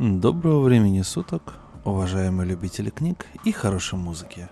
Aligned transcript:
Доброго 0.00 0.62
времени 0.62 1.02
суток, 1.02 1.56
уважаемые 1.84 2.48
любители 2.48 2.88
книг 2.88 3.26
и 3.44 3.52
хорошей 3.52 3.98
музыки. 3.98 4.48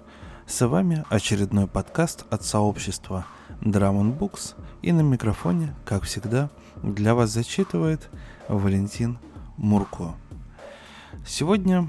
С 0.47 0.67
вами 0.67 1.07
очередной 1.09 1.67
подкаст 1.67 2.27
от 2.29 2.45
сообщества 2.45 3.25
Drum 3.63 4.19
Books 4.19 4.57
и 4.83 4.93
на 4.93 5.01
микрофоне, 5.01 5.75
как 5.87 6.03
всегда, 6.03 6.51
для 6.83 7.15
вас 7.15 7.31
зачитывает 7.31 8.11
Валентин 8.47 9.19
Мурко. 9.57 10.17
Сегодня 11.27 11.89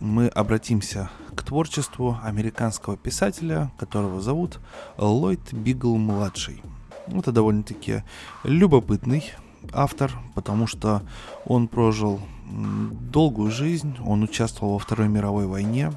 мы 0.00 0.28
обратимся 0.28 1.08
к 1.34 1.42
творчеству 1.42 2.18
американского 2.22 2.98
писателя, 2.98 3.72
которого 3.78 4.20
зовут 4.20 4.60
Ллойд 4.98 5.54
Бигл-младший. 5.54 6.62
Это 7.06 7.32
довольно-таки 7.32 8.04
любопытный 8.44 9.24
автор, 9.72 10.12
потому 10.34 10.66
что 10.66 11.00
он 11.46 11.68
прожил 11.68 12.20
долгую 12.48 13.50
жизнь, 13.50 13.96
он 14.04 14.22
участвовал 14.22 14.74
во 14.74 14.78
Второй 14.78 15.08
мировой 15.08 15.46
войне, 15.46 15.92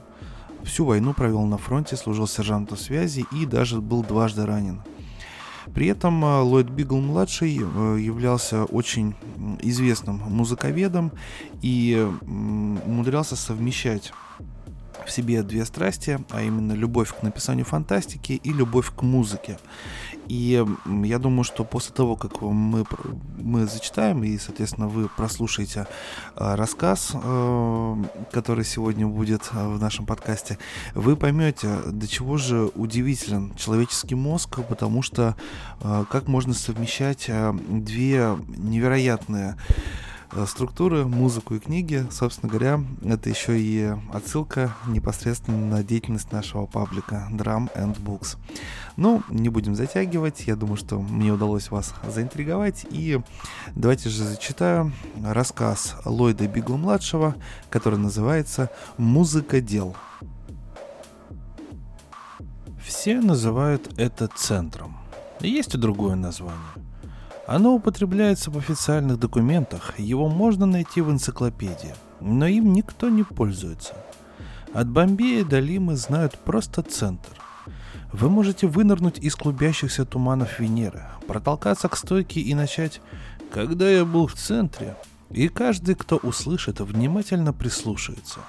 всю 0.63 0.85
войну 0.85 1.13
провел 1.13 1.45
на 1.45 1.57
фронте, 1.57 1.95
служил 1.95 2.27
сержантом 2.27 2.77
связи 2.77 3.25
и 3.31 3.45
даже 3.45 3.81
был 3.81 4.03
дважды 4.03 4.45
ранен. 4.45 4.81
При 5.73 5.87
этом 5.87 6.23
э, 6.25 6.41
Ллойд 6.41 6.69
Бигл-младший 6.69 7.57
э, 7.57 7.97
являлся 7.99 8.65
очень 8.65 9.15
известным 9.61 10.17
музыковедом 10.17 11.11
и 11.61 12.07
умудрялся 12.21 13.35
совмещать 13.35 14.11
в 15.05 15.11
себе 15.11 15.43
две 15.43 15.65
страсти, 15.65 16.19
а 16.29 16.41
именно 16.41 16.73
любовь 16.73 17.13
к 17.13 17.23
написанию 17.23 17.65
фантастики 17.65 18.33
и 18.33 18.53
любовь 18.53 18.91
к 18.95 19.01
музыке. 19.01 19.57
И 20.27 20.65
я 21.03 21.19
думаю, 21.19 21.43
что 21.43 21.65
после 21.65 21.93
того, 21.93 22.15
как 22.15 22.41
мы, 22.41 22.85
мы 23.37 23.65
зачитаем, 23.65 24.23
и, 24.23 24.37
соответственно, 24.37 24.87
вы 24.87 25.09
прослушаете 25.09 25.87
э, 26.35 26.55
рассказ, 26.55 27.11
э, 27.13 27.95
который 28.31 28.63
сегодня 28.63 29.07
будет 29.07 29.49
э, 29.51 29.67
в 29.67 29.77
нашем 29.81 30.05
подкасте, 30.05 30.57
вы 30.95 31.17
поймете, 31.17 31.81
до 31.85 32.07
чего 32.07 32.37
же 32.37 32.71
удивителен 32.75 33.53
человеческий 33.55 34.15
мозг, 34.15 34.59
потому 34.69 35.01
что 35.01 35.35
как 35.81 36.27
можно 36.27 36.53
совмещать 36.53 37.29
две 37.69 38.37
невероятные 38.47 39.57
структуры, 40.47 41.05
музыку 41.05 41.55
и 41.55 41.59
книги. 41.59 42.05
Собственно 42.11 42.49
говоря, 42.49 42.83
это 43.03 43.29
еще 43.29 43.59
и 43.59 43.93
отсылка 44.13 44.75
непосредственно 44.87 45.57
на 45.57 45.83
деятельность 45.83 46.31
нашего 46.31 46.65
паблика 46.65 47.27
Drum 47.31 47.69
and 47.75 47.99
Books. 48.01 48.37
Ну, 48.95 49.23
не 49.29 49.49
будем 49.49 49.75
затягивать. 49.75 50.47
Я 50.47 50.55
думаю, 50.55 50.77
что 50.77 51.01
мне 51.01 51.31
удалось 51.31 51.71
вас 51.71 51.93
заинтриговать. 52.07 52.85
И 52.89 53.19
давайте 53.75 54.09
же 54.09 54.23
зачитаю 54.23 54.91
рассказ 55.23 55.95
Ллойда 56.05 56.47
Бигла-младшего, 56.47 57.35
который 57.69 57.99
называется 57.99 58.69
«Музыка 58.97 59.61
дел». 59.61 59.95
Все 62.83 63.21
называют 63.21 63.93
это 63.97 64.27
центром. 64.27 64.97
Есть 65.39 65.75
и 65.75 65.77
другое 65.77 66.15
название– 66.15 66.59
оно 67.55 67.75
употребляется 67.75 68.49
в 68.49 68.57
официальных 68.57 69.19
документах, 69.19 69.99
его 69.99 70.29
можно 70.29 70.65
найти 70.65 71.01
в 71.01 71.11
энциклопедии, 71.11 71.93
но 72.21 72.47
им 72.47 72.71
никто 72.71 73.09
не 73.09 73.23
пользуется. 73.23 73.93
От 74.73 74.87
Бомбея 74.89 75.43
до 75.43 75.59
Лимы 75.59 75.97
знают 75.97 76.37
просто 76.37 76.81
центр. 76.81 77.29
Вы 78.13 78.29
можете 78.29 78.67
вынырнуть 78.67 79.19
из 79.19 79.35
клубящихся 79.35 80.05
туманов 80.05 80.59
Венеры, 80.59 81.03
протолкаться 81.27 81.89
к 81.89 81.97
стойке 81.97 82.39
и 82.39 82.53
начать 82.53 83.01
«Когда 83.51 83.89
я 83.89 84.05
был 84.05 84.27
в 84.27 84.35
центре», 84.35 84.95
и 85.29 85.49
каждый, 85.49 85.95
кто 85.95 86.17
услышит, 86.17 86.79
внимательно 86.79 87.51
прислушается. 87.51 88.39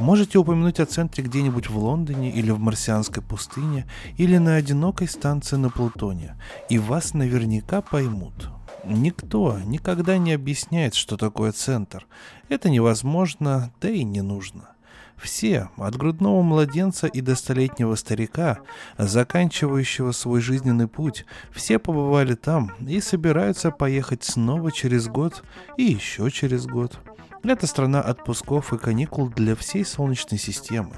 Можете 0.00 0.38
упомянуть 0.38 0.80
о 0.80 0.86
центре 0.86 1.22
где-нибудь 1.22 1.68
в 1.68 1.78
Лондоне 1.78 2.32
или 2.32 2.50
в 2.50 2.58
марсианской 2.58 3.22
пустыне, 3.22 3.86
или 4.16 4.38
на 4.38 4.56
одинокой 4.56 5.06
станции 5.06 5.56
на 5.56 5.70
Плутоне, 5.70 6.36
и 6.68 6.78
вас 6.78 7.14
наверняка 7.14 7.80
поймут. 7.80 8.50
Никто 8.84 9.58
никогда 9.64 10.18
не 10.18 10.32
объясняет, 10.32 10.94
что 10.94 11.16
такое 11.16 11.52
центр. 11.52 12.06
Это 12.48 12.68
невозможно, 12.68 13.72
да 13.80 13.88
и 13.88 14.02
не 14.02 14.20
нужно. 14.20 14.70
Все, 15.16 15.70
от 15.76 15.96
грудного 15.96 16.42
младенца 16.42 17.06
и 17.06 17.20
до 17.20 17.36
столетнего 17.36 17.94
старика, 17.94 18.58
заканчивающего 18.98 20.10
свой 20.10 20.40
жизненный 20.40 20.88
путь, 20.88 21.24
все 21.52 21.78
побывали 21.78 22.34
там 22.34 22.72
и 22.80 23.00
собираются 23.00 23.70
поехать 23.70 24.24
снова 24.24 24.72
через 24.72 25.06
год 25.06 25.44
и 25.76 25.84
еще 25.84 26.30
через 26.30 26.66
год. 26.66 26.98
Это 27.44 27.66
страна 27.66 28.00
отпусков 28.00 28.72
и 28.72 28.78
каникул 28.78 29.28
для 29.28 29.54
всей 29.54 29.84
Солнечной 29.84 30.38
системы. 30.38 30.96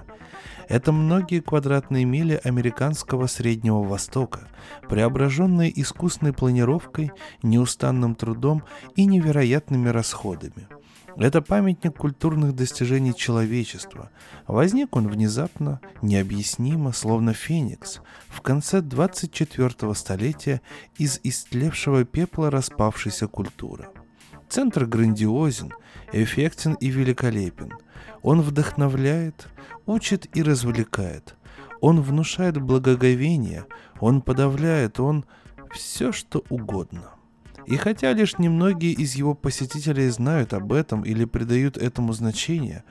Это 0.69 0.93
многие 0.93 1.41
квадратные 1.41 2.05
мили 2.05 2.41
американского 2.43 3.27
Среднего 3.27 3.83
Востока, 3.83 4.49
преображенные 4.89 5.81
искусной 5.81 6.33
планировкой, 6.33 7.11
неустанным 7.43 8.15
трудом 8.15 8.63
и 8.95 9.07
невероятными 9.07 9.89
расходами. 9.89 10.69
Это 11.17 11.43
памятник 11.43 11.97
культурных 11.97 12.55
достижений 12.55 13.15
человечества. 13.15 14.11
Возник 14.47 14.95
он 14.95 15.09
внезапно, 15.09 15.81
необъяснимо, 16.01 16.93
словно 16.93 17.33
феникс, 17.33 18.01
в 18.29 18.41
конце 18.41 18.81
24-го 18.81 19.95
столетия 19.95 20.61
из 20.97 21.19
истлевшего 21.25 22.05
пепла 22.05 22.51
распавшейся 22.51 23.29
культуры. 23.29 23.89
Центр 24.49 24.85
грандиозен, 24.85 25.73
эффектен 26.13 26.75
и 26.75 26.89
великолепен. 26.89 27.73
Он 28.23 28.41
вдохновляет, 28.41 29.49
учит 29.87 30.29
и 30.37 30.43
развлекает. 30.43 31.35
Он 31.81 32.01
внушает 32.01 32.61
благоговение, 32.61 33.67
он 34.01 34.23
подавляет, 34.23 34.99
он 34.99 35.25
все 35.73 36.13
что 36.13 36.45
угодно. 36.49 37.11
И 37.67 37.77
хотя 37.77 38.13
лишь 38.13 38.39
немногие 38.39 38.93
из 38.93 39.17
его 39.17 39.35
посетителей 39.35 40.09
знают 40.09 40.55
об 40.55 40.73
этом 40.73 41.03
или 41.03 41.25
придают 41.25 41.77
этому 41.77 42.13
значение, 42.13 42.85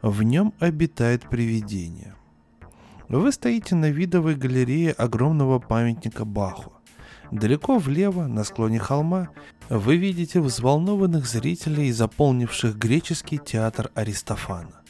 в 0.00 0.22
нем 0.22 0.54
обитает 0.58 1.28
привидение. 1.28 2.14
Вы 3.08 3.30
стоите 3.30 3.74
на 3.74 3.90
видовой 3.90 4.34
галерее 4.34 4.92
огромного 4.92 5.58
памятника 5.58 6.24
Баху. 6.24 6.72
Далеко 7.32 7.78
влево, 7.78 8.26
на 8.26 8.44
склоне 8.44 8.78
холма, 8.78 9.30
вы 9.70 9.96
видите 9.96 10.38
взволнованных 10.38 11.26
зрителей, 11.26 11.90
заполнивших 11.90 12.76
греческий 12.76 13.38
театр 13.38 13.90
Аристофана. 13.94 14.82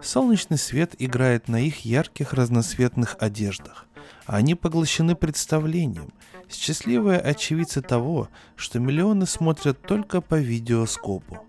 Солнечный 0.00 0.56
свет 0.56 0.94
играет 0.98 1.48
на 1.48 1.60
их 1.60 1.84
ярких 1.84 2.32
разноцветных 2.32 3.16
одеждах. 3.20 3.86
Они 4.24 4.54
поглощены 4.54 5.14
представлением, 5.14 6.14
счастливые 6.48 7.20
очевидцы 7.20 7.82
того, 7.82 8.30
что 8.56 8.80
миллионы 8.80 9.26
смотрят 9.26 9.82
только 9.82 10.22
по 10.22 10.36
видеоскопу. 10.36 11.40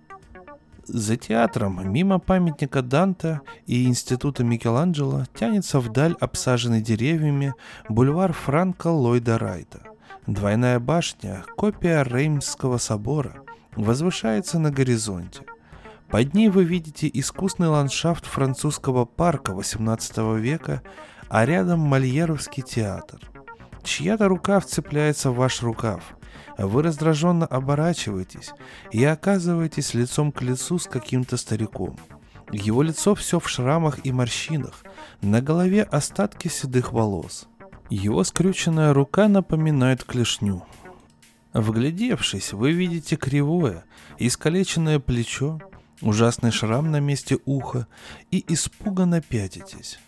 За 0.85 1.15
театром, 1.15 1.89
мимо 1.89 2.19
памятника 2.19 2.81
Данте 2.81 3.39
и 3.65 3.85
института 3.85 4.43
Микеланджело, 4.43 5.23
тянется 5.39 5.79
вдаль 5.79 6.17
обсаженный 6.19 6.81
деревьями 6.81 7.53
бульвар 7.87 8.33
Франка 8.33 8.87
Ллойда 8.87 9.37
Райта– 9.37 9.83
Двойная 10.27 10.79
башня, 10.79 11.43
копия 11.57 12.01
Реймского 12.01 12.77
собора, 12.77 13.43
возвышается 13.75 14.57
на 14.57 14.71
горизонте. 14.71 15.43
Под 16.09 16.33
ней 16.33 16.47
вы 16.47 16.63
видите 16.63 17.09
искусный 17.13 17.67
ландшафт 17.67 18.25
французского 18.25 19.03
парка 19.03 19.51
XVIII 19.51 20.39
века, 20.39 20.81
а 21.27 21.45
рядом 21.45 21.81
Мольеровский 21.81 22.63
театр. 22.63 23.19
Чья-то 23.83 24.29
рука 24.29 24.61
вцепляется 24.61 25.29
в 25.29 25.35
ваш 25.35 25.61
рукав. 25.61 26.15
Вы 26.57 26.83
раздраженно 26.83 27.45
оборачиваетесь 27.45 28.51
и 28.93 29.03
оказываетесь 29.03 29.93
лицом 29.93 30.31
к 30.31 30.41
лицу 30.41 30.79
с 30.79 30.85
каким-то 30.85 31.35
стариком. 31.35 31.97
Его 32.49 32.81
лицо 32.81 33.13
все 33.13 33.41
в 33.41 33.49
шрамах 33.49 34.05
и 34.05 34.13
морщинах, 34.13 34.85
на 35.21 35.41
голове 35.41 35.83
остатки 35.83 36.47
седых 36.47 36.93
волос– 36.93 37.49
его 37.89 38.23
скрюченная 38.23 38.93
рука 38.93 39.27
напоминает 39.27 40.03
клешню. 40.03 40.63
Вглядевшись, 41.53 42.53
вы 42.53 42.71
видите 42.71 43.15
кривое, 43.15 43.85
искалеченное 44.17 44.99
плечо, 44.99 45.59
ужасный 46.01 46.51
шрам 46.51 46.89
на 46.89 46.99
месте 46.99 47.37
уха 47.45 47.87
и 48.31 48.43
испуганно 48.47 49.21
пятитесь. 49.21 49.99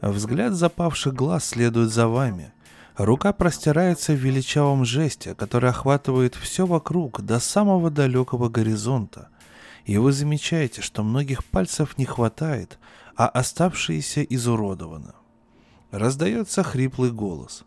Взгляд 0.00 0.54
запавших 0.54 1.14
глаз 1.14 1.44
следует 1.44 1.90
за 1.90 2.08
вами. 2.08 2.52
Рука 2.96 3.34
простирается 3.34 4.12
в 4.12 4.16
величавом 4.16 4.86
жесте, 4.86 5.34
который 5.34 5.68
охватывает 5.68 6.34
все 6.34 6.64
вокруг 6.64 7.20
до 7.20 7.40
самого 7.40 7.90
далекого 7.90 8.48
горизонта. 8.48 9.28
И 9.84 9.98
вы 9.98 10.12
замечаете, 10.12 10.80
что 10.80 11.02
многих 11.02 11.44
пальцев 11.44 11.98
не 11.98 12.06
хватает, 12.06 12.78
а 13.16 13.28
оставшиеся 13.28 14.22
изуродованы. 14.22 15.12
Раздается 15.96 16.62
хриплый 16.62 17.10
голос. 17.10 17.64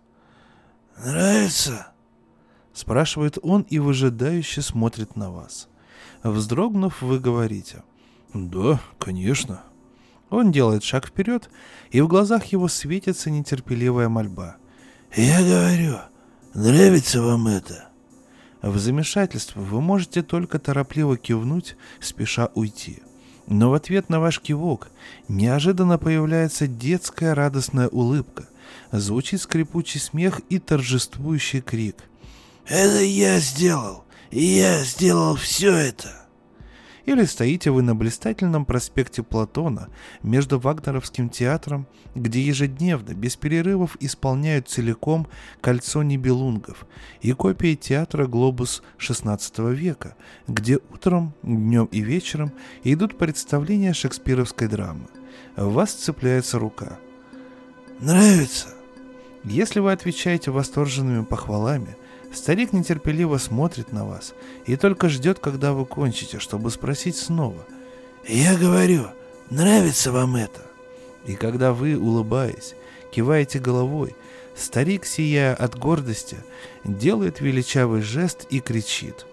«Нравится?» 1.04 1.88
Спрашивает 2.74 3.40
он 3.42 3.64
и 3.64 3.80
выжидающе 3.80 4.62
смотрит 4.62 5.16
на 5.16 5.32
вас. 5.32 5.68
Вздрогнув, 6.22 7.02
вы 7.02 7.20
говорите. 7.20 7.82
Да, 8.36 8.80
конечно. 9.00 9.64
Он 10.30 10.52
делает 10.52 10.84
шаг 10.84 11.08
вперед, 11.08 11.50
и 11.90 12.02
в 12.02 12.08
глазах 12.08 12.46
его 12.46 12.68
светится 12.68 13.32
нетерпеливая 13.32 14.10
мольба. 14.10 14.58
Я 15.16 15.40
говорю, 15.40 15.98
нравится 16.54 17.24
вам 17.24 17.48
это? 17.48 17.90
В 18.62 18.78
замешательство 18.78 19.60
вы 19.60 19.82
можете 19.82 20.22
только 20.22 20.60
торопливо 20.60 21.18
кивнуть, 21.18 21.78
спеша 22.00 22.52
уйти. 22.54 23.02
Но 23.50 23.72
в 23.72 23.74
ответ 23.74 24.10
на 24.10 24.20
ваш 24.20 24.40
кивок 24.40 24.90
неожиданно 25.28 25.98
появляется 25.98 26.68
детская 26.68 27.34
радостная 27.34 27.88
улыбка, 27.88 28.48
звучит 28.92 29.42
скрипучий 29.42 30.00
смех 30.00 30.40
и 30.50 30.60
торжествующий 30.60 31.62
крик. 31.62 31.98
«Это 32.68 33.02
я 33.02 33.40
сделал! 33.40 34.04
Я 34.30 34.84
сделал 34.84 35.36
все 35.36 35.74
это!» 35.74 36.19
Или 37.10 37.26
стоите 37.26 37.72
вы 37.72 37.82
на 37.82 37.96
блистательном 37.96 38.66
проспекте 38.66 39.24
Платона 39.24 39.90
между 40.22 40.60
Вагнеровским 40.60 41.30
театром, 41.30 41.88
где 42.14 42.40
ежедневно, 42.40 43.16
без 43.16 43.36
перерывов 43.36 43.98
исполняют 44.00 44.70
целиком 44.70 45.28
кольцо 45.60 46.04
небелунгов, 46.04 46.86
и 47.22 47.32
копией 47.34 47.76
театра 47.76 48.28
«Глобус» 48.28 48.84
XVI 49.00 49.74
века, 49.74 50.16
где 50.48 50.78
утром, 50.94 51.34
днем 51.42 51.86
и 51.86 52.02
вечером 52.02 52.52
идут 52.84 53.18
представления 53.18 53.94
шекспировской 53.94 54.68
драмы. 54.68 55.08
В 55.56 55.74
вас 55.74 55.94
цепляется 55.94 56.60
рука. 56.60 57.00
«Нравится?» 58.00 58.68
Если 59.44 59.80
вы 59.80 59.94
отвечаете 59.94 60.52
восторженными 60.52 61.26
похвалами– 61.26 61.98
Старик 62.34 62.74
нетерпеливо 62.74 63.38
смотрит 63.38 63.92
на 63.92 64.06
вас 64.06 64.34
и 64.66 64.76
только 64.76 65.10
ждет, 65.10 65.40
когда 65.40 65.74
вы 65.74 65.86
кончите, 65.86 66.40
чтобы 66.40 66.70
спросить 66.70 67.18
снова. 67.18 67.66
«Я 68.28 68.58
говорю, 68.58 69.08
нравится 69.50 70.12
вам 70.12 70.36
это?» 70.36 70.62
И 71.26 71.36
когда 71.36 71.74
вы, 71.74 71.98
улыбаясь, 71.98 72.76
киваете 73.12 73.60
головой, 73.60 74.16
старик, 74.56 75.06
сияя 75.06 75.56
от 75.56 75.78
гордости, 75.78 76.38
делает 76.84 77.42
величавый 77.42 78.02
жест 78.02 78.46
и 78.50 78.60
кричит. 78.60 79.26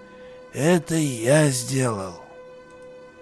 «Это 0.53 0.95
я 0.95 1.51
сделал!» 1.51 2.21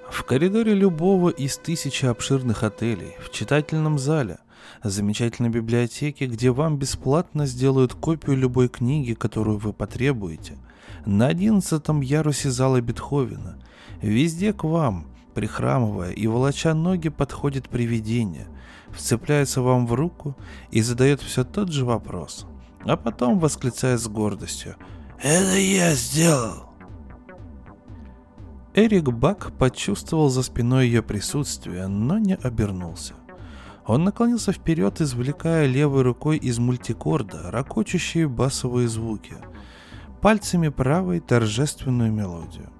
В 0.08 0.22
коридоре 0.22 0.74
любого 0.74 1.30
из 1.30 1.56
тысячи 1.56 2.06
обширных 2.06 2.62
отелей, 2.62 3.16
в 3.20 3.30
читательном 3.30 3.98
зале, 3.98 4.38
замечательной 4.90 5.48
библиотеке, 5.48 6.26
где 6.26 6.50
вам 6.50 6.78
бесплатно 6.78 7.46
сделают 7.46 7.94
копию 7.94 8.36
любой 8.36 8.68
книги, 8.68 9.14
которую 9.14 9.58
вы 9.58 9.72
потребуете. 9.72 10.58
На 11.06 11.28
одиннадцатом 11.28 12.00
ярусе 12.00 12.50
зала 12.50 12.80
Бетховена. 12.80 13.56
Везде 14.02 14.52
к 14.52 14.64
вам, 14.64 15.06
прихрамывая 15.34 16.10
и 16.10 16.26
волоча 16.26 16.74
ноги, 16.74 17.08
подходит 17.08 17.68
привидение, 17.68 18.46
вцепляется 18.90 19.62
вам 19.62 19.86
в 19.86 19.94
руку 19.94 20.36
и 20.70 20.82
задает 20.82 21.20
все 21.20 21.44
тот 21.44 21.72
же 21.72 21.84
вопрос, 21.84 22.46
а 22.84 22.96
потом 22.96 23.38
восклицает 23.38 24.00
с 24.00 24.08
гордостью 24.08 24.76
«Это 25.22 25.56
я 25.56 25.94
сделал!» 25.94 26.70
Эрик 28.74 29.04
Бак 29.04 29.52
почувствовал 29.56 30.28
за 30.30 30.42
спиной 30.42 30.86
ее 30.86 31.02
присутствие, 31.02 31.86
но 31.86 32.18
не 32.18 32.34
обернулся. 32.34 33.14
Он 33.86 34.04
наклонился 34.04 34.52
вперед, 34.52 35.00
извлекая 35.00 35.66
левой 35.66 36.02
рукой 36.02 36.38
из 36.38 36.58
мультикорда 36.58 37.50
ракочущие 37.50 38.28
басовые 38.28 38.88
звуки, 38.88 39.36
пальцами 40.22 40.68
правой 40.68 41.20
торжественную 41.20 42.10
мелодию. 42.10 42.70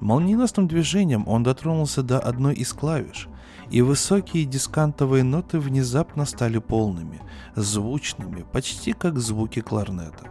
Молниеносным 0.00 0.68
движением 0.68 1.26
он 1.26 1.42
дотронулся 1.42 2.02
до 2.02 2.20
одной 2.20 2.54
из 2.54 2.72
клавиш, 2.72 3.28
и 3.70 3.82
высокие 3.82 4.44
дискантовые 4.44 5.24
ноты 5.24 5.58
внезапно 5.58 6.24
стали 6.26 6.58
полными, 6.58 7.20
звучными, 7.56 8.44
почти 8.52 8.92
как 8.92 9.18
звуки 9.18 9.60
кларнета. 9.60 10.28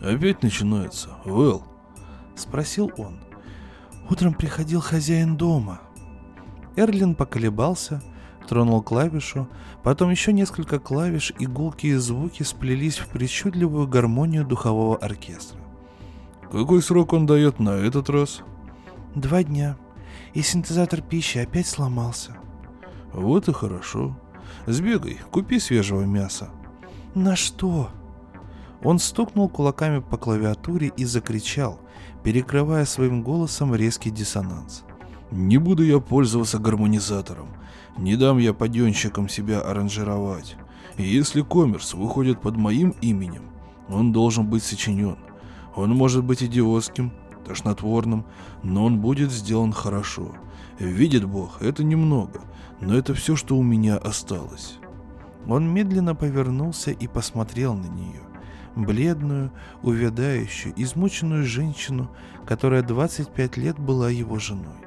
«Опять 0.00 0.42
начинается, 0.42 1.10
Вэл?»— 1.24 1.64
спросил 2.36 2.90
он. 2.96 3.20
«Утром 4.10 4.34
приходил 4.34 4.80
хозяин 4.80 5.36
дома». 5.36 5.80
Эрлин 6.76 7.14
поколебался— 7.14 8.02
тронул 8.48 8.82
клавишу, 8.82 9.46
потом 9.82 10.10
еще 10.10 10.32
несколько 10.32 10.78
клавиш 10.78 11.32
и 11.38 11.46
гулкие 11.46 12.00
звуки 12.00 12.42
сплелись 12.42 12.98
в 12.98 13.08
причудливую 13.08 13.86
гармонию 13.86 14.44
духового 14.44 14.96
оркестра. 14.96 15.60
«Какой 16.50 16.82
срок 16.82 17.12
он 17.12 17.26
дает 17.26 17.60
на 17.60 17.70
этот 17.70 18.08
раз?» 18.08 18.40
«Два 19.14 19.42
дня. 19.42 19.76
И 20.32 20.42
синтезатор 20.42 21.02
пищи 21.02 21.38
опять 21.38 21.66
сломался». 21.66 22.36
«Вот 23.12 23.48
и 23.48 23.52
хорошо. 23.52 24.18
Сбегай, 24.66 25.18
купи 25.30 25.58
свежего 25.58 26.02
мяса». 26.02 26.50
«На 27.14 27.36
что?» 27.36 27.90
Он 28.82 28.98
стукнул 28.98 29.48
кулаками 29.48 29.98
по 29.98 30.16
клавиатуре 30.16 30.92
и 30.96 31.04
закричал, 31.04 31.80
перекрывая 32.22 32.84
своим 32.84 33.22
голосом 33.22 33.74
резкий 33.74 34.10
диссонанс. 34.10 34.84
«Не 35.30 35.58
буду 35.58 35.82
я 35.82 35.98
пользоваться 35.98 36.58
гармонизатором. 36.58 37.48
Не 37.98 38.14
дам 38.16 38.38
я 38.38 38.54
паденщикам 38.54 39.28
себя 39.28 39.60
аранжировать. 39.60 40.56
И 40.96 41.02
если 41.02 41.42
коммерс 41.42 41.94
выходит 41.94 42.40
под 42.40 42.56
моим 42.56 42.90
именем, 43.00 43.42
он 43.88 44.12
должен 44.12 44.46
быть 44.46 44.62
сочинен. 44.62 45.16
Он 45.74 45.90
может 45.90 46.22
быть 46.22 46.42
идиотским, 46.42 47.12
тошнотворным, 47.44 48.24
но 48.62 48.84
он 48.84 49.00
будет 49.00 49.32
сделан 49.32 49.72
хорошо. 49.72 50.32
Видит 50.78 51.24
Бог, 51.24 51.60
это 51.60 51.82
немного, 51.82 52.42
но 52.80 52.96
это 52.96 53.14
все, 53.14 53.34
что 53.34 53.56
у 53.56 53.64
меня 53.64 53.96
осталось. 53.96 54.78
Он 55.48 55.68
медленно 55.68 56.14
повернулся 56.14 56.92
и 56.92 57.08
посмотрел 57.08 57.74
на 57.74 57.86
нее. 57.86 58.20
Бледную, 58.76 59.50
увядающую, 59.82 60.72
измученную 60.76 61.44
женщину, 61.44 62.10
которая 62.46 62.82
25 62.82 63.56
лет 63.56 63.76
была 63.76 64.08
его 64.08 64.38
женой. 64.38 64.86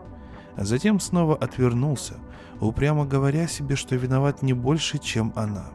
А 0.56 0.64
затем 0.64 1.02
снова 1.02 1.36
отвернулся– 1.36 2.16
упрямо 2.68 3.06
говоря 3.06 3.48
себе, 3.48 3.76
что 3.76 3.96
виноват 3.96 4.42
не 4.42 4.54
больше, 4.54 4.98
чем 4.98 5.34
она. 5.36 5.66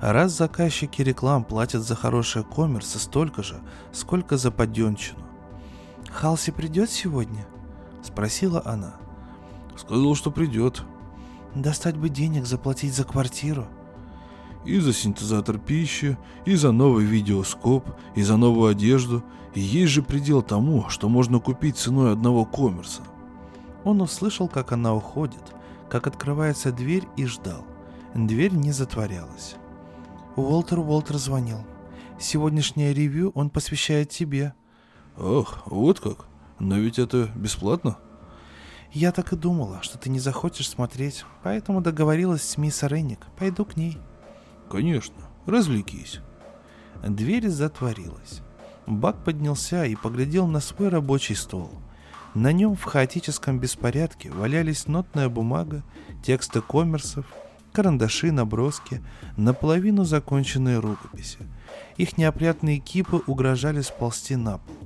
А 0.00 0.12
раз 0.12 0.36
заказчики 0.36 1.00
реклам 1.00 1.44
платят 1.44 1.82
за 1.82 1.94
хорошее 1.94 2.44
коммерс 2.44 3.00
столько 3.00 3.42
же, 3.42 3.60
сколько 3.92 4.36
за 4.36 4.50
подденщину. 4.50 5.20
«Халси 6.10 6.50
придет 6.50 6.90
сегодня?»– 6.90 7.46
спросила 8.02 8.60
она. 8.64 8.96
«Сказал, 9.76 10.14
что 10.14 10.30
придет». 10.30 10.82
«Достать 11.54 11.96
бы 11.96 12.08
денег 12.08 12.46
заплатить 12.46 12.94
за 12.94 13.04
квартиру?» 13.04 13.66
И 14.64 14.78
за 14.78 14.92
синтезатор 14.92 15.58
пищи, 15.58 16.16
и 16.44 16.54
за 16.54 16.72
новый 16.72 17.04
видеоскоп, 17.04 17.86
и 18.14 18.22
за 18.22 18.36
новую 18.36 18.70
одежду. 18.70 19.22
И 19.54 19.60
есть 19.60 19.92
же 19.92 20.02
предел 20.02 20.40
тому, 20.40 20.88
что 20.88 21.08
можно 21.08 21.40
купить 21.40 21.76
ценой 21.76 22.12
одного 22.12 22.44
коммерса. 22.44 23.02
Он 23.84 24.00
услышал, 24.00 24.48
как 24.48 24.72
она 24.72 24.94
уходит, 24.94 25.42
как 25.92 26.06
открывается 26.06 26.72
дверь 26.72 27.04
и 27.18 27.26
ждал. 27.26 27.66
Дверь 28.14 28.52
не 28.52 28.72
затворялась. 28.72 29.56
Уолтер 30.36 30.78
Уолтер 30.78 31.18
звонил. 31.18 31.66
Сегодняшнее 32.18 32.94
ревью 32.94 33.30
он 33.34 33.50
посвящает 33.50 34.08
тебе. 34.08 34.54
Ох, 35.18 35.66
вот 35.66 36.00
как? 36.00 36.24
Но 36.58 36.78
ведь 36.78 36.98
это 36.98 37.30
бесплатно? 37.36 37.98
Я 38.90 39.12
так 39.12 39.34
и 39.34 39.36
думала, 39.36 39.82
что 39.82 39.98
ты 39.98 40.08
не 40.08 40.18
захочешь 40.18 40.70
смотреть, 40.70 41.26
поэтому 41.42 41.82
договорилась 41.82 42.42
с 42.42 42.56
мисс 42.56 42.82
Ренник. 42.84 43.26
Пойду 43.38 43.66
к 43.66 43.76
ней. 43.76 43.98
Конечно, 44.70 45.28
развлекись. 45.44 46.20
Дверь 47.06 47.50
затворилась. 47.50 48.40
Бак 48.86 49.22
поднялся 49.24 49.84
и 49.84 49.94
поглядел 49.94 50.46
на 50.46 50.60
свой 50.60 50.88
рабочий 50.88 51.34
стол– 51.34 51.70
на 52.34 52.52
нем 52.52 52.76
в 52.76 52.84
хаотическом 52.84 53.58
беспорядке 53.58 54.30
валялись 54.30 54.86
нотная 54.86 55.28
бумага, 55.28 55.82
тексты 56.22 56.62
коммерсов, 56.62 57.26
карандаши, 57.72 58.32
наброски, 58.32 59.02
наполовину 59.36 60.04
законченные 60.04 60.78
рукописи. 60.78 61.38
Их 61.96 62.16
неопрятные 62.16 62.78
кипы 62.78 63.22
угрожали 63.26 63.82
сползти 63.82 64.36
на 64.36 64.58
пол. 64.58 64.76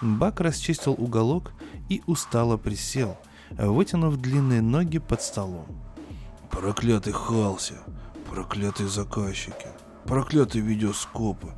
Бак 0.00 0.40
расчистил 0.40 0.94
уголок 0.98 1.52
и 1.88 2.02
устало 2.06 2.56
присел, 2.56 3.16
вытянув 3.50 4.16
длинные 4.16 4.60
ноги 4.60 4.98
под 4.98 5.22
столом. 5.22 5.66
Проклятый 6.50 7.12
Халси, 7.12 7.74
проклятые 8.28 8.88
заказчики, 8.88 9.68
проклятые 10.04 10.62
видеоскопы, 10.62 11.52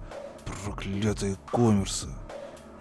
проклятые 0.45 1.37
коммерсы. 1.51 2.09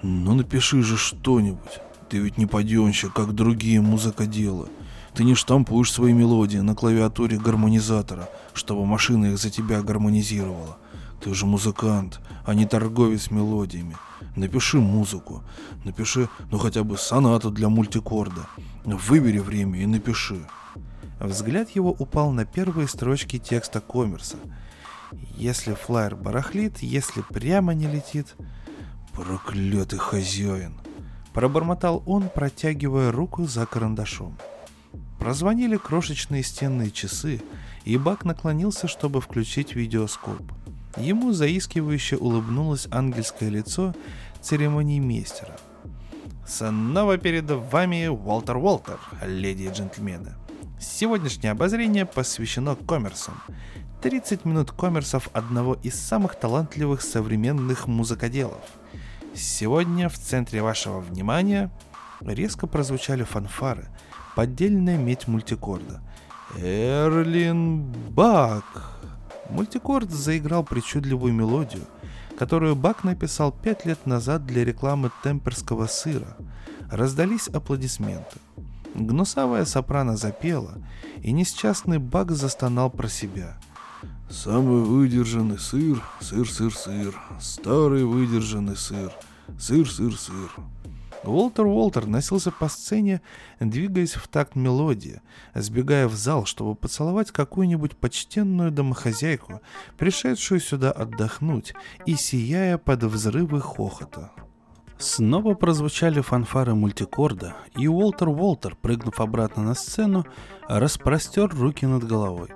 Ну 0.02 0.34
напиши 0.34 0.84
же 0.84 0.98
что-нибудь. 0.98 1.82
Ты 2.10 2.20
ведь 2.20 2.38
не 2.38 2.46
паденщик, 2.46 3.14
как 3.14 3.34
другие 3.34 3.82
музыкоделы. 3.82 4.70
Ты 5.14 5.24
не 5.24 5.36
штампуешь 5.36 5.92
свои 5.92 6.14
мелодии 6.14 6.60
на 6.60 6.76
клавиатуре 6.76 7.38
гармонизатора, 7.38 8.30
чтобы 8.54 8.86
машина 8.86 9.26
их 9.28 9.38
за 9.38 9.50
тебя 9.50 9.82
гармонизировала. 9.82 10.78
Ты 11.22 11.34
же 11.34 11.46
музыкант, 11.46 12.22
а 12.46 12.54
не 12.54 12.66
торговец 12.66 13.32
мелодиями. 13.32 13.98
Напиши 14.36 14.78
музыку. 14.78 15.44
Напиши, 15.84 16.30
ну 16.52 16.60
хотя 16.60 16.84
бы 16.84 16.98
сонату 16.98 17.50
для 17.50 17.68
мультикорда. 17.68 18.48
Выбери 18.86 19.40
время 19.40 19.82
и 19.82 19.86
напиши. 19.86 20.48
Взгляд 21.20 21.72
его 21.72 21.92
упал 21.92 22.32
на 22.32 22.46
первые 22.46 22.88
строчки 22.88 23.40
текста 23.40 23.82
коммерса. 23.82 24.38
Если 25.36 25.74
флайер 25.74 26.16
барахлит, 26.16 26.80
если 26.80 27.22
прямо 27.22 27.74
не 27.74 27.88
летит... 27.88 28.36
Проклятый 29.14 29.98
хозяин. 29.98 30.76
Пробормотал 31.38 32.02
он, 32.08 32.30
протягивая 32.30 33.12
руку 33.12 33.46
за 33.46 33.68
карандашом. 33.68 34.40
Прозвонили 35.20 35.78
крошечные 35.78 36.42
стенные 36.42 36.90
часы, 36.90 37.44
и 37.86 37.96
Бак 37.96 38.26
наклонился, 38.26 38.88
чтобы 38.88 39.22
включить 39.22 39.76
видеоскоп. 39.76 40.42
Ему 40.98 41.34
заискивающе 41.34 42.18
улыбнулось 42.18 42.88
ангельское 42.90 43.50
лицо 43.50 43.94
церемонии 44.42 45.00
мейстера. 45.00 45.56
Снова 46.48 47.20
перед 47.20 47.46
вами 47.52 48.08
Уолтер 48.08 48.58
Уолтер, 48.58 48.98
леди 49.24 49.66
и 49.66 49.72
джентльмены. 49.72 50.34
Сегодняшнее 50.80 51.52
обозрение 51.52 52.08
посвящено 52.08 52.76
коммерсам. 52.76 53.36
30 54.02 54.44
минут 54.46 54.72
коммерсов 54.72 55.30
одного 55.34 55.76
из 55.84 56.00
самых 56.00 56.34
талантливых 56.34 57.04
современных 57.04 57.86
музыкоделов. 57.86 58.62
Сегодня 59.38 60.10
в 60.10 60.18
центре 60.18 60.64
вашего 60.64 61.00
внимания 61.00 61.70
резко 62.22 62.66
прозвучали 62.66 63.22
фанфары, 63.22 63.88
поддельная 64.36 64.98
медь 64.98 65.28
мультикорда. 65.28 66.02
Эрлин 66.58 67.84
Бак. 68.10 69.00
Мультикорд 69.52 70.10
заиграл 70.10 70.64
причудливую 70.64 71.34
мелодию, 71.34 71.84
которую 72.40 72.76
Бак 72.76 73.04
написал 73.04 73.52
пять 73.52 73.86
лет 73.86 74.08
назад 74.08 74.48
для 74.48 74.66
рекламы 74.66 75.12
темперского 75.24 75.86
сыра. 75.86 76.36
Раздались 76.92 77.48
аплодисменты. 77.48 78.40
Гнусавая 78.96 79.66
сопрано 79.66 80.18
запела, 80.18 80.80
и 81.22 81.32
несчастный 81.32 82.00
Бак 82.00 82.32
застонал 82.32 82.90
про 82.90 83.08
себя. 83.08 83.60
«Самый 84.30 84.82
выдержанный 84.82 85.60
сыр, 85.60 86.04
сыр-сыр-сыр, 86.20 87.16
старый 87.40 88.04
выдержанный 88.04 88.76
сыр, 88.76 89.12
сыр-сыр-сыр». 89.60 90.52
Уолтер 91.24 91.66
Уолтер 91.66 92.06
носился 92.06 92.52
по 92.52 92.70
сцене, 92.70 93.22
двигаясь 93.60 94.14
в 94.14 94.28
такт 94.28 94.56
мелодии, 94.56 95.22
сбегая 95.56 96.08
в 96.08 96.16
зал, 96.16 96.46
чтобы 96.46 96.76
поцеловать 96.76 97.32
какую-нибудь 97.32 97.98
почтенную 97.98 98.72
домохозяйку, 98.72 99.62
пришедшую 99.98 100.60
сюда 100.60 100.92
отдохнуть, 100.92 101.74
и 102.06 102.16
сияя 102.16 102.78
под 102.78 103.04
взрывы 103.04 103.62
хохота. 103.62 104.32
Снова 105.00 105.54
прозвучали 105.54 106.22
фанфары 106.22 106.74
мультикорда, 106.74 107.56
и 107.76 107.88
Уолтер 107.88 108.30
Уолтер, 108.30 108.76
прыгнув 108.76 109.20
обратно 109.20 109.64
на 109.64 109.76
сцену, 109.76 110.26
распростер 110.68 111.50
руки 111.50 111.86
над 111.86 112.04
головой. 112.04 112.50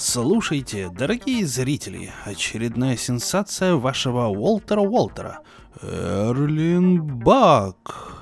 Слушайте, 0.00 0.90
дорогие 0.90 1.44
зрители, 1.44 2.12
очередная 2.24 2.96
сенсация 2.96 3.74
вашего 3.74 4.26
Уолтера 4.28 4.80
Уолтера. 4.80 5.40
Эрлин 5.82 7.02
Бак. 7.02 8.14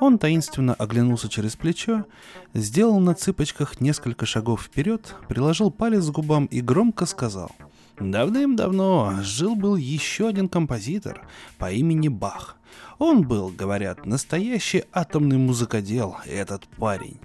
Он 0.00 0.18
таинственно 0.18 0.74
оглянулся 0.74 1.28
через 1.28 1.54
плечо, 1.56 2.06
сделал 2.54 2.98
на 2.98 3.14
цыпочках 3.14 3.80
несколько 3.80 4.26
шагов 4.26 4.62
вперед, 4.62 5.14
приложил 5.28 5.70
палец 5.70 6.06
к 6.06 6.10
губам 6.12 6.46
и 6.46 6.60
громко 6.60 7.06
сказал. 7.06 7.52
Давным-давно 7.98 9.18
жил-был 9.22 9.76
еще 9.76 10.28
один 10.28 10.48
композитор 10.48 11.24
по 11.58 11.70
имени 11.70 12.08
Бах– 12.08 12.56
он 12.98 13.26
был, 13.26 13.48
говорят, 13.48 14.06
настоящий 14.06 14.84
атомный 14.92 15.36
музыкодел, 15.36 16.16
этот 16.24 16.68
парень. 16.76 17.18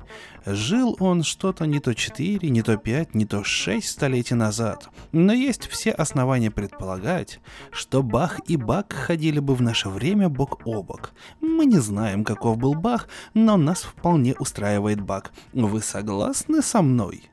Жил 0.50 0.96
он 1.02 1.24
что-то 1.24 1.66
не 1.66 1.82
то 1.82 1.94
четыре, 1.94 2.50
не 2.50 2.62
то 2.62 2.78
пять, 2.78 3.14
не 3.14 3.26
то 3.26 3.44
шесть 3.44 3.90
столетий 3.90 4.34
назад. 4.34 4.90
Но 5.12 5.34
есть 5.34 5.68
все 5.68 5.92
основания 5.92 6.52
предполагать, 6.52 7.42
что 7.70 8.02
Бах 8.02 8.40
и 8.48 8.56
Бак 8.56 8.94
ходили 8.94 9.40
бы 9.40 9.56
в 9.56 9.62
наше 9.62 9.90
время 9.90 10.30
бок 10.30 10.62
о 10.64 10.84
бок. 10.84 11.12
Мы 11.42 11.66
не 11.66 11.80
знаем, 11.80 12.24
каков 12.24 12.58
был 12.58 12.76
Бах, 12.76 13.10
но 13.34 13.58
нас 13.58 13.82
вполне 13.82 14.36
устраивает 14.36 15.02
Бак. 15.02 15.34
Вы 15.52 15.82
согласны 15.82 16.62
со 16.62 16.82
мной? 16.82 17.30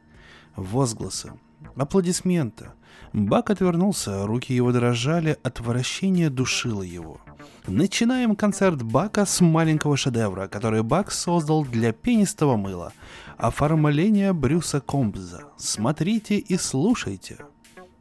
Возгласы. 0.57 1.35
Аплодисменты. 1.77 2.73
Бак 3.13 3.51
отвернулся, 3.51 4.27
руки 4.27 4.53
его 4.53 4.73
дрожали, 4.73 5.39
отвращение 5.45 6.31
душило 6.31 6.83
его. 6.83 7.21
Начинаем 7.67 8.37
концерт 8.37 8.83
Бака 8.83 9.25
с 9.25 9.41
маленького 9.41 9.97
шедевра, 9.97 10.49
который 10.49 10.83
Бак 10.83 11.11
создал 11.11 11.65
для 11.65 11.93
пенистого 11.93 12.57
мыла. 12.57 12.93
Оформление 13.45 14.33
Брюса 14.33 14.81
Комбза. 14.81 15.43
Смотрите 15.59 16.39
и 16.39 16.57
слушайте. 16.57 17.45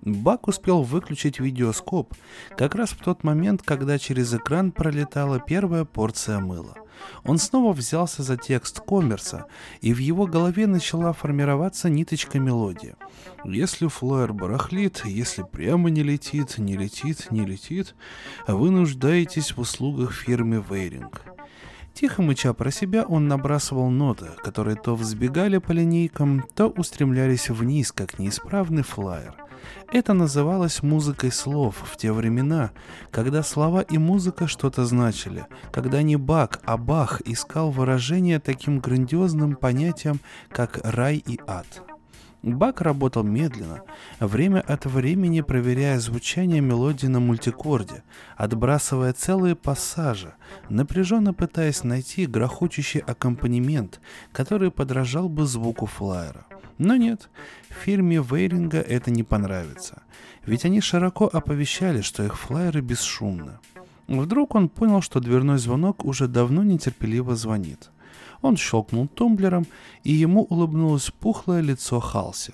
Бак 0.02 0.48
успел 0.48 0.84
выключить 0.84 1.42
видеоскоп 1.42 2.14
как 2.58 2.76
раз 2.76 2.92
в 2.92 3.00
тот 3.00 3.26
момент, 3.26 3.62
когда 3.62 4.00
через 4.00 4.34
экран 4.34 4.72
пролетала 4.72 5.42
первая 5.42 5.84
порция 5.84 6.40
мыла. 6.40 6.76
Он 7.26 7.38
снова 7.40 7.74
взялся 7.74 8.24
за 8.24 8.38
текст 8.38 8.80
коммерса, 8.80 9.48
и 9.82 9.94
в 9.94 9.98
его 9.98 10.28
голове 10.28 10.66
начала 10.66 11.12
формироваться 11.12 11.90
ниточка 11.90 12.40
мелодии. 12.40 12.96
Если 13.44 13.88
флайер 13.88 14.32
барахлит, 14.32 15.02
если 15.04 15.44
прямо 15.44 15.90
не 15.90 16.04
летит, 16.04 16.58
не 16.58 16.78
летит, 16.78 17.28
не 17.32 17.46
летит, 17.46 17.96
вы 18.48 18.72
нуждаетесь 18.72 19.58
в 19.58 19.60
услугах 19.60 20.14
фирмы 20.14 20.64
Вейринг. 20.70 21.33
Тихо 21.94 22.24
мыча 22.24 22.54
про 22.54 22.72
себя, 22.72 23.04
он 23.04 23.28
набрасывал 23.28 23.90
ноты, 23.90 24.26
которые 24.44 24.76
то 24.76 24.96
взбегали 24.96 25.60
по 25.60 25.72
линейкам, 25.72 26.44
то 26.56 26.68
устремлялись 26.68 27.50
вниз, 27.50 27.92
как 27.92 28.18
неисправный 28.18 28.82
флайер. 28.82 29.36
Это 29.92 30.14
называлось 30.14 30.82
музыкой 30.82 31.32
слов 31.32 31.76
в 31.84 31.96
те 31.96 32.12
времена, 32.12 32.72
когда 33.12 33.44
слова 33.44 33.82
и 33.82 34.00
музыка 34.00 34.48
что-то 34.48 34.86
значили, 34.86 35.46
когда 35.72 36.02
не 36.02 36.16
Бак, 36.16 36.62
а 36.66 36.78
Бах 36.78 37.22
искал 37.26 37.70
выражение 37.70 38.40
таким 38.40 38.80
грандиозным 38.80 39.56
понятием, 39.56 40.20
как 40.50 40.80
рай 40.84 41.24
и 41.26 41.40
ад. 41.46 41.93
Бак 42.44 42.82
работал 42.82 43.24
медленно, 43.24 43.84
время 44.20 44.60
от 44.60 44.86
времени 44.86 45.40
проверяя 45.40 45.98
звучание 45.98 46.60
мелодии 46.60 47.08
на 47.08 47.22
мультикорде, 47.22 48.04
отбрасывая 48.36 49.14
целые 49.14 49.56
пассажи, 49.56 50.34
напряженно 50.68 51.34
пытаясь 51.34 51.86
найти 51.86 52.26
грохочущий 52.26 53.00
аккомпанемент, 53.00 54.02
который 54.34 54.72
подражал 54.72 55.30
бы 55.30 55.46
звуку 55.46 55.86
флайера. 55.86 56.46
Но 56.78 56.98
нет, 56.98 57.30
фирме 57.70 58.22
Вейринга 58.22 58.82
это 58.82 59.10
не 59.10 59.24
понравится, 59.24 60.02
ведь 60.46 60.66
они 60.66 60.82
широко 60.82 61.30
оповещали, 61.32 62.02
что 62.02 62.24
их 62.24 62.38
флайеры 62.38 62.82
бесшумны. 62.82 63.60
Вдруг 64.10 64.56
он 64.56 64.68
понял, 64.68 65.02
что 65.02 65.22
дверной 65.22 65.60
звонок 65.60 66.04
уже 66.04 66.28
давно 66.28 66.62
нетерпеливо 66.64 67.38
звонит. 67.38 67.90
Он 68.44 68.56
щелкнул 68.56 69.08
тумблером, 69.08 69.66
и 70.04 70.12
ему 70.12 70.44
улыбнулось 70.44 71.10
пухлое 71.10 71.62
лицо 71.62 72.00
Халси. 72.00 72.54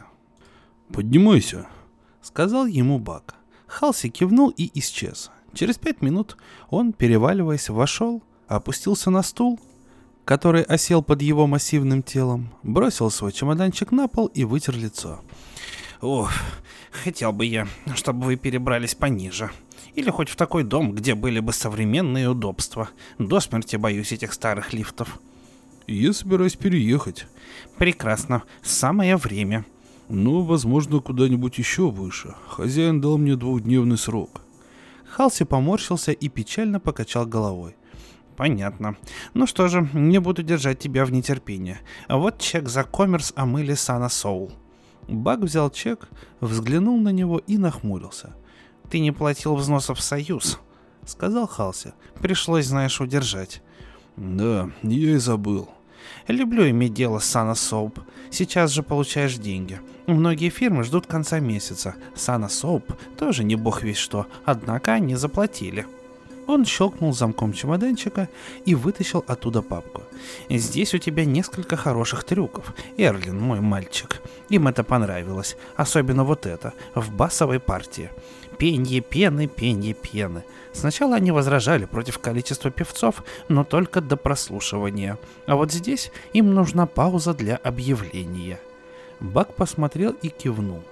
«Поднимайся»,— 0.94 1.68
сказал 2.22 2.66
ему 2.66 2.98
Бак. 3.00 3.36
Халси 3.68 4.10
кивнул 4.10 4.54
и 4.56 4.72
исчез. 4.80 5.32
Через 5.54 5.78
пять 5.78 6.02
минут 6.02 6.38
он, 6.70 6.94
переваливаясь, 6.94 7.70
вошел, 7.70 8.24
опустился 8.48 9.10
на 9.10 9.22
стул 9.22 9.60
который 10.30 10.62
осел 10.62 11.02
под 11.02 11.24
его 11.24 11.48
массивным 11.48 12.04
телом, 12.04 12.54
бросил 12.62 13.10
свой 13.10 13.32
чемоданчик 13.32 13.92
на 13.92 14.08
пол 14.08 14.28
и 14.28 14.44
вытер 14.44 14.76
лицо. 14.76 15.22
«Ух, 16.02 16.32
хотел 16.92 17.34
бы 17.34 17.48
я, 17.48 17.68
чтобы 17.96 18.28
вы 18.28 18.36
перебрались 18.36 18.94
пониже. 18.94 19.50
Или 19.96 20.12
хоть 20.12 20.30
в 20.30 20.36
такой 20.36 20.64
дом, 20.64 20.92
где 20.94 21.16
были 21.16 21.40
бы 21.40 21.52
современные 21.52 22.30
удобства. 22.30 22.90
До 23.18 23.40
смерти 23.40 23.76
боюсь 23.76 24.12
этих 24.12 24.32
старых 24.32 24.72
лифтов». 24.72 25.20
«Я 25.90 26.14
собираюсь 26.14 26.56
переехать». 26.56 27.28
«Прекрасно. 27.78 28.44
Самое 28.62 29.18
время». 29.18 29.66
«Ну, 30.08 30.42
возможно, 30.42 31.00
куда-нибудь 31.00 31.58
еще 31.58 31.90
выше. 31.90 32.36
Хозяин 32.48 33.02
дал 33.02 33.18
мне 33.18 33.36
двухдневный 33.36 33.98
срок». 33.98 34.42
Халси 35.10 35.46
поморщился 35.46 36.12
и 36.12 36.30
печально 36.30 36.80
покачал 36.80 37.26
головой. 37.26 37.76
Понятно. 38.40 38.96
Ну 39.34 39.46
что 39.48 39.68
же, 39.68 39.90
не 39.92 40.18
буду 40.20 40.44
держать 40.44 40.80
тебя 40.80 41.04
в 41.04 41.12
нетерпении. 41.12 41.78
Вот 42.08 42.40
чек 42.40 42.70
за 42.70 42.86
коммерс 42.86 43.34
о 43.36 43.46
мыле 43.46 43.76
Сана 43.76 44.08
Соул. 44.08 44.54
Баг 45.10 45.42
взял 45.42 45.70
чек, 45.70 46.08
взглянул 46.40 46.98
на 47.02 47.10
него 47.10 47.40
и 47.40 47.58
нахмурился. 47.58 48.34
«Ты 48.90 49.00
не 49.00 49.12
платил 49.12 49.56
взносов 49.56 49.98
в 49.98 50.02
Союз»,— 50.02 50.60
сказал 51.06 51.48
Халси. 51.48 51.92
«Пришлось, 52.22 52.68
знаешь, 52.68 53.02
удержать». 53.02 53.62
«Да, 54.16 54.70
я 54.84 55.16
и 55.16 55.18
забыл». 55.18 55.68
Люблю 56.30 56.70
иметь 56.70 56.94
дело 56.94 57.18
с 57.18 57.26
Сана 57.26 57.56
Соуп. 57.56 58.00
Сейчас 58.30 58.70
же 58.70 58.84
получаешь 58.84 59.38
деньги. 59.38 59.80
Многие 60.06 60.50
фирмы 60.50 60.84
ждут 60.84 61.08
конца 61.08 61.40
месяца. 61.40 61.96
Сана 62.14 62.50
Соуп 62.50 62.94
тоже 63.18 63.44
не 63.44 63.56
бог 63.56 63.82
весь 63.82 63.98
что, 63.98 64.28
однако 64.46 64.94
они 64.94 65.16
заплатили. 65.16 65.88
Он 66.46 66.66
щелкнул 66.66 67.14
замком 67.14 67.52
чемоданчика 67.52 68.30
и 68.64 68.76
вытащил 68.76 69.26
оттуда 69.28 69.64
папку. 69.64 70.04
«Здесь 70.52 70.94
у 70.94 71.00
тебя 71.00 71.26
несколько 71.26 71.76
хороших 71.76 72.24
трюков, 72.24 72.76
Эрлин, 72.98 73.40
мой 73.40 73.60
мальчик. 73.60 74.22
Им 74.50 74.68
это 74.68 74.84
понравилось, 74.84 75.58
особенно 75.78 76.24
вот 76.24 76.46
это, 76.46 76.74
в 76.94 77.12
басовой 77.12 77.60
партии. 77.60 78.12
Пенье 78.60 79.00
пены, 79.02 79.48
пенье 79.48 79.94
пены. 79.94 80.44
Сначала 80.74 81.16
они 81.16 81.32
возражали 81.32 81.86
против 81.86 82.20
количества 82.20 82.70
певцов, 82.70 83.24
но 83.48 83.64
только 83.64 84.02
до 84.02 84.18
прослушивания. 84.18 85.18
А 85.48 85.56
вот 85.56 85.72
здесь 85.72 86.12
им 86.34 86.54
нужна 86.54 86.86
пауза 86.86 87.34
для 87.34 87.56
объявления». 87.56 88.60
Бак 89.20 89.56
посмотрел 89.56 90.12
и 90.12 90.30
кивнул. 90.30 90.84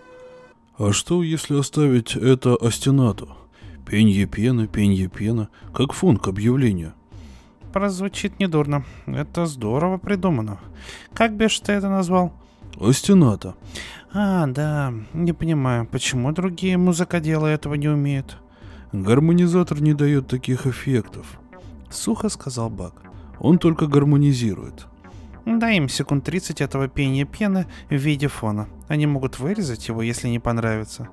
«А 0.78 0.92
что, 0.92 1.22
если 1.22 1.60
оставить 1.60 2.16
это 2.16 2.56
остенату?» 2.56 3.38
Пенье 3.86 4.26
пена, 4.26 4.68
пенье 4.68 5.08
пена, 5.08 5.48
как 5.74 5.94
фон 5.94 6.18
к 6.18 6.28
объявлению. 6.28 6.94
Прозвучит 7.72 8.40
недурно. 8.40 8.84
Это 9.06 9.46
здорово 9.46 9.98
придумано. 9.98 10.60
Как 11.14 11.34
бишь 11.38 11.60
ты 11.60 11.72
это 11.72 11.88
назвал? 11.90 12.34
Остената. 12.80 13.56
А, 14.14 14.46
да, 14.48 14.94
не 15.14 15.34
понимаю, 15.34 15.86
почему 15.86 16.32
другие 16.32 16.78
музыкоделы 16.78 17.50
этого 17.50 17.74
не 17.76 17.88
умеют. 17.88 18.38
Гармонизатор 18.92 19.82
не 19.82 19.94
дает 19.94 20.28
таких 20.28 20.68
эффектов. 20.68 21.40
Сухо 21.90 22.30
сказал 22.30 22.70
Бак. 22.70 22.94
Он 23.40 23.58
только 23.58 23.88
гармонизирует. 23.88 24.88
Дай 25.46 25.78
им 25.78 25.90
секунд 25.90 26.26
30 26.26 26.62
этого 26.62 26.88
пения 26.88 27.26
пены 27.26 27.68
в 27.90 27.96
виде 27.96 28.28
фона. 28.28 28.68
Они 28.88 29.08
могут 29.08 29.40
вырезать 29.40 29.88
его, 29.88 30.02
если 30.02 30.28
не 30.28 30.40
понравится. 30.40 31.08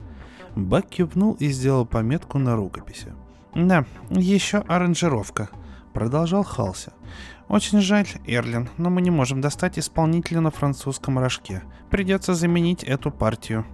Бак 0.57 0.89
кивнул 0.89 1.35
и 1.35 1.49
сделал 1.49 1.87
пометку 1.87 2.39
на 2.39 2.57
рукописи. 2.57 3.13
«Да, 3.55 3.85
еще 4.11 4.59
аранжировка»,— 4.59 5.49
продолжал 5.93 6.43
Халси. 6.43 6.91
«Очень 7.49 7.81
жаль, 7.81 8.07
Эрлин, 8.27 8.69
но 8.79 8.91
мы 8.91 9.03
не 9.03 9.11
можем 9.11 9.41
достать 9.41 9.79
исполнителя 9.79 10.41
на 10.41 10.51
французском 10.51 11.19
рожке. 11.19 11.63
Придется 11.91 12.35
заменить 12.35 12.83
эту 12.83 13.11
партию». 13.11 13.67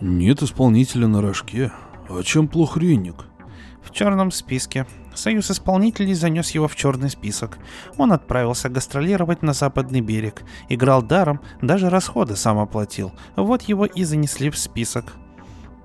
«Нет 0.00 0.42
исполнителя 0.42 1.06
на 1.06 1.22
рожке? 1.22 1.72
О 2.08 2.22
чем 2.22 2.48
плох 2.48 2.76
Ренник?» 2.76 3.26
«В 3.82 3.90
черном 3.90 4.30
списке. 4.30 4.86
Союз 5.14 5.50
исполнителей 5.50 6.14
занес 6.14 6.50
его 6.50 6.68
в 6.68 6.74
черный 6.76 7.10
список. 7.10 7.58
Он 7.96 8.12
отправился 8.12 8.68
гастролировать 8.68 9.42
на 9.42 9.52
западный 9.52 10.00
берег. 10.00 10.42
Играл 10.68 11.02
даром, 11.02 11.40
даже 11.62 11.88
расходы 11.90 12.36
сам 12.36 12.58
оплатил. 12.58 13.12
Вот 13.36 13.62
его 13.62 13.86
и 13.86 14.04
занесли 14.04 14.50
в 14.50 14.58
список». 14.58 15.14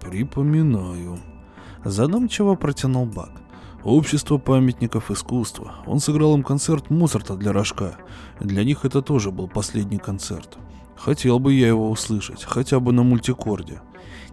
«Припоминаю». 0.02 1.20
Задумчиво 1.84 2.56
протянул 2.56 3.06
Бак. 3.06 3.32
Общество 3.84 4.38
памятников 4.38 5.10
искусства. 5.10 5.76
Он 5.86 6.00
сыграл 6.00 6.36
им 6.36 6.44
концерт 6.44 6.90
Моцарта 6.90 7.36
для 7.36 7.54
рожка. 7.54 7.96
Для 8.42 8.66
них 8.66 8.84
это 8.84 9.02
тоже 9.02 9.32
был 9.32 9.48
последний 9.48 10.00
концерт. 10.00 10.58
Хотел 10.98 11.40
бы 11.40 11.54
я 11.54 11.70
его 11.70 11.90
услышать, 11.90 12.44
хотя 12.44 12.82
бы 12.82 12.92
на 12.92 13.04
мультикорде. 13.04 13.82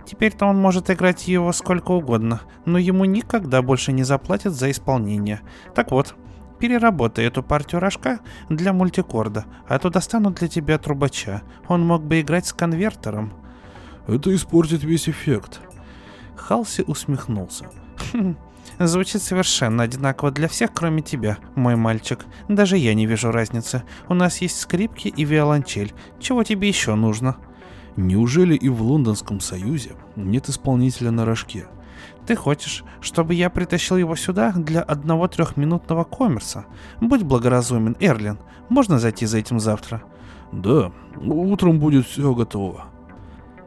Теперь-то 0.05 0.47
он 0.47 0.57
может 0.57 0.91
играть 0.91 1.29
его 1.29 1.53
сколько 1.53 1.93
угодно, 1.93 2.41
но 2.65 2.77
ему 2.77 3.05
никогда 3.05 3.63
больше 3.63 3.93
не 3.93 4.03
заплатят 4.03 4.53
за 4.53 4.69
исполнение. 4.73 5.41
Так 5.77 5.93
вот, 5.93 6.17
переработай 6.59 7.25
эту 7.25 7.45
партию 7.45 7.81
рожка 7.81 8.19
для 8.49 8.73
мультикорда, 8.73 9.45
а 9.69 9.79
то 9.79 9.91
достану 9.91 10.33
для 10.33 10.49
тебя 10.49 10.79
трубача. 10.79 11.43
Он 11.69 11.87
мог 11.87 12.03
бы 12.03 12.21
играть 12.21 12.47
с 12.47 12.53
конвертером. 12.53 13.33
Это 14.09 14.35
испортит 14.35 14.83
весь 14.83 15.09
эффект. 15.09 15.61
Халси 16.35 16.83
усмехнулся. 16.87 17.67
«Хм, 18.13 18.37
звучит 18.79 19.23
совершенно 19.23 19.85
одинаково 19.85 20.31
для 20.31 20.49
всех, 20.49 20.73
кроме 20.75 21.03
тебя, 21.03 21.39
мой 21.55 21.77
мальчик. 21.77 22.27
Даже 22.49 22.77
я 22.77 22.95
не 22.95 23.07
вижу 23.07 23.31
разницы. 23.31 23.83
У 24.09 24.15
нас 24.15 24.39
есть 24.39 24.61
скрипки 24.61 25.09
и 25.09 25.25
виолончель. 25.25 25.95
Чего 26.21 26.45
тебе 26.45 26.69
еще 26.69 26.95
нужно? 26.95 27.37
Неужели 27.97 28.55
и 28.55 28.69
в 28.69 28.83
Лондонском 28.83 29.41
союзе 29.41 29.93
нет 30.17 30.49
исполнителя 30.49 31.11
на 31.11 31.25
рожке? 31.25 31.67
Ты 32.27 32.37
хочешь, 32.37 32.85
чтобы 33.01 33.35
я 33.35 33.49
притащил 33.49 33.97
его 33.97 34.17
сюда 34.17 34.53
для 34.53 34.83
одного 34.83 35.29
трехминутного 35.29 36.05
коммерса? 36.05 36.67
Будь 37.01 37.23
благоразумен, 37.23 37.97
Эрлин. 38.01 38.39
Можно 38.69 38.99
зайти 38.99 39.27
за 39.27 39.39
этим 39.39 39.61
завтра? 39.61 40.03
Да, 40.53 40.93
утром 41.17 41.79
будет 41.79 42.07
все 42.07 42.35
готово. 42.35 42.87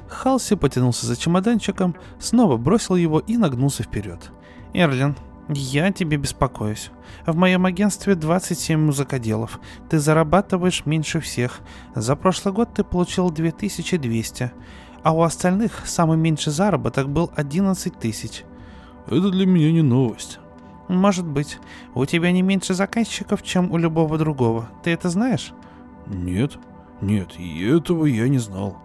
Халси 0.10 0.56
потянулся 0.56 1.06
за 1.06 1.16
чемоданчиком, 1.16 1.96
снова 2.20 2.58
бросил 2.58 2.96
его 2.96 3.20
и 3.20 3.38
нагнулся 3.38 3.84
вперед. 3.84 4.32
«Эрлин, 4.74 5.16
я 5.50 5.92
тебе 5.92 6.18
беспокоюсь. 6.18 6.92
В 7.26 7.36
моем 7.36 7.66
агентстве 7.66 8.14
27 8.14 8.80
музыкоделов. 8.80 9.60
Ты 9.90 9.98
зарабатываешь 9.98 10.86
меньше 10.86 11.20
всех. 11.20 11.62
За 11.96 12.16
прошлый 12.16 12.54
год 12.54 12.70
ты 12.76 12.84
получил 12.84 13.32
2200. 13.32 14.52
А 15.02 15.12
у 15.14 15.22
остальных 15.22 15.88
самый 15.88 16.18
меньший 16.18 16.54
заработок 16.54 17.10
был 17.10 17.32
11 17.36 17.98
тысяч. 17.98 18.44
Это 19.08 19.32
для 19.32 19.48
меня 19.48 19.72
не 19.72 19.82
новость. 19.82 20.40
Может 20.88 21.26
быть. 21.26 21.58
У 21.96 22.06
тебя 22.06 22.32
не 22.32 22.44
меньше 22.44 22.76
заказчиков, 22.76 23.42
чем 23.42 23.72
у 23.72 23.78
любого 23.78 24.20
другого. 24.20 24.70
Ты 24.84 24.92
это 24.92 25.10
знаешь? 25.10 25.54
Нет. 26.06 26.60
Нет, 27.02 27.40
и 27.40 27.66
этого 27.66 28.06
я 28.06 28.28
не 28.28 28.40
знал. 28.40 28.78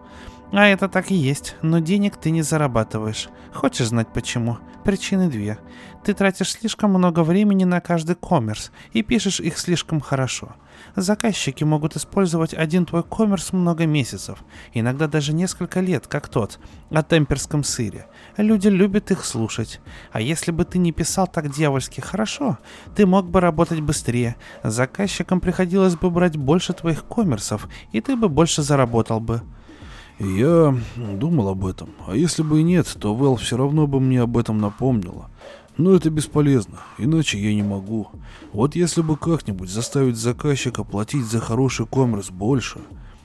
А 0.56 0.68
это 0.68 0.88
так 0.88 1.10
и 1.10 1.16
есть, 1.16 1.56
но 1.62 1.80
денег 1.80 2.16
ты 2.16 2.30
не 2.30 2.42
зарабатываешь. 2.42 3.28
Хочешь 3.52 3.88
знать 3.88 4.06
почему? 4.14 4.58
Причины 4.84 5.28
две. 5.28 5.58
Ты 6.04 6.14
тратишь 6.14 6.52
слишком 6.52 6.90
много 6.90 7.24
времени 7.24 7.64
на 7.64 7.80
каждый 7.80 8.14
коммерс 8.14 8.70
и 8.92 9.02
пишешь 9.02 9.40
их 9.40 9.58
слишком 9.58 10.00
хорошо. 10.00 10.54
Заказчики 10.94 11.64
могут 11.64 11.96
использовать 11.96 12.54
один 12.54 12.86
твой 12.86 13.02
коммерс 13.02 13.52
много 13.52 13.84
месяцев, 13.86 14.44
иногда 14.72 15.08
даже 15.08 15.32
несколько 15.32 15.80
лет, 15.80 16.06
как 16.06 16.28
тот, 16.28 16.60
о 16.90 17.02
темперском 17.02 17.64
сыре. 17.64 18.06
Люди 18.36 18.68
любят 18.68 19.10
их 19.10 19.24
слушать. 19.24 19.80
А 20.12 20.20
если 20.20 20.52
бы 20.52 20.64
ты 20.64 20.78
не 20.78 20.92
писал 20.92 21.26
так 21.26 21.52
дьявольски 21.52 22.00
хорошо, 22.00 22.58
ты 22.94 23.06
мог 23.06 23.28
бы 23.28 23.40
работать 23.40 23.80
быстрее. 23.80 24.36
Заказчикам 24.62 25.40
приходилось 25.40 25.96
бы 25.96 26.10
брать 26.10 26.36
больше 26.36 26.74
твоих 26.74 27.04
коммерсов, 27.06 27.68
и 27.90 28.00
ты 28.00 28.14
бы 28.14 28.28
больше 28.28 28.62
заработал 28.62 29.18
бы. 29.18 29.42
Я 30.18 30.76
думал 30.96 31.48
об 31.48 31.66
этом. 31.66 31.90
А 32.06 32.14
если 32.14 32.42
бы 32.42 32.60
и 32.60 32.62
нет, 32.62 32.96
то 33.00 33.14
Вэл 33.14 33.36
все 33.36 33.56
равно 33.56 33.86
бы 33.86 34.00
мне 34.00 34.20
об 34.20 34.36
этом 34.36 34.58
напомнила. 34.58 35.30
Но 35.76 35.92
это 35.92 36.08
бесполезно, 36.08 36.78
иначе 36.98 37.38
я 37.38 37.52
не 37.52 37.64
могу. 37.64 38.08
Вот 38.52 38.76
если 38.76 39.02
бы 39.02 39.16
как-нибудь 39.16 39.68
заставить 39.68 40.16
заказчика 40.16 40.84
платить 40.84 41.24
за 41.24 41.40
хороший 41.40 41.86
коммерс 41.86 42.30
больше... 42.30 42.80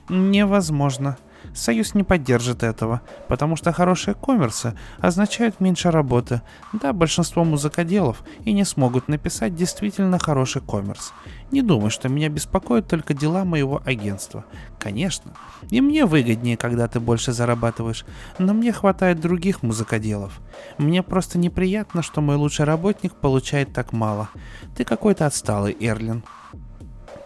Невозможно. 0.08 1.16
Союз 1.54 1.94
не 1.94 2.04
поддержит 2.04 2.62
этого, 2.62 3.00
потому 3.28 3.56
что 3.56 3.72
хорошие 3.72 4.14
коммерсы 4.14 4.76
означают 4.98 5.60
меньше 5.60 5.90
работы. 5.90 6.42
Да, 6.72 6.92
большинство 6.92 7.44
музыкоделов 7.44 8.22
и 8.44 8.52
не 8.52 8.64
смогут 8.64 9.08
написать 9.08 9.54
действительно 9.54 10.18
хороший 10.18 10.62
коммерс. 10.62 11.12
Не 11.50 11.62
думай, 11.62 11.90
что 11.90 12.08
меня 12.08 12.28
беспокоят 12.28 12.86
только 12.86 13.14
дела 13.14 13.44
моего 13.44 13.82
агентства. 13.84 14.44
Конечно, 14.78 15.32
и 15.70 15.80
мне 15.80 16.06
выгоднее, 16.06 16.56
когда 16.56 16.86
ты 16.86 17.00
больше 17.00 17.32
зарабатываешь, 17.32 18.04
но 18.38 18.54
мне 18.54 18.72
хватает 18.72 19.20
других 19.20 19.62
музыкоделов. 19.62 20.40
Мне 20.78 21.02
просто 21.02 21.38
неприятно, 21.38 22.02
что 22.02 22.20
мой 22.20 22.36
лучший 22.36 22.64
работник 22.64 23.14
получает 23.14 23.72
так 23.72 23.92
мало. 23.92 24.28
Ты 24.76 24.84
какой-то 24.84 25.26
отсталый, 25.26 25.76
Эрлин. 25.80 26.22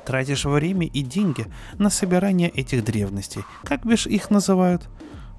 Тратишь 0.07 0.45
время 0.45 0.87
и 0.87 1.03
деньги 1.03 1.47
на 1.79 1.91
собирание 1.91 2.51
этих 2.51 2.85
древностей. 2.85 3.43
Как 3.63 3.85
бишь 3.85 4.07
их 4.07 4.31
называют? 4.31 4.89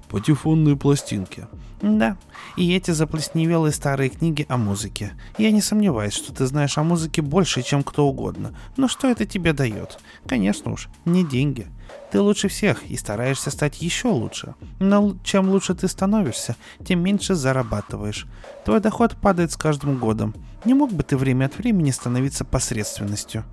Патефонные 0.08 0.76
пластинки. 0.76 1.46
Да, 1.82 2.16
и 2.56 2.74
эти 2.74 2.92
заплесневелые 2.92 3.72
старые 3.72 4.08
книги 4.08 4.46
о 4.48 4.56
музыке. 4.56 5.12
Я 5.36 5.50
не 5.50 5.60
сомневаюсь, 5.60 6.14
что 6.14 6.32
ты 6.32 6.46
знаешь 6.46 6.78
о 6.78 6.84
музыке 6.84 7.22
больше, 7.22 7.62
чем 7.62 7.82
кто 7.82 8.06
угодно. 8.06 8.56
Но 8.76 8.88
что 8.88 9.08
это 9.08 9.26
тебе 9.26 9.52
дает? 9.52 9.98
Конечно 10.26 10.72
уж, 10.72 10.88
не 11.04 11.24
деньги. 11.24 11.66
Ты 12.10 12.20
лучше 12.20 12.48
всех 12.48 12.84
и 12.84 12.96
стараешься 12.96 13.50
стать 13.50 13.82
еще 13.82 14.08
лучше. 14.08 14.54
Но 14.78 15.16
чем 15.24 15.50
лучше 15.50 15.74
ты 15.74 15.88
становишься, 15.88 16.56
тем 16.84 17.02
меньше 17.02 17.34
зарабатываешь. 17.34 18.26
Твой 18.64 18.80
доход 18.80 19.16
падает 19.20 19.52
с 19.52 19.56
каждым 19.56 19.98
годом. 19.98 20.34
Не 20.64 20.74
мог 20.74 20.92
бы 20.92 21.02
ты 21.02 21.16
время 21.16 21.46
от 21.46 21.58
времени 21.58 21.90
становиться 21.90 22.44
посредственностью? 22.44 23.44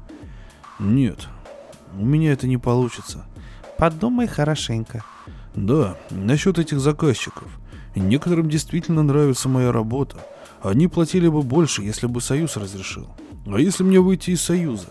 Нет, 0.83 1.29
у 1.97 2.03
меня 2.03 2.33
это 2.33 2.45
не 2.45 2.57
получится. 2.57 3.25
Подумай 3.77 4.27
хорошенько. 4.27 5.05
Да, 5.55 5.97
насчет 6.09 6.59
этих 6.59 6.81
заказчиков. 6.81 7.47
Некоторым 7.95 8.49
действительно 8.49 9.01
нравится 9.01 9.47
моя 9.47 9.71
работа. 9.71 10.17
Они 10.61 10.89
платили 10.89 11.29
бы 11.29 11.41
больше, 11.41 11.83
если 11.83 12.07
бы 12.07 12.19
Союз 12.19 12.57
разрешил. 12.57 13.07
А 13.45 13.59
если 13.59 13.83
мне 13.83 14.01
выйти 14.01 14.31
из 14.31 14.41
Союза? 14.41 14.89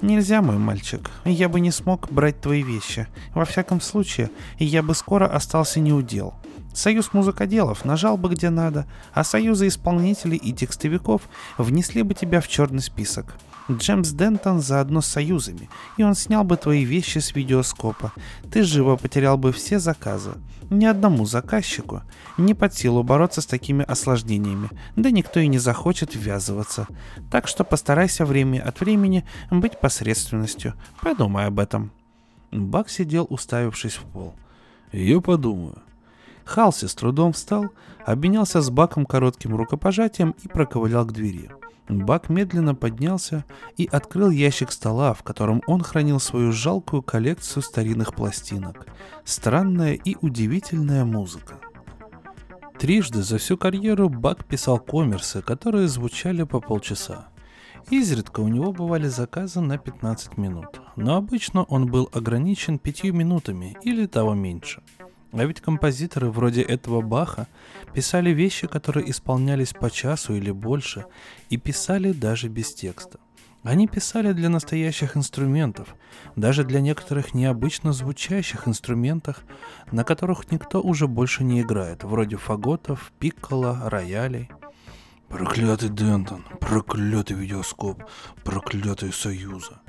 Нельзя, 0.00 0.40
мой 0.40 0.56
мальчик. 0.56 1.10
Я 1.26 1.50
бы 1.50 1.60
не 1.60 1.70
смог 1.70 2.10
брать 2.10 2.40
твои 2.40 2.62
вещи. 2.62 3.06
Во 3.34 3.44
всяком 3.44 3.82
случае, 3.82 4.30
я 4.58 4.82
бы 4.82 4.94
скоро 4.94 5.26
остался 5.26 5.80
неудел. 5.80 6.32
Союз 6.72 7.12
музыкоделов 7.12 7.84
нажал 7.84 8.16
бы 8.16 8.30
где 8.30 8.48
надо, 8.48 8.86
а 9.12 9.22
союзы 9.22 9.68
исполнителей 9.68 10.38
и 10.38 10.54
текстовиков 10.54 11.22
внесли 11.58 12.02
бы 12.02 12.14
тебя 12.14 12.40
в 12.40 12.48
черный 12.48 12.82
список. 12.82 13.36
Джемс 13.70 14.10
Дентон 14.10 14.60
заодно 14.60 15.00
с 15.00 15.06
союзами, 15.06 15.68
и 15.96 16.04
он 16.04 16.14
снял 16.14 16.44
бы 16.44 16.56
твои 16.56 16.84
вещи 16.84 17.18
с 17.18 17.34
видеоскопа. 17.34 18.12
Ты 18.50 18.62
живо 18.62 18.96
потерял 18.96 19.36
бы 19.36 19.52
все 19.52 19.78
заказы. 19.78 20.32
Ни 20.70 20.84
одному 20.84 21.26
заказчику 21.26 22.02
не 22.38 22.54
под 22.54 22.74
силу 22.74 23.02
бороться 23.02 23.40
с 23.40 23.46
такими 23.46 23.84
осложнениями, 23.84 24.70
да 24.96 25.10
никто 25.10 25.40
и 25.40 25.46
не 25.48 25.58
захочет 25.58 26.14
ввязываться. 26.14 26.86
Так 27.30 27.48
что 27.48 27.64
постарайся 27.64 28.24
время 28.24 28.62
от 28.62 28.80
времени 28.80 29.24
быть 29.50 29.80
посредственностью. 29.80 30.74
Подумай 31.00 31.46
об 31.46 31.58
этом. 31.58 31.92
Бак 32.50 32.88
сидел, 32.88 33.26
уставившись 33.28 33.94
в 33.94 34.02
пол. 34.02 34.34
«Я 34.92 35.20
подумаю», 35.20 35.82
Халси 36.46 36.86
с 36.86 36.94
трудом 36.94 37.32
встал, 37.32 37.66
обменялся 38.06 38.60
с 38.60 38.70
Баком 38.70 39.04
коротким 39.04 39.56
рукопожатием 39.56 40.34
и 40.42 40.48
проковылял 40.48 41.04
к 41.04 41.12
двери. 41.12 41.50
Бак 41.88 42.28
медленно 42.28 42.74
поднялся 42.74 43.44
и 43.76 43.88
открыл 43.90 44.30
ящик 44.30 44.72
стола, 44.72 45.14
в 45.14 45.22
котором 45.22 45.62
он 45.66 45.82
хранил 45.82 46.18
свою 46.18 46.50
жалкую 46.50 47.02
коллекцию 47.02 47.62
старинных 47.62 48.14
пластинок. 48.14 48.86
Странная 49.24 49.94
и 49.94 50.16
удивительная 50.20 51.04
музыка. 51.04 51.60
Трижды 52.78 53.22
за 53.22 53.38
всю 53.38 53.56
карьеру 53.56 54.08
Бак 54.08 54.44
писал 54.44 54.78
коммерсы, 54.78 55.42
которые 55.42 55.88
звучали 55.88 56.42
по 56.42 56.60
полчаса. 56.60 57.28
Изредка 57.88 58.40
у 58.40 58.48
него 58.48 58.72
бывали 58.72 59.06
заказы 59.06 59.60
на 59.60 59.78
15 59.78 60.36
минут, 60.36 60.80
но 60.96 61.16
обычно 61.16 61.62
он 61.62 61.86
был 61.86 62.10
ограничен 62.12 62.80
пятью 62.80 63.14
минутами 63.14 63.76
или 63.82 64.06
того 64.06 64.34
меньше– 64.34 64.82
а 65.36 65.44
ведь 65.44 65.60
композиторы 65.60 66.30
вроде 66.30 66.62
этого 66.62 67.02
Баха 67.02 67.46
писали 67.92 68.30
вещи, 68.30 68.66
которые 68.66 69.10
исполнялись 69.10 69.72
по 69.72 69.90
часу 69.90 70.34
или 70.34 70.50
больше, 70.50 71.04
и 71.50 71.58
писали 71.58 72.12
даже 72.12 72.48
без 72.48 72.72
текста. 72.72 73.18
Они 73.62 73.88
писали 73.88 74.32
для 74.32 74.48
настоящих 74.48 75.16
инструментов, 75.16 75.94
даже 76.36 76.64
для 76.64 76.80
некоторых 76.80 77.34
необычно 77.34 77.92
звучащих 77.92 78.68
инструментов, 78.68 79.44
на 79.90 80.04
которых 80.04 80.50
никто 80.52 80.80
уже 80.80 81.08
больше 81.08 81.42
не 81.44 81.62
играет, 81.62 82.04
вроде 82.04 82.36
фаготов, 82.36 83.12
пиккола, 83.18 83.90
роялей. 83.90 84.50
Проклятый 85.28 85.88
Дентон, 85.88 86.44
проклятый 86.60 87.36
видеоскоп, 87.36 88.04
проклятый 88.44 89.12
Союза. 89.12 89.80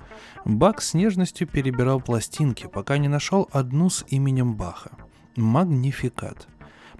Бак 0.44 0.82
с 0.82 0.96
нежностью 0.96 1.48
перебирал 1.48 2.02
пластинки, 2.02 2.68
пока 2.68 2.98
не 2.98 3.08
нашел 3.08 3.48
одну 3.52 3.90
с 3.90 4.04
именем 4.10 4.56
Баха. 4.56 5.07
Магнификат. 5.38 6.48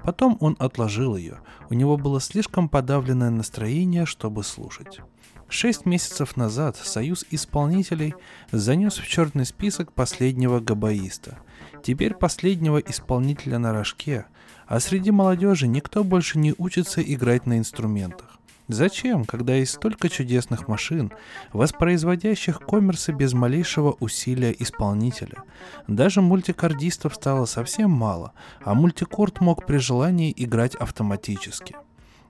Потом 0.04 0.38
он 0.40 0.56
отложил 0.60 1.18
ее. 1.18 1.40
У 1.70 1.74
него 1.74 1.98
было 1.98 2.22
слишком 2.22 2.70
подавленное 2.70 3.30
настроение, 3.30 4.06
чтобы 4.06 4.44
слушать. 4.44 5.02
Шесть 5.50 5.86
месяцев 5.86 6.38
назад 6.38 6.78
Союз 6.78 7.26
исполнителей 7.32 8.14
занес 8.52 8.98
в 8.98 9.08
черный 9.08 9.46
список 9.46 9.94
последнего 9.94 10.60
габаиста. 10.60 11.40
Теперь 11.84 12.14
последнего 12.14 12.78
исполнителя 12.78 13.58
на 13.58 13.74
рожке, 13.74 14.26
а 14.68 14.80
среди 14.80 15.12
молодежи 15.12 15.68
никто 15.68 16.04
больше 16.04 16.38
не 16.38 16.54
учится 16.58 17.02
играть 17.02 17.46
на 17.46 17.58
инструментах. 17.58 18.37
Зачем, 18.68 19.24
когда 19.24 19.56
есть 19.56 19.76
столько 19.76 20.10
чудесных 20.10 20.68
машин, 20.68 21.14
воспроизводящих 21.54 22.60
коммерсы 22.60 23.14
без 23.14 23.34
малейшего 23.34 23.96
усилия 24.02 24.54
исполнителя? 24.60 25.44
Даже 25.88 26.22
мультикардистов 26.22 27.16
стало 27.16 27.46
совсем 27.46 27.92
мало, 27.92 28.34
а 28.62 28.74
мультикорд 28.74 29.40
мог 29.40 29.66
при 29.66 29.78
желании 29.78 30.34
играть 30.36 30.76
автоматически. 30.76 31.78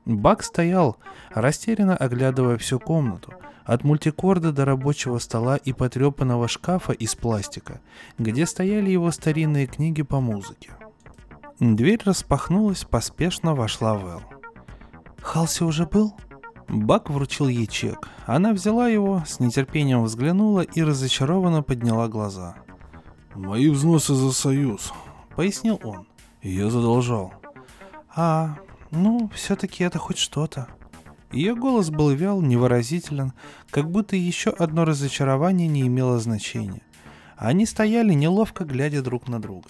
Бак 0.06 0.43
стоял, 0.43 0.97
растерянно 1.32 1.97
оглядывая 1.97 2.58
всю 2.58 2.80
комнату, 2.80 3.34
от 3.65 3.84
мультикорда 3.84 4.54
до 4.54 4.63
рабочего 4.63 5.17
стола 5.17 5.58
и 5.58 5.73
потрепанного 5.73 6.47
шкафа 6.47 6.93
из 6.93 7.15
пластика, 7.15 7.82
где 8.19 8.45
стояли 8.45 8.91
его 8.91 9.12
старинные 9.12 9.65
книги 9.65 10.04
по 10.04 10.21
музыке. 10.21 10.71
Дверь 11.60 12.00
распахнулась, 12.06 12.84
поспешно 12.84 13.56
вошла 13.56 13.95
Вэл. 13.95 14.21
«Халси 15.21 15.63
уже 15.63 15.86
был?» 15.86 16.15
Бак 16.69 17.10
вручил 17.10 17.47
ей 17.47 17.65
чек. 17.65 18.10
Она 18.25 18.51
взяла 18.51 18.89
его, 18.89 19.23
с 19.25 19.39
нетерпением 19.39 20.03
взглянула 20.03 20.62
и 20.62 20.82
разочарованно 20.84 21.63
подняла 21.63 22.08
глаза. 22.10 22.56
«Мои 23.34 23.69
взносы 23.69 24.13
за 24.13 24.32
союз»,— 24.34 24.91
пояснил 25.36 25.80
он. 25.84 26.08
«Я 26.41 26.69
задолжал». 26.69 27.34
«А, 28.15 28.58
ну, 28.91 29.30
все-таки 29.34 29.84
это 29.84 29.97
хоть 29.99 30.17
что-то». 30.17 30.67
Ее 31.32 31.56
голос 31.56 31.89
был 31.89 32.10
вял, 32.12 32.41
невыразителен, 32.41 33.34
как 33.69 33.89
будто 33.91 34.15
еще 34.15 34.49
одно 34.49 34.86
разочарование 34.86 35.67
не 35.67 35.82
имело 35.88 36.19
значения. 36.19 36.82
Они 37.36 37.65
стояли, 37.65 38.13
неловко 38.13 38.65
глядя 38.65 39.01
друг 39.01 39.27
на 39.27 39.41
друга. 39.41 39.69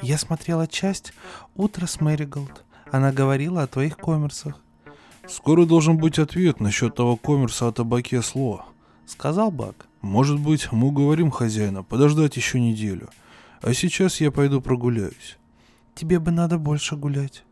«Я 0.00 0.16
смотрела 0.16 0.66
часть 0.66 1.12
«Утро 1.54 1.86
с 1.86 2.00
Мэриголд». 2.00 2.64
Она 2.90 3.12
говорила 3.12 3.62
о 3.62 3.66
твоих 3.66 3.96
коммерсах. 3.96 4.60
«Скоро 5.28 5.66
должен 5.66 5.98
быть 5.98 6.18
ответ 6.18 6.60
насчет 6.60 6.94
того 6.94 7.16
коммерса 7.16 7.68
о 7.68 7.72
табаке 7.72 8.22
Сло»,— 8.22 8.64
сказал 9.06 9.50
Бак. 9.50 9.86
«Может 10.00 10.40
быть, 10.40 10.72
мы 10.72 10.88
уговорим 10.88 11.30
хозяина 11.30 11.82
подождать 11.82 12.36
еще 12.36 12.60
неделю. 12.60 13.08
А 13.60 13.74
сейчас 13.74 14.20
я 14.20 14.30
пойду 14.30 14.60
прогуляюсь». 14.60 15.38
«Тебе 15.94 16.18
бы 16.18 16.30
надо 16.30 16.58
больше 16.58 16.96
гулять». 16.96 17.44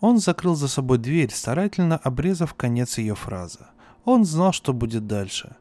Он 0.00 0.18
закрыл 0.18 0.56
за 0.56 0.66
собой 0.66 0.98
дверь, 0.98 1.30
старательно 1.32 1.96
обрезав 1.96 2.54
конец 2.54 2.98
ее 2.98 3.14
фразы. 3.14 3.60
Он 4.04 4.24
знал, 4.24 4.52
что 4.52 4.72
будет 4.72 5.06
дальше. 5.06 5.54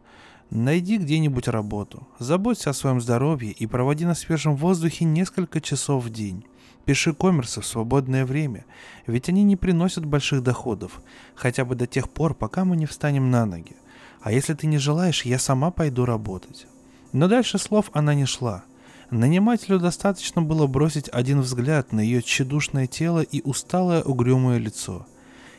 Найди 0.49 0.97
где-нибудь 0.97 1.47
работу, 1.47 2.07
заботься 2.19 2.71
о 2.71 2.73
своем 2.73 2.99
здоровье 2.99 3.51
и 3.51 3.67
проводи 3.67 4.03
на 4.05 4.15
свежем 4.15 4.55
воздухе 4.55 5.05
несколько 5.05 5.61
часов 5.61 6.03
в 6.03 6.09
день. 6.09 6.43
Пиши 6.85 7.13
коммерсы 7.13 7.61
в 7.61 7.65
свободное 7.65 8.25
время, 8.25 8.65
ведь 9.05 9.29
они 9.29 9.43
не 9.43 9.55
приносят 9.55 10.05
больших 10.05 10.41
доходов, 10.41 11.01
хотя 11.35 11.63
бы 11.63 11.75
до 11.75 11.85
тех 11.85 12.09
пор, 12.09 12.33
пока 12.33 12.65
мы 12.65 12.75
не 12.75 12.85
встанем 12.85 13.29
на 13.29 13.45
ноги. 13.45 13.75
А 14.21 14.31
если 14.31 14.53
ты 14.53 14.67
не 14.67 14.77
желаешь, 14.77 15.23
я 15.23 15.39
сама 15.39 15.71
пойду 15.71 16.05
работать. 16.05 16.67
Но 17.11 17.27
дальше 17.27 17.57
слов 17.57 17.89
она 17.93 18.13
не 18.13 18.25
шла. 18.25 18.63
Нанимателю 19.09 19.79
достаточно 19.79 20.41
было 20.41 20.67
бросить 20.67 21.09
один 21.09 21.41
взгляд 21.41 21.91
на 21.91 21.99
ее 21.99 22.21
тщедушное 22.21 22.87
тело 22.87 23.21
и 23.21 23.41
усталое 23.41 24.01
угрюмое 24.01 24.57
лицо. 24.57 25.05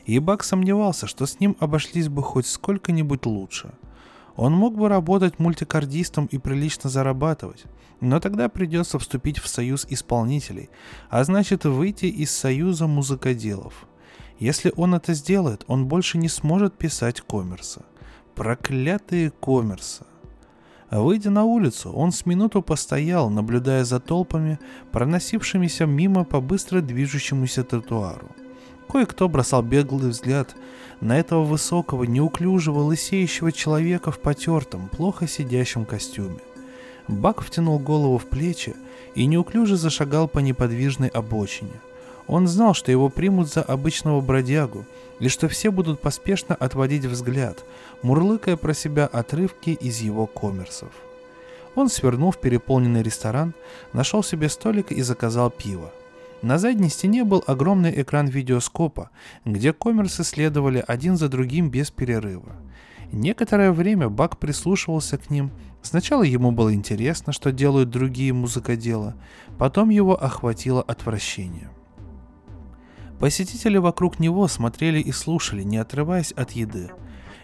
И 0.07 0.19
Бак 0.19 0.43
сомневался, 0.43 1.07
что 1.07 1.27
с 1.27 1.39
ним 1.39 1.57
обошлись 1.61 2.09
бы 2.09 2.23
хоть 2.23 2.47
сколько-нибудь 2.47 3.27
лучше. 3.27 3.75
Он 4.37 4.53
мог 4.53 4.77
бы 4.77 4.89
работать 4.89 5.39
мультикардистом 5.39 6.27
и 6.27 6.39
прилично 6.39 6.89
зарабатывать, 6.89 7.65
но 8.01 8.19
тогда 8.19 8.49
придется 8.49 8.99
вступить 8.99 9.39
в 9.39 9.49
союз 9.49 9.87
исполнителей, 9.89 10.71
а 11.11 11.23
значит 11.25 11.65
выйти 11.65 12.07
из 12.07 12.31
союза 12.31 12.87
музыкоделов. 12.87 13.87
Если 14.39 14.73
он 14.77 14.95
это 14.95 15.15
сделает, 15.15 15.65
он 15.69 15.87
больше 15.87 16.19
не 16.19 16.29
сможет 16.29 16.77
писать 16.77 17.21
коммерса. 17.21 17.85
Проклятые 18.35 19.31
коммерсы. 19.31 20.05
Выйдя 20.91 21.31
на 21.31 21.45
улицу, 21.45 21.93
он 21.93 22.13
с 22.13 22.27
минуту 22.27 22.61
постоял, 22.61 23.31
наблюдая 23.31 23.85
за 23.85 24.01
толпами, 24.01 24.59
проносившимися 24.91 25.87
мимо 25.87 26.25
по 26.25 26.41
быстро 26.41 26.81
движущемуся 26.81 27.63
тротуару. 27.65 28.29
Кое-кто 28.93 29.27
бросал 29.27 29.63
беглый 29.63 30.11
взгляд 30.11 30.55
на 31.01 31.19
этого 31.19 31.45
высокого, 31.45 32.05
неуклюжего, 32.05 32.81
лысеющего 32.81 33.51
человека 33.51 34.11
в 34.13 34.21
потертом, 34.21 34.91
плохо 34.91 35.27
сидящем 35.27 35.87
костюме. 35.87 36.41
Бак 37.09 37.41
втянул 37.41 37.79
голову 37.79 38.19
в 38.19 38.27
плечи 38.27 38.77
и 39.15 39.25
неуклюже 39.25 39.77
зашагал 39.77 40.29
по 40.29 40.41
неподвижной 40.41 41.09
обочине. 41.09 41.81
Он 42.27 42.47
знал, 42.47 42.75
что 42.75 42.93
его 42.93 43.09
примут 43.09 43.51
за 43.51 43.63
обычного 43.63 44.21
бродягу, 44.21 44.85
и 45.21 45.29
что 45.29 45.49
все 45.49 45.71
будут 45.71 46.01
поспешно 46.01 46.55
отводить 46.55 47.07
взгляд, 47.07 47.65
мурлыкая 48.03 48.59
про 48.59 48.75
себя 48.75 49.07
отрывки 49.07 49.71
из 49.71 50.01
его 50.01 50.27
коммерсов. 50.27 50.91
Он 51.75 51.89
свернул 51.89 52.31
в 52.31 52.39
переполненный 52.39 53.03
ресторан, 53.03 53.55
нашел 53.95 54.23
себе 54.23 54.51
столик 54.51 54.93
и 54.93 55.01
заказал 55.01 55.51
пиво. 55.51 55.93
На 56.43 56.59
задней 56.59 56.89
стене 56.89 57.23
был 57.23 57.45
огромный 57.47 58.03
экран 58.03 58.27
видеоскопа, 58.27 59.11
где 59.45 59.73
коммерсы 59.73 60.25
следовали 60.25 60.85
один 60.87 61.17
за 61.17 61.29
другим 61.29 61.71
без 61.71 61.93
перерыва. 61.93 62.57
Некоторое 63.13 63.71
время 63.73 64.09
Бак 64.09 64.39
прислушивался 64.39 65.19
к 65.19 65.31
ним. 65.31 65.53
Сначала 65.83 66.25
ему 66.25 66.51
было 66.51 66.75
интересно, 66.75 67.33
что 67.33 67.53
делают 67.53 67.91
другие 67.91 68.33
музыкоделы, 68.33 69.15
потом 69.57 69.91
его 69.91 70.21
охватило 70.21 70.83
отвращение. 70.83 71.71
Посетители 73.21 73.77
вокруг 73.77 74.19
него 74.19 74.49
смотрели 74.49 74.99
и 74.99 75.13
слушали, 75.13 75.63
не 75.63 75.77
отрываясь 75.77 76.33
от 76.33 76.53
еды. 76.53 76.91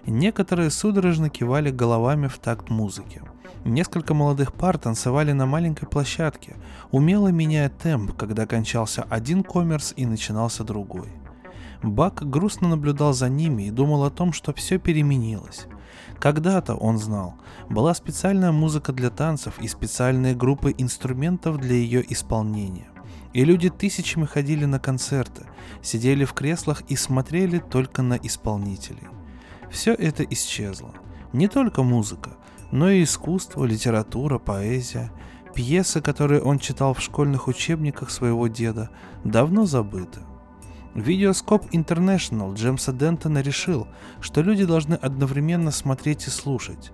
Некоторые 0.07 0.71
судорожно 0.71 1.31
кивали 1.31 1.71
головами 1.71 2.27
в 2.27 2.39
такт 2.39 2.69
музыки. 2.69 3.23
Несколько 3.69 4.15
молодых 4.15 4.55
пар 4.55 4.79
танцевали 4.79 5.33
на 5.33 5.45
маленькой 5.45 5.87
площадке, 5.89 6.57
умело 6.91 7.29
меняя 7.29 7.69
темп, 7.69 8.17
когда 8.17 8.47
кончался 8.47 9.03
один 9.11 9.43
коммерс 9.45 9.93
и 9.95 10.07
начинался 10.07 10.65
другой. 10.65 11.11
Бак 11.83 12.27
грустно 12.27 12.69
наблюдал 12.69 13.13
за 13.13 13.29
ними 13.29 13.65
и 13.65 13.71
думал 13.71 14.05
о 14.05 14.11
том, 14.11 14.33
что 14.33 14.55
все 14.55 14.79
переменилось. 14.79 15.67
Когда-то, 16.19 16.77
он 16.77 16.97
знал, 16.97 17.35
была 17.69 17.93
специальная 17.93 18.53
музыка 18.53 18.95
для 18.95 19.11
танцев 19.11 19.59
и 19.61 19.69
специальные 19.69 20.35
группы 20.35 20.75
инструментов 20.79 21.59
для 21.59 21.75
ее 21.75 22.03
исполнения. 22.11 22.89
И 23.35 23.45
люди 23.45 23.69
тысячами 23.69 24.25
ходили 24.25 24.65
на 24.65 24.79
концерты, 24.79 25.45
сидели 25.83 26.25
в 26.25 26.33
креслах 26.33 26.85
и 26.89 26.97
смотрели 26.97 27.59
только 27.59 28.01
на 28.01 28.15
исполнителей. 28.15 29.09
Все 29.71 29.93
это 29.93 30.25
исчезло. 30.25 30.95
Не 31.35 31.47
только 31.47 31.83
музыка, 31.83 32.38
но 32.71 32.91
и 32.91 33.03
искусство, 33.03 33.65
литература, 33.65 34.39
поэзия, 34.39 35.11
пьесы, 35.55 36.01
которые 36.01 36.43
он 36.43 36.59
читал 36.59 36.95
в 36.95 37.01
школьных 37.01 37.49
учебниках 37.49 38.11
своего 38.11 38.47
деда, 38.49 38.91
давно 39.25 39.67
забыты. 39.67 40.21
Видеоскоп 40.95 41.67
International 41.73 42.55
Джемса 42.55 42.93
Дентона 42.93 43.41
решил, 43.41 43.87
что 44.21 44.43
люди 44.43 44.65
должны 44.65 44.95
одновременно 44.95 45.71
смотреть 45.71 46.27
и 46.27 46.31
слушать. 46.31 46.93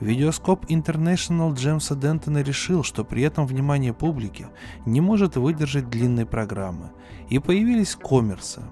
Видеоскоп 0.00 0.64
International 0.66 1.54
Джемса 1.54 1.94
Дентона 1.94 2.42
решил, 2.42 2.82
что 2.82 3.04
при 3.04 3.22
этом 3.22 3.46
внимание 3.46 3.94
публики 3.94 4.48
не 4.86 5.00
может 5.00 5.36
выдержать 5.36 5.88
длинной 5.88 6.26
программы. 6.26 6.90
И 7.28 7.38
появились 7.38 7.94
коммерсы. 7.94 8.62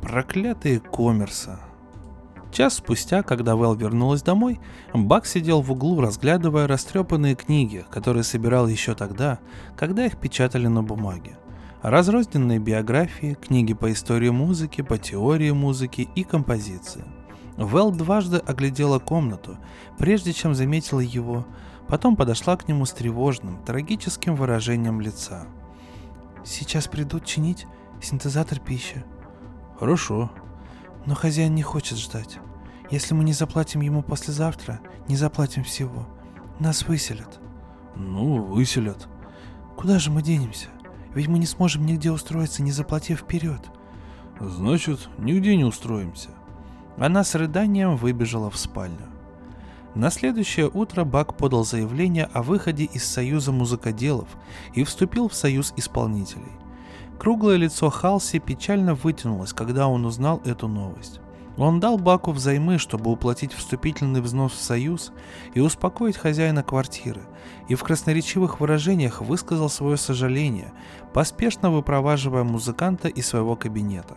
Проклятые 0.00 0.78
коммерсы. 0.78 1.58
Час 2.52 2.74
спустя, 2.74 3.22
когда 3.22 3.56
Вэл 3.56 3.74
вернулась 3.74 4.22
домой, 4.22 4.58
Бак 4.94 5.26
сидел 5.26 5.60
в 5.60 5.70
углу, 5.70 6.00
разглядывая 6.00 6.66
растрепанные 6.66 7.34
книги, 7.34 7.84
которые 7.90 8.24
собирал 8.24 8.66
еще 8.66 8.94
тогда, 8.94 9.38
когда 9.76 10.06
их 10.06 10.18
печатали 10.18 10.66
на 10.66 10.82
бумаге. 10.82 11.36
Разрозненные 11.82 12.58
биографии, 12.58 13.34
книги 13.34 13.74
по 13.74 13.92
истории 13.92 14.30
музыки, 14.30 14.82
по 14.82 14.98
теории 14.98 15.50
музыки 15.52 16.08
и 16.14 16.24
композиции. 16.24 17.04
Вэл 17.56 17.92
дважды 17.92 18.38
оглядела 18.38 18.98
комнату, 18.98 19.58
прежде 19.98 20.32
чем 20.32 20.54
заметила 20.54 21.00
его, 21.00 21.46
потом 21.86 22.16
подошла 22.16 22.56
к 22.56 22.66
нему 22.66 22.84
с 22.84 22.92
тревожным, 22.92 23.62
трагическим 23.64 24.34
выражением 24.34 25.00
лица. 25.00 25.46
«Сейчас 26.44 26.88
придут 26.88 27.24
чинить 27.24 27.66
синтезатор 28.00 28.58
пищи». 28.58 29.04
«Хорошо», 29.78 30.30
но 31.08 31.14
хозяин 31.14 31.54
не 31.54 31.62
хочет 31.62 31.96
ждать. 31.96 32.38
Если 32.90 33.14
мы 33.14 33.24
не 33.24 33.32
заплатим 33.32 33.80
ему 33.80 34.02
послезавтра, 34.02 34.78
не 35.08 35.16
заплатим 35.16 35.64
всего. 35.64 36.06
Нас 36.60 36.86
выселят. 36.86 37.40
Ну, 37.96 38.42
выселят. 38.42 39.08
Куда 39.74 39.98
же 39.98 40.10
мы 40.10 40.20
денемся? 40.20 40.66
Ведь 41.14 41.28
мы 41.28 41.38
не 41.38 41.46
сможем 41.46 41.86
нигде 41.86 42.12
устроиться, 42.12 42.62
не 42.62 42.72
заплатив 42.72 43.20
вперед. 43.20 43.70
Значит, 44.38 45.08
нигде 45.16 45.56
не 45.56 45.64
устроимся. 45.64 46.28
Она 46.98 47.24
с 47.24 47.34
рыданием 47.34 47.96
выбежала 47.96 48.50
в 48.50 48.58
спальню. 48.58 49.08
На 49.94 50.10
следующее 50.10 50.68
утро 50.68 51.04
Бак 51.04 51.38
подал 51.38 51.64
заявление 51.64 52.26
о 52.34 52.42
выходе 52.42 52.84
из 52.84 53.06
Союза 53.06 53.50
музыкоделов 53.50 54.28
и 54.74 54.84
вступил 54.84 55.30
в 55.30 55.34
Союз 55.34 55.72
исполнителей– 55.74 56.52
Круглое 57.18 57.56
лицо 57.56 57.90
Халси 57.90 58.38
печально 58.38 58.94
вытянулось, 58.94 59.52
когда 59.52 59.88
он 59.88 60.06
узнал 60.06 60.40
эту 60.44 60.68
новость. 60.68 61.20
Он 61.56 61.80
дал 61.80 61.98
Баку 61.98 62.30
взаймы, 62.30 62.78
чтобы 62.78 63.10
уплатить 63.10 63.52
вступительный 63.52 64.20
взнос 64.20 64.52
в 64.52 64.62
союз 64.62 65.10
и 65.54 65.60
успокоить 65.60 66.16
хозяина 66.16 66.62
квартиры, 66.62 67.22
и 67.68 67.74
в 67.74 67.82
красноречивых 67.82 68.60
выражениях 68.60 69.20
высказал 69.20 69.68
свое 69.68 69.96
сожаление, 69.96 70.72
поспешно 71.12 71.72
выпроваживая 71.72 72.44
музыканта 72.44 73.08
из 73.08 73.26
своего 73.26 73.56
кабинета. 73.56 74.16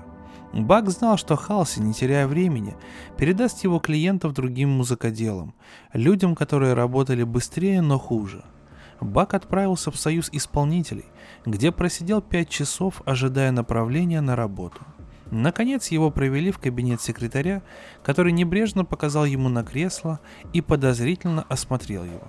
Бак 0.54 0.92
знал, 0.92 1.18
что 1.18 1.36
Халси, 1.36 1.80
не 1.80 1.94
теряя 1.94 2.28
времени, 2.28 2.76
передаст 3.18 3.64
его 3.64 3.80
клиентов 3.80 4.34
другим 4.34 4.70
музыкоделам, 4.70 5.56
людям, 5.94 6.36
которые 6.36 6.74
работали 6.74 7.24
быстрее, 7.24 7.82
но 7.82 7.98
хуже. 7.98 8.44
Бак 9.02 9.34
отправился 9.34 9.90
в 9.92 9.98
союз 9.98 10.30
исполнителей, 10.32 11.06
где 11.46 11.72
просидел 11.72 12.22
пять 12.22 12.50
часов, 12.50 13.02
ожидая 13.06 13.52
направления 13.52 14.22
на 14.22 14.36
работу. 14.36 14.82
Наконец 15.32 15.88
его 15.88 16.12
провели 16.12 16.52
в 16.52 16.60
кабинет 16.60 17.02
секретаря, 17.02 17.64
который 18.04 18.32
небрежно 18.32 18.86
показал 18.86 19.26
ему 19.26 19.50
на 19.50 19.64
кресло 19.64 20.20
и 20.54 20.62
подозрительно 20.62 21.46
осмотрел 21.50 22.04
его. 22.04 22.28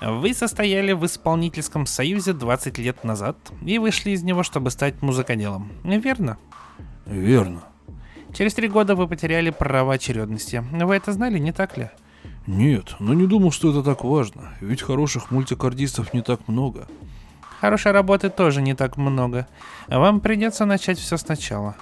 Вы 0.00 0.34
состояли 0.34 0.92
в 0.92 1.06
исполнительском 1.06 1.86
союзе 1.86 2.32
20 2.32 2.78
лет 2.78 3.04
назад 3.04 3.36
и 3.64 3.78
вышли 3.78 4.10
из 4.10 4.22
него, 4.22 4.42
чтобы 4.42 4.70
стать 4.70 5.02
музыкоделом, 5.02 5.70
верно? 5.84 6.36
Верно. 7.06 7.62
Через 8.32 8.54
три 8.54 8.66
года 8.68 8.96
вы 8.96 9.06
потеряли 9.06 9.50
права 9.50 9.94
очередности. 9.94 10.64
Вы 10.72 10.96
это 10.96 11.12
знали, 11.12 11.38
не 11.38 11.52
так 11.52 11.78
ли? 11.78 11.90
Нет, 12.46 12.96
но 12.98 13.14
не 13.14 13.26
думал, 13.26 13.50
что 13.52 13.70
это 13.70 13.82
так 13.82 14.04
важно, 14.04 14.52
ведь 14.60 14.82
хороших 14.82 15.30
мультикардистов 15.30 16.12
не 16.12 16.20
так 16.20 16.46
много. 16.46 16.86
Хорошей 17.60 17.92
работы 17.92 18.28
тоже 18.28 18.60
не 18.60 18.74
так 18.74 18.98
много. 18.98 19.46
Вам 19.88 20.20
придется 20.20 20.66
начать 20.66 20.98
все 20.98 21.16
сначала. 21.16 21.76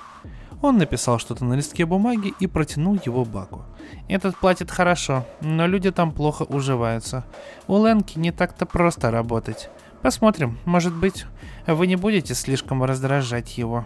Он 0.61 0.79
написал 0.79 1.19
что-то 1.19 1.45
на 1.45 1.55
листке 1.55 1.85
бумаги 1.85 2.33
и 2.39 2.47
протянул 2.47 2.97
его 3.05 3.25
Баку. 3.25 3.65
Этот 4.09 4.37
платит 4.37 4.71
хорошо, 4.71 5.27
но 5.41 5.67
люди 5.67 5.91
там 5.91 6.13
плохо 6.13 6.45
уживаются. 6.45 7.25
У 7.67 7.85
Ленки 7.85 8.17
не 8.17 8.31
так-то 8.31 8.65
просто 8.65 9.11
работать. 9.11 9.71
Посмотрим, 10.03 10.59
может 10.65 10.95
быть, 10.95 11.27
вы 11.67 11.89
не 11.89 11.97
будете 11.97 12.35
слишком 12.35 12.85
раздражать 12.85 13.59
его. 13.59 13.85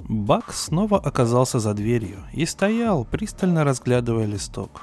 Бак 0.00 0.52
снова 0.52 0.98
оказался 0.98 1.60
за 1.60 1.74
дверью 1.74 2.24
и 2.32 2.44
стоял, 2.44 3.04
пристально 3.04 3.62
разглядывая 3.62 4.26
листок. 4.26 4.80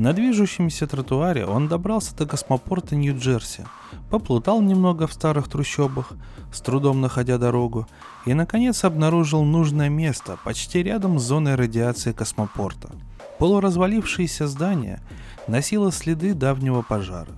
На 0.00 0.14
движущемся 0.14 0.86
тротуаре 0.86 1.44
он 1.44 1.68
добрался 1.68 2.16
до 2.16 2.24
космопорта 2.24 2.96
Нью-Джерси, 2.96 3.66
поплутал 4.08 4.62
немного 4.62 5.06
в 5.06 5.12
старых 5.12 5.46
трущобах, 5.46 6.14
с 6.50 6.62
трудом 6.62 7.02
находя 7.02 7.36
дорогу, 7.36 7.86
и, 8.24 8.32
наконец, 8.32 8.82
обнаружил 8.84 9.44
нужное 9.44 9.90
место 9.90 10.38
почти 10.42 10.82
рядом 10.82 11.18
с 11.18 11.24
зоной 11.24 11.54
радиации 11.54 12.12
космопорта. 12.12 12.88
Полуразвалившееся 13.38 14.48
здание 14.48 15.02
носило 15.46 15.92
следы 15.92 16.32
давнего 16.32 16.80
пожара. 16.80 17.34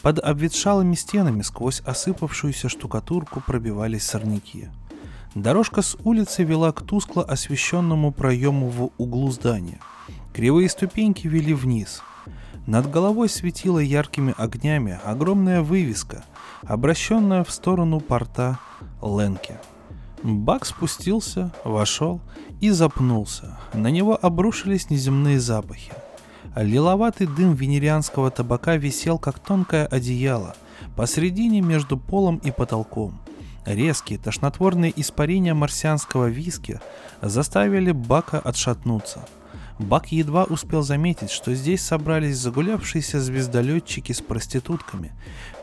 Под 0.00 0.18
обветшалыми 0.18 0.94
стенами 0.94 1.42
сквозь 1.42 1.80
осыпавшуюся 1.80 2.70
штукатурку 2.70 3.42
пробивались 3.46 4.04
сорняки. 4.04 4.70
Дорожка 5.34 5.82
с 5.82 5.98
улицы 6.02 6.44
вела 6.44 6.72
к 6.72 6.80
тускло 6.80 7.22
освещенному 7.22 8.10
проему 8.10 8.70
в 8.70 8.90
углу 8.96 9.30
здания– 9.30 9.80
Кривые 10.36 10.68
ступеньки 10.68 11.26
вели 11.26 11.54
вниз. 11.54 12.02
Над 12.66 12.90
головой 12.90 13.30
светила 13.30 13.78
яркими 13.78 14.34
огнями 14.36 15.00
огромная 15.02 15.62
вывеска, 15.62 16.24
обращенная 16.62 17.42
в 17.42 17.50
сторону 17.50 18.00
порта 18.00 18.58
Ленки. 19.00 19.56
Бак 20.22 20.66
спустился, 20.66 21.54
вошел 21.64 22.20
и 22.60 22.68
запнулся. 22.68 23.58
На 23.72 23.90
него 23.90 24.18
обрушились 24.20 24.90
неземные 24.90 25.40
запахи. 25.40 25.94
Лиловатый 26.54 27.28
дым 27.28 27.54
венерианского 27.54 28.30
табака 28.30 28.76
висел, 28.76 29.18
как 29.18 29.38
тонкое 29.38 29.86
одеяло, 29.86 30.54
посредине 30.96 31.62
между 31.62 31.96
полом 31.96 32.36
и 32.44 32.50
потолком. 32.50 33.18
Резкие, 33.64 34.18
тошнотворные 34.18 34.92
испарения 35.00 35.54
марсианского 35.54 36.26
виски 36.26 36.78
заставили 37.22 37.92
Бака 37.92 38.38
отшатнуться– 38.38 39.26
Бак 39.78 40.10
едва 40.10 40.44
успел 40.44 40.80
заметить, 40.82 41.30
что 41.30 41.54
здесь 41.54 41.82
собрались 41.82 42.38
загулявшиеся 42.38 43.20
звездолетчики 43.20 44.12
с 44.12 44.22
проститутками, 44.22 45.12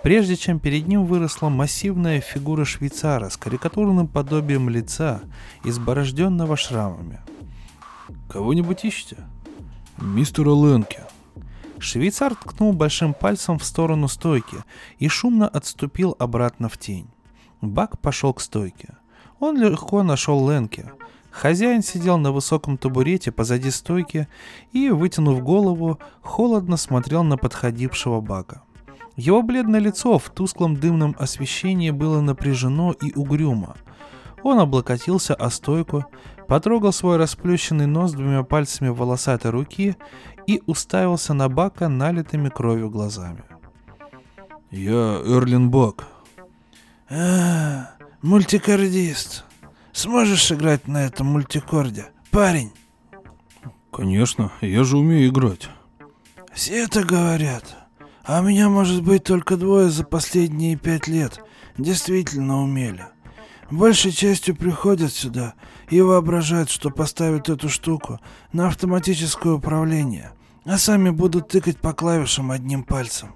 прежде 0.04 0.36
чем 0.36 0.60
перед 0.60 0.88
ним 0.88 1.06
выросла 1.06 1.50
массивная 1.50 2.22
фигура 2.22 2.64
швейцара 2.64 3.30
с 3.30 3.38
карикатурным 3.38 4.08
подобием 4.08 4.70
лица, 4.70 5.22
изборожденного 5.64 6.56
шрамами. 6.56 7.22
«Кого-нибудь 8.30 8.86
ищете?» 8.86 9.18
«Мистера 9.98 10.52
Ленки». 10.52 11.00
Швейцар 11.80 12.36
ткнул 12.36 12.72
большим 12.72 13.16
пальцем 13.16 13.58
в 13.58 13.64
сторону 13.64 14.08
стойки 14.08 14.58
и 15.00 15.08
шумно 15.08 15.48
отступил 15.48 16.16
обратно 16.20 16.70
в 16.70 16.78
тень. 16.78 17.10
Бак 17.62 18.00
пошел 18.00 18.32
к 18.34 18.42
стойке. 18.42 18.96
Он 19.40 19.60
легко 19.60 20.04
нашел 20.04 20.50
Ленки– 20.50 20.92
Хозяин 21.34 21.82
сидел 21.82 22.20
на 22.20 22.32
высоком 22.32 22.78
табурете 22.78 23.32
позади 23.32 23.72
стойки 23.72 24.28
и, 24.72 24.90
вытянув 24.90 25.42
голову, 25.42 26.00
холодно 26.22 26.78
смотрел 26.78 27.24
на 27.24 27.38
подходившего 27.38 28.22
Бака. 28.22 28.62
Его 29.16 29.42
бледное 29.42 29.80
лицо 29.80 30.20
в 30.20 30.30
тусклом 30.30 30.76
дымном 30.76 31.16
освещении 31.18 31.90
было 31.90 32.22
напряжено 32.22 32.92
и 32.92 33.12
угрюмо. 33.18 33.76
Он 34.44 34.60
облокотился 34.60 35.34
о 35.34 35.50
стойку, 35.50 36.06
потрогал 36.48 36.94
свой 36.94 37.18
расплющенный 37.18 37.88
нос 37.88 38.12
двумя 38.12 38.44
пальцами 38.44 38.90
волосатой 38.90 39.50
руки 39.50 39.98
и 40.46 40.62
уставился 40.68 41.34
на 41.34 41.50
Бака 41.50 41.90
налитыми 41.90 42.50
кровью 42.50 42.92
глазами. 42.92 43.44
«Я 44.70 45.20
Эрлин 45.26 45.72
Бак». 45.72 46.08
«А, 47.10 47.90
мультикардист. 48.22 49.46
Сможешь 49.94 50.52
играть 50.52 50.88
на 50.88 51.06
этом 51.06 51.28
мультикорде, 51.28 52.08
парень?» 52.32 52.72
«Конечно, 53.92 54.52
я 54.62 54.84
же 54.84 54.98
умею 54.98 55.30
играть». 55.30 55.70
«Все 56.52 56.84
это 56.84 57.04
говорят. 57.04 57.76
А 58.24 58.42
меня, 58.42 58.70
может 58.70 59.04
быть, 59.04 59.24
только 59.24 59.56
двое 59.56 59.90
за 59.90 60.04
последние 60.04 60.78
пять 60.78 61.08
лет 61.08 61.40
действительно 61.78 62.62
умели. 62.62 63.06
Большей 63.70 64.12
частью 64.12 64.56
приходят 64.56 65.12
сюда 65.14 65.54
и 65.90 66.02
воображают, 66.02 66.70
что 66.70 66.90
поставят 66.90 67.50
эту 67.50 67.70
штуку 67.70 68.20
на 68.52 68.68
автоматическое 68.68 69.54
управление, 69.54 70.32
а 70.66 70.78
сами 70.78 71.10
будут 71.10 71.50
тыкать 71.50 71.78
по 71.78 71.94
клавишам 71.94 72.52
одним 72.52 72.84
пальцем. 72.84 73.36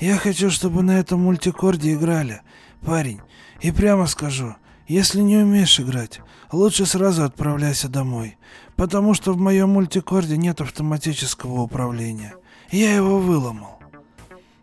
Я 0.00 0.16
хочу, 0.16 0.50
чтобы 0.50 0.82
на 0.82 0.98
этом 0.98 1.20
мультикорде 1.20 1.94
играли, 1.94 2.42
парень, 2.84 3.20
и 3.60 3.70
прямо 3.70 4.06
скажу, 4.06 4.56
если 4.88 5.20
не 5.20 5.36
умеешь 5.36 5.80
играть, 5.80 6.20
лучше 6.52 6.86
сразу 6.86 7.24
отправляйся 7.24 7.88
домой, 7.88 8.38
потому 8.76 9.14
что 9.14 9.32
в 9.32 9.38
моем 9.38 9.70
мультикорде 9.70 10.36
нет 10.36 10.60
автоматического 10.60 11.62
управления. 11.62 12.34
Я 12.70 12.94
его 12.94 13.18
выломал. 13.18 13.80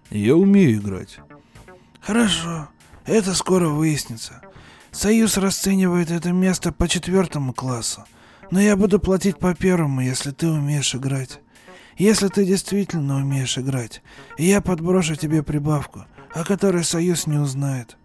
Я 0.10 0.36
умею 0.36 0.78
играть. 0.78 1.20
Хорошо, 2.02 2.70
это 3.06 3.34
скоро 3.34 3.68
выяснится. 3.70 4.42
Союз 4.92 5.38
расценивает 5.38 6.12
это 6.12 6.32
место 6.32 6.72
по 6.72 6.88
четвертому 6.88 7.54
классу, 7.54 8.04
но 8.52 8.62
я 8.62 8.76
буду 8.76 9.00
платить 9.00 9.40
по 9.40 9.56
первому, 9.56 10.02
если 10.02 10.32
ты 10.32 10.48
умеешь 10.48 10.94
играть. 10.94 11.40
Если 11.98 12.28
ты 12.28 12.46
действительно 12.46 13.18
умеешь 13.18 13.58
играть, 13.58 14.02
я 14.38 14.62
подброшу 14.62 15.16
тебе 15.16 15.44
прибавку, 15.44 16.06
о 16.34 16.44
которой 16.44 16.84
Союз 16.84 17.28
не 17.28 17.38
узнает. 17.38 17.98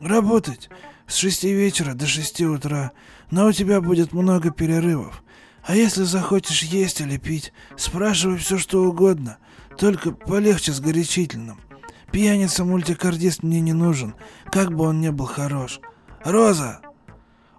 Работать 0.00 0.68
с 1.06 1.16
шести 1.16 1.52
вечера 1.52 1.94
до 1.94 2.06
шести 2.06 2.46
утра, 2.46 2.92
но 3.30 3.46
у 3.46 3.52
тебя 3.52 3.80
будет 3.80 4.12
много 4.12 4.50
перерывов. 4.50 5.22
А 5.64 5.74
если 5.74 6.04
захочешь 6.04 6.62
есть 6.62 7.00
или 7.00 7.16
пить, 7.16 7.52
спрашивай 7.76 8.38
все 8.38 8.58
что 8.58 8.84
угодно, 8.84 9.38
только 9.78 10.12
полегче 10.12 10.72
с 10.72 10.80
горячительным. 10.80 11.60
Пьяница-мультикардист 12.12 13.42
мне 13.42 13.60
не 13.60 13.72
нужен, 13.72 14.14
как 14.46 14.72
бы 14.72 14.84
он 14.84 15.00
ни 15.00 15.08
был 15.08 15.26
хорош. 15.26 15.80
Роза!» 16.24 16.80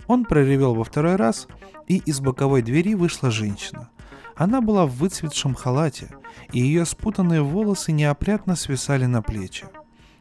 Он 0.07 0.23
проревел 0.23 0.73
во 0.73 0.83
второй 0.83 1.15
раз, 1.15 1.47
и 1.88 1.97
из 1.97 2.21
боковой 2.21 2.62
двери 2.62 2.95
вышла 2.95 3.29
женщина. 3.29 3.89
Она 4.36 4.62
была 4.62 4.86
в 4.86 4.95
выцветшем 4.95 5.53
халате, 5.53 6.10
и 6.53 6.60
ее 6.60 6.86
спутанные 6.86 7.41
волосы 7.41 7.91
неопрятно 7.91 8.55
свисали 8.55 9.05
на 9.05 9.21
плечи. 9.21 9.65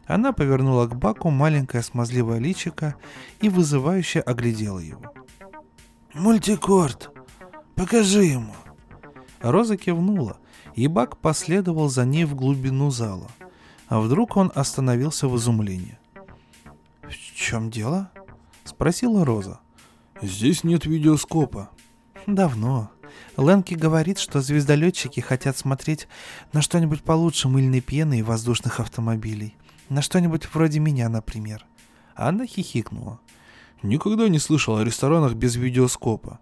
Она 0.07 0.33
повернула 0.33 0.87
к 0.87 0.97
Баку 0.97 1.31
маленькое 1.31 1.83
смазливое 1.83 2.39
личико 2.39 2.95
и 3.41 3.49
вызывающе 3.49 4.21
оглядела 4.21 4.79
его. 4.79 5.03
«Мультикорд! 6.15 7.11
Покажи 7.75 8.25
ему!» 8.25 8.55
Роза 9.41 9.77
кивнула, 9.77 10.39
и 10.75 10.87
Бак 10.87 11.19
последовал 11.19 11.89
за 11.89 12.05
ней 12.05 12.25
в 12.25 12.35
глубину 12.35 12.91
зала. 12.91 13.29
А 13.89 14.01
вдруг 14.01 14.37
он 14.37 14.51
остановился 14.55 15.29
в 15.29 15.37
изумлении. 15.37 15.99
«В 17.03 17.13
чем 17.13 17.71
дело?»— 17.71 18.11
спросила 18.65 19.25
Роза. 19.25 19.61
«Здесь 20.23 20.65
нет 20.65 20.87
видеоскопа». 20.87 21.71
«Давно. 22.27 22.91
Ленки 23.37 23.75
говорит, 23.75 24.19
что 24.19 24.41
звездолетчики 24.41 25.21
хотят 25.21 25.57
смотреть 25.57 26.09
на 26.53 26.63
что-нибудь 26.63 27.03
получше 27.03 27.49
мыльной 27.49 27.81
пены 27.81 28.21
и 28.21 28.23
воздушных 28.23 28.81
автомобилей. 28.81 29.57
На 29.89 30.03
что-нибудь 30.03 30.53
вроде 30.53 30.79
меня, 30.79 31.09
например». 31.09 31.65
Анна 32.15 32.47
хихикнула. 32.47 33.21
«Никогда 33.83 34.29
не 34.29 34.39
слышал 34.39 34.77
о 34.77 34.85
ресторанах 34.85 35.35
без 35.35 35.57
видеоскопа. 35.57 36.41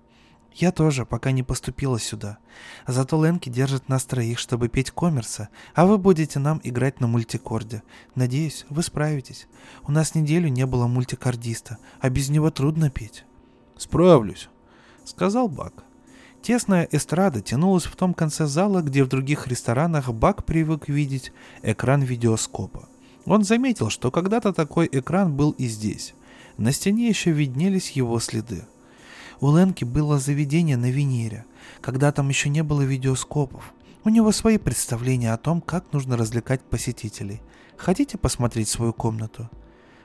Я 0.54 0.70
тоже, 0.70 1.04
пока 1.04 1.32
не 1.32 1.42
поступила 1.42 1.98
сюда. 1.98 2.38
Зато 2.86 3.22
Ленки 3.22 3.48
держит 3.48 3.88
нас 3.88 4.04
троих, 4.04 4.38
чтобы 4.38 4.68
петь 4.68 4.92
коммерса, 4.92 5.48
а 5.74 5.84
вы 5.84 5.98
будете 5.98 6.38
нам 6.38 6.60
играть 6.62 7.00
на 7.00 7.08
мультикорде. 7.08 7.82
Надеюсь, 8.14 8.64
вы 8.70 8.84
справитесь. 8.84 9.48
У 9.82 9.90
нас 9.90 10.14
неделю 10.14 10.48
не 10.48 10.64
было 10.64 10.86
мультикордиста, 10.86 11.78
а 12.00 12.08
без 12.08 12.28
него 12.28 12.50
трудно 12.50 12.88
петь. 12.88 13.24
Справлюсь, 13.76 14.48
сказал 15.04 15.48
Бак. 15.48 15.84
Тесная 16.40 16.86
эстрада 16.92 17.40
тянулась 17.40 17.86
в 17.86 17.96
том 17.96 18.14
конце 18.14 18.46
зала, 18.46 18.80
где 18.80 19.02
в 19.02 19.08
других 19.08 19.48
ресторанах 19.48 20.12
Бак 20.12 20.44
привык 20.44 20.88
видеть 20.88 21.32
экран 21.62 22.02
видеоскопа. 22.02 22.88
Он 23.26 23.42
заметил, 23.44 23.90
что 23.90 24.10
когда-то 24.10 24.52
такой 24.52 24.88
экран 24.90 25.34
был 25.34 25.52
и 25.52 25.66
здесь. 25.66 26.14
На 26.56 26.72
стене 26.72 27.08
еще 27.08 27.30
виднелись 27.30 27.92
его 27.92 28.18
следы. 28.20 28.64
У 29.40 29.56
Ленки 29.56 29.84
было 29.84 30.18
заведение 30.18 30.76
на 30.76 30.90
Венере, 30.90 31.44
когда 31.80 32.12
там 32.12 32.28
еще 32.28 32.48
не 32.48 32.62
было 32.62 32.82
видеоскопов. 32.82 33.74
У 34.04 34.10
него 34.10 34.32
свои 34.32 34.58
представления 34.58 35.32
о 35.32 35.38
том, 35.38 35.60
как 35.60 35.92
нужно 35.92 36.16
развлекать 36.16 36.62
посетителей. 36.62 37.40
Хотите 37.76 38.18
посмотреть 38.18 38.68
свою 38.68 38.92
комнату? 38.92 39.50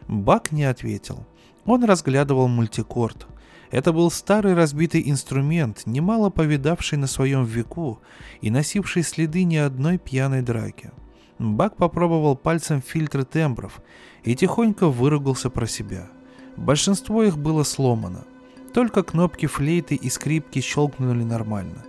Бак 0.07 0.51
не 0.51 0.63
ответил. 0.63 1.25
Он 1.65 1.83
разглядывал 1.83 2.47
мультикорд. 2.47 3.27
Это 3.69 3.93
был 3.93 4.09
старый 4.09 4.55
разбитый 4.55 5.07
инструмент, 5.07 5.83
немало 5.85 6.31
повидавший 6.31 6.97
на 6.97 7.05
своем 7.05 7.43
веку 7.43 7.99
и 8.41 8.49
носивший 8.49 9.03
следы 9.03 9.43
ни 9.43 9.57
одной 9.57 9.99
пьяной 9.99 10.41
драки. 10.41 10.91
Бак 11.39 11.77
попробовал 11.77 12.35
пальцем 12.35 12.81
фильтры 12.81 13.23
тембров 13.23 13.81
и 14.23 14.35
тихонько 14.35 14.89
выругался 14.89 15.49
про 15.49 15.65
себя. 15.65 16.09
Большинство 16.57 17.23
их 17.23 17.37
было 17.37 17.63
сломано. 17.63 18.25
Только 18.73 19.03
кнопки 19.03 19.45
флейты 19.45 19.95
и 19.95 20.09
скрипки 20.09 20.59
щелкнули 20.59 21.23
нормально. 21.23 21.85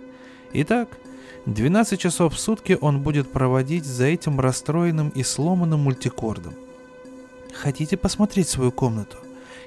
Итак, 0.53 0.97
12 1.45 1.99
часов 1.99 2.33
в 2.33 2.39
сутки 2.39 2.77
он 2.79 3.01
будет 3.01 3.29
проводить 3.31 3.85
за 3.85 4.05
этим 4.05 4.39
расстроенным 4.39 5.09
и 5.09 5.21
сломанным 5.21 5.81
мультикордом. 5.81 6.53
Хотите 7.53 7.97
посмотреть 7.97 8.47
свою 8.47 8.71
комнату? 8.71 9.17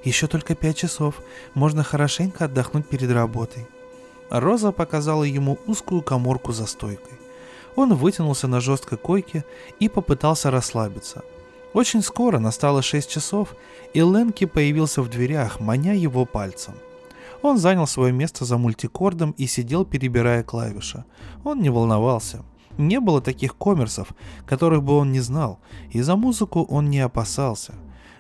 Еще 0.03 0.27
только 0.27 0.55
5 0.55 0.77
часов. 0.77 1.21
Можно 1.53 1.83
хорошенько 1.83 2.47
отдохнуть 2.47 2.89
перед 2.89 3.11
работой. 3.11 3.67
Роза 4.31 4.73
показала 4.73 5.25
ему 5.25 5.59
узкую 5.67 6.01
коморку 6.03 6.53
за 6.53 6.67
стойкой. 6.67 7.19
Он 7.77 7.95
вытянулся 7.95 8.49
на 8.49 8.61
жесткой 8.61 8.99
койке 8.99 9.45
и 9.81 9.89
попытался 9.89 10.51
расслабиться. 10.51 11.23
Очень 11.73 12.03
скоро 12.03 12.39
настало 12.39 12.83
6 12.83 13.11
часов, 13.11 13.57
и 13.95 14.01
Ленки 14.01 14.45
появился 14.45 15.03
в 15.03 15.11
дверях, 15.11 15.61
маня 15.61 15.95
его 15.95 16.25
пальцем. 16.25 16.75
Он 17.43 17.59
занял 17.59 17.87
свое 17.87 18.13
место 18.13 18.45
за 18.45 18.57
мультикордом 18.59 19.33
и 19.33 19.47
сидел, 19.47 19.85
перебирая 19.85 20.43
клавиши. 20.43 21.05
Он 21.43 21.61
не 21.61 21.71
волновался. 21.71 22.45
Не 22.79 23.01
было 23.01 23.21
таких 23.21 23.57
коммерсов, 23.57 24.09
которых 24.47 24.83
бы 24.83 24.97
он 24.97 25.13
не 25.13 25.21
знал, 25.21 25.59
и 25.91 26.01
за 26.01 26.17
музыку 26.17 26.63
он 26.63 26.91
не 26.91 27.01
опасался. 27.01 27.75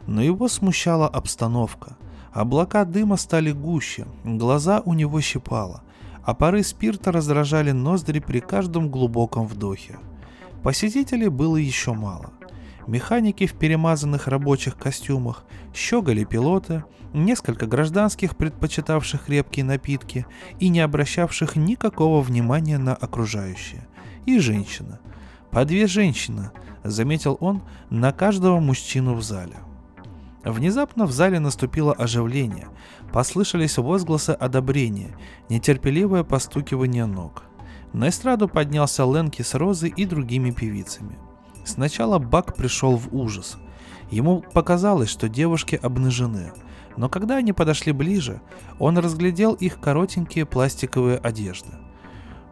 Но 0.06 0.22
его 0.22 0.48
смущала 0.48 1.08
обстановка. 1.08 1.96
Облака 2.32 2.84
дыма 2.84 3.16
стали 3.16 3.52
гуще, 3.52 4.06
глаза 4.24 4.82
у 4.84 4.92
него 4.94 5.20
щипало, 5.20 5.82
а 6.24 6.34
пары 6.34 6.62
спирта 6.62 7.12
раздражали 7.12 7.72
ноздри 7.72 8.18
при 8.18 8.40
каждом 8.40 8.90
глубоком 8.90 9.46
вдохе. 9.46 9.98
Посетителей 10.62 11.28
было 11.28 11.56
еще 11.56 11.92
мало. 11.92 12.32
Механики 12.86 13.46
в 13.46 13.54
перемазанных 13.54 14.28
рабочих 14.28 14.76
костюмах, 14.76 15.44
щеголи 15.74 16.24
пилоты, 16.24 16.84
несколько 17.12 17.66
гражданских, 17.66 18.36
предпочитавших 18.36 19.26
крепкие 19.26 19.64
напитки 19.64 20.26
и 20.58 20.68
не 20.68 20.80
обращавших 20.80 21.56
никакого 21.56 22.20
внимания 22.20 22.78
на 22.78 22.94
окружающее, 22.94 23.86
и 24.26 24.38
женщина. 24.38 25.00
По 25.50 25.64
две 25.64 25.86
женщины, 25.86 26.50
заметил 26.82 27.36
он, 27.40 27.62
на 27.90 28.12
каждого 28.12 28.60
мужчину 28.60 29.14
в 29.14 29.22
зале. 29.22 29.56
Внезапно 30.44 31.06
в 31.06 31.12
зале 31.12 31.40
наступило 31.40 31.92
оживление, 31.94 32.68
послышались 33.12 33.78
возгласы 33.78 34.30
одобрения, 34.30 35.16
нетерпеливое 35.48 36.22
постукивание 36.22 37.06
ног. 37.06 37.44
На 37.94 38.10
эстраду 38.10 38.46
поднялся 38.48 39.04
Ленки 39.04 39.40
с 39.40 39.54
Розой 39.54 39.88
и 39.96 40.04
другими 40.04 40.50
певицами. 40.50 41.16
Сначала 41.64 42.18
Бак 42.18 42.56
пришел 42.56 42.96
в 42.96 43.14
ужас. 43.14 43.56
Ему 44.10 44.44
показалось, 44.52 45.08
что 45.08 45.30
девушки 45.30 45.78
обнажены, 45.80 46.52
но 46.96 47.08
когда 47.08 47.36
они 47.36 47.52
подошли 47.52 47.92
ближе, 47.92 48.42
он 48.78 48.98
разглядел 48.98 49.54
их 49.54 49.80
коротенькие 49.80 50.44
пластиковые 50.44 51.16
одежды. 51.18 51.70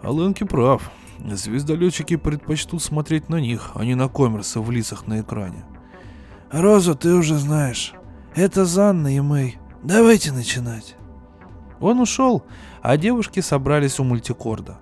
Аленки 0.03 0.45
прав. 0.45 0.91
Звездолетчики 1.19 2.17
предпочтут 2.17 2.83
смотреть 2.83 3.29
на 3.29 3.37
них, 3.37 3.73
а 3.75 3.85
не 3.85 3.95
на 3.95 4.09
коммерсы 4.09 4.61
в 4.61 4.71
лицах 4.71 5.07
на 5.07 5.21
экране. 5.21 5.65
«Розу 6.53 6.95
ты 6.95 7.15
уже 7.15 7.39
знаешь. 7.39 7.95
Это 8.35 8.67
Занна 8.67 9.11
и 9.11 9.21
Мэй. 9.21 9.59
Давайте 9.83 10.33
начинать. 10.33 10.97
Он 11.81 11.99
ушел, 11.99 12.45
а 12.83 12.97
девушки 12.97 13.41
собрались 13.41 13.99
у 13.99 14.05
мультикорда. 14.05 14.79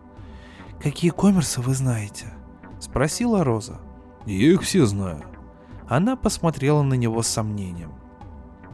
«Какие 0.82 1.10
коммерсы 1.10 1.60
вы 1.60 1.74
знаете?»— 1.74 2.26
спросила 2.80 3.44
Роза. 3.44 3.80
«Я 4.26 4.52
их 4.52 4.62
все 4.62 4.84
знаю». 4.84 5.24
Она 5.88 6.16
посмотрела 6.16 6.82
на 6.82 6.94
него 6.94 7.22
с 7.22 7.28
сомнением. 7.28 7.92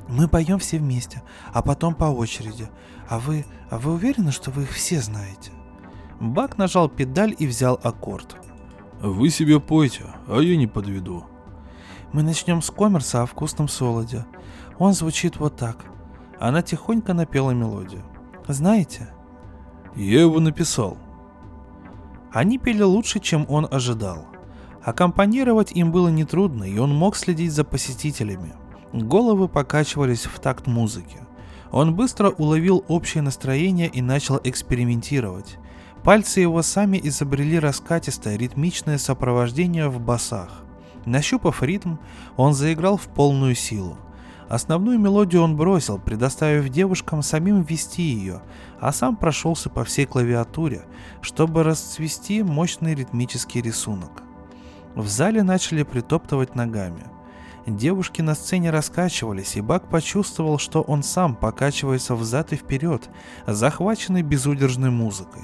«Мы 0.08 0.26
поем 0.26 0.58
все 0.58 0.78
вместе, 0.78 1.22
а 1.52 1.62
потом 1.62 1.94
по 1.94 2.04
очереди. 2.06 2.68
А 3.08 3.18
вы, 3.18 3.44
а 3.70 3.78
вы 3.78 3.92
уверены, 3.92 4.32
что 4.32 4.50
вы 4.50 4.62
их 4.62 4.70
все 4.70 5.00
знаете?» 5.00 5.52
Бак 6.18 6.58
нажал 6.58 6.88
педаль 6.88 7.34
и 7.38 7.46
взял 7.46 7.78
аккорд. 7.82 8.36
«Вы 9.00 9.30
себе 9.30 9.60
пойте, 9.60 10.04
а 10.26 10.40
я 10.40 10.56
не 10.56 10.66
подведу». 10.66 11.24
«Мы 12.12 12.22
начнем 12.22 12.62
с 12.62 12.70
коммерса 12.70 13.22
о 13.22 13.26
вкусном 13.26 13.68
солоде. 13.68 14.24
Он 14.78 14.92
звучит 14.92 15.36
вот 15.36 15.56
так». 15.56 15.84
Она 16.38 16.62
тихонько 16.62 17.14
напела 17.14 17.52
мелодию. 17.52 18.02
«Знаете?» 18.48 19.08
«Я 19.94 20.20
его 20.20 20.40
написал». 20.40 20.98
Они 22.32 22.58
пели 22.58 22.82
лучше, 22.82 23.18
чем 23.18 23.46
он 23.48 23.66
ожидал. 23.70 24.26
Аккомпанировать 24.82 25.72
им 25.72 25.90
было 25.90 26.08
нетрудно, 26.08 26.64
и 26.64 26.78
он 26.78 26.94
мог 26.94 27.16
следить 27.16 27.52
за 27.52 27.64
посетителями. 27.64 28.52
Головы 28.92 29.48
покачивались 29.48 30.26
в 30.26 30.38
такт 30.38 30.66
музыки. 30.66 31.18
Он 31.72 31.94
быстро 31.94 32.30
уловил 32.30 32.84
общее 32.88 33.22
настроение 33.22 33.88
и 33.88 34.00
начал 34.00 34.38
экспериментировать. 34.44 35.56
Пальцы 36.04 36.40
его 36.40 36.62
сами 36.62 37.00
изобрели 37.02 37.58
раскатистое 37.58 38.36
ритмичное 38.36 38.98
сопровождение 38.98 39.88
в 39.88 39.98
басах. 39.98 40.65
Нащупав 41.06 41.62
ритм, 41.62 41.96
он 42.36 42.52
заиграл 42.52 42.96
в 42.96 43.06
полную 43.06 43.54
силу. 43.54 43.96
Основную 44.48 44.98
мелодию 44.98 45.42
он 45.42 45.56
бросил, 45.56 45.98
предоставив 45.98 46.68
девушкам 46.68 47.22
самим 47.22 47.62
ввести 47.62 48.02
ее, 48.02 48.42
а 48.80 48.92
сам 48.92 49.16
прошелся 49.16 49.70
по 49.70 49.84
всей 49.84 50.06
клавиатуре, 50.06 50.84
чтобы 51.20 51.62
расцвести 51.62 52.42
мощный 52.42 52.94
ритмический 52.94 53.60
рисунок. 53.60 54.22
В 54.94 55.08
зале 55.08 55.42
начали 55.42 55.82
притоптывать 55.82 56.54
ногами. 56.54 57.04
Девушки 57.66 58.22
на 58.22 58.34
сцене 58.34 58.70
раскачивались, 58.70 59.56
и 59.56 59.60
Бак 59.60 59.88
почувствовал, 59.88 60.58
что 60.58 60.82
он 60.82 61.02
сам 61.02 61.34
покачивается 61.34 62.14
взад 62.14 62.52
и 62.52 62.56
вперед, 62.56 63.10
захваченный 63.46 64.22
безудержной 64.22 64.90
музыкой. 64.90 65.42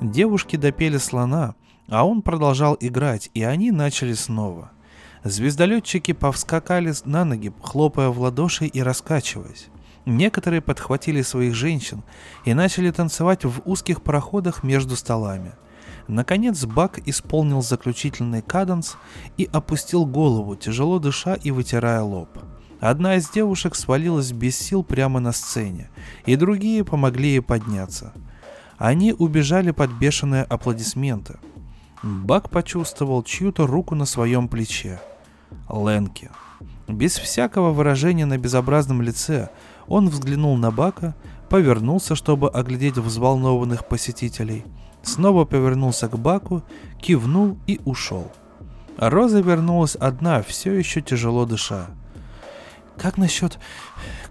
Девушки 0.00 0.56
допели 0.56 0.96
слона, 0.96 1.54
а 1.88 2.04
он 2.04 2.22
продолжал 2.22 2.76
играть, 2.80 3.30
и 3.34 3.42
они 3.44 3.70
начали 3.72 4.14
снова– 4.14 4.72
Звездолетчики 5.24 6.12
повскакали 6.12 6.92
на 7.04 7.24
ноги, 7.24 7.52
хлопая 7.62 8.08
в 8.08 8.20
ладоши 8.20 8.66
и 8.66 8.82
раскачиваясь. 8.82 9.68
Некоторые 10.04 10.60
подхватили 10.60 11.22
своих 11.22 11.54
женщин 11.54 12.02
и 12.44 12.54
начали 12.54 12.90
танцевать 12.90 13.44
в 13.44 13.62
узких 13.64 14.02
проходах 14.02 14.64
между 14.64 14.96
столами. 14.96 15.52
Наконец 16.08 16.64
Бак 16.64 16.98
исполнил 17.06 17.62
заключительный 17.62 18.42
каданс 18.42 18.96
и 19.36 19.48
опустил 19.52 20.04
голову, 20.06 20.56
тяжело 20.56 20.98
дыша 20.98 21.34
и 21.34 21.52
вытирая 21.52 22.02
лоб. 22.02 22.28
Одна 22.80 23.14
из 23.14 23.30
девушек 23.30 23.76
свалилась 23.76 24.32
без 24.32 24.58
сил 24.58 24.82
прямо 24.82 25.20
на 25.20 25.30
сцене, 25.30 25.88
и 26.26 26.34
другие 26.34 26.84
помогли 26.84 27.28
ей 27.28 27.42
подняться. 27.42 28.12
Они 28.76 29.12
убежали 29.12 29.70
под 29.70 29.92
бешеные 29.92 30.42
аплодисменты. 30.42 31.38
Бак 32.02 32.50
почувствовал 32.50 33.22
чью-то 33.22 33.68
руку 33.68 33.94
на 33.94 34.04
своем 34.04 34.48
плече– 34.48 35.00
Ленки. 35.68 36.30
Без 36.88 37.16
всякого 37.16 37.72
выражения 37.72 38.26
на 38.26 38.38
безобразном 38.38 39.02
лице 39.02 39.50
он 39.86 40.08
взглянул 40.08 40.56
на 40.56 40.70
Бака, 40.70 41.14
повернулся, 41.48 42.14
чтобы 42.14 42.50
оглядеть 42.50 42.98
взволнованных 42.98 43.86
посетителей, 43.86 44.64
снова 45.02 45.44
повернулся 45.44 46.08
к 46.08 46.18
Баку, 46.18 46.62
кивнул 47.00 47.58
и 47.66 47.80
ушел. 47.84 48.30
Роза 48.96 49.40
вернулась 49.40 49.96
одна, 49.96 50.42
все 50.42 50.72
еще 50.72 51.00
тяжело 51.00 51.46
дыша. 51.46 51.86
«Как 52.98 53.16
насчет 53.16 53.58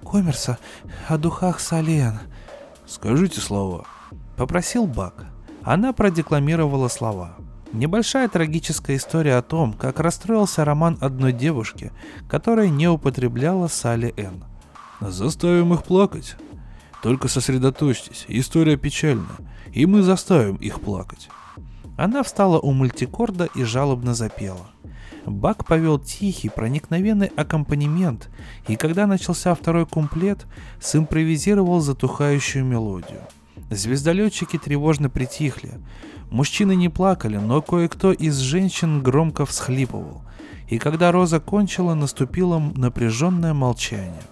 коммерса 0.03 0.59
о 1.07 1.17
духах 1.17 1.59
Сален?» 1.59 2.19
«Скажите 2.85 3.41
слова»,— 3.41 3.85
попросил 4.37 4.85
Бак. 4.85 5.25
Она 5.63 5.93
продекламировала 5.93 6.87
слова— 6.87 7.35
Небольшая 7.73 8.27
трагическая 8.27 8.97
история 8.97 9.37
о 9.37 9.41
том, 9.41 9.71
как 9.73 10.01
расстроился 10.01 10.65
роман 10.65 10.97
одной 10.99 11.31
девушки, 11.31 11.91
которая 12.27 12.69
не 12.69 12.89
употребляла 12.89 13.67
Салли 13.67 14.13
Н. 14.17 14.43
Заставим 14.99 15.73
их 15.73 15.83
плакать. 15.83 16.35
Только 17.01 17.29
сосредоточьтесь, 17.29 18.25
история 18.27 18.75
печальна, 18.75 19.37
и 19.71 19.85
мы 19.85 20.01
заставим 20.01 20.57
их 20.57 20.81
плакать. 20.81 21.29
Она 21.97 22.23
встала 22.23 22.59
у 22.59 22.73
мультикорда 22.73 23.47
и 23.55 23.63
жалобно 23.63 24.13
запела. 24.15 24.69
Бак 25.25 25.65
повел 25.65 25.97
тихий, 25.97 26.49
проникновенный 26.49 27.27
аккомпанемент, 27.27 28.29
и 28.67 28.75
когда 28.75 29.07
начался 29.07 29.55
второй 29.55 29.85
куплет, 29.85 30.45
симпровизировал 30.81 31.79
затухающую 31.79 32.65
мелодию. 32.65 33.21
Звездолетчики 33.71 34.57
тревожно 34.57 35.09
притихли. 35.09 35.79
Мужчины 36.29 36.75
не 36.75 36.89
плакали, 36.89 37.37
но 37.37 37.61
кое-кто 37.61 38.11
из 38.11 38.37
женщин 38.37 39.01
громко 39.01 39.45
всхлипывал. 39.45 40.23
И 40.67 40.77
когда 40.77 41.13
Роза 41.13 41.39
кончила, 41.39 41.93
наступило 41.93 42.59
напряженное 42.59 43.53
молчание. 43.53 44.23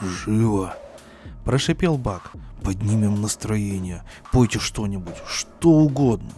«Живо!»– 0.00 0.76
прошипел 1.44 1.98
Бак. 1.98 2.30
«Поднимем 2.62 3.20
настроение. 3.20 4.04
Пойте 4.32 4.60
что-нибудь, 4.60 5.16
что 5.26 5.70
угодно». 5.70 6.30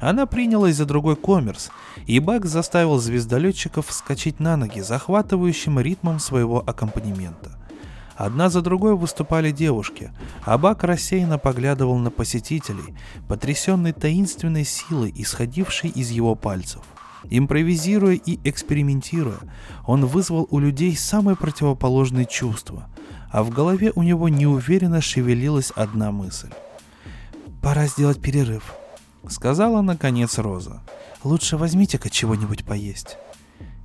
Она 0.00 0.26
принялась 0.26 0.74
за 0.74 0.86
другой 0.86 1.14
коммерс, 1.14 1.70
и 2.06 2.18
Бак 2.18 2.46
заставил 2.46 2.98
звездолетчиков 2.98 3.86
вскочить 3.86 4.40
на 4.40 4.56
ноги 4.56 4.80
захватывающим 4.80 5.78
ритмом 5.78 6.18
своего 6.18 6.64
аккомпанемента. 6.66 7.58
Одна 8.18 8.50
за 8.50 8.62
другой 8.62 8.96
выступали 8.96 9.52
девушки, 9.52 10.10
а 10.44 10.58
Бак 10.58 10.82
рассеянно 10.82 11.38
поглядывал 11.38 11.98
на 11.98 12.10
посетителей, 12.10 12.96
потрясенный 13.28 13.92
таинственной 13.92 14.64
силой, 14.64 15.12
исходившей 15.14 15.90
из 15.90 16.10
его 16.10 16.34
пальцев. 16.34 16.82
Импровизируя 17.30 18.16
и 18.16 18.40
экспериментируя, 18.42 19.38
он 19.86 20.04
вызвал 20.04 20.48
у 20.50 20.58
людей 20.58 20.96
самые 20.96 21.36
противоположные 21.36 22.26
чувства, 22.26 22.88
а 23.30 23.44
в 23.44 23.50
голове 23.50 23.92
у 23.94 24.02
него 24.02 24.28
неуверенно 24.28 25.00
шевелилась 25.00 25.70
одна 25.76 26.10
мысль. 26.10 26.50
«Пора 27.62 27.86
сделать 27.86 28.20
перерыв»,— 28.20 28.74
сказала 29.28 29.80
наконец 29.80 30.38
Роза. 30.38 30.82
«Лучше 31.22 31.56
возьмите-ка 31.56 32.10
чего-нибудь 32.10 32.64
поесть». 32.64 33.16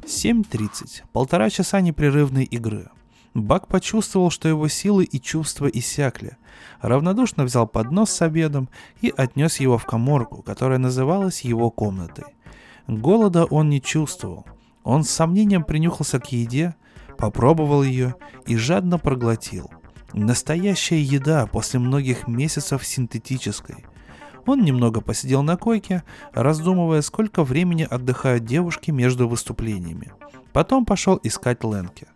7.30. 0.07 1.03
Полтора 1.11 1.51
часа 1.51 1.81
непрерывной 1.81 2.45
игры. 2.45 2.89
Бак 3.33 3.67
почувствовал, 3.67 4.29
что 4.29 4.47
его 4.47 4.67
силы 4.67 5.05
и 5.05 5.19
чувства 5.19 5.67
иссякли. 5.67 6.37
Равнодушно 6.81 7.43
взял 7.43 7.67
поднос 7.67 8.11
с 8.11 8.21
обедом 8.21 8.69
и 9.01 9.11
отнес 9.15 9.59
его 9.59 9.77
в 9.77 9.85
коморку, 9.85 10.43
которая 10.43 10.77
называлась 10.77 11.41
его 11.41 11.71
комнатой. 11.71 12.25
Голода 12.87 13.45
он 13.45 13.69
не 13.69 13.81
чувствовал. 13.81 14.45
Он 14.83 15.03
с 15.03 15.09
сомнением 15.09 15.63
принюхался 15.63 16.19
к 16.19 16.31
еде, 16.31 16.75
попробовал 17.17 17.83
ее 17.83 18.15
и 18.45 18.55
жадно 18.55 18.99
проглотил. 18.99 19.71
Настоящая 20.13 21.01
еда 21.01 21.47
после 21.47 21.79
многих 21.79 22.27
месяцев 22.27 22.85
синтетической. 22.85 23.85
Он 24.45 24.61
немного 24.61 25.01
посидел 25.01 25.41
на 25.41 25.57
койке, 25.57 26.03
раздумывая, 26.33 27.01
сколько 27.01 27.43
времени 27.43 27.87
отдыхают 27.89 28.45
девушки 28.45 28.91
между 28.91 29.27
выступлениями. 29.27 30.11
Потом 30.51 30.85
пошел 30.85 31.19
искать 31.23 31.63
Ленки. 31.63 32.07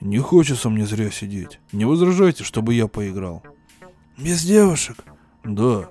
Не 0.00 0.18
хочется 0.18 0.68
мне 0.68 0.86
зря 0.86 1.10
сидеть. 1.10 1.60
Не 1.72 1.84
возражайте, 1.84 2.44
чтобы 2.44 2.74
я 2.74 2.86
поиграл. 2.86 3.42
Без 4.18 4.44
девушек? 4.44 5.04
Да. 5.44 5.88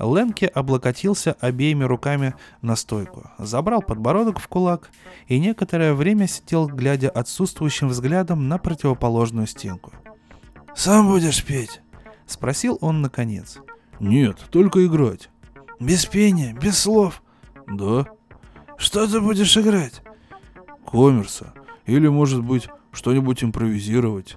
Ленке 0.00 0.46
облокотился 0.46 1.32
обеими 1.40 1.84
руками 1.84 2.34
на 2.62 2.74
стойку, 2.74 3.30
забрал 3.38 3.82
подбородок 3.82 4.38
в 4.38 4.48
кулак 4.48 4.90
и 5.26 5.38
некоторое 5.38 5.92
время 5.92 6.26
сидел, 6.26 6.68
глядя 6.68 7.10
отсутствующим 7.10 7.88
взглядом 7.88 8.48
на 8.48 8.58
противоположную 8.58 9.46
стенку. 9.46 9.92
«Сам 10.74 11.08
будешь 11.08 11.44
петь?»— 11.44 11.82
спросил 12.26 12.78
он 12.80 13.02
наконец. 13.02 13.58
«Нет, 13.98 14.38
только 14.50 14.86
играть». 14.86 15.28
«Без 15.78 16.06
пения, 16.06 16.54
без 16.54 16.78
слов?» 16.78 17.22
«Да». 17.66 18.06
«Что 18.76 19.06
ты 19.06 19.20
будешь 19.20 19.56
играть?» 19.56 20.02
«Коммерса. 20.90 21.52
Или, 21.84 22.08
может 22.08 22.42
быть, 22.42 22.68
что-нибудь 22.92 23.44
импровизировать. 23.44 24.36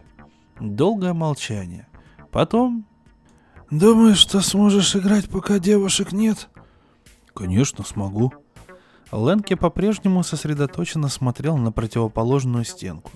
Долгое 0.59 1.13
молчание. 1.13 1.87
Потом... 2.31 2.85
Думаешь, 3.71 4.17
что 4.17 4.41
сможешь 4.41 4.95
играть, 4.95 5.29
пока 5.29 5.57
девушек 5.57 6.11
нет? 6.11 6.49
Конечно, 7.33 7.83
смогу. 7.83 8.31
Ленке 9.11 9.55
по-прежнему 9.55 10.23
сосредоточенно 10.23 11.07
смотрел 11.07 11.57
на 11.57 11.71
противоположную 11.71 12.65
стенку. 12.65 13.11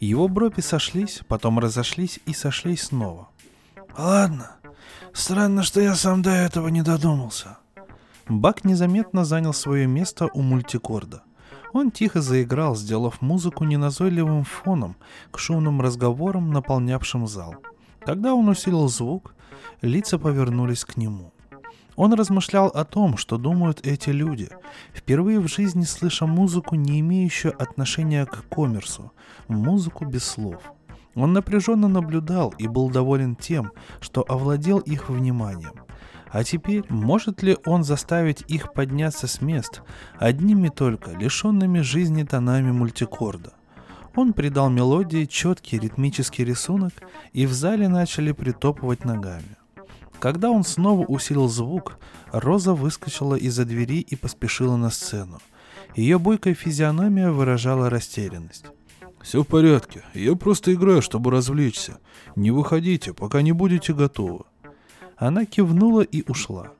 Его 0.00 0.28
брови 0.28 0.60
сошлись, 0.60 1.20
потом 1.28 1.58
разошлись 1.58 2.20
и 2.26 2.34
сошлись 2.34 2.84
снова. 2.84 3.28
Ладно. 3.96 4.52
Странно, 5.12 5.62
что 5.62 5.80
я 5.80 5.94
сам 5.94 6.22
до 6.22 6.30
этого 6.30 6.68
не 6.68 6.82
додумался. 6.82 7.58
Бак 8.28 8.64
незаметно 8.64 9.24
занял 9.24 9.54
свое 9.54 9.86
место 9.86 10.28
у 10.34 10.42
мультикорда. 10.42 11.22
Он 11.76 11.90
тихо 11.90 12.22
заиграл, 12.22 12.74
сделав 12.74 13.20
музыку 13.20 13.64
неназойливым 13.64 14.44
фоном 14.44 14.96
к 15.30 15.38
шумным 15.38 15.82
разговорам, 15.82 16.50
наполнявшим 16.50 17.26
зал. 17.26 17.56
Когда 18.00 18.32
он 18.32 18.48
усилил 18.48 18.88
звук, 18.88 19.34
лица 19.82 20.18
повернулись 20.18 20.86
к 20.86 20.96
нему. 20.96 21.34
Он 21.94 22.14
размышлял 22.14 22.68
о 22.68 22.86
том, 22.86 23.18
что 23.18 23.36
думают 23.36 23.86
эти 23.86 24.08
люди, 24.08 24.48
впервые 24.94 25.38
в 25.38 25.48
жизни 25.48 25.82
слыша 25.82 26.24
музыку, 26.24 26.76
не 26.76 27.00
имеющую 27.00 27.52
отношения 27.62 28.24
к 28.24 28.48
коммерсу, 28.48 29.12
музыку 29.46 30.06
без 30.06 30.24
слов. 30.24 30.62
Он 31.14 31.34
напряженно 31.34 31.88
наблюдал 31.88 32.54
и 32.56 32.68
был 32.68 32.88
доволен 32.88 33.36
тем, 33.36 33.70
что 34.00 34.24
овладел 34.26 34.78
их 34.78 35.10
вниманием. 35.10 35.85
А 36.36 36.44
теперь, 36.44 36.84
может 36.90 37.42
ли 37.42 37.56
он 37.64 37.82
заставить 37.82 38.44
их 38.46 38.74
подняться 38.74 39.26
с 39.26 39.40
мест 39.40 39.80
одними 40.18 40.68
только, 40.68 41.12
лишенными 41.12 41.80
жизни 41.80 42.24
тонами 42.24 42.72
мультикорда? 42.72 43.54
Он 44.14 44.34
придал 44.34 44.68
мелодии 44.68 45.24
четкий 45.24 45.78
ритмический 45.78 46.44
рисунок, 46.44 46.92
и 47.32 47.46
в 47.46 47.54
зале 47.54 47.88
начали 47.88 48.32
притопывать 48.32 49.06
ногами. 49.06 49.56
Когда 50.18 50.50
он 50.50 50.62
снова 50.62 51.06
усилил 51.06 51.48
звук, 51.48 51.98
Роза 52.32 52.74
выскочила 52.74 53.36
из-за 53.36 53.64
двери 53.64 54.00
и 54.00 54.14
поспешила 54.14 54.76
на 54.76 54.90
сцену. 54.90 55.38
Ее 55.94 56.18
бойкая 56.18 56.52
физиономия 56.52 57.30
выражала 57.30 57.88
растерянность. 57.88 58.66
«Все 59.22 59.42
в 59.42 59.46
порядке. 59.46 60.04
Я 60.12 60.36
просто 60.36 60.74
играю, 60.74 61.00
чтобы 61.00 61.30
развлечься. 61.30 61.96
Не 62.36 62.50
выходите, 62.50 63.14
пока 63.14 63.40
не 63.40 63.52
будете 63.52 63.94
готовы». 63.94 64.44
Она 65.16 65.46
кивнула 65.46 66.02
и 66.02 66.28
ушла. 66.28 66.72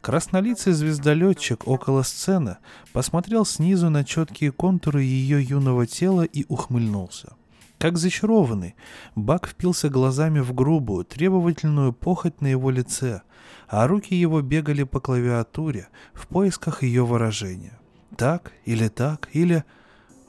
Краснолицый 0.00 0.72
звездолетчик 0.74 1.66
около 1.66 2.02
сцены 2.02 2.58
посмотрел 2.92 3.44
снизу 3.44 3.90
на 3.90 4.04
четкие 4.04 4.52
контуры 4.52 5.02
ее 5.02 5.42
юного 5.42 5.86
тела 5.86 6.22
и 6.22 6.44
ухмыльнулся. 6.48 7.34
Как 7.78 7.96
зачарованный, 7.96 8.74
Бак 9.14 9.46
впился 9.46 9.88
глазами 9.88 10.40
в 10.40 10.52
грубую, 10.52 11.04
требовательную 11.04 11.92
похоть 11.92 12.40
на 12.40 12.48
его 12.48 12.70
лице, 12.70 13.22
а 13.68 13.86
руки 13.86 14.14
его 14.14 14.40
бегали 14.42 14.82
по 14.82 15.00
клавиатуре 15.00 15.88
в 16.12 16.26
поисках 16.26 16.82
ее 16.82 17.04
выражения. 17.04 17.78
Так 18.16 18.52
или 18.64 18.88
так, 18.88 19.28
или... 19.32 19.64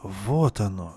Вот 0.01 0.61
оно. 0.61 0.95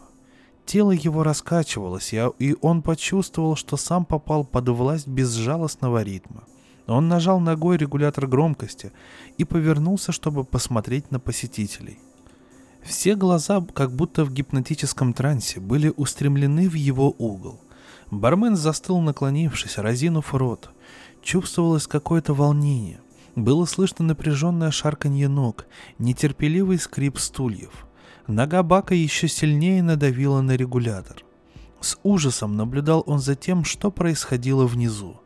Тело 0.65 0.93
его 0.93 1.23
раскачивалось, 1.23 2.15
и 2.39 2.57
он 2.61 2.83
почувствовал, 2.83 3.57
что 3.57 3.77
сам 3.77 4.05
попал 4.05 4.45
под 4.45 4.69
власть 4.69 5.09
безжалостного 5.09 6.03
ритма. 6.03 6.45
Он 6.87 7.09
нажал 7.09 7.41
ногой 7.41 7.76
регулятор 7.76 8.26
громкости 8.26 8.93
и 9.39 9.45
повернулся, 9.45 10.12
чтобы 10.12 10.45
посмотреть 10.45 11.11
на 11.11 11.20
посетителей– 11.20 11.99
все 12.83 13.14
глаза, 13.14 13.64
как 13.74 13.93
будто 13.93 14.24
в 14.24 14.33
гипнотическом 14.33 15.12
трансе, 15.12 15.61
были 15.61 15.93
устремлены 15.97 16.68
в 16.68 16.74
его 16.74 17.14
угол. 17.16 17.61
Бармен 18.11 18.57
застыл, 18.57 19.01
наклонившись, 19.01 19.78
разинув 19.78 20.35
рот. 20.35 20.70
Чувствовалось 21.22 21.87
какое-то 21.87 22.35
волнение. 22.35 23.01
Было 23.37 23.64
слышно 23.64 24.05
напряженное 24.05 24.70
шарканье 24.70 25.28
ног, 25.28 25.66
нетерпеливый 25.99 26.78
скрип 26.78 27.18
стульев. 27.18 27.87
Нога 28.26 28.62
Бака 28.62 28.95
еще 28.95 29.28
сильнее 29.28 29.83
надавила 29.83 30.41
на 30.41 30.57
регулятор. 30.57 31.24
С 31.80 31.99
ужасом 32.03 32.57
наблюдал 32.57 33.03
он 33.07 33.20
за 33.20 33.35
тем, 33.35 33.64
что 33.64 33.91
происходило 33.91 34.66
внизу. 34.66 35.22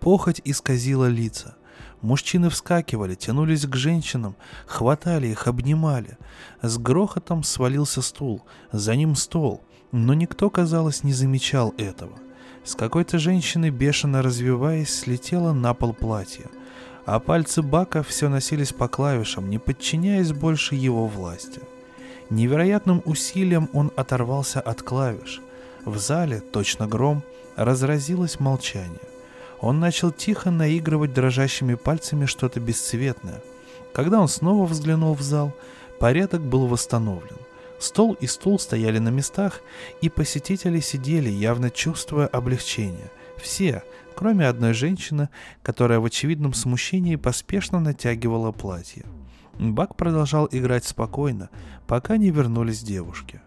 Похоть 0.00 0.40
исказила 0.44 1.06
лица– 1.06 1.56
Мужчины 2.02 2.50
вскакивали, 2.50 3.14
тянулись 3.14 3.66
к 3.66 3.74
женщинам, 3.74 4.36
хватали 4.66 5.28
их, 5.28 5.46
обнимали. 5.46 6.18
С 6.62 6.78
грохотом 6.78 7.42
свалился 7.42 8.02
стул, 8.02 8.44
за 8.70 8.94
ним 8.94 9.16
стол, 9.16 9.62
но 9.92 10.14
никто, 10.14 10.50
казалось, 10.50 11.04
не 11.04 11.12
замечал 11.12 11.74
этого. 11.78 12.12
С 12.64 12.74
какой-то 12.74 13.18
женщины, 13.18 13.70
бешено 13.70 14.22
развиваясь, 14.22 14.94
слетело 14.94 15.52
на 15.52 15.72
пол 15.72 15.94
платье, 15.94 16.46
а 17.06 17.18
пальцы 17.18 17.62
Бака 17.62 18.02
все 18.02 18.28
носились 18.28 18.72
по 18.72 18.88
клавишам, 18.88 19.48
не 19.48 19.58
подчиняясь 19.58 20.32
больше 20.32 20.74
его 20.74 21.06
власти. 21.06 21.60
Невероятным 22.28 23.02
усилием 23.04 23.70
он 23.72 23.90
оторвался 23.96 24.60
от 24.60 24.82
клавиш. 24.82 25.40
В 25.84 25.96
зале, 25.98 26.40
точно 26.40 26.88
гром, 26.88 27.22
разразилось 27.56 28.40
молчание. 28.40 29.00
Он 29.60 29.80
начал 29.80 30.10
тихо 30.10 30.50
наигрывать 30.50 31.14
дрожащими 31.14 31.74
пальцами 31.74 32.26
что-то 32.26 32.60
бесцветное. 32.60 33.42
Когда 33.94 34.20
он 34.20 34.28
снова 34.28 34.66
взглянул 34.66 35.14
в 35.14 35.22
зал, 35.22 35.54
порядок 35.98 36.42
был 36.42 36.66
восстановлен. 36.66 37.38
Стол 37.78 38.14
и 38.14 38.26
стул 38.26 38.58
стояли 38.58 38.98
на 38.98 39.08
местах, 39.08 39.60
и 40.00 40.08
посетители 40.08 40.80
сидели, 40.80 41.28
явно 41.28 41.70
чувствуя 41.70 42.26
облегчение. 42.26 43.10
Все, 43.36 43.82
кроме 44.14 44.48
одной 44.48 44.72
женщины, 44.72 45.28
которая 45.62 46.00
в 46.00 46.04
очевидном 46.04 46.54
смущении 46.54 47.16
поспешно 47.16 47.80
натягивала 47.80 48.52
платье. 48.52 49.04
Бак 49.58 49.96
продолжал 49.96 50.48
играть 50.50 50.84
спокойно, 50.84 51.50
пока 51.86 52.16
не 52.16 52.30
вернулись 52.30 52.82
девушки. 52.82 53.40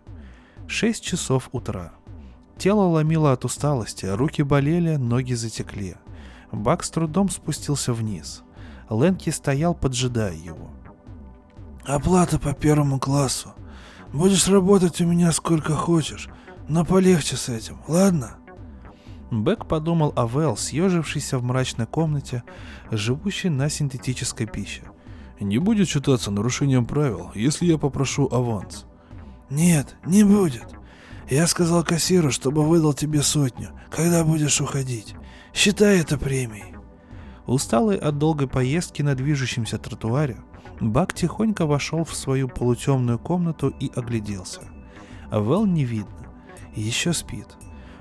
Шесть 0.67 1.03
часов 1.03 1.49
утра. 1.51 1.93
Тело 2.59 2.89
ломило 2.89 3.31
от 3.31 3.45
усталости, 3.45 4.05
руки 4.05 4.41
болели, 4.41 4.97
ноги 4.97 5.33
затекли. 5.33 5.95
Бак 6.51 6.83
с 6.83 6.89
трудом 6.89 7.29
спустился 7.29 7.93
вниз. 7.93 8.43
Ленки 8.89 9.29
стоял, 9.29 9.73
поджидая 9.73 10.33
его. 10.35 10.69
«Оплата 11.85 12.37
по 12.37 12.53
первому 12.53 12.99
классу. 12.99 13.53
Будешь 14.11 14.49
работать 14.49 14.99
у 14.99 15.05
меня 15.05 15.31
сколько 15.31 15.73
хочешь, 15.73 16.27
но 16.67 16.83
полегче 16.83 17.37
с 17.37 17.47
этим, 17.47 17.77
ладно?» 17.87 18.35
Бэк 19.31 19.65
подумал 19.65 20.11
о 20.17 20.27
Вэл, 20.27 20.57
съежившейся 20.57 21.37
в 21.37 21.43
мрачной 21.43 21.85
комнате, 21.85 22.43
живущей 22.91 23.49
на 23.49 23.69
синтетической 23.69 24.47
пище. 24.47 24.83
«Не 25.39 25.59
будет 25.59 25.87
считаться 25.87 26.29
нарушением 26.29 26.85
правил, 26.85 27.31
если 27.35 27.67
я 27.67 27.77
попрошу 27.77 28.27
аванс?» 28.29 28.85
«Нет, 29.49 29.95
не 30.05 30.25
будет. 30.25 30.78
Я 31.29 31.45
сказал 31.45 31.83
кассиру, 31.83 32.31
чтобы 32.31 32.65
выдал 32.65 32.93
тебе 32.95 33.21
сотню, 33.21 33.69
когда 33.91 34.23
будешь 34.23 34.61
уходить. 34.61 35.13
Считай 35.53 35.99
это 35.99 36.17
премией. 36.17 36.75
Усталый 37.45 37.97
от 37.97 38.17
долгой 38.17 38.47
поездки 38.47 39.03
на 39.03 39.13
движущемся 39.13 39.77
тротуаре, 39.77 40.37
Бак 40.79 41.13
тихонько 41.13 41.67
вошел 41.67 42.03
в 42.03 42.15
свою 42.15 42.47
полутемную 42.47 43.19
комнату 43.19 43.69
и 43.79 43.91
огляделся. 43.95 44.61
Вэл 45.29 45.65
не 45.65 45.83
видно. 45.83 46.31
Еще 46.73 47.13
спит. 47.13 47.47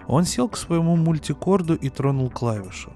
Он 0.06 0.24
сел 0.24 0.48
к 0.48 0.56
своему 0.56 0.96
мультикорду 0.96 1.74
и 1.74 1.90
тронул 1.90 2.30
клавишу. 2.30 2.92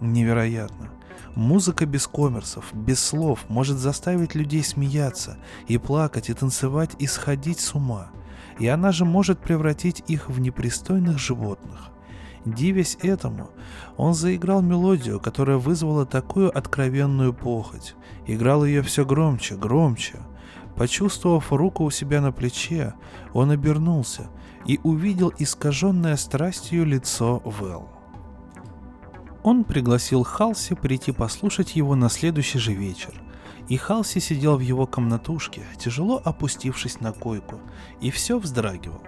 Невероятно. 0.00 0.90
Музыка 1.34 1.86
без 1.86 2.06
коммерсов, 2.06 2.66
без 2.72 3.00
слов 3.00 3.46
может 3.48 3.78
заставить 3.78 4.36
людей 4.36 4.62
смеяться 4.62 5.38
и 5.66 5.78
плакать, 5.78 6.30
и 6.30 6.34
танцевать, 6.34 6.90
и 7.00 7.08
сходить 7.08 7.58
с 7.58 7.74
ума– 7.74 8.12
и 8.58 8.66
она 8.66 8.92
же 8.92 9.04
может 9.04 9.38
превратить 9.38 10.02
их 10.06 10.28
в 10.28 10.40
непристойных 10.40 11.18
животных. 11.18 11.90
Дивясь 12.44 12.98
этому, 13.02 13.50
он 13.96 14.14
заиграл 14.14 14.62
мелодию, 14.62 15.20
которая 15.20 15.58
вызвала 15.58 16.06
такую 16.06 16.56
откровенную 16.56 17.32
похоть. 17.32 17.94
Играл 18.26 18.64
ее 18.64 18.82
все 18.82 19.04
громче, 19.04 19.56
громче. 19.56 20.18
Почувствовав 20.76 21.52
руку 21.52 21.84
у 21.84 21.90
себя 21.90 22.20
на 22.20 22.32
плече, 22.32 22.94
он 23.32 23.50
обернулся 23.50 24.28
и 24.66 24.80
увидел 24.82 25.32
искаженное 25.38 26.16
страстью 26.16 26.84
лицо 26.84 27.40
Вэл. 27.44 27.88
Он 29.44 29.64
пригласил 29.64 30.22
Халси 30.24 30.74
прийти 30.74 31.12
послушать 31.12 31.76
его 31.76 31.94
на 31.94 32.08
следующий 32.08 32.58
же 32.58 32.72
вечер– 32.72 33.12
и 33.68 33.76
Халси 33.76 34.18
сидел 34.20 34.56
в 34.56 34.60
его 34.60 34.86
комнатушке, 34.86 35.62
тяжело 35.78 36.20
опустившись 36.24 37.00
на 37.00 37.12
койку, 37.12 37.60
и 38.00 38.10
все 38.10 38.38
вздрагивал. 38.38 39.00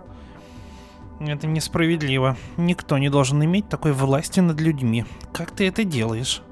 Это 1.20 1.46
несправедливо. 1.46 2.36
Никто 2.56 2.98
не 2.98 3.08
должен 3.08 3.42
иметь 3.44 3.68
такой 3.68 3.92
власти 3.92 4.40
над 4.40 4.60
людьми. 4.60 5.04
Как 5.32 5.52
ты 5.52 5.68
это 5.68 5.84
делаешь? 5.84 6.42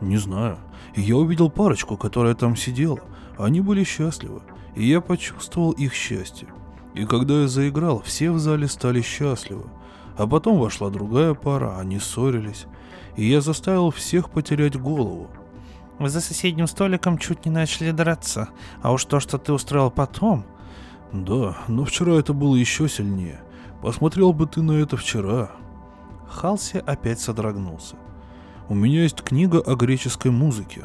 Не 0.00 0.16
знаю. 0.16 0.58
Я 0.96 1.16
увидел 1.16 1.50
парочку, 1.50 1.96
которая 1.96 2.34
там 2.34 2.56
сидела. 2.56 3.00
Они 3.36 3.60
были 3.60 3.84
счастливы, 3.84 4.42
и 4.74 4.86
я 4.86 5.00
почувствовал 5.00 5.70
их 5.72 5.94
счастье. 5.94 6.48
И 6.94 7.04
когда 7.04 7.42
я 7.42 7.48
заиграл, 7.48 8.02
все 8.02 8.32
в 8.32 8.38
зале 8.38 8.66
стали 8.66 9.00
счастливы. 9.00 9.64
А 10.16 10.26
потом 10.26 10.58
вошла 10.58 10.90
другая 10.90 11.34
пара, 11.34 11.78
они 11.78 12.00
ссорились. 12.00 12.66
И 13.16 13.24
я 13.24 13.40
заставил 13.40 13.90
всех 13.90 14.30
потерять 14.30 14.76
голову. 14.76 15.30
Вы 15.98 16.08
за 16.10 16.20
соседним 16.20 16.66
столиком 16.66 17.18
чуть 17.18 17.44
не 17.44 17.50
начали 17.50 17.90
драться. 17.90 18.48
А 18.82 18.92
уж 18.92 19.04
то, 19.04 19.20
что 19.20 19.38
ты 19.38 19.52
устроил 19.52 19.90
потом... 19.90 20.44
Да, 21.12 21.56
но 21.68 21.84
вчера 21.84 22.14
это 22.18 22.32
было 22.34 22.54
еще 22.54 22.88
сильнее. 22.88 23.40
Посмотрел 23.80 24.32
бы 24.32 24.46
ты 24.46 24.60
на 24.60 24.72
это 24.72 24.96
вчера. 24.96 25.50
Халси 26.28 26.82
опять 26.84 27.18
содрогнулся. 27.18 27.96
У 28.68 28.74
меня 28.74 29.02
есть 29.02 29.22
книга 29.22 29.60
о 29.60 29.74
греческой 29.74 30.30
музыке. 30.30 30.84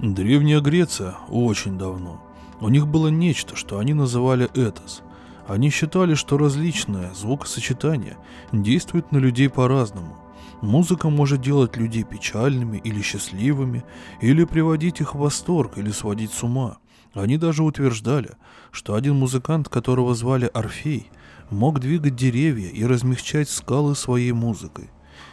Древняя 0.00 0.60
Греция 0.60 1.14
очень 1.28 1.78
давно. 1.78 2.20
У 2.60 2.68
них 2.68 2.88
было 2.88 3.08
нечто, 3.08 3.54
что 3.54 3.78
они 3.78 3.94
называли 3.94 4.50
этос. 4.54 5.02
Они 5.46 5.70
считали, 5.70 6.14
что 6.14 6.36
различное 6.36 7.14
звукосочетание 7.14 8.16
действует 8.50 9.12
на 9.12 9.18
людей 9.18 9.48
по-разному. 9.48 10.16
Музыка 10.62 11.10
может 11.10 11.42
делать 11.42 11.76
людей 11.76 12.02
печальными 12.02 12.78
или 12.78 13.02
счастливыми, 13.02 13.84
или 14.20 14.44
приводить 14.44 15.00
их 15.00 15.14
в 15.14 15.18
восторг, 15.18 15.76
или 15.76 15.90
сводить 15.90 16.32
с 16.32 16.42
ума. 16.42 16.78
Они 17.12 17.36
даже 17.38 17.62
утверждали, 17.62 18.32
что 18.70 18.94
один 18.94 19.16
музыкант, 19.16 19.68
которого 19.68 20.14
звали 20.14 20.50
Орфей, 20.52 21.10
мог 21.50 21.80
двигать 21.80 22.16
деревья 22.16 22.68
и 22.68 22.84
размягчать 22.84 23.48
скалы 23.48 23.94
своей 23.94 24.32
музыкой. 24.32 24.90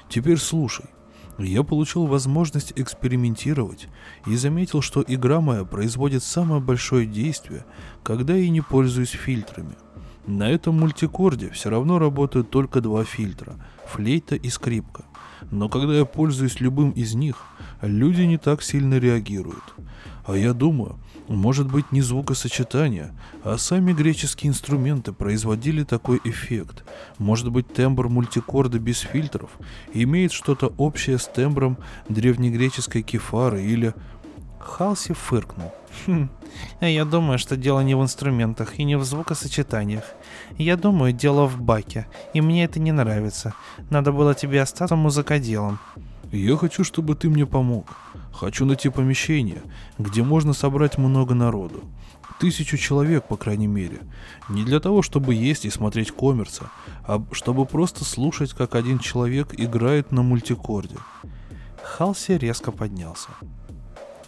Теперь 0.09 0.37
слушай. 0.37 0.85
Я 1.39 1.63
получил 1.63 2.05
возможность 2.05 2.73
экспериментировать 2.75 3.87
и 4.27 4.35
заметил, 4.35 4.81
что 4.81 5.03
игра 5.05 5.41
моя 5.41 5.65
производит 5.65 6.23
самое 6.23 6.61
большое 6.61 7.07
действие, 7.07 7.65
когда 8.03 8.35
я 8.35 8.49
не 8.49 8.61
пользуюсь 8.61 9.09
фильтрами. 9.09 9.75
На 10.27 10.49
этом 10.49 10.79
мультикорде 10.79 11.49
все 11.49 11.69
равно 11.69 11.97
работают 11.97 12.49
только 12.49 12.81
два 12.81 13.03
фильтра– 13.03 13.55
флейта 13.87 14.35
и 14.35 14.49
скрипка. 14.49 15.05
Но 15.51 15.69
когда 15.69 15.95
я 15.95 16.05
пользуюсь 16.05 16.59
любым 16.59 16.91
из 16.91 17.15
них, 17.15 17.37
люди 17.81 18.21
не 18.21 18.37
так 18.37 18.61
сильно 18.61 18.97
реагируют. 18.99 19.63
А 20.25 20.35
я 20.35 20.53
думаю, 20.53 20.97
может 21.27 21.71
быть 21.71 21.91
не 21.91 22.01
звукосочетание, 22.01 23.13
а 23.43 23.57
сами 23.57 23.93
греческие 23.93 24.49
инструменты 24.49 25.11
производили 25.11 25.83
такой 25.83 26.19
эффект. 26.23 26.83
Может 27.17 27.49
быть 27.49 27.67
тембр 27.73 28.09
мультикорда 28.09 28.79
без 28.79 28.99
фильтров 28.99 29.51
имеет 29.93 30.31
что-то 30.31 30.73
общее 30.77 31.17
с 31.17 31.27
тембром 31.27 31.77
древнегреческой 32.09 33.01
кефары 33.01 33.63
или... 33.63 33.93
Халси 34.59 35.13
фыркнул. 35.13 35.73
Хм, 36.05 36.29
я 36.81 37.05
думаю, 37.05 37.39
что 37.39 37.55
дело 37.55 37.81
не 37.81 37.95
в 37.95 38.01
инструментах 38.01 38.79
и 38.79 38.83
не 38.83 38.97
в 38.97 39.03
звукосочетаниях. 39.03 40.03
Я 40.57 40.75
думаю, 40.75 41.13
дело 41.13 41.45
в 41.45 41.61
баке, 41.61 42.07
и 42.33 42.41
мне 42.41 42.65
это 42.65 42.79
не 42.79 42.91
нравится. 42.91 43.53
Надо 43.89 44.11
было 44.11 44.35
тебе 44.35 44.61
остаться 44.61 44.95
музыкоделом. 44.95 45.79
Я 46.31 46.57
хочу, 46.57 46.83
чтобы 46.83 47.15
ты 47.15 47.29
мне 47.29 47.45
помог. 47.45 47.95
Хочу 48.33 48.65
найти 48.65 48.89
помещение, 48.89 49.61
где 49.99 50.23
можно 50.23 50.53
собрать 50.53 50.97
много 50.97 51.35
народу. 51.35 51.83
Тысячу 52.39 52.77
человек, 52.77 53.27
по 53.27 53.37
крайней 53.37 53.67
мере. 53.67 53.99
Не 54.49 54.63
для 54.65 54.79
того, 54.79 55.03
чтобы 55.03 55.35
есть 55.35 55.65
и 55.65 55.69
смотреть 55.69 56.11
коммерса, 56.11 56.71
а 57.03 57.23
чтобы 57.31 57.65
просто 57.65 58.03
слушать, 58.03 58.53
как 58.53 58.75
один 58.75 58.99
человек 58.99 59.53
играет 59.55 60.11
на 60.11 60.23
мультикорде. 60.23 60.97
Халси 61.83 62.33
резко 62.33 62.71
поднялся. 62.71 63.29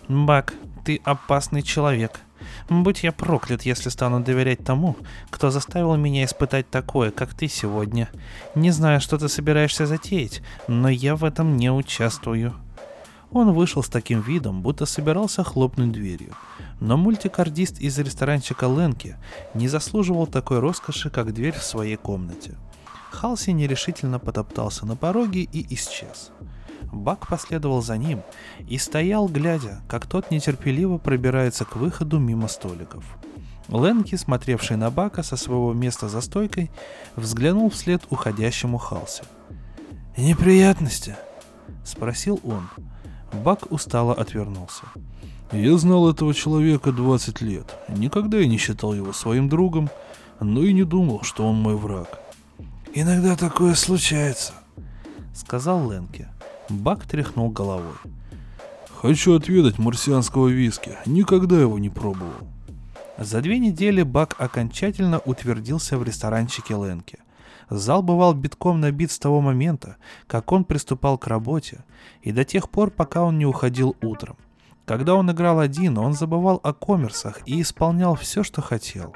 «Бак, 0.07 0.53
ты 0.85 1.01
опасный 1.03 1.63
человек. 1.63 2.21
Будь 2.69 3.03
я 3.03 3.11
проклят, 3.11 3.63
если 3.63 3.89
стану 3.89 4.19
доверять 4.19 4.63
тому, 4.63 4.95
кто 5.31 5.49
заставил 5.49 5.95
меня 5.95 6.23
испытать 6.23 6.69
такое, 6.69 7.11
как 7.11 7.33
ты 7.33 7.47
сегодня. 7.47 8.09
Не 8.53 8.71
знаю, 8.71 9.01
что 9.01 9.17
ты 9.17 9.27
собираешься 9.27 9.87
затеять, 9.87 10.41
но 10.67 10.87
я 10.89 11.15
в 11.15 11.25
этом 11.25 11.57
не 11.57 11.71
участвую». 11.71 12.53
Он 13.31 13.51
вышел 13.51 13.83
с 13.83 13.89
таким 13.89 14.21
видом, 14.21 14.61
будто 14.61 14.85
собирался 14.85 15.43
хлопнуть 15.43 15.91
дверью. 15.91 16.35
Но 16.79 16.95
мультикардист 16.95 17.81
из 17.81 17.97
ресторанчика 17.99 18.65
Ленки 18.67 19.17
не 19.53 19.67
заслуживал 19.67 20.27
такой 20.27 20.59
роскоши, 20.59 21.09
как 21.09 21.33
дверь 21.33 21.55
в 21.57 21.63
своей 21.63 21.97
комнате. 21.97 22.55
Халси 23.11 23.51
нерешительно 23.51 24.19
потоптался 24.19 24.85
на 24.85 24.95
пороге 24.95 25.41
и 25.41 25.73
исчез. 25.73 26.31
Бак 26.95 27.27
последовал 27.27 27.81
за 27.81 27.97
ним 27.97 28.23
и 28.67 28.77
стоял, 28.77 29.27
глядя, 29.27 29.81
как 29.87 30.07
тот 30.07 30.31
нетерпеливо 30.31 30.97
пробирается 30.97 31.65
к 31.65 31.75
выходу 31.75 32.19
мимо 32.19 32.47
столиков. 32.47 33.03
Ленки, 33.67 34.15
смотревший 34.15 34.77
на 34.77 34.89
Бака 34.89 35.21
со 35.21 35.35
своего 35.35 35.73
места 35.73 36.07
за 36.07 36.21
стойкой, 36.21 36.71
взглянул 37.15 37.69
вслед 37.69 38.01
уходящему 38.09 38.77
Халси. 38.77 39.23
«Неприятности?»— 40.15 41.17
спросил 41.83 42.39
он. 42.43 42.69
Бак 43.33 43.71
устало 43.71 44.13
отвернулся. 44.13 44.85
«Я 45.51 45.77
знал 45.77 46.09
этого 46.09 46.33
человека 46.33 46.91
20 46.91 47.41
лет. 47.41 47.75
Никогда 47.89 48.37
я 48.37 48.47
не 48.47 48.57
считал 48.57 48.93
его 48.93 49.11
своим 49.11 49.49
другом, 49.49 49.89
но 50.39 50.63
и 50.63 50.71
не 50.71 50.83
думал, 50.83 51.23
что 51.23 51.45
он 51.45 51.55
мой 51.55 51.75
враг». 51.75 52.19
«Иногда 52.93 53.35
такое 53.35 53.75
случается»,— 53.75 54.53
сказал 55.33 55.91
Ленке. 55.91 56.29
Бак 56.69 57.05
тряхнул 57.05 57.49
головой. 57.49 57.93
«Хочу 58.89 59.35
отведать 59.35 59.77
марсианского 59.77 60.47
виски. 60.47 60.97
Никогда 61.05 61.59
его 61.59 61.77
не 61.77 61.89
пробовал». 61.89 62.33
За 63.17 63.41
две 63.41 63.59
недели 63.59 64.01
Бак 64.01 64.35
окончательно 64.39 65.19
утвердился 65.19 65.97
в 65.97 66.03
ресторанчике 66.03 66.73
Ленке. 66.73 67.19
Зал 67.69 68.03
бывал 68.03 68.33
битком 68.33 68.81
набит 68.81 69.11
с 69.11 69.19
того 69.19 69.41
момента, 69.41 69.97
как 70.27 70.51
он 70.51 70.65
приступал 70.65 71.17
к 71.17 71.27
работе, 71.27 71.83
и 72.21 72.31
до 72.31 72.43
тех 72.43 72.69
пор, 72.69 72.91
пока 72.91 73.23
он 73.23 73.37
не 73.37 73.45
уходил 73.45 73.95
утром. 74.01 74.37
Когда 74.85 75.15
он 75.15 75.31
играл 75.31 75.59
один, 75.59 75.97
он 75.97 76.13
забывал 76.13 76.59
о 76.63 76.73
коммерсах 76.73 77.41
и 77.45 77.61
исполнял 77.61 78.15
все, 78.15 78.43
что 78.43 78.61
хотел. 78.61 79.15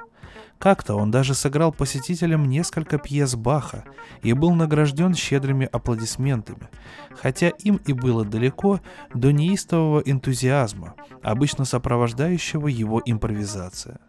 Как-то 0.60 0.96
он 0.96 1.10
даже 1.10 1.36
сыграл 1.36 1.72
посетителям 1.72 2.50
несколько 2.50 2.98
пьес 2.98 3.36
Баха 3.36 3.86
и 4.22 4.34
был 4.34 4.54
награжден 4.54 5.16
щедрыми 5.16 5.70
аплодисментами, 5.72 6.70
хотя 7.16 7.48
им 7.48 7.78
и 7.88 7.94
было 7.94 8.26
далеко 8.26 8.82
до 9.14 9.32
неистового 9.32 10.02
энтузиазма, 10.02 10.96
обычно 11.24 11.64
сопровождающего 11.64 12.68
его 12.68 13.02
импровизация. 13.06 14.00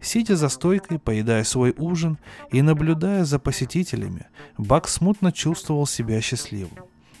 Сидя 0.00 0.36
за 0.36 0.48
стойкой, 0.48 0.98
поедая 0.98 1.44
свой 1.44 1.74
ужин 1.76 2.16
и 2.50 2.62
наблюдая 2.62 3.26
за 3.26 3.38
посетителями, 3.38 4.26
Бак 4.56 4.88
смутно 4.88 5.32
чувствовал 5.32 5.86
себя 5.86 6.22
счастливым. 6.22 6.78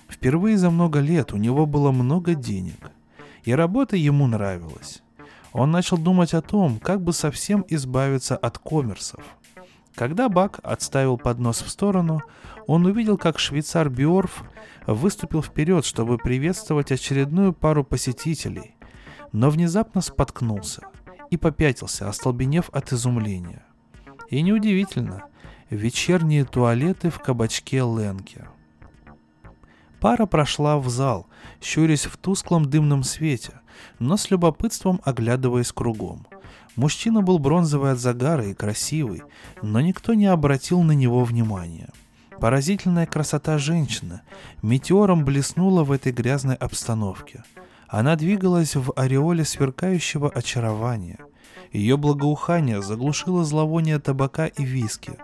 Впервые 0.08 0.56
за 0.56 0.70
много 0.70 1.00
лет 1.00 1.34
у 1.34 1.36
него 1.36 1.66
было 1.66 1.92
много 1.92 2.34
денег, 2.34 2.90
и 3.44 3.52
работа 3.52 3.96
ему 3.96 4.26
нравилась. 4.26 5.02
Он 5.52 5.70
начал 5.70 5.98
думать 5.98 6.34
о 6.34 6.42
том, 6.42 6.78
как 6.78 7.02
бы 7.02 7.12
совсем 7.12 7.64
избавиться 7.68 8.36
от 8.36 8.58
коммерсов. 8.58 9.22
Когда 9.94 10.28
Бак 10.28 10.60
отставил 10.62 11.18
поднос 11.18 11.62
в 11.62 11.68
сторону, 11.68 12.22
он 12.66 12.86
увидел, 12.86 13.18
как 13.18 13.38
швейцар 13.38 13.90
Биорф 13.90 14.44
выступил 14.86 15.42
вперед, 15.42 15.84
чтобы 15.84 16.18
приветствовать 16.18 16.92
очередную 16.92 17.52
пару 17.52 17.84
посетителей, 17.84 18.76
но 19.32 19.50
внезапно 19.50 20.00
споткнулся– 20.00 20.82
и 21.30 21.36
попятился, 21.36 22.08
остолбенев 22.08 22.68
от 22.70 22.92
изумления. 22.92 23.62
И 24.28 24.42
неудивительно, 24.42 25.24
вечерние 25.70 26.44
туалеты 26.44 27.10
в 27.10 27.20
кабачке 27.20 27.78
Ленке. 27.78 28.48
Пара 30.00 30.26
прошла 30.26 30.78
в 30.78 30.88
зал, 30.88 31.28
щурясь 31.60 32.06
в 32.06 32.16
тусклом 32.16 32.64
дымном 32.68 33.02
свете, 33.02 33.59
но 33.98 34.16
с 34.16 34.30
любопытством 34.30 35.00
оглядываясь 35.04 35.72
кругом. 35.72 36.26
Мужчина 36.76 37.22
был 37.22 37.38
бронзовый 37.38 37.92
от 37.92 37.98
загара 37.98 38.46
и 38.46 38.54
красивый, 38.54 39.22
но 39.62 39.80
никто 39.80 40.14
не 40.14 40.26
обратил 40.26 40.82
на 40.82 40.92
него 40.92 41.24
внимания. 41.24 41.88
Поразительная 42.40 43.06
красота 43.06 43.58
женщины 43.58 44.20
метеором 44.62 45.24
блеснула 45.24 45.84
в 45.84 45.92
этой 45.92 46.12
грязной 46.12 46.54
обстановке– 46.54 47.44
она 47.90 48.14
двигалась 48.14 48.76
в 48.76 48.92
ореоле 48.94 49.44
сверкающего 49.44 50.30
очарования. 50.30 51.18
Ее 51.72 51.96
благоухание 51.96 52.82
заглушило 52.82 53.44
зловоние 53.44 53.98
табака 53.98 54.46
и 54.46 54.62
виски. 54.62 55.14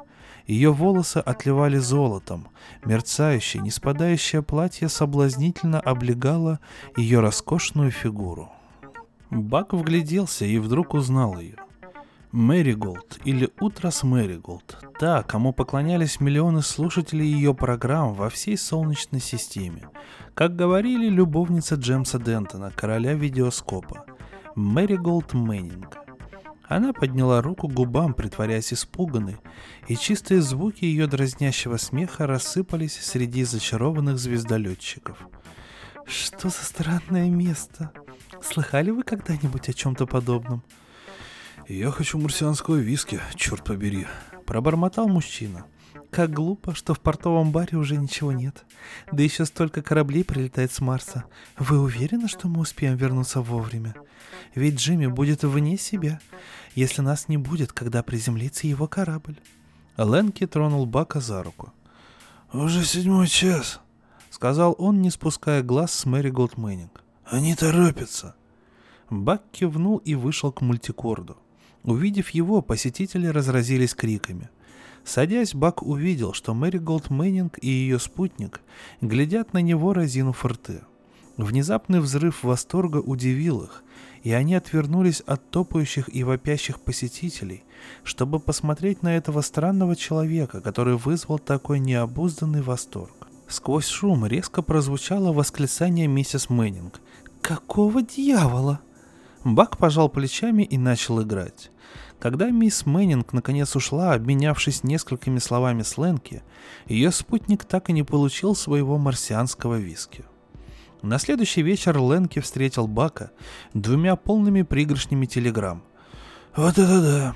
Ее 0.47 0.73
волосы 0.73 1.19
отливали 1.19 1.79
золотом, 1.79 2.49
мерцающее, 2.85 3.63
не 3.63 3.71
спадающее 3.71 4.43
платье 4.43 4.89
соблазнительно 4.89 5.81
облегало 5.81 6.61
ее 6.97 7.21
роскошную 7.21 7.91
фигуру. 7.91 8.51
Бак 9.31 9.73
вгляделся 9.73 10.45
и 10.45 10.59
вдруг 10.59 10.95
узнал 10.95 11.39
ее. 11.41 11.57
Мэри 12.31 12.75
Голд 12.75 13.19
или 13.25 13.51
«Утро 13.61 13.91
с 13.91 14.03
Мэри 14.03 14.37
Голд», 14.37 14.77
та, 15.01 15.23
кому 15.23 15.53
поклонялись 15.53 16.21
миллионы 16.21 16.63
слушателей 16.63 17.27
ее 17.27 17.55
программ 17.55 18.15
во 18.15 18.29
всей 18.29 18.57
Солнечной 18.57 19.21
системе. 19.21 19.89
Как 20.35 20.55
говорили, 20.55 21.09
любовница 21.09 21.77
Джемса 21.77 22.19
Дентона, 22.19 22.71
короля 22.77 23.15
видеоскопа. 23.15 24.05
Мэри 24.55 24.97
Голд 24.97 25.33
Мэннинг. 25.33 26.06
Она 26.69 26.93
подняла 26.93 27.43
руку 27.43 27.69
к 27.69 27.73
губам, 27.73 28.13
притворяясь 28.13 28.73
испуганной, 28.73 29.37
и 29.87 29.97
чистые 29.97 30.43
звуки 30.43 30.85
ее 30.85 31.07
дразнящего 31.07 31.77
смеха 31.77 32.27
рассыпались 32.27 32.95
среди 32.95 33.45
зачарованных 33.45 34.19
звездолетчиков. 34.19 35.19
«Что 36.07 36.49
за 36.49 36.65
странное 36.65 37.31
место? 37.31 37.93
Слыхали 38.43 38.91
вы 38.91 39.03
когда-нибудь 39.03 39.69
о 39.69 39.73
чем-то 39.73 40.07
подобном?» 40.07 40.63
«Я 41.69 41.91
хочу 41.91 42.19
марсианского 42.19 42.77
виски, 42.77 43.21
черт 43.35 43.65
побери»,— 43.65 44.07
пробормотал 44.47 45.09
мужчина. 45.09 45.67
Как 46.17 46.31
глупо, 46.31 46.75
что 46.75 46.95
в 46.95 47.01
портовом 47.01 47.53
баре 47.53 47.77
уже 47.77 47.99
ничего 47.99 48.33
нет. 48.33 48.65
Да 49.13 49.23
еще 49.23 49.45
столько 49.45 49.83
кораблей 49.83 50.25
прилетает 50.25 50.73
с 50.73 50.81
Марса. 50.81 51.25
Вы 51.59 51.79
уверены, 51.79 52.27
что 52.27 52.49
мы 52.49 52.61
успеем 52.61 52.97
вернуться 52.97 53.43
вовремя? 53.43 53.95
Ведь 54.55 54.77
Джимми 54.77 55.09
будет 55.09 55.43
вне 55.45 55.77
себя, 55.77 56.19
если 56.75 57.03
нас 57.03 57.29
не 57.29 57.37
будет, 57.37 57.75
когда 57.75 58.03
приземлится 58.03 58.67
его 58.67 58.89
корабль. 58.89 59.37
Ленки 59.99 60.47
тронул 60.47 60.87
Бака 60.87 61.21
за 61.21 61.43
руку. 61.43 61.75
«Уже 62.51 62.87
седьмой 62.87 63.27
час»,— 63.27 63.81
сказал 64.31 64.75
он, 64.79 65.03
не 65.03 65.11
спуская 65.11 65.63
глаз 65.63 65.93
с 65.93 66.07
Мэри 66.07 66.31
Голд 66.31 66.55
Мэннинг. 66.55 67.05
«Они 67.27 67.55
торопятся». 67.55 68.35
Бак 69.11 69.43
кивнул 69.53 69.99
и 69.99 70.15
вышел 70.15 70.51
к 70.51 70.63
мультикорду. 70.63 71.37
Увидев 71.83 72.31
его, 72.31 72.63
посетители 72.63 73.27
разразились 73.27 73.95
криками. 73.95 74.49
Садясь, 75.07 75.55
Бак 75.55 75.85
увидел, 75.85 76.33
что 76.33 76.53
Мэри 76.53 76.79
Голд 76.79 77.11
Мэннинг 77.11 77.59
и 77.63 77.69
ее 77.69 78.01
спутник 78.01 78.61
глядят 79.01 79.53
на 79.53 79.59
него, 79.59 79.95
разинув 79.95 80.45
рты. 80.45 80.81
Внезапный 81.37 82.01
взрыв 82.01 82.43
восторга 82.43 82.97
удивил 82.97 83.63
их, 83.63 83.85
и 84.25 84.33
они 84.33 84.57
отвернулись 84.57 85.21
от 85.21 85.49
топающих 85.49 86.13
и 86.13 86.25
вопящих 86.25 86.81
посетителей, 86.81 87.63
чтобы 88.03 88.41
посмотреть 88.41 89.05
на 89.05 89.17
этого 89.17 89.43
странного 89.43 89.95
человека, 89.95 90.61
который 90.61 90.97
вызвал 90.97 91.39
такой 91.39 91.79
необузданный 91.79 92.63
восторг. 92.63 93.29
Сквозь 93.47 93.87
шум 93.87 94.27
резко 94.27 94.61
прозвучало 94.61 95.33
восклицание 95.33 96.09
миссис 96.09 96.51
Мэннинг. 96.51 97.01
«Какого 97.43 98.03
дьявола?» 98.03 98.81
Бак 99.45 99.79
пожал 99.79 100.09
плечами 100.09 100.65
и 100.65 100.77
начал 100.77 101.23
играть. 101.23 101.71
Когда 102.19 102.51
мисс 102.51 102.87
Мэннинг 102.87 103.33
наконец 103.33 103.77
ушла, 103.77 104.15
обменявшись 104.15 104.85
несколькими 104.85 105.39
словами 105.39 105.83
с 105.83 105.99
Ленки, 105.99 106.43
ее 106.87 107.13
спутник 107.13 107.65
так 107.65 107.91
и 107.91 107.93
не 107.93 108.03
получил 108.03 108.55
своего 108.55 108.97
марсианского 108.97 109.77
виски. 109.77 110.25
На 111.03 111.19
следующий 111.19 111.63
вечер 111.63 111.99
Ленки 111.99 112.41
встретил 112.41 112.89
Бака 112.89 113.31
двумя 113.75 114.17
полными 114.17 114.63
пригоршнями 114.63 115.27
телеграмм. 115.27 115.83
«Вот 116.57 116.79
это 116.79 117.01
да! 117.03 117.35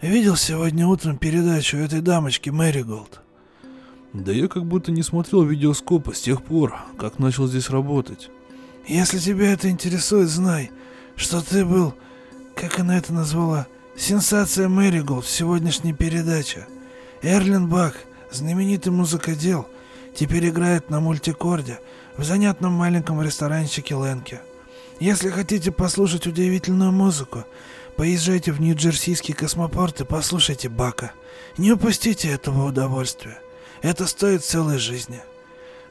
Видел 0.00 0.36
сегодня 0.36 0.86
утром 0.86 1.18
передачу 1.18 1.76
этой 1.76 2.00
дамочки 2.00 2.48
Мэри 2.48 2.82
Голд?» 2.82 3.20
«Да 4.14 4.32
я 4.32 4.48
как 4.48 4.64
будто 4.64 4.92
не 4.92 5.02
смотрел 5.02 5.44
видеоскопа 5.44 6.14
с 6.14 6.22
тех 6.22 6.42
пор, 6.42 6.74
как 6.98 7.18
начал 7.18 7.46
здесь 7.46 7.68
работать». 7.68 8.30
«Если 8.88 9.18
тебя 9.18 9.52
это 9.52 9.68
интересует, 9.68 10.28
знай, 10.28 10.70
что 11.16 11.42
ты 11.42 11.66
был, 11.66 11.94
как 12.54 12.78
она 12.78 12.96
это 12.96 13.12
назвала, 13.12 13.66
Сенсация 13.98 14.68
Мэриголд 14.68 15.24
в 15.24 15.30
сегодняшней 15.30 15.94
передаче. 15.94 16.66
Эрлин 17.22 17.66
Бак, 17.66 17.94
знаменитый 18.30 18.92
музыкодел, 18.92 19.66
теперь 20.14 20.50
играет 20.50 20.90
на 20.90 21.00
мультикорде 21.00 21.80
в 22.18 22.22
занятном 22.22 22.74
маленьком 22.74 23.22
ресторанчике 23.22 23.94
Ленке. 23.94 24.42
Если 25.00 25.30
хотите 25.30 25.72
послушать 25.72 26.26
удивительную 26.26 26.92
музыку, 26.92 27.44
поезжайте 27.96 28.52
в 28.52 28.60
Нью-Джерсийский 28.60 29.32
космопорт 29.32 30.02
и 30.02 30.04
послушайте 30.04 30.68
Бака. 30.68 31.12
Не 31.56 31.72
упустите 31.72 32.28
этого 32.28 32.66
удовольствия. 32.66 33.38
Это 33.80 34.06
стоит 34.06 34.44
целой 34.44 34.76
жизни. 34.76 35.20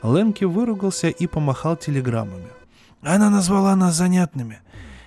Ленки 0.03 0.43
выругался 0.43 1.09
и 1.09 1.25
помахал 1.25 1.75
телеграммами. 1.75 2.49
Она 3.01 3.31
назвала 3.31 3.75
нас 3.75 3.95
занятными. 3.95 4.61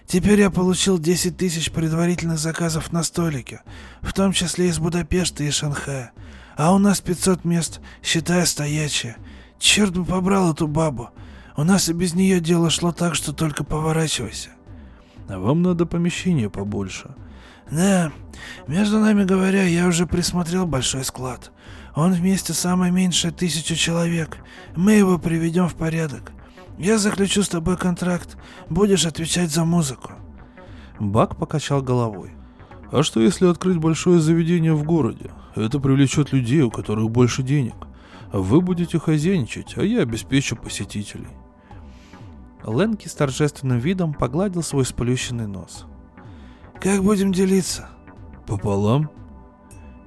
Теперь 0.09 0.41
я 0.41 0.49
получил 0.49 0.99
10 0.99 1.37
тысяч 1.37 1.71
предварительных 1.71 2.39
заказов 2.39 2.93
на 2.93 3.03
столике, 3.03 3.61
в 4.01 4.15
том 4.15 4.33
числе 4.33 4.69
из 4.69 4.79
Будапешта 4.79 5.45
и 5.45 5.51
Шанхая. 5.51 6.13
А 6.57 6.73
у 6.75 6.79
нас 6.79 7.03
500 7.03 7.45
мест, 7.45 7.81
считая 8.03 8.47
стоячие. 8.47 9.19
Черт 9.59 9.93
бы 9.93 10.07
побрал 10.07 10.55
эту 10.55 10.67
бабу. 10.67 11.11
У 11.59 11.63
нас 11.63 11.91
и 11.91 11.93
без 11.93 12.15
нее 12.15 12.41
дело 12.41 12.71
шло 12.71 12.91
так, 12.91 13.15
что 13.15 13.35
только 13.35 13.65
поворачивайся. 13.65 14.49
А 15.29 15.39
вам 15.39 15.61
надо 15.61 15.85
помещение 15.85 16.49
побольше. 16.49 17.11
Да, 17.71 18.11
между 18.67 19.01
нами 19.01 19.25
говоря, 19.25 19.65
я 19.65 19.87
уже 19.87 20.07
присмотрел 20.07 20.65
большой 20.67 21.05
склад. 21.05 21.53
Он 21.95 22.15
вместе 22.15 22.55
самое 22.55 22.91
меньшее 22.91 23.31
тысячу 23.31 23.75
человек. 23.75 24.39
Мы 24.75 24.93
его 24.93 25.19
приведем 25.19 25.69
в 25.69 25.75
порядок. 25.75 26.33
Я 26.79 26.99
заключу 26.99 27.43
с 27.43 27.49
тобой 27.49 27.77
контракт. 27.77 28.37
Будешь 28.71 29.05
отвечать 29.05 29.51
за 29.51 29.65
музыку. 29.65 30.13
Бак 31.01 31.37
покачал 31.37 31.83
головой. 31.83 32.33
А 32.91 33.03
что 33.03 33.21
если 33.21 33.47
открыть 33.47 33.79
большое 33.79 34.21
заведение 34.21 34.75
в 34.75 34.85
городе? 34.85 35.33
Это 35.57 35.81
привлечет 35.81 36.33
людей, 36.33 36.63
у 36.63 36.71
которых 36.71 37.11
больше 37.11 37.43
денег. 37.43 37.75
Вы 38.33 38.61
будете 38.61 38.99
хозяйничать, 38.99 39.77
а 39.77 39.83
я 39.83 40.03
обеспечу 40.03 40.57
посетителей. 40.57 41.29
Ленки 42.65 43.09
с 43.09 43.15
торжественным 43.15 43.79
видом 43.79 44.15
погладил 44.15 44.63
свой 44.63 44.85
сплющенный 44.85 45.47
нос. 45.47 45.87
«Как 46.81 47.03
будем 47.03 47.33
делиться?» 47.33 47.89
«Пополам?» 48.47 49.11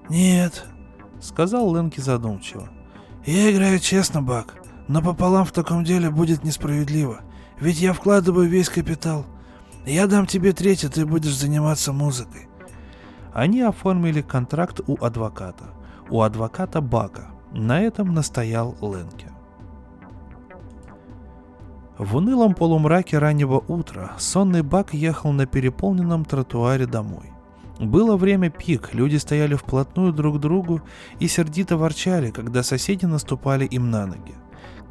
«Нет»,— 0.09 0.65
сказал 1.21 1.73
Ленки 1.75 1.99
задумчиво. 1.99 2.69
«Я 3.25 3.51
играю 3.51 3.79
честно, 3.79 4.21
Бак. 4.21 4.60
Но 4.91 5.01
пополам 5.01 5.45
в 5.45 5.53
таком 5.53 5.85
деле 5.85 6.09
будет 6.09 6.43
несправедливо. 6.43 7.21
Ведь 7.61 7.79
я 7.79 7.93
вкладываю 7.93 8.49
весь 8.49 8.67
капитал. 8.67 9.25
Я 9.85 10.05
дам 10.05 10.25
тебе 10.25 10.51
треть, 10.51 10.83
а 10.83 10.89
ты 10.89 11.05
будешь 11.05 11.33
заниматься 11.33 11.93
музыкой. 11.93 12.49
Они 13.31 13.61
оформили 13.61 14.21
контракт 14.21 14.81
у 14.85 15.01
адвоката. 15.01 15.63
У 16.09 16.21
адвоката 16.21 16.81
Бака. 16.81 17.29
На 17.53 17.79
этом 17.79 18.13
настоял 18.13 18.75
Ленке. 18.81 19.31
В 21.97 22.17
унылом 22.17 22.53
полумраке 22.53 23.17
раннего 23.17 23.63
утра 23.69 24.11
сонный 24.17 24.61
Бак 24.61 24.93
ехал 24.93 25.31
на 25.31 25.45
переполненном 25.45 26.25
тротуаре 26.25 26.85
домой. 26.85 27.31
Было 27.79 28.17
время 28.17 28.49
пик, 28.49 28.93
люди 28.93 29.15
стояли 29.15 29.55
вплотную 29.55 30.11
друг 30.11 30.35
к 30.35 30.39
другу 30.39 30.81
и 31.21 31.29
сердито 31.29 31.77
ворчали, 31.77 32.31
когда 32.31 32.61
соседи 32.61 33.05
наступали 33.05 33.63
им 33.63 33.89
на 33.89 34.05
ноги. 34.05 34.40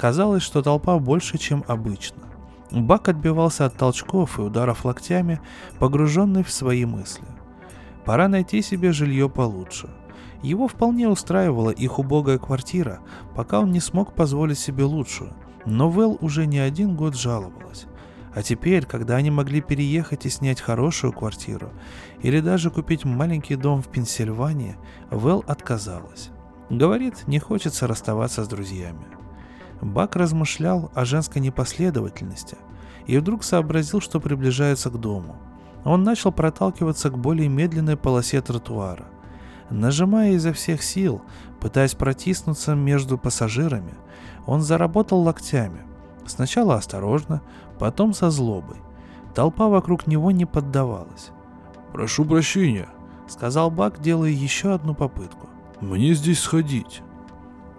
Казалось, 0.01 0.41
что 0.41 0.63
толпа 0.63 0.97
больше, 0.97 1.37
чем 1.37 1.63
обычно. 1.67 2.23
Бак 2.71 3.07
отбивался 3.07 3.67
от 3.67 3.77
толчков 3.77 4.39
и 4.39 4.41
ударов 4.41 4.83
локтями, 4.83 5.39
погруженный 5.77 6.43
в 6.43 6.49
свои 6.49 6.85
мысли. 6.85 7.27
Пора 8.03 8.27
найти 8.27 8.63
себе 8.63 8.93
жилье 8.93 9.29
получше. 9.29 9.91
Его 10.41 10.67
вполне 10.67 11.07
устраивала 11.07 11.69
их 11.69 11.99
убогая 11.99 12.39
квартира, 12.39 13.01
пока 13.35 13.59
он 13.59 13.71
не 13.71 13.79
смог 13.79 14.15
позволить 14.15 14.57
себе 14.57 14.85
лучшую. 14.85 15.35
Но 15.67 15.87
Вэл 15.87 16.17
уже 16.19 16.47
не 16.47 16.57
один 16.57 16.95
год 16.95 17.15
жаловалась. 17.15 17.85
А 18.33 18.41
теперь, 18.41 18.87
когда 18.87 19.17
они 19.17 19.29
могли 19.29 19.61
переехать 19.61 20.25
и 20.25 20.31
снять 20.31 20.61
хорошую 20.61 21.13
квартиру, 21.13 21.69
или 22.23 22.39
даже 22.39 22.71
купить 22.71 23.05
маленький 23.05 23.55
дом 23.55 23.83
в 23.83 23.87
Пенсильвании, 23.87 24.77
Вэл 25.11 25.43
отказалась. 25.45 26.31
Говорит, 26.71 27.27
не 27.27 27.37
хочется 27.37 27.85
расставаться 27.85 28.43
с 28.43 28.47
друзьями. 28.47 29.20
Бак 29.81 30.15
размышлял 30.15 30.91
о 30.93 31.05
женской 31.05 31.41
непоследовательности 31.41 32.57
и 33.07 33.17
вдруг 33.17 33.43
сообразил, 33.43 33.99
что 33.99 34.19
приближается 34.19 34.89
к 34.89 34.99
дому. 34.99 35.35
Он 35.83 36.03
начал 36.03 36.31
проталкиваться 36.31 37.09
к 37.09 37.17
более 37.17 37.49
медленной 37.49 37.97
полосе 37.97 38.41
тротуара. 38.41 39.05
Нажимая 39.71 40.33
изо 40.33 40.53
всех 40.53 40.83
сил, 40.83 41.21
пытаясь 41.59 41.95
протиснуться 41.95 42.75
между 42.75 43.17
пассажирами, 43.17 43.93
он 44.45 44.61
заработал 44.61 45.21
локтями. 45.21 45.81
Сначала 46.27 46.75
осторожно, 46.75 47.41
потом 47.79 48.13
со 48.13 48.29
злобой. 48.29 48.77
Толпа 49.33 49.67
вокруг 49.67 50.07
него 50.07 50.29
не 50.31 50.45
поддавалась. 50.45 51.31
«Прошу 51.91 52.25
прощения»,— 52.25 52.89
сказал 53.27 53.71
Бак, 53.71 53.99
делая 54.01 54.29
еще 54.29 54.73
одну 54.73 54.93
попытку. 54.93 55.49
«Мне 55.79 56.13
здесь 56.13 56.39
сходить». 56.39 57.01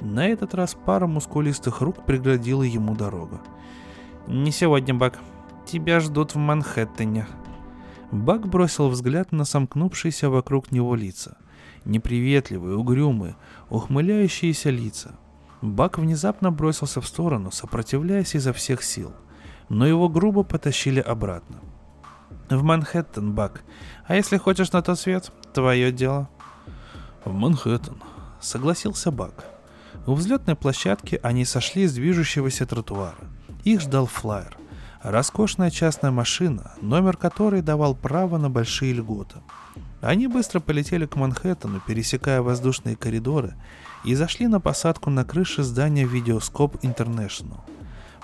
На 0.04 0.26
этот 0.26 0.52
раз 0.54 0.74
пара 0.74 1.06
мускулистых 1.06 1.80
рук 1.80 2.04
преградила 2.04 2.64
ему 2.64 2.96
дорогу. 2.96 3.40
«Не 4.26 4.50
сегодня, 4.50 4.94
Бак. 4.94 5.20
Тебя 5.64 6.00
ждут 6.00 6.34
в 6.34 6.38
Манхэттене». 6.38 7.28
Бак 8.10 8.48
бросил 8.48 8.88
взгляд 8.88 9.30
на 9.30 9.44
сомкнувшиеся 9.44 10.28
вокруг 10.28 10.72
него 10.72 10.96
лица. 10.96 11.36
Неприветливые, 11.84 12.76
угрюмые, 12.76 13.36
ухмыляющиеся 13.70 14.70
лица. 14.70 15.14
Бак 15.62 15.98
внезапно 15.98 16.50
бросился 16.50 17.00
в 17.00 17.06
сторону, 17.06 17.52
сопротивляясь 17.52 18.34
изо 18.34 18.52
всех 18.52 18.82
сил, 18.82 19.12
но 19.68 19.86
его 19.86 20.08
грубо 20.08 20.42
потащили 20.42 20.98
обратно. 20.98 21.60
«В 22.50 22.60
Манхэттен, 22.64 23.34
Бак. 23.34 23.62
А 24.04 24.16
если 24.16 24.36
хочешь 24.36 24.72
на 24.72 24.82
тот 24.82 24.98
свет, 24.98 25.30
твое 25.54 25.92
дело». 25.92 26.28
«В 27.24 27.32
Манхэттен»,— 27.32 28.02
согласился 28.40 29.12
Бак. 29.12 29.51
У 30.04 30.14
взлетной 30.14 30.56
площадки 30.56 31.20
они 31.22 31.44
сошли 31.44 31.86
с 31.86 31.94
движущегося 31.94 32.66
тротуара. 32.66 33.14
Их 33.62 33.80
ждал 33.80 34.06
флайер. 34.06 34.56
Роскошная 35.02 35.70
частная 35.70 36.10
машина, 36.10 36.72
номер 36.80 37.16
которой 37.16 37.62
давал 37.62 37.94
право 37.94 38.36
на 38.38 38.50
большие 38.50 38.92
льготы. 38.92 39.36
Они 40.00 40.26
быстро 40.26 40.58
полетели 40.58 41.06
к 41.06 41.14
Манхэттену, 41.14 41.80
пересекая 41.86 42.42
воздушные 42.42 42.96
коридоры, 42.96 43.54
и 44.04 44.16
зашли 44.16 44.48
на 44.48 44.60
посадку 44.60 45.10
на 45.10 45.24
крыше 45.24 45.62
здания 45.62 46.04
Видеоскоп 46.04 46.76
International. 46.84 47.60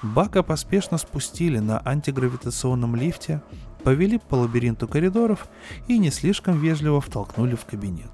Бака 0.03 0.43
поспешно 0.43 0.99
спустили 0.99 1.59
на 1.59 1.81
антигравитационном 1.85 2.97
лифте, 2.97 3.41
повели 3.85 4.19
по 4.19 4.35
лабиринту 4.35 4.89
коридоров 4.89 5.47
и 5.87 5.99
не 5.99 6.11
слишком 6.11 6.61
вежливо 6.61 7.01
втолкнули 7.01 7.55
в 7.55 7.65
кабинет. 7.65 8.11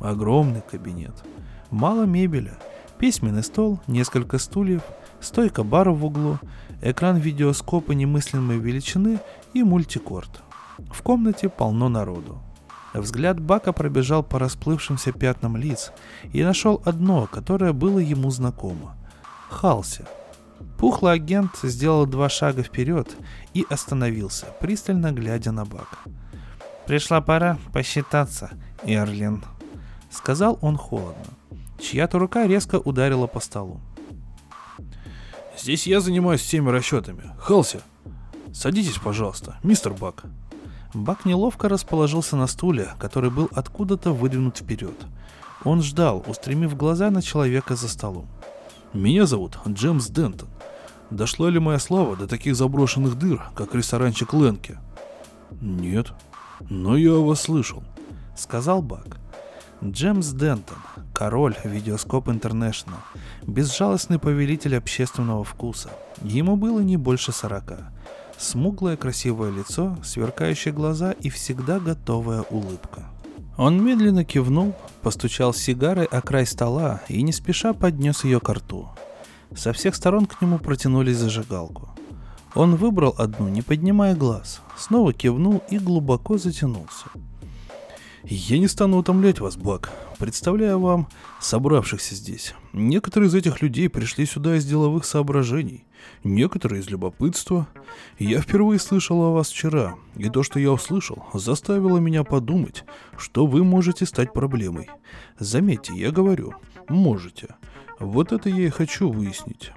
Огромный 0.00 0.60
кабинет. 0.60 1.14
Мало 1.70 2.04
мебели. 2.04 2.54
Письменный 2.98 3.42
стол, 3.42 3.78
несколько 3.86 4.38
стульев, 4.38 4.82
стойка 5.20 5.62
бара 5.62 5.90
в 5.92 6.04
углу, 6.04 6.38
экран 6.82 7.16
видеоскопа 7.16 7.92
немыслимой 7.92 8.58
величины 8.58 9.20
и 9.52 9.62
мультикорд. 9.62 10.42
В 10.90 11.02
комнате 11.02 11.48
полно 11.48 11.88
народу. 11.88 12.40
Взгляд 12.94 13.38
Бака 13.38 13.72
пробежал 13.72 14.22
по 14.22 14.38
расплывшимся 14.38 15.12
пятнам 15.12 15.56
лиц 15.56 15.92
и 16.32 16.42
нашел 16.42 16.80
одно, 16.84 17.26
которое 17.26 17.72
было 17.72 17.98
ему 17.98 18.30
знакомо. 18.30 18.96
Халси. 19.50 20.04
Пухлый 20.78 21.12
агент 21.14 21.50
сделал 21.62 22.06
два 22.06 22.28
шага 22.28 22.62
вперед 22.62 23.14
и 23.52 23.66
остановился, 23.68 24.46
пристально 24.60 25.12
глядя 25.12 25.52
на 25.52 25.64
Бака. 25.64 25.98
«Пришла 26.86 27.20
пора 27.20 27.58
посчитаться, 27.72 28.50
Эрлин»,— 28.84 29.44
сказал 30.10 30.58
он 30.62 30.76
холодно. 30.76 31.37
Чья-то 31.80 32.18
рука 32.18 32.46
резко 32.46 32.76
ударила 32.76 33.26
по 33.26 33.40
столу. 33.40 33.80
«Здесь 35.56 35.86
я 35.86 36.00
занимаюсь 36.00 36.40
всеми 36.40 36.70
расчетами. 36.70 37.32
Халси, 37.38 37.80
садитесь, 38.52 38.98
пожалуйста, 38.98 39.58
мистер 39.62 39.92
Бак», 39.92 40.24
Бак 40.94 41.26
неловко 41.26 41.68
расположился 41.68 42.36
на 42.36 42.46
стуле, 42.46 42.88
который 42.98 43.30
был 43.30 43.50
откуда-то 43.52 44.12
выдвинут 44.12 44.58
вперед. 44.58 44.94
Он 45.64 45.82
ждал, 45.82 46.24
устремив 46.26 46.76
глаза 46.76 47.10
на 47.10 47.20
человека 47.20 47.76
за 47.76 47.88
столом. 47.88 48.26
«Меня 48.94 49.26
зовут 49.26 49.58
Джеймс 49.66 50.08
Дентон. 50.08 50.48
Дошла 51.10 51.50
ли 51.50 51.58
моя 51.58 51.78
слава 51.78 52.16
до 52.16 52.26
таких 52.26 52.56
заброшенных 52.56 53.18
дыр, 53.18 53.42
как 53.54 53.74
ресторанчик 53.74 54.32
Ленки?» 54.32 54.78
«Нет, 55.60 56.12
но 56.70 56.96
я 56.96 57.12
вас 57.14 57.42
слышал»,— 57.42 57.82
сказал 58.36 58.80
Бак. 58.80 59.17
Джеймс 59.84 60.32
Дентон, 60.32 60.78
король 61.14 61.56
Видеоскоп 61.62 62.28
Интернешнл, 62.28 62.96
безжалостный 63.46 64.18
повелитель 64.18 64.76
общественного 64.76 65.44
вкуса. 65.44 65.90
Ему 66.20 66.56
было 66.56 66.80
не 66.80 66.96
больше 66.96 67.30
сорока. 67.30 67.92
Смуглое 68.36 68.96
красивое 68.96 69.52
лицо, 69.52 69.96
сверкающие 70.02 70.74
глаза 70.74 71.12
и 71.12 71.30
всегда 71.30 71.78
готовая 71.78 72.42
улыбка. 72.42 73.04
Он 73.56 73.82
медленно 73.84 74.24
кивнул, 74.24 74.74
постучал 75.02 75.54
сигарой 75.54 76.06
о 76.06 76.22
край 76.22 76.46
стола 76.46 77.00
и 77.08 77.22
не 77.22 77.32
спеша 77.32 77.72
поднес 77.72 78.24
ее 78.24 78.40
к 78.40 78.48
рту. 78.48 78.88
Со 79.54 79.72
всех 79.72 79.94
сторон 79.94 80.26
к 80.26 80.40
нему 80.42 80.58
протянули 80.58 81.12
зажигалку. 81.12 81.90
Он 82.54 82.74
выбрал 82.74 83.14
одну, 83.16 83.48
не 83.48 83.62
поднимая 83.62 84.16
глаз, 84.16 84.60
снова 84.76 85.12
кивнул 85.12 85.62
и 85.70 85.78
глубоко 85.78 86.36
затянулся. 86.36 87.06
«Я 88.24 88.58
не 88.58 88.68
стану 88.68 88.98
утомлять 88.98 89.40
вас, 89.40 89.56
Бак. 89.56 89.92
Представляю 90.18 90.80
вам 90.80 91.08
собравшихся 91.40 92.14
здесь. 92.14 92.54
Некоторые 92.72 93.28
из 93.28 93.34
этих 93.34 93.62
людей 93.62 93.88
пришли 93.88 94.26
сюда 94.26 94.56
из 94.56 94.64
деловых 94.64 95.04
соображений 95.04 95.84
некоторые 96.24 96.80
из 96.80 96.90
любопытства. 96.90 97.68
Я 98.18 98.40
впервые 98.40 98.78
слышал 98.78 99.22
о 99.22 99.32
вас 99.32 99.50
вчера, 99.50 99.94
и 100.16 100.28
то, 100.28 100.42
что 100.42 100.58
я 100.58 100.72
услышал, 100.72 101.24
заставило 101.34 101.98
меня 101.98 102.24
подумать, 102.24 102.84
что 103.16 103.46
вы 103.46 103.64
можете 103.64 104.06
стать 104.06 104.32
проблемой. 104.32 104.88
Заметьте, 105.38 105.94
я 105.94 106.10
говорю, 106.10 106.54
можете. 106.88 107.56
Вот 107.98 108.32
это 108.32 108.48
я 108.48 108.66
и 108.66 108.70
хочу 108.70 109.10
выяснить. 109.10 109.72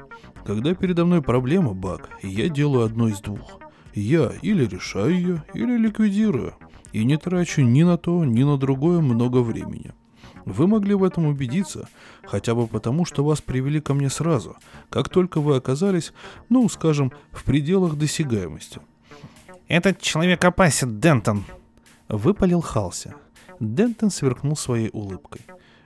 Когда 0.45 0.73
передо 0.73 1.05
мной 1.05 1.21
проблема, 1.21 1.73
Бак, 1.73 2.09
я 2.23 2.49
делаю 2.49 2.85
одно 2.85 3.07
из 3.07 3.19
двух. 3.19 3.59
Я 3.93 4.31
или 4.41 4.65
решаю 4.65 5.13
ее, 5.13 5.43
или 5.53 5.77
ликвидирую. 5.77 6.55
И 6.91 7.03
не 7.03 7.17
трачу 7.17 7.61
ни 7.61 7.83
на 7.83 7.97
то, 7.97 8.23
ни 8.25 8.43
на 8.43 8.57
другое 8.57 8.99
много 8.99 9.37
времени. 9.37 9.91
Вы 10.45 10.67
могли 10.67 10.95
в 10.95 11.03
этом 11.03 11.27
убедиться, 11.27 11.87
хотя 12.23 12.55
бы 12.55 12.67
потому, 12.67 13.05
что 13.05 13.23
вас 13.23 13.41
привели 13.41 13.79
ко 13.79 13.93
мне 13.93 14.09
сразу, 14.09 14.57
как 14.89 15.09
только 15.09 15.39
вы 15.39 15.55
оказались, 15.55 16.13
ну, 16.49 16.67
скажем, 16.67 17.11
в 17.31 17.43
пределах 17.43 17.95
досягаемости. 17.95 18.81
«Этот 19.67 20.01
человек 20.01 20.43
опасен, 20.43 20.99
Дентон!»— 20.99 21.45
выпалил 22.09 22.61
Халси. 22.61 23.13
Дентон 23.59 24.09
сверкнул 24.09 24.57
своей 24.57 24.89
улыбкой. 24.91 25.41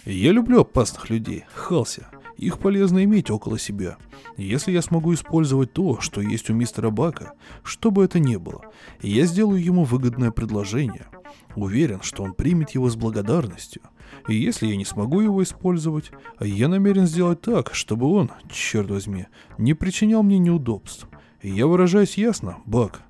«Я 0.06 0.32
люблю 0.32 0.62
опасных 0.62 1.10
людей, 1.10 1.46
Халси. 1.54 2.04
Их 2.38 2.60
полезно 2.60 3.04
иметь 3.04 3.32
около 3.32 3.58
себя. 3.58 3.98
Если 4.38 4.72
я 4.72 4.82
смогу 4.82 5.14
использовать 5.14 5.72
то, 5.74 6.00
что 6.02 6.22
есть 6.22 6.50
у 6.50 6.54
мистера 6.54 6.90
Бака, 6.90 7.34
что 7.64 7.92
бы 7.92 8.04
это 8.04 8.20
ни 8.20 8.36
было, 8.36 8.62
я 9.02 9.26
сделаю 9.26 9.64
ему 9.64 9.84
выгодное 9.84 10.32
предложение. 10.32 11.08
Уверен, 11.56 12.02
что 12.02 12.24
он 12.24 12.34
примет 12.34 12.72
его 12.72 12.90
с 12.90 12.96
благодарностью. 12.96 13.82
И 14.28 14.36
если 14.36 14.68
я 14.68 14.76
не 14.76 14.86
смогу 14.86 15.22
его 15.22 15.42
использовать, 15.42 16.12
я 16.40 16.68
намерен 16.68 17.08
сделать 17.08 17.42
так, 17.42 17.74
чтобы 17.74 18.08
он, 18.08 18.32
черт 18.52 18.90
возьми, 18.90 19.28
не 19.58 19.74
причинял 19.74 20.24
мне 20.24 20.38
неудобств. 20.38 21.08
Я 21.42 21.68
выражаюсь 21.68 22.18
ясно, 22.18 22.58
Бак. 22.66 23.02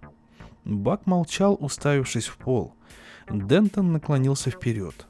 Бак 0.66 1.06
молчал, 1.06 1.58
уставившись 1.60 2.28
в 2.28 2.38
пол. 2.38 2.74
Дентон 3.30 3.92
наклонился 3.92 4.52
вперед. 4.52 5.08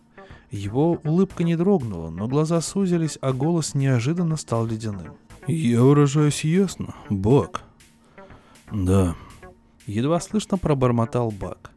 Его 0.52 1.00
улыбка 1.04 1.44
не 1.44 1.56
дрогнула, 1.56 2.10
но 2.10 2.28
глаза 2.28 2.62
сузились, 2.62 3.18
а 3.22 3.34
голос 3.34 3.74
неожиданно 3.74 4.38
стал 4.38 4.66
ледяным. 4.66 5.16
«Я 5.48 5.82
выражаюсь 5.82 6.44
ясно, 6.44 6.96
Бак». 7.10 7.64
«Да». 8.72 9.16
Едва 9.86 10.20
слышно 10.20 10.58
пробормотал 10.58 11.30
Бак. 11.30 11.72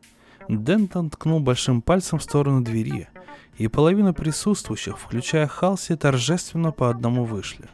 Дентон 0.49 1.11
ткнул 1.11 1.41
большим 1.41 1.83
пальцем 1.83 2.19
в 2.19 2.23
сторону 2.23 2.63
двери, 2.63 3.09
и 3.59 3.69
половина 3.69 4.15
присутствующих, 4.15 4.99
включая 4.99 5.47
Халси, 5.47 5.97
торжественно 5.97 6.73
по 6.73 6.89
одному 6.89 7.25
вышли. 7.25 7.67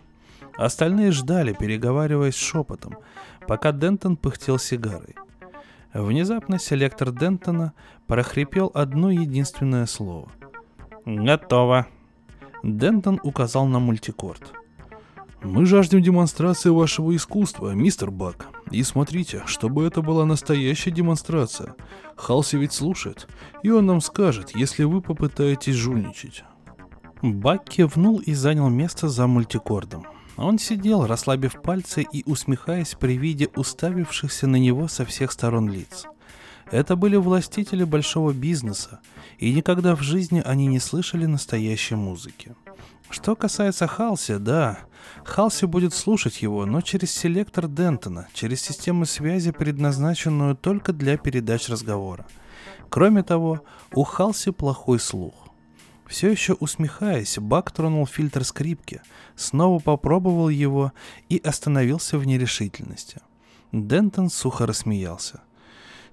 Остальные 0.57 1.13
ждали, 1.13 1.53
переговариваясь 1.53 2.35
шепотом, 2.35 2.97
пока 3.47 3.71
Дентон 3.71 4.17
пыхтел 4.17 4.59
сигарой. 4.59 5.15
Внезапно 5.93 6.59
селектор 6.59 7.13
Дентона 7.13 7.73
прохрипел 8.09 8.71
одно 8.75 9.11
единственное 9.11 9.87
слово. 9.87 10.33
«Готово!» 11.05 11.87
Дентон 12.63 13.21
указал 13.23 13.67
на 13.67 13.79
мультикорд– 13.79 14.53
мы 15.45 15.67
жаждем 15.67 16.01
демонстрации 16.01 16.71
вашего 16.71 17.15
искусства, 17.15 17.73
мистер 17.73 18.11
Бак. 18.11 18.49
И 18.71 18.83
смотрите, 18.83 19.43
чтобы 19.45 19.85
это 19.85 20.01
была 20.01 20.25
настоящая 20.25 20.91
демонстрация. 20.91 21.75
Халси 22.17 22.57
ведь 22.57 22.73
слушает, 22.73 23.29
и 23.63 23.69
он 23.69 23.85
нам 23.85 24.01
скажет, 24.01 24.57
если 24.57 24.85
вы 24.85 25.03
попытаетесь 25.03 25.75
жульничать. 25.75 26.45
Бак 27.21 27.69
кивнул 27.69 28.21
и 28.21 28.33
занял 28.33 28.71
место 28.71 29.09
за 29.09 29.27
мультикордом. 29.27 30.07
Он 30.39 30.59
сидел, 30.59 31.07
расслабив 31.07 31.61
пальцы 31.61 32.07
и 32.11 32.25
усмехаясь 32.25 32.97
при 32.99 33.19
виде 33.19 33.51
уставившихся 33.55 34.47
на 34.47 34.57
него 34.57 34.89
со 34.89 35.05
всех 35.05 35.31
сторон 35.31 35.69
лиц. 35.69 36.07
Это 36.75 36.97
были 36.97 37.14
властители 37.14 37.85
большого 37.85 38.33
бизнеса, 38.33 38.99
и 39.39 39.55
никогда 39.55 39.95
в 39.95 40.03
жизни 40.03 40.43
они 40.45 40.66
не 40.66 40.81
слышали 40.81 41.25
настоящей 41.25 41.95
музыки. 41.95 42.57
Что 43.11 43.37
касается 43.37 43.87
Халси, 43.87 44.39
да, 44.39 44.81
Халси 45.22 45.66
будет 45.66 45.95
слушать 45.95 46.43
его, 46.43 46.66
но 46.66 46.81
через 46.81 47.12
селектор 47.12 47.68
Дентона, 47.68 48.27
через 48.33 48.61
систему 48.61 49.07
связи, 49.07 49.53
предназначенную 49.53 50.57
только 50.57 50.93
для 50.93 51.16
передач 51.16 51.68
разговора. 51.68 52.27
Кроме 52.89 53.22
того, 53.22 53.61
у 53.93 54.03
Халси 54.03 54.51
плохой 54.51 54.99
слух. 54.99 55.47
Все 56.09 56.29
еще 56.29 56.55
усмехаясь, 56.55 57.39
Бак 57.39 57.70
тронул 57.70 58.05
фильтр 58.05 58.43
скрипки, 58.43 59.01
снова 59.37 59.79
попробовал 59.79 60.49
его 60.49 60.93
и 61.29 61.39
остановился 61.39 62.18
в 62.18 62.27
нерешительности. 62.27 63.20
Дентон 63.70 64.29
сухо 64.29 64.66
рассмеялся. 64.66 65.44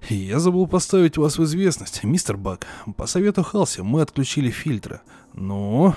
«Я 0.08 0.40
забыл 0.40 0.66
поставить 0.66 1.16
вас 1.16 1.38
в 1.38 1.44
известность, 1.44 2.02
мистер 2.02 2.36
Бак. 2.36 2.66
По 2.96 3.06
совету 3.06 3.42
Халси 3.42 3.82
мы 3.82 4.02
отключили 4.02 4.50
фильтры. 4.50 5.00
Но...» 5.32 5.94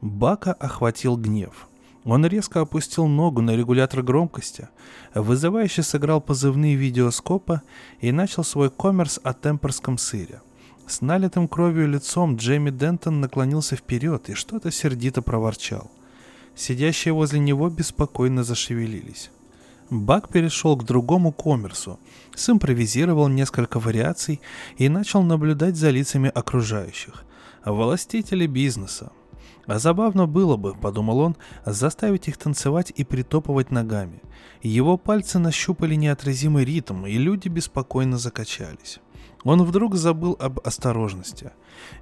Бака 0.00 0.54
охватил 0.54 1.16
гнев. 1.16 1.68
Он 2.04 2.24
резко 2.24 2.60
опустил 2.60 3.06
ногу 3.06 3.42
на 3.42 3.54
регулятор 3.54 4.02
громкости, 4.02 4.68
вызывающе 5.14 5.82
сыграл 5.82 6.22
позывные 6.22 6.74
видеоскопа 6.74 7.62
и 8.00 8.10
начал 8.10 8.42
свой 8.42 8.70
коммерс 8.70 9.20
о 9.22 9.34
темперском 9.34 9.98
сыре. 9.98 10.40
С 10.86 11.02
налитым 11.02 11.46
кровью 11.46 11.88
лицом 11.88 12.36
Джейми 12.36 12.70
Дентон 12.70 13.20
наклонился 13.20 13.76
вперед 13.76 14.30
и 14.30 14.34
что-то 14.34 14.70
сердито 14.70 15.20
проворчал. 15.20 15.90
Сидящие 16.56 17.12
возле 17.12 17.38
него 17.38 17.68
беспокойно 17.68 18.42
зашевелились. 18.44 19.30
Бак 19.90 20.28
перешел 20.28 20.76
к 20.76 20.84
другому 20.84 21.32
коммерсу, 21.32 21.98
симпровизировал 22.36 23.26
несколько 23.26 23.80
вариаций 23.80 24.40
и 24.78 24.88
начал 24.88 25.22
наблюдать 25.22 25.74
за 25.76 25.90
лицами 25.90 26.30
окружающих. 26.32 27.24
Властители 27.64 28.46
бизнеса. 28.46 29.10
А 29.66 29.78
забавно 29.78 30.26
было 30.26 30.56
бы, 30.56 30.74
подумал 30.74 31.18
он, 31.18 31.36
заставить 31.66 32.28
их 32.28 32.38
танцевать 32.38 32.92
и 32.94 33.04
притопывать 33.04 33.72
ногами. 33.72 34.22
Его 34.62 34.96
пальцы 34.96 35.38
нащупали 35.40 35.96
неотразимый 35.96 36.64
ритм, 36.64 37.04
и 37.06 37.14
люди 37.14 37.48
беспокойно 37.48 38.16
закачались. 38.16 39.00
Он 39.42 39.62
вдруг 39.62 39.96
забыл 39.96 40.36
об 40.38 40.60
осторожности. 40.64 41.50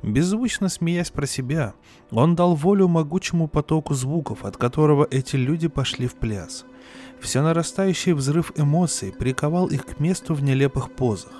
Беззвучно 0.02 0.68
смеясь 0.68 1.10
про 1.10 1.26
себя, 1.26 1.74
он 2.10 2.34
дал 2.34 2.54
волю 2.54 2.88
могучему 2.88 3.48
потоку 3.48 3.94
звуков, 3.94 4.44
от 4.44 4.56
которого 4.56 5.06
эти 5.10 5.36
люди 5.36 5.68
пошли 5.68 6.06
в 6.06 6.14
пляс. 6.14 6.64
Все 7.20 7.42
нарастающий 7.42 8.12
взрыв 8.12 8.52
эмоций 8.56 9.12
приковал 9.12 9.66
их 9.66 9.84
к 9.84 10.00
месту 10.00 10.34
в 10.34 10.42
нелепых 10.42 10.90
позах. 10.90 11.32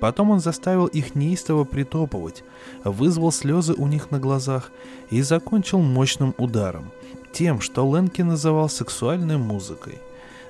Потом 0.00 0.30
он 0.30 0.40
заставил 0.40 0.86
их 0.86 1.14
неистово 1.14 1.64
притопывать, 1.64 2.44
вызвал 2.84 3.32
слезы 3.32 3.74
у 3.74 3.86
них 3.86 4.10
на 4.10 4.18
глазах 4.18 4.70
и 5.10 5.22
закончил 5.22 5.80
мощным 5.80 6.34
ударом, 6.36 6.92
тем, 7.32 7.60
что 7.60 7.94
Ленки 7.94 8.22
называл 8.22 8.68
сексуальной 8.68 9.38
музыкой. 9.38 9.98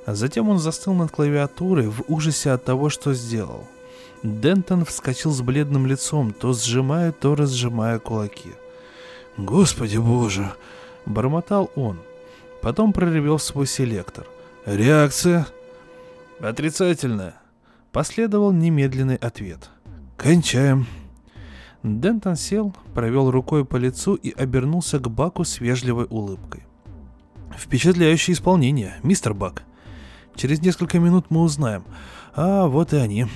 Затем 0.07 0.49
он 0.49 0.59
застыл 0.59 0.95
над 0.95 1.11
клавиатурой 1.11 1.89
в 1.89 2.03
ужасе 2.09 2.51
от 2.51 2.65
того, 2.65 2.91
что 2.91 3.15
сделал. 3.15 3.67
Дентон 4.23 4.85
вскочил 4.85 5.31
с 5.33 5.41
бледным 5.41 5.87
лицом, 5.87 6.33
то 6.33 6.53
сжимая, 6.53 7.13
то 7.13 7.35
разжимая 7.35 7.99
кулаки. 7.99 8.53
«Господи 9.37 9.99
боже!»— 9.99 10.53
бормотал 11.07 11.71
он. 11.75 11.99
Потом 12.63 12.93
проревел 12.93 13.39
свой 13.39 13.67
селектор. 13.67 14.27
«Реакция?» 14.67 15.47
«Отрицательная», 16.41 17.35
Последовал 17.97 18.53
немедленный 18.53 19.17
ответ. 19.17 19.71
«Кончаем». 20.19 20.87
Дентон 21.83 22.37
сел, 22.37 22.77
провел 22.93 23.31
рукой 23.31 23.65
по 23.65 23.77
лицу 23.77 24.17
и 24.17 24.33
обернулся 24.33 24.99
к 24.99 25.09
Баку 25.09 25.45
с 25.45 25.61
вежливой 25.61 26.05
улыбкой. 26.11 26.65
«Впечатляющее 27.57 28.35
исполнение, 28.35 28.97
мистер 29.03 29.33
Бак. 29.33 29.63
Через 30.35 30.61
несколько 30.61 30.99
минут 30.99 31.31
мы 31.31 31.41
узнаем. 31.41 31.85
А 32.35 32.67
вот 32.67 32.93
и 32.93 32.99
они». 32.99 33.29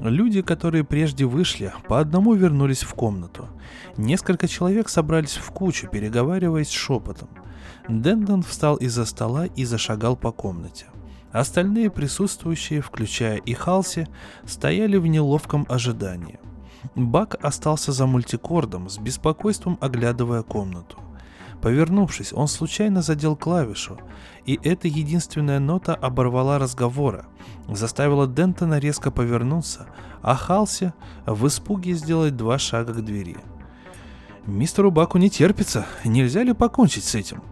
Люди, 0.00 0.42
которые 0.42 0.84
прежде 0.84 1.24
вышли, 1.24 1.72
по 1.88 1.98
одному 1.98 2.34
вернулись 2.34 2.82
в 2.82 2.92
комнату. 2.92 3.48
Несколько 3.96 4.48
человек 4.48 4.90
собрались 4.90 5.38
в 5.38 5.50
кучу, 5.50 5.88
переговариваясь 5.88 6.68
шепотом. 6.68 7.30
Дендон 7.88 8.42
встал 8.42 8.76
из-за 8.76 9.04
стола 9.04 9.46
и 9.46 9.64
зашагал 9.64 10.16
по 10.16 10.32
комнате. 10.32 10.86
Остальные 11.32 11.90
присутствующие, 11.90 12.80
включая 12.80 13.38
и 13.38 13.54
Халси, 13.54 14.06
стояли 14.46 14.96
в 14.96 15.06
неловком 15.06 15.66
ожидании. 15.68 16.38
Бак 16.94 17.36
остался 17.42 17.92
за 17.92 18.06
мультикордом, 18.06 18.88
с 18.88 18.98
беспокойством 18.98 19.76
оглядывая 19.80 20.42
комнату. 20.42 20.98
Повернувшись, 21.60 22.32
он 22.32 22.46
случайно 22.46 23.00
задел 23.00 23.36
клавишу, 23.36 23.98
и 24.44 24.60
эта 24.62 24.86
единственная 24.86 25.58
нота 25.58 25.94
оборвала 25.94 26.58
разговора, 26.58 27.26
заставила 27.68 28.26
Дентона 28.26 28.78
резко 28.78 29.10
повернуться, 29.10 29.86
а 30.22 30.34
Халси 30.36 30.92
в 31.26 31.46
испуге 31.46 31.94
сделать 31.94 32.36
два 32.36 32.58
шага 32.58 32.92
к 32.92 33.04
двери. 33.04 33.38
«Мистеру 34.46 34.90
Баку 34.90 35.16
не 35.16 35.30
терпится, 35.30 35.86
нельзя 36.04 36.42
ли 36.42 36.52
покончить 36.52 37.04
с 37.04 37.14
этим?» 37.14 37.42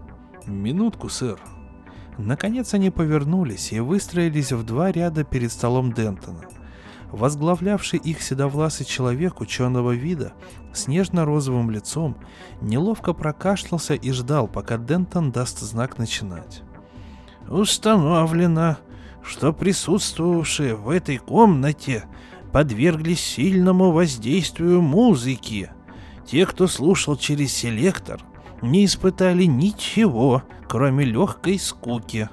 «Минутку, 0.47 1.09
сэр», 1.09 1.39
Наконец 2.19 2.75
они 2.75 2.91
повернулись 2.91 3.73
и 3.73 3.81
выстроились 3.81 4.53
в 4.53 4.65
два 4.65 4.93
ряда 4.93 5.25
перед 5.25 5.51
столом 5.51 5.93
Дентона. 5.93 6.43
Возглавлявший 7.11 7.99
их 7.99 8.23
седовласый 8.23 8.87
человек 8.87 9.41
ученого 9.41 9.93
вида 9.93 10.33
с 10.73 10.89
нежно-розовым 10.89 11.71
лицом 11.71 12.17
неловко 12.61 13.13
прокашлялся 13.13 13.95
и 13.95 14.13
ждал, 14.13 14.49
пока 14.49 14.79
Дентон 14.79 15.31
даст 15.31 15.61
знак 15.61 15.99
начинать. 15.99 16.63
«Установлено, 17.49 18.79
что 19.23 19.53
присутствовавшие 19.53 20.75
в 20.75 20.89
этой 20.89 21.19
комнате 21.19 22.05
подверглись 22.51 23.21
сильному 23.21 23.91
воздействию 23.91 24.81
музыки. 24.81 25.71
Те, 26.27 26.47
кто 26.47 26.67
слушал 26.67 27.17
через 27.17 27.53
селектор, 27.53 28.23
не 28.63 28.85
испытали 28.85 29.45
ничего, 29.45 30.43
кроме 30.69 31.05
легкой 31.05 31.59
скуки. 31.59 32.29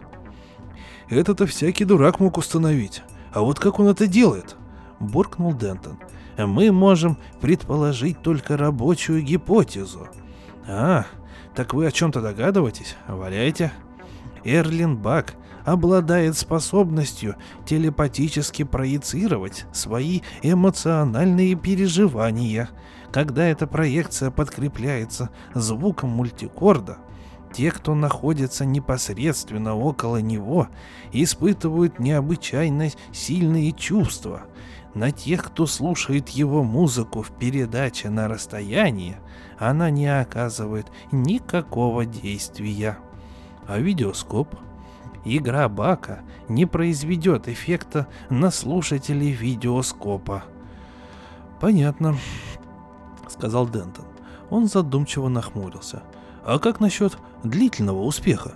Это-то 1.10 1.46
всякий 1.46 1.86
дурак 1.86 2.20
мог 2.20 2.38
установить. 2.38 3.02
А 3.34 3.42
вот 3.42 3.60
как 3.60 3.80
он 3.80 3.88
это 3.88 4.08
делает? 4.08 4.56
Буркнул 5.00 5.54
Дентон. 5.54 5.98
Мы 6.38 6.72
можем 6.72 7.18
предположить 7.42 8.22
только 8.22 8.56
рабочую 8.56 9.24
гипотезу. 9.24 10.08
А, 10.68 11.06
так 11.56 11.74
вы 11.74 11.88
о 11.88 11.92
чем-то 11.92 12.22
догадываетесь? 12.22 12.96
Валяйте. 13.08 13.74
Эрлин 14.44 14.98
Бак 14.98 15.34
обладает 15.66 16.38
способностью 16.38 17.36
телепатически 17.66 18.64
проецировать 18.64 19.66
свои 19.74 20.22
эмоциональные 20.42 21.56
переживания. 21.56 22.70
Когда 23.12 23.46
эта 23.46 23.66
проекция 23.66 24.30
подкрепляется 24.30 25.30
звуком 25.56 26.10
мультикорда, 26.12 26.98
те, 27.52 27.72
кто 27.72 27.96
находится 27.96 28.66
непосредственно 28.66 29.76
около 29.76 30.18
него, 30.18 30.68
испытывают 31.12 31.98
необычайно 31.98 32.90
сильные 33.12 33.72
чувства. 33.72 34.44
На 34.94 35.12
тех, 35.12 35.44
кто 35.46 35.66
слушает 35.66 36.30
его 36.30 36.64
музыку 36.64 37.24
в 37.24 37.32
передаче 37.32 38.10
на 38.10 38.28
расстоянии, 38.28 39.18
она 39.58 39.90
не 39.90 40.08
оказывает 40.08 40.88
никакого 41.12 42.06
действия. 42.06 42.98
А 43.68 43.80
видеоскоп? 43.80 44.56
Игра 45.26 45.68
Бака 45.68 46.22
не 46.48 46.66
произведет 46.66 47.48
эффекта 47.48 48.08
на 48.30 48.52
слушателей 48.52 49.32
видеоскопа. 49.32 50.44
Понятно, 51.60 52.18
сказал 53.30 53.68
Дентон. 53.68 54.06
Он 54.50 54.68
задумчиво 54.68 55.30
нахмурился. 55.30 56.04
А 56.44 56.60
как 56.60 56.80
насчет 56.80 57.18
длительного 57.44 58.02
успеха? 58.02 58.54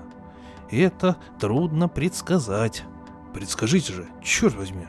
Это 0.71 1.17
трудно 1.39 1.87
предсказать. 1.87 2.83
Предскажите 3.33 3.93
же, 3.93 4.07
черт 4.23 4.55
возьми. 4.55 4.87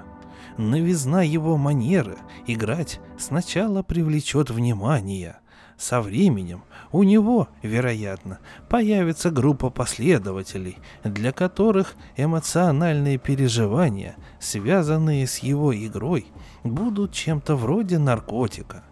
Новизна 0.57 1.22
его 1.22 1.57
манеры 1.57 2.16
играть 2.47 3.01
сначала 3.18 3.82
привлечет 3.82 4.51
внимание. 4.51 5.39
Со 5.76 6.01
временем 6.01 6.62
у 6.93 7.03
него, 7.03 7.49
вероятно, 7.62 8.39
появится 8.68 9.30
группа 9.30 9.70
последователей, 9.70 10.78
для 11.03 11.32
которых 11.32 11.97
эмоциональные 12.16 13.18
переживания, 13.18 14.14
связанные 14.39 15.26
с 15.26 15.39
его 15.39 15.74
игрой, 15.74 16.26
будут 16.62 17.12
чем-то 17.12 17.57
вроде 17.57 17.99
наркотика. 17.99 18.85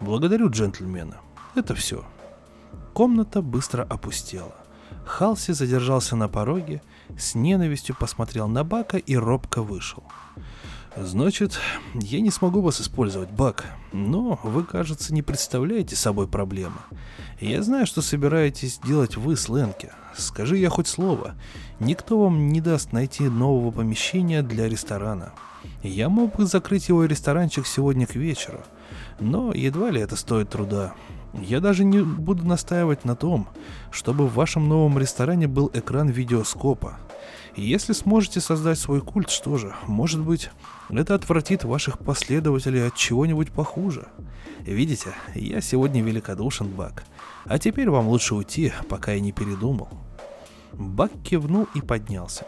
Благодарю, 0.00 0.48
джентльмены. 0.50 1.16
Это 1.54 1.74
все. 1.74 2.04
Комната 2.92 3.42
быстро 3.42 3.82
опустела. 3.82 4.54
Халси 5.04 5.52
задержался 5.52 6.16
на 6.16 6.28
пороге, 6.28 6.82
с 7.16 7.34
ненавистью 7.34 7.96
посмотрел 7.98 8.46
на 8.46 8.62
Бака 8.62 8.98
и 8.98 9.16
робко 9.16 9.62
вышел. 9.62 10.04
«Значит, 10.96 11.58
я 11.94 12.20
не 12.20 12.30
смогу 12.30 12.60
вас 12.60 12.80
использовать, 12.80 13.30
Бак, 13.30 13.66
но 13.92 14.38
вы, 14.42 14.64
кажется, 14.64 15.14
не 15.14 15.22
представляете 15.22 15.94
собой 15.96 16.26
проблемы. 16.26 16.78
Я 17.40 17.62
знаю, 17.62 17.86
что 17.86 18.02
собираетесь 18.02 18.80
делать 18.82 19.16
вы 19.16 19.36
с 19.36 19.48
Ленки. 19.48 19.90
Скажи 20.16 20.56
я 20.56 20.70
хоть 20.70 20.88
слово, 20.88 21.34
никто 21.78 22.18
вам 22.20 22.48
не 22.48 22.60
даст 22.60 22.92
найти 22.92 23.28
нового 23.28 23.70
помещения 23.70 24.42
для 24.42 24.68
ресторана. 24.68 25.32
Я 25.82 26.08
мог 26.08 26.36
бы 26.36 26.46
закрыть 26.46 26.88
его 26.88 27.04
ресторанчик 27.04 27.66
сегодня 27.66 28.06
к 28.06 28.16
вечеру, 28.16 28.64
но 29.20 29.52
едва 29.52 29.90
ли 29.90 30.00
это 30.00 30.16
стоит 30.16 30.50
труда. 30.50 30.94
Я 31.34 31.60
даже 31.60 31.84
не 31.84 32.02
буду 32.02 32.44
настаивать 32.46 33.04
на 33.04 33.14
том, 33.14 33.48
чтобы 33.90 34.26
в 34.26 34.34
вашем 34.34 34.68
новом 34.68 34.98
ресторане 34.98 35.46
был 35.46 35.70
экран 35.74 36.08
видеоскопа. 36.08 36.98
Если 37.56 37.92
сможете 37.92 38.40
создать 38.40 38.78
свой 38.78 39.00
культ, 39.00 39.30
что 39.30 39.58
же, 39.58 39.74
может 39.86 40.20
быть, 40.20 40.50
это 40.90 41.14
отвратит 41.14 41.64
ваших 41.64 41.98
последователей 41.98 42.86
от 42.86 42.94
чего-нибудь 42.94 43.50
похуже. 43.50 44.08
Видите, 44.60 45.14
я 45.34 45.60
сегодня 45.60 46.02
великодушен, 46.02 46.68
Бак. 46.68 47.04
А 47.44 47.58
теперь 47.58 47.90
вам 47.90 48.08
лучше 48.08 48.34
уйти, 48.34 48.72
пока 48.88 49.12
я 49.12 49.20
не 49.20 49.32
передумал. 49.32 49.88
Бак 50.72 51.10
кивнул 51.24 51.66
и 51.74 51.80
поднялся. 51.80 52.46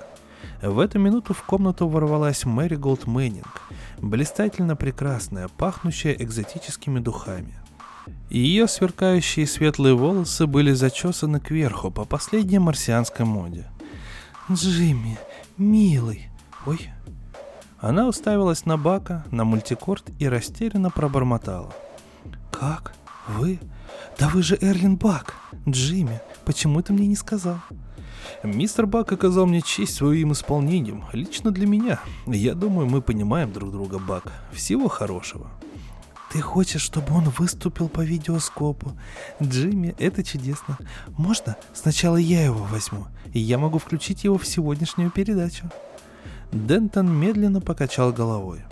В 0.63 0.79
эту 0.79 0.99
минуту 0.99 1.33
в 1.33 1.43
комнату 1.43 1.89
ворвалась 1.89 2.45
Мэри 2.45 2.77
Голд 2.77 3.07
Мэннинг, 3.07 3.63
блистательно 3.99 4.77
прекрасная, 4.77 5.49
пахнущая 5.49 6.13
экзотическими 6.13 6.99
духами. 6.99 7.55
Ее 8.29 8.69
сверкающие 8.69 9.47
светлые 9.47 9.95
волосы 9.95 10.47
были 10.47 10.73
зачесаны 10.73 11.41
кверху 11.41 11.91
по 11.91 12.05
последней 12.05 12.59
марсианской 12.59 13.25
моде. 13.25 13.67
«Джимми, 14.51 15.19
Милый. 15.61 16.31
Ой. 16.65 16.91
Она 17.81 18.09
уставилась 18.09 18.65
на 18.65 18.79
Бака, 18.79 19.27
на 19.31 19.45
мультикорд 19.45 20.11
и 20.19 20.27
растерянно 20.27 20.91
пробормотала. 20.91 21.75
Как? 22.51 22.95
Вы? 23.29 23.59
Да 24.19 24.29
вы 24.29 24.43
же 24.43 24.57
Эрлин 24.61 24.97
Бак. 24.97 25.35
Джимми, 25.69 26.21
почему 26.47 26.81
ты 26.81 26.95
мне 26.95 27.07
не 27.07 27.17
сказал? 27.17 27.59
Мистер 28.43 28.87
Бак 28.87 29.13
оказал 29.13 29.47
мне 29.47 29.63
честь 29.63 29.95
своим 29.95 30.33
исполнением, 30.33 31.05
лично 31.13 31.51
для 31.51 31.67
меня. 31.67 32.01
Я 32.27 32.55
думаю, 32.55 32.87
мы 32.89 33.03
понимаем 33.03 33.53
друг 33.53 33.71
друга, 33.71 33.99
Бак. 33.99 34.33
Всего 34.53 34.89
хорошего. 34.89 35.51
Ты 36.33 36.41
хочешь, 36.41 36.83
чтобы 36.83 37.13
он 37.13 37.25
выступил 37.25 37.89
по 37.89 38.03
видеоскопу? 38.03 38.93
Джимми, 39.43 39.97
это 39.99 40.23
чудесно. 40.23 40.79
Можно 41.19 41.57
сначала 41.75 42.17
я 42.17 42.45
его 42.45 42.63
возьму, 42.65 43.07
и 43.33 43.41
я 43.41 43.59
могу 43.59 43.79
включить 43.79 44.23
его 44.23 44.39
в 44.39 44.47
сегодняшнюю 44.47 45.11
передачу? 45.11 45.71
Дентон 46.53 47.13
медленно 47.13 47.61
покачал 47.61 48.13
головой. 48.13 48.63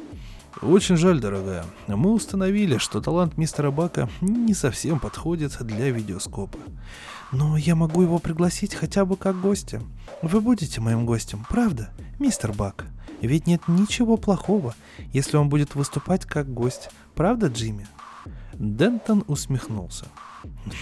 Очень 0.62 0.96
жаль, 0.96 1.20
дорогая. 1.20 1.64
Мы 1.86 2.12
установили, 2.12 2.78
что 2.78 3.00
талант 3.00 3.36
мистера 3.36 3.70
Бака 3.70 4.08
не 4.20 4.54
совсем 4.54 4.98
подходит 4.98 5.56
для 5.60 5.90
видеоскопа. 5.90 6.58
Но 7.30 7.56
я 7.56 7.74
могу 7.74 8.02
его 8.02 8.18
пригласить 8.18 8.74
хотя 8.74 9.04
бы 9.04 9.16
как 9.16 9.40
гостя. 9.40 9.82
Вы 10.22 10.40
будете 10.40 10.80
моим 10.80 11.04
гостем, 11.04 11.46
правда, 11.48 11.92
мистер 12.18 12.52
Бак? 12.52 12.86
Ведь 13.20 13.46
нет 13.46 13.62
ничего 13.68 14.16
плохого, 14.16 14.74
если 15.12 15.36
он 15.36 15.48
будет 15.48 15.74
выступать 15.74 16.24
как 16.24 16.52
гость. 16.52 16.90
Правда, 17.14 17.48
Джимми? 17.48 17.86
Дентон 18.54 19.24
усмехнулся. 19.26 20.06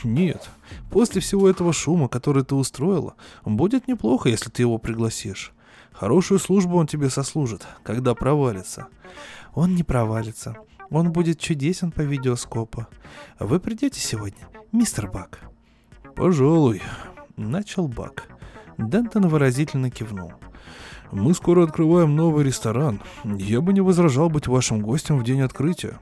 Нет, 0.05 0.49
после 0.91 1.21
всего 1.21 1.49
этого 1.49 1.73
шума, 1.73 2.09
который 2.09 2.45
ты 2.45 2.55
устроила, 2.55 3.15
будет 3.45 3.89
неплохо, 3.89 4.29
если 4.29 4.51
ты 4.51 4.63
его 4.63 4.79
пригласишь. 4.79 5.53
Хорошую 5.93 6.39
службу 6.39 6.77
он 6.77 6.87
тебе 6.87 7.11
сослужит, 7.11 7.67
когда 7.83 8.15
провалится. 8.15 8.89
Он 9.55 9.75
не 9.75 9.83
провалится. 9.83 10.57
Он 10.91 11.11
будет 11.11 11.41
чудесен 11.41 11.91
по 11.91 12.03
видеоскопу. 12.03 12.87
Вы 13.41 13.59
придете 13.59 13.99
сегодня, 13.99 14.47
мистер 14.73 15.11
Бак? 15.11 15.41
Пожалуй, 16.17 16.81
начал 17.37 17.89
Бак. 17.89 18.25
Дентон 18.79 19.29
выразительно 19.29 19.91
кивнул. 19.91 20.33
Мы 21.13 21.35
скоро 21.35 21.63
открываем 21.63 22.17
новый 22.17 22.43
ресторан. 22.43 23.03
Я 23.23 23.61
бы 23.61 23.75
не 23.75 23.83
возражал 23.83 24.31
быть 24.31 24.47
вашим 24.47 24.81
гостем 24.81 25.19
в 25.19 25.25
день 25.25 25.43
открытия. 25.43 26.01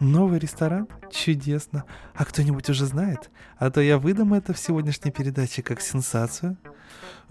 Новый 0.00 0.38
ресторан? 0.38 0.86
Чудесно. 1.10 1.84
А 2.14 2.26
кто-нибудь 2.26 2.68
уже 2.68 2.84
знает? 2.84 3.30
А 3.56 3.70
то 3.70 3.80
я 3.80 3.98
выдам 3.98 4.34
это 4.34 4.52
в 4.52 4.58
сегодняшней 4.58 5.10
передаче 5.10 5.62
как 5.62 5.80
сенсацию. 5.80 6.58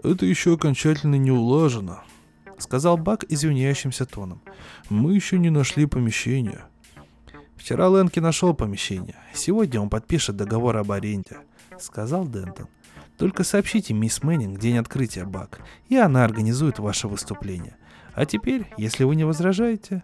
Это 0.01 0.25
еще 0.25 0.55
окончательно 0.55 1.15
не 1.15 1.31
улажено, 1.31 2.01
сказал 2.57 2.97
Бак 2.97 3.25
извиняющимся 3.29 4.07
тоном. 4.07 4.41
Мы 4.89 5.13
еще 5.13 5.37
не 5.37 5.51
нашли 5.51 5.85
помещение. 5.85 6.63
Вчера 7.57 7.87
Лэнки 7.89 8.19
нашел 8.19 8.55
помещение. 8.55 9.15
Сегодня 9.33 9.79
он 9.79 9.89
подпишет 9.89 10.35
договор 10.35 10.75
об 10.77 10.91
аренде, 10.91 11.37
сказал 11.79 12.27
Дентон. 12.27 12.67
Только 13.17 13.43
сообщите 13.43 13.93
мисс 13.93 14.23
Мэннинг 14.23 14.59
день 14.59 14.77
открытия 14.77 15.25
Бак, 15.25 15.61
и 15.87 15.97
она 15.97 16.23
организует 16.23 16.79
ваше 16.79 17.07
выступление. 17.07 17.77
А 18.15 18.25
теперь, 18.25 18.67
если 18.77 19.03
вы 19.03 19.15
не 19.15 19.23
возражаете... 19.23 20.03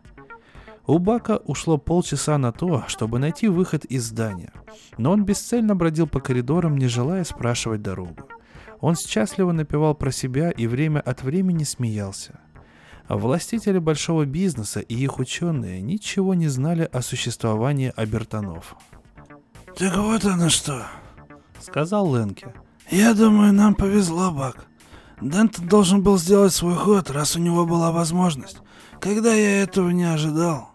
У 0.88 0.98
Бака 0.98 1.38
ушло 1.46 1.78
полчаса 1.78 2.40
на 2.40 2.52
то, 2.52 2.84
чтобы 2.88 3.20
найти 3.20 3.48
выход 3.48 3.86
из 3.86 4.06
здания, 4.06 4.52
но 4.98 5.12
он 5.12 5.24
бесцельно 5.24 5.76
бродил 5.76 6.08
по 6.08 6.20
коридорам, 6.20 6.80
не 6.80 6.88
желая 6.88 7.24
спрашивать 7.26 7.84
дорогу. 7.84 8.28
Он 8.80 8.96
счастливо 8.96 9.52
напевал 9.52 9.94
про 9.94 10.12
себя 10.12 10.50
и 10.50 10.66
время 10.66 11.00
от 11.00 11.22
времени 11.22 11.64
смеялся. 11.64 12.40
Властители 13.08 13.78
большого 13.78 14.26
бизнеса 14.26 14.80
и 14.80 14.96
их 14.96 15.20
ученые 15.20 15.82
ничего 15.82 16.34
не 16.34 16.48
знали 16.48 16.90
о 16.92 17.04
существовании 17.04 17.94
обертонов. 17.96 18.76
«Так 19.78 19.96
вот 19.98 20.26
оно 20.26 20.50
что»,— 20.50 20.88
сказал 21.62 22.16
Ленке. 22.16 22.53
«Я 22.89 23.14
думаю, 23.14 23.53
нам 23.53 23.76
повезло, 23.76 24.32
Бак. 24.32 24.66
Дентон 25.22 25.68
должен 25.68 26.01
был 26.01 26.18
сделать 26.18 26.53
свой 26.53 26.76
ход, 26.76 27.12
раз 27.12 27.36
у 27.36 27.39
него 27.39 27.66
была 27.66 27.91
возможность. 27.91 28.57
Когда 28.99 29.34
я 29.34 29.64
этого 29.64 29.89
не 29.89 30.05
ожидал. 30.05 30.72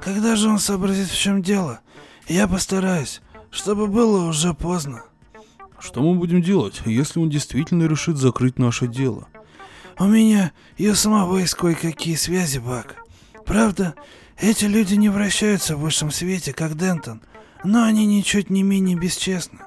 Когда 0.00 0.36
же 0.36 0.48
он 0.48 0.58
сообразит, 0.58 1.08
в 1.08 1.18
чем 1.18 1.42
дело? 1.42 1.80
Я 2.28 2.48
постараюсь, 2.48 3.22
чтобы 3.50 3.86
было 3.86 4.26
уже 4.28 4.54
поздно». 4.54 5.02
Что 5.78 6.02
мы 6.02 6.18
будем 6.18 6.42
делать, 6.42 6.80
если 6.84 7.20
он 7.20 7.30
действительно 7.30 7.84
решит 7.84 8.16
закрыть 8.16 8.58
наше 8.58 8.86
дело? 8.86 9.28
У 9.98 10.04
меня 10.04 10.52
и 10.76 10.88
у 10.88 10.94
самого 10.94 11.38
есть 11.38 11.54
кое-какие 11.54 12.16
связи, 12.16 12.58
Бак. 12.58 12.96
Правда, 13.44 13.94
эти 14.38 14.64
люди 14.64 14.94
не 14.94 15.08
вращаются 15.08 15.76
в 15.76 15.80
высшем 15.80 16.10
свете, 16.10 16.52
как 16.52 16.76
Дентон, 16.76 17.22
но 17.64 17.84
они 17.84 18.04
ничуть 18.04 18.50
не 18.50 18.62
менее 18.62 18.96
бесчестны. 18.96 19.60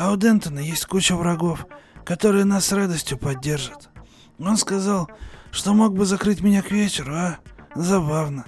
А 0.00 0.12
у 0.12 0.16
Дентона 0.16 0.60
есть 0.60 0.86
куча 0.86 1.14
врагов, 1.14 1.66
которые 2.06 2.46
нас 2.46 2.64
с 2.64 2.72
радостью 2.72 3.18
поддержат. 3.18 3.90
Он 4.38 4.56
сказал, 4.56 5.10
что 5.50 5.74
мог 5.74 5.92
бы 5.92 6.06
закрыть 6.06 6.40
меня 6.40 6.62
к 6.62 6.70
вечеру, 6.70 7.12
а? 7.14 7.38
Забавно. 7.74 8.46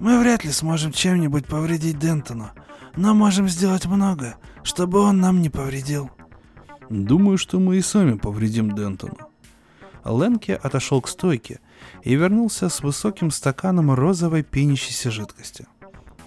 Мы 0.00 0.18
вряд 0.18 0.42
ли 0.42 0.50
сможем 0.50 0.90
чем-нибудь 0.90 1.46
повредить 1.46 2.00
Дентону, 2.00 2.50
но 2.96 3.14
можем 3.14 3.48
сделать 3.48 3.86
многое, 3.86 4.38
чтобы 4.64 4.98
он 4.98 5.20
нам 5.20 5.40
не 5.40 5.50
повредил. 5.50 6.10
Думаю, 6.90 7.38
что 7.38 7.60
мы 7.60 7.76
и 7.76 7.80
сами 7.80 8.18
повредим 8.18 8.74
Дентону. 8.74 9.18
Ленке 10.04 10.56
отошел 10.56 11.00
к 11.00 11.08
стойке 11.08 11.60
и 12.02 12.16
вернулся 12.16 12.68
с 12.68 12.80
высоким 12.80 13.30
стаканом 13.30 13.94
розовой 13.94 14.42
пенящейся 14.42 15.12
жидкости. 15.12 15.68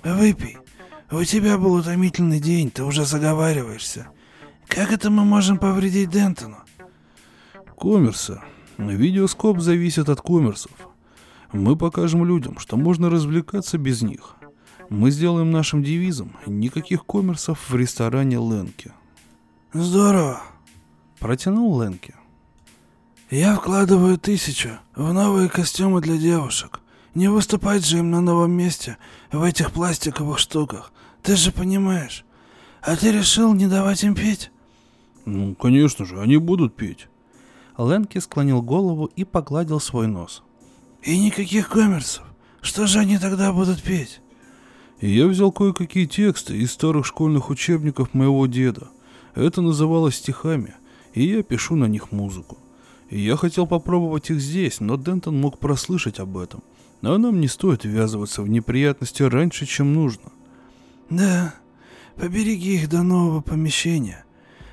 «Выпей. 0.05 0.59
У 1.11 1.22
тебя 1.26 1.57
был 1.57 1.74
утомительный 1.74 2.39
день, 2.39 2.72
ты 2.72 2.86
уже 2.86 3.03
заговариваешься. 3.03 4.07
Как 4.74 4.93
это 4.93 5.09
мы 5.09 5.26
можем 5.26 5.57
повредить 5.57 6.09
Дентону?» 6.09 6.55
«Коммерса. 7.78 8.41
Видеоскоп 8.78 9.59
зависит 9.59 10.07
от 10.07 10.22
коммерсов. 10.22 10.72
Мы 11.51 11.76
покажем 11.76 12.24
людям, 12.24 12.57
что 12.57 12.78
можно 12.78 13.09
развлекаться 13.09 13.78
без 13.78 14.01
них. 14.01 14.38
Мы 14.89 15.11
сделаем 15.11 15.51
нашим 15.51 15.84
девизом 15.84 16.38
никаких 16.45 17.05
коммерсов 17.05 17.69
в 17.69 17.76
ресторане 17.76 18.38
Ленки». 18.38 18.93
«Здорово»,— 19.74 20.41
протянул 21.19 21.82
Ленки. 21.82 22.15
«Я 23.30 23.57
вкладываю 23.57 24.17
тысячу 24.17 24.80
в 24.95 25.11
новые 25.11 25.49
костюмы 25.49 25.99
для 25.99 26.15
девушек. 26.15 26.80
Не 27.13 27.28
выступать 27.28 27.86
же 27.86 27.97
им 27.97 28.09
на 28.09 28.22
новом 28.22 28.53
месте 28.53 28.97
в 29.34 29.43
этих 29.43 29.72
пластиковых 29.72 30.39
штуках. 30.39 30.93
Ты 31.24 31.36
же 31.36 31.51
понимаешь. 31.51 32.24
А 32.82 32.95
ты 32.95 33.11
решил 33.11 33.53
не 33.53 33.67
давать 33.67 34.05
им 34.05 34.15
петь?» 34.15 34.49
«Ну, 35.26 35.55
конечно 35.55 36.05
же, 36.05 36.19
они 36.19 36.38
будут 36.38 36.76
петь». 36.76 37.07
Ленки 37.78 38.17
склонил 38.17 38.61
голову 38.61 39.09
и 39.15 39.24
погладил 39.24 39.80
свой 39.80 40.07
нос. 40.07 40.43
«И 41.03 41.19
никаких 41.19 41.69
коммерсов. 41.69 42.26
Что 42.61 42.88
же 42.88 42.99
они 42.99 43.17
тогда 43.17 43.51
будут 43.53 43.82
петь?» 43.82 44.22
Я 44.99 45.28
взял 45.28 45.51
кое-какие 45.51 46.05
тексты 46.05 46.57
из 46.57 46.72
старых 46.72 47.05
школьных 47.05 47.49
учебников 47.49 48.13
моего 48.13 48.45
деда– 48.45 48.89
это 49.36 49.61
называлось 49.61 50.15
стихами, 50.15 50.76
и 51.14 51.26
я 51.26 51.43
пишу 51.43 51.76
на 51.76 51.85
них 51.85 52.11
музыку. 52.11 52.57
И 53.10 53.19
я 53.19 53.35
хотел 53.35 53.68
попробовать 53.68 54.30
их 54.30 54.39
здесь, 54.39 54.80
но 54.80 54.98
Дентон 54.98 55.39
мог 55.39 55.60
прослышать 55.60 56.19
об 56.19 56.38
этом. 56.38 56.64
А 57.02 57.18
нам 57.18 57.39
не 57.39 57.48
стоит 57.48 57.84
ввязываться 57.84 58.41
в 58.41 58.49
неприятности 58.49 59.23
раньше, 59.23 59.65
чем 59.65 59.93
нужно. 59.93 60.31
Да, 61.10 61.56
побереги 62.15 62.76
их 62.76 62.89
до 62.89 63.03
нового 63.03 63.41
помещения. 63.41 64.23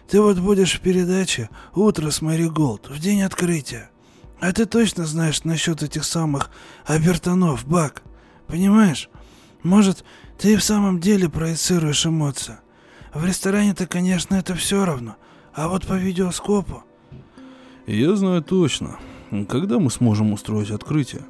Ты 0.09 0.22
вот 0.22 0.39
будешь 0.39 0.74
в 0.74 0.80
передаче 0.80 1.51
«Утро 1.74 2.10
с 2.10 2.22
Мэри 2.22 2.47
Голд» 2.47 2.89
в 2.89 2.98
день 2.98 3.20
открытия. 3.22 3.90
А 4.40 4.52
ты 4.52 4.64
точно 4.64 5.05
знаешь 5.05 5.44
насчет 5.44 5.82
этих 5.82 6.05
самых 6.05 6.51
обертонов, 6.86 7.66
Бак? 7.66 8.02
Понимаешь? 8.47 9.10
Может, 9.62 10.05
ты 10.39 10.55
и 10.55 10.56
в 10.56 10.64
самом 10.64 10.98
деле 10.98 11.28
проецируешь 11.28 12.06
эмоции. 12.06 12.56
В 13.12 13.22
ресторане-то, 13.26 13.86
конечно, 13.86 14.36
это 14.36 14.55
все 14.55 14.86
равно. 14.86 15.16
А 15.52 15.68
вот 15.68 15.86
по 15.86 15.93
видеоскопу... 15.93 16.85
Я 17.86 18.16
знаю 18.16 18.43
точно. 18.43 18.98
Когда 19.47 19.78
мы 19.78 19.90
сможем 19.90 20.32
устроить 20.32 20.70
открытие? 20.70 21.26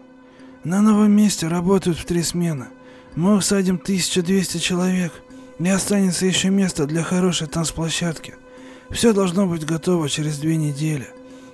На 0.62 0.82
новом 0.82 1.10
месте 1.10 1.48
работают 1.48 1.98
в 1.98 2.04
три 2.04 2.22
смены. 2.22 2.68
Мы 3.16 3.34
усадим 3.34 3.80
1200 3.82 4.58
человек. 4.58 5.12
И 5.58 5.68
останется 5.68 6.26
еще 6.26 6.50
место 6.50 6.86
для 6.86 7.02
хорошей 7.02 7.48
танцплощадки. 7.48 8.36
Все 8.90 9.12
должно 9.12 9.46
быть 9.46 9.64
готово 9.66 10.08
через 10.08 10.38
две 10.38 10.56
недели. 10.56 11.08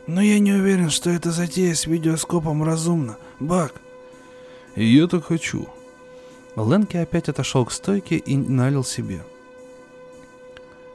Но 0.07 0.21
я 0.21 0.39
не 0.39 0.53
уверен, 0.53 0.91
что 0.91 1.11
эта 1.11 1.31
затея 1.31 1.75
с 1.75 1.87
видеоскопом 1.87 2.63
разумна. 2.63 3.17
Бак. 3.41 3.75
И 4.77 4.85
я 4.85 5.07
так 5.07 5.27
хочу. 5.27 5.69
Ленки 6.57 6.97
опять 6.97 7.29
отошел 7.29 7.65
к 7.65 7.73
стойке 7.73 8.17
и 8.17 8.37
налил 8.37 8.85
себе. 8.85 9.25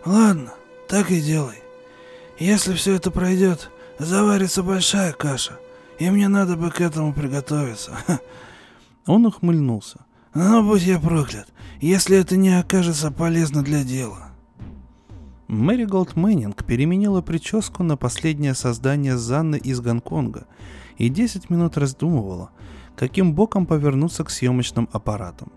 Ладно, 0.05 0.53
так 0.87 1.11
и 1.11 1.19
делай. 1.19 1.61
Если 2.37 2.73
все 2.73 2.95
это 2.95 3.11
пройдет, 3.11 3.69
заварится 3.97 4.63
большая 4.63 5.11
каша. 5.11 5.59
и 5.97 6.09
мне 6.09 6.29
надо 6.29 6.55
бы 6.55 6.71
к 6.71 6.79
этому 6.79 7.13
приготовиться. 7.13 7.97
Он 9.05 9.25
ухмыльнулся. 9.25 10.05
Но 10.33 10.63
будь 10.63 10.83
я 10.83 10.99
проклят, 10.99 11.47
если 11.81 12.17
это 12.17 12.37
не 12.37 12.57
окажется 12.57 13.11
полезно 13.11 13.63
для 13.63 13.83
дела. 13.83 14.28
Мэри 15.49 15.85
Голд 15.85 16.15
Мэннинг 16.15 16.63
переменила 16.63 17.23
прическу 17.23 17.81
на 17.81 17.97
последнее 17.97 18.53
создание 18.53 19.17
Занны 19.17 19.55
из 19.55 19.81
Гонконга 19.81 20.45
и 20.99 21.09
10 21.09 21.49
минут 21.49 21.75
раздумывала, 21.75 22.51
каким 22.95 23.33
боком 23.33 23.65
повернуться 23.65 24.23
к 24.23 24.29
съемочным 24.29 24.87
аппаратам. 24.91 25.51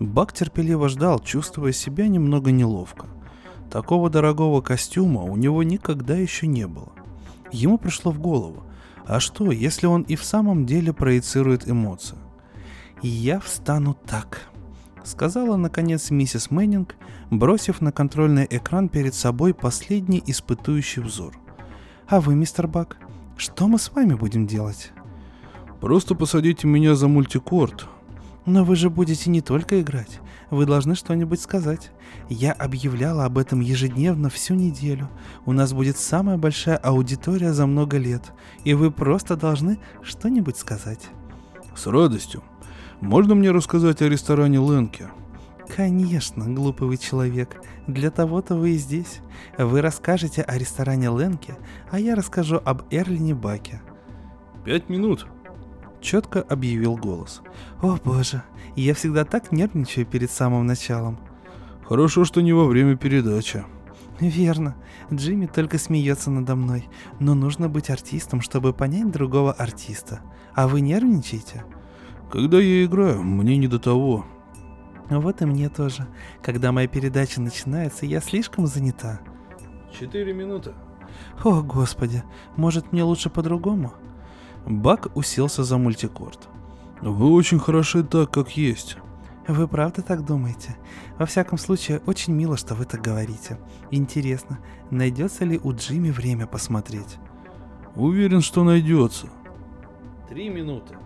Бак 0.00 0.32
терпеливо 0.32 0.88
ждал, 0.88 1.20
чувствуя 1.20 1.72
себя 1.72 2.08
немного 2.08 2.52
неловко. 2.52 3.06
Такого 3.70 4.08
дорогого 4.08 4.62
костюма 4.62 5.20
у 5.24 5.36
него 5.36 5.62
никогда 5.62 6.16
еще 6.16 6.46
не 6.46 6.66
было. 6.66 6.92
Ему 7.52 7.76
пришло 7.76 8.12
в 8.12 8.20
голову, 8.20 8.62
а 9.06 9.20
что, 9.20 9.52
если 9.52 9.86
он 9.86 10.02
и 10.02 10.16
в 10.16 10.24
самом 10.24 10.64
деле 10.64 10.94
проецирует 10.94 11.68
эмоции? 11.68 12.16
«Я 13.02 13.40
встану 13.40 13.94
так»,— 14.06 14.48
сказала 15.04 15.56
наконец 15.56 16.10
миссис 16.10 16.50
Мэннинг, 16.50 16.96
бросив 17.30 17.80
на 17.80 17.92
контрольный 17.92 18.46
экран 18.50 18.88
перед 18.88 19.14
собой 19.14 19.54
последний 19.54 20.22
испытующий 20.26 21.02
взор. 21.02 21.36
«А 22.06 22.20
вы, 22.20 22.34
мистер 22.34 22.68
Бак, 22.68 22.98
что 23.36 23.66
мы 23.66 23.78
с 23.78 23.90
вами 23.90 24.14
будем 24.14 24.46
делать?» 24.46 24.92
«Просто 25.80 26.14
посадите 26.14 26.66
меня 26.66 26.94
за 26.94 27.08
мультикорд». 27.08 27.86
«Но 28.46 28.62
вы 28.62 28.76
же 28.76 28.90
будете 28.90 29.30
не 29.30 29.40
только 29.40 29.80
играть. 29.80 30.20
Вы 30.50 30.66
должны 30.66 30.94
что-нибудь 30.94 31.40
сказать. 31.40 31.92
Я 32.28 32.52
объявляла 32.52 33.24
об 33.24 33.38
этом 33.38 33.60
ежедневно 33.60 34.28
всю 34.28 34.54
неделю. 34.54 35.08
У 35.46 35.52
нас 35.52 35.72
будет 35.72 35.96
самая 35.96 36.36
большая 36.36 36.76
аудитория 36.76 37.54
за 37.54 37.66
много 37.66 37.96
лет, 37.96 38.34
и 38.64 38.74
вы 38.74 38.90
просто 38.90 39.36
должны 39.36 39.78
что-нибудь 40.02 40.58
сказать». 40.58 41.08
«С 41.74 41.86
радостью», 41.86 42.42
можно 43.04 43.34
мне 43.34 43.50
рассказать 43.50 44.00
о 44.00 44.08
ресторане 44.08 44.56
Ленке? 44.56 45.10
Конечно, 45.68 46.46
глупый 46.48 46.88
вы 46.88 46.96
человек. 46.96 47.60
Для 47.86 48.10
того-то 48.10 48.54
вы 48.54 48.70
и 48.70 48.78
здесь. 48.78 49.20
Вы 49.58 49.80
расскажете 49.80 50.42
о 50.42 50.58
ресторане 50.58 51.06
Ленке, 51.06 51.56
а 51.90 51.98
я 51.98 52.14
расскажу 52.14 52.60
об 52.64 52.82
Эрлине 52.90 53.34
Баке. 53.34 53.80
Пять 54.64 54.88
минут. 54.88 55.26
Четко 56.00 56.42
объявил 56.42 56.96
голос. 56.96 57.42
О 57.80 57.96
боже, 58.02 58.42
я 58.76 58.94
всегда 58.94 59.24
так 59.24 59.52
нервничаю 59.52 60.06
перед 60.06 60.30
самым 60.30 60.66
началом. 60.66 61.18
Хорошо, 61.84 62.24
что 62.24 62.40
не 62.40 62.52
во 62.52 62.66
время 62.66 62.96
передачи. 62.96 63.64
Верно. 64.20 64.76
Джимми 65.12 65.46
только 65.46 65.78
смеется 65.78 66.30
надо 66.30 66.56
мной. 66.56 66.88
Но 67.20 67.34
нужно 67.34 67.68
быть 67.68 67.90
артистом, 67.90 68.40
чтобы 68.40 68.72
понять 68.72 69.10
другого 69.10 69.52
артиста. 69.52 70.20
А 70.54 70.68
вы 70.68 70.80
нервничаете? 70.80 71.64
Когда 72.30 72.60
я 72.60 72.84
играю, 72.84 73.22
мне 73.22 73.56
не 73.56 73.68
до 73.68 73.78
того. 73.78 74.24
Вот 75.10 75.42
и 75.42 75.44
мне 75.44 75.68
тоже. 75.68 76.06
Когда 76.42 76.72
моя 76.72 76.88
передача 76.88 77.40
начинается, 77.40 78.06
я 78.06 78.20
слишком 78.20 78.66
занята. 78.66 79.20
Четыре 79.98 80.32
минуты. 80.32 80.72
О, 81.44 81.62
господи, 81.62 82.22
может 82.56 82.92
мне 82.92 83.02
лучше 83.02 83.30
по-другому? 83.30 83.92
Бак 84.66 85.14
уселся 85.14 85.62
за 85.62 85.78
мультикорд. 85.78 86.48
Вы 87.00 87.30
очень 87.32 87.58
хороши 87.58 88.02
так, 88.02 88.30
как 88.30 88.56
есть. 88.56 88.96
Вы 89.46 89.68
правда 89.68 90.00
так 90.00 90.24
думаете? 90.24 90.76
Во 91.18 91.26
всяком 91.26 91.58
случае, 91.58 92.00
очень 92.06 92.32
мило, 92.32 92.56
что 92.56 92.74
вы 92.74 92.86
так 92.86 93.02
говорите. 93.02 93.58
Интересно, 93.90 94.58
найдется 94.90 95.44
ли 95.44 95.60
у 95.62 95.72
Джимми 95.74 96.10
время 96.10 96.46
посмотреть? 96.46 97.18
Уверен, 97.94 98.40
что 98.40 98.64
найдется. 98.64 99.28
Три 100.28 100.48
минуты. 100.48 100.96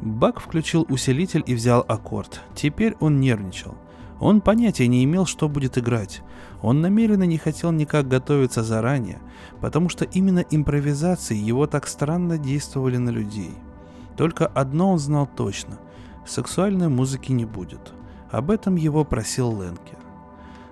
Бак 0.00 0.40
включил 0.40 0.86
усилитель 0.88 1.42
и 1.46 1.54
взял 1.54 1.84
аккорд. 1.86 2.42
Теперь 2.54 2.96
он 3.00 3.20
нервничал. 3.20 3.74
Он 4.20 4.40
понятия 4.40 4.86
не 4.88 5.04
имел, 5.04 5.26
что 5.26 5.48
будет 5.48 5.78
играть. 5.78 6.22
Он 6.62 6.80
намеренно 6.80 7.24
не 7.24 7.38
хотел 7.38 7.70
никак 7.70 8.08
готовиться 8.08 8.62
заранее, 8.62 9.20
потому 9.60 9.88
что 9.88 10.04
именно 10.04 10.44
импровизации 10.50 11.36
его 11.36 11.66
так 11.66 11.86
странно 11.86 12.38
действовали 12.38 12.96
на 12.96 13.10
людей. 13.10 13.52
Только 14.16 14.46
одно 14.46 14.92
он 14.92 14.98
знал 14.98 15.26
точно– 15.26 15.78
сексуальной 16.26 16.88
музыки 16.88 17.32
не 17.32 17.44
будет. 17.44 17.92
Об 18.30 18.50
этом 18.50 18.76
его 18.76 19.04
просил 19.04 19.62
Ленке. 19.62 19.96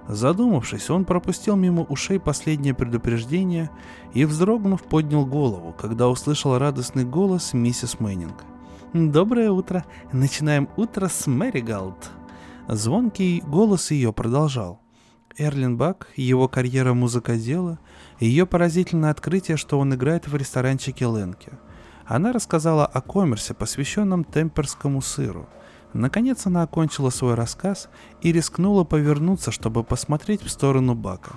Задумавшись, 0.09 0.91
он 0.91 1.05
пропустил 1.05 1.57
мимо 1.57 1.83
ушей 1.85 2.21
последнее 2.21 2.75
предупреждение 2.75 3.71
и, 4.13 4.25
вздрогнув, 4.27 4.83
поднял 4.83 5.25
голову, 5.25 5.75
когда 5.79 6.09
услышал 6.09 6.59
радостный 6.59 7.05
голос 7.05 7.55
миссис 7.55 8.01
Мэннинг. 8.01 8.45
Доброе 8.95 9.51
утро. 9.51 9.85
Начинаем 10.13 10.69
утро 10.77 11.09
с 11.09 11.27
Мэригалд. 11.27 12.13
Звонкий 12.69 13.41
голос 13.41 13.91
ее 13.91 14.13
продолжал. 14.13 14.81
Эрлин 15.37 15.77
Бак, 15.77 16.07
его 16.15 16.47
карьера 16.47 16.95
музыкодела, 16.95 17.81
ее 18.21 18.47
поразительное 18.47 19.11
открытие, 19.11 19.57
что 19.57 19.81
он 19.81 19.93
играет 19.93 20.29
в 20.29 20.37
ресторанчике 20.37 21.07
Ленки. 21.07 21.51
Она 22.07 22.31
рассказала 22.31 22.87
о 22.87 23.01
коммерсе, 23.01 23.53
посвященном 23.53 24.23
темперскому 24.23 25.03
сыру. 25.03 25.49
Наконец 25.93 26.47
она 26.47 26.63
окончила 26.63 27.11
свой 27.11 27.35
рассказ 27.35 27.89
и 28.23 28.31
рискнула 28.31 28.85
повернуться, 28.85 29.51
чтобы 29.51 29.83
посмотреть 29.83 30.45
в 30.45 30.51
сторону 30.51 30.95
Бака. 30.95 31.33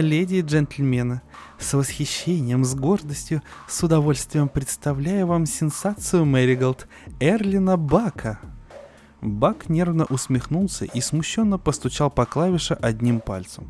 Леди 0.00 0.36
и 0.36 0.42
джентльмены, 0.42 1.20
с 1.58 1.74
восхищением, 1.74 2.64
с 2.64 2.74
гордостью, 2.74 3.42
с 3.68 3.82
удовольствием 3.82 4.48
представляю 4.48 5.26
вам 5.26 5.46
сенсацию 5.46 6.24
Мэриголд 6.24 6.88
Эрлина 7.20 7.76
Бака. 7.76 8.38
Бак 9.20 9.68
нервно 9.68 10.04
усмехнулся 10.08 10.84
и 10.84 11.00
смущенно 11.00 11.58
постучал 11.58 12.10
по 12.10 12.26
клавише 12.26 12.74
одним 12.74 13.20
пальцем. 13.20 13.68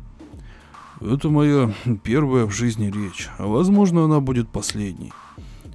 Это 0.99 1.29
моя 1.29 1.73
первая 2.03 2.45
в 2.45 2.51
жизни 2.51 2.91
речь, 2.91 3.29
а 3.37 3.47
возможно 3.47 4.05
она 4.05 4.19
будет 4.19 4.49
последней. 4.49 5.13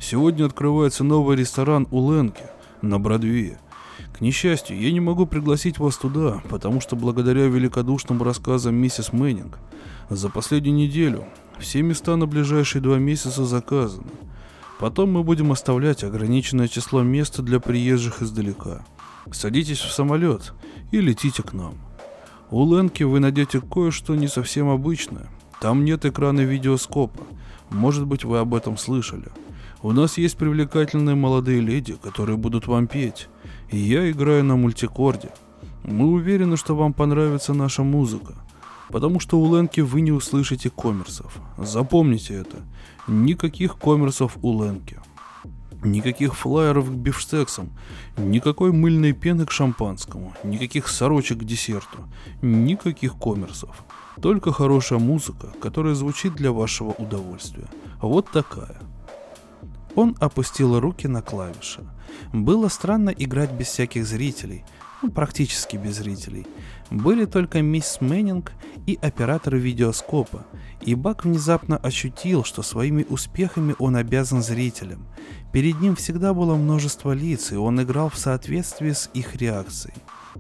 Сегодня 0.00 0.46
открывается 0.46 1.04
новый 1.04 1.36
ресторан 1.36 1.86
у 1.90 2.12
Ленки 2.12 2.44
на 2.82 2.98
Бродвее. 2.98 3.58
К 4.12 4.20
несчастью, 4.20 4.80
я 4.80 4.90
не 4.92 5.00
могу 5.00 5.26
пригласить 5.26 5.78
вас 5.78 5.96
туда, 5.96 6.42
потому 6.50 6.80
что 6.80 6.96
благодаря 6.96 7.46
великодушным 7.46 8.22
рассказам 8.22 8.74
миссис 8.74 9.12
Мэннинг– 9.12 9.58
за 10.10 10.28
последнюю 10.28 10.74
неделю 10.76 11.24
все 11.58 11.82
места 11.82 12.16
на 12.16 12.26
ближайшие 12.26 12.82
два 12.82 12.98
месяца 12.98 13.44
заказаны. 13.44 14.10
Потом 14.78 15.12
мы 15.12 15.22
будем 15.22 15.52
оставлять 15.52 16.02
ограниченное 16.02 16.68
число 16.68 17.02
мест 17.02 17.40
для 17.40 17.60
приезжих 17.60 18.20
издалека. 18.20 18.84
Садитесь 19.30 19.78
в 19.78 19.92
самолет 19.92 20.54
и 20.90 21.00
летите 21.00 21.42
к 21.42 21.52
нам. 21.52 21.74
У 22.50 22.66
Ленки 22.66 23.04
вы 23.04 23.20
найдете 23.20 23.60
кое-что 23.60 24.14
не 24.16 24.28
совсем 24.28 24.68
обычное. 24.68 25.28
Там 25.60 25.84
нет 25.84 26.04
экрана 26.04 26.40
видеоскопа. 26.40 27.22
Может 27.70 28.06
быть, 28.06 28.24
вы 28.24 28.38
об 28.38 28.54
этом 28.54 28.76
слышали. 28.76 29.28
У 29.82 29.92
нас 29.92 30.18
есть 30.18 30.36
привлекательные 30.36 31.14
молодые 31.14 31.60
леди, 31.60 31.94
которые 31.94 32.36
будут 32.36 32.66
вам 32.66 32.88
петь. 32.88 33.28
И 33.70 33.78
я 33.78 34.10
играю 34.10 34.44
на 34.44 34.56
мультикорде. 34.56 35.30
Мы 35.84 36.06
уверены, 36.06 36.56
что 36.56 36.74
вам 36.74 36.92
понравится 36.92 37.54
наша 37.54 37.82
музыка 37.82 38.34
потому 38.93 39.19
что 39.19 39.40
у 39.40 39.56
Ленки 39.56 39.81
вы 39.81 40.02
не 40.02 40.12
услышите 40.12 40.70
коммерсов. 40.70 41.40
Запомните 41.56 42.35
это. 42.35 42.59
Никаких 43.09 43.78
коммерсов 43.78 44.36
у 44.43 44.62
Ленки. 44.62 45.01
Никаких 45.82 46.36
флайеров 46.36 46.90
к 46.90 46.93
бифштексам, 46.93 47.70
никакой 48.16 48.70
мыльной 48.70 49.12
пены 49.12 49.47
к 49.47 49.51
шампанскому, 49.51 50.32
никаких 50.44 50.86
сорочек 50.86 51.39
к 51.39 51.44
десерту, 51.44 51.98
никаких 52.40 53.19
коммерсов. 53.19 53.82
Только 54.20 54.52
хорошая 54.52 55.01
музыка, 55.01 55.48
которая 55.60 55.94
звучит 55.94 56.36
для 56.36 56.52
вашего 56.52 56.90
удовольствия. 56.90 57.66
Вот 58.01 58.31
такая. 58.31 58.77
Он 59.97 60.14
опустил 60.20 60.78
руки 60.78 61.09
на 61.09 61.20
клавиши. 61.20 61.85
Было 62.32 62.69
странно 62.69 63.10
играть 63.10 63.51
без 63.51 63.66
всяких 63.66 64.06
зрителей, 64.06 64.64
ну, 65.02 65.10
практически 65.10 65.77
без 65.77 65.97
зрителей. 65.97 66.47
Были 66.93 67.24
только 67.24 67.62
мисс 67.62 68.02
Мэннинг 68.02 68.52
и 68.86 68.98
оператор 69.01 69.56
видеоскопа, 69.56 70.44
и 70.82 70.94
Бак 70.94 71.24
внезапно 71.24 71.78
ощутил, 71.78 72.44
что 72.44 72.60
своими 72.60 73.06
успехами 73.09 73.74
он 73.78 73.97
обязан 73.97 74.43
зрителям. 74.43 75.06
Перед 75.55 75.81
ним 75.81 75.97
всегда 75.97 76.35
было 76.35 76.55
множество 76.55 77.12
лиц, 77.12 77.51
и 77.51 77.56
он 77.56 77.81
играл 77.81 78.10
в 78.10 78.19
соответствии 78.19 78.90
с 78.90 79.09
их 79.14 79.36
реакцией. 79.36 79.94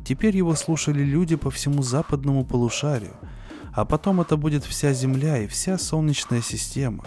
Теперь 0.04 0.36
его 0.36 0.54
слушали 0.54 1.02
люди 1.02 1.36
по 1.36 1.50
всему 1.50 1.82
западному 1.82 2.44
полушарию, 2.44 3.16
а 3.72 3.86
потом 3.86 4.20
это 4.20 4.36
будет 4.36 4.62
вся 4.64 4.92
Земля 4.92 5.38
и 5.38 5.46
вся 5.46 5.78
Солнечная 5.78 6.42
система. 6.42 7.04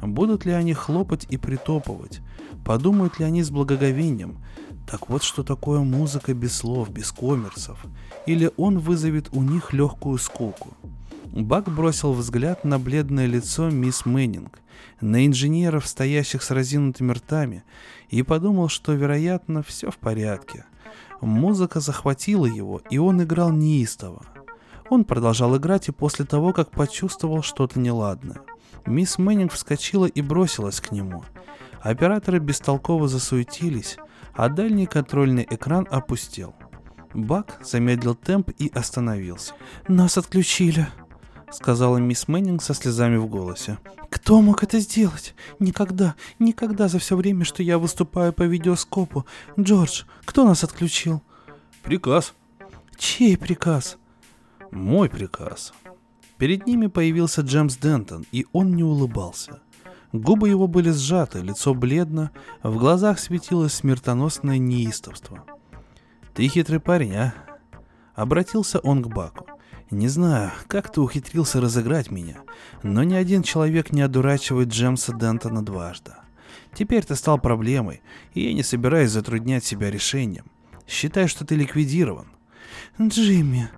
Будут 0.00 0.44
ли 0.44 0.52
они 0.52 0.74
хлопать 0.74 1.26
и 1.28 1.36
притопывать? 1.36 2.20
Подумают 2.64 3.18
ли 3.18 3.24
они 3.24 3.42
с 3.42 3.50
благоговением? 3.50 4.38
Так 4.86 5.08
вот 5.08 5.22
что 5.22 5.42
такое 5.42 5.80
музыка 5.80 6.32
без 6.32 6.56
слов, 6.56 6.90
без 6.90 7.10
коммерсов. 7.10 7.84
Или 8.26 8.50
он 8.56 8.78
вызовет 8.78 9.28
у 9.32 9.42
них 9.42 9.72
легкую 9.72 10.18
скуку. 10.18 10.76
Бак 11.24 11.68
бросил 11.68 12.12
взгляд 12.12 12.64
на 12.64 12.78
бледное 12.78 13.26
лицо 13.26 13.68
мисс 13.68 14.06
Мэннинг, 14.06 14.60
на 15.00 15.26
инженеров, 15.26 15.86
стоящих 15.86 16.42
с 16.42 16.50
разинутыми 16.50 17.12
ртами, 17.12 17.64
и 18.08 18.22
подумал, 18.22 18.68
что, 18.68 18.92
вероятно, 18.92 19.62
все 19.62 19.90
в 19.90 19.98
порядке. 19.98 20.64
Музыка 21.20 21.80
захватила 21.80 22.46
его, 22.46 22.80
и 22.88 22.98
он 22.98 23.22
играл 23.22 23.50
неистово. 23.50 24.22
Он 24.88 25.04
продолжал 25.04 25.56
играть 25.56 25.88
и 25.88 25.92
после 25.92 26.24
того, 26.24 26.52
как 26.52 26.70
почувствовал 26.70 27.42
что-то 27.42 27.80
неладное. 27.80 28.40
Мисс 28.86 29.18
Мэннинг 29.18 29.52
вскочила 29.52 30.06
и 30.06 30.22
бросилась 30.22 30.80
к 30.80 30.92
нему. 30.92 31.24
Операторы 31.80 32.38
бестолково 32.38 33.08
засуетились, 33.08 33.98
а 34.36 34.48
дальний 34.48 34.86
контрольный 34.86 35.46
экран 35.48 35.86
опустел. 35.90 36.54
Бак 37.14 37.58
замедлил 37.62 38.14
темп 38.14 38.50
и 38.58 38.68
остановился. 38.68 39.54
«Нас 39.88 40.18
отключили»,— 40.18 40.86
сказала 41.50 41.96
мисс 41.96 42.28
Мэннинг 42.28 42.62
со 42.62 42.74
слезами 42.74 43.16
в 43.16 43.26
голосе. 43.26 43.78
«Кто 44.10 44.42
мог 44.42 44.62
это 44.62 44.78
сделать? 44.80 45.34
Никогда, 45.58 46.14
никогда 46.38 46.88
за 46.88 46.98
все 46.98 47.16
время, 47.16 47.44
что 47.44 47.62
я 47.62 47.78
выступаю 47.78 48.32
по 48.32 48.42
видеоскопу. 48.42 49.24
Джордж, 49.58 50.02
кто 50.24 50.44
нас 50.44 50.62
отключил?» 50.64 51.22
«Приказ». 51.82 52.34
«Чей 52.98 53.36
приказ?» 53.38 53.96
«Мой 54.70 55.08
приказ». 55.08 55.72
Перед 56.38 56.66
ними 56.66 56.86
появился 56.88 57.40
Джеймс 57.40 57.76
Дентон, 57.76 58.26
и 58.30 58.46
он 58.52 58.76
не 58.76 58.84
улыбался. 58.84 59.62
Губы 60.20 60.48
его 60.48 60.66
были 60.66 60.90
сжаты, 60.90 61.40
лицо 61.40 61.74
бледно, 61.74 62.30
в 62.62 62.78
глазах 62.78 63.18
светилось 63.18 63.74
смертоносное 63.74 64.58
неистовство. 64.58 65.44
«Ты 66.34 66.48
хитрый 66.48 66.80
парень, 66.80 67.14
а?» 67.14 67.34
Обратился 68.14 68.78
он 68.78 69.02
к 69.02 69.08
Баку. 69.08 69.46
Не 69.90 70.08
знаю, 70.08 70.50
как 70.66 70.90
ты 70.90 71.00
ухитрился 71.00 71.60
разыграть 71.60 72.10
меня, 72.10 72.38
но 72.82 73.04
ни 73.04 73.14
один 73.14 73.42
человек 73.42 73.92
не 73.92 74.02
одурачивает 74.02 74.68
Джемса 74.68 75.14
Дентона 75.14 75.64
дважды. 75.64 76.12
Теперь 76.74 77.04
ты 77.04 77.14
стал 77.14 77.38
проблемой, 77.38 78.02
и 78.32 78.40
я 78.40 78.54
не 78.54 78.62
собираюсь 78.62 79.10
затруднять 79.10 79.64
себя 79.64 79.90
решением. 79.90 80.46
Считай, 80.88 81.28
что 81.28 81.44
ты 81.44 81.54
ликвидирован. 81.54 82.26
Джимми, 83.00 83.68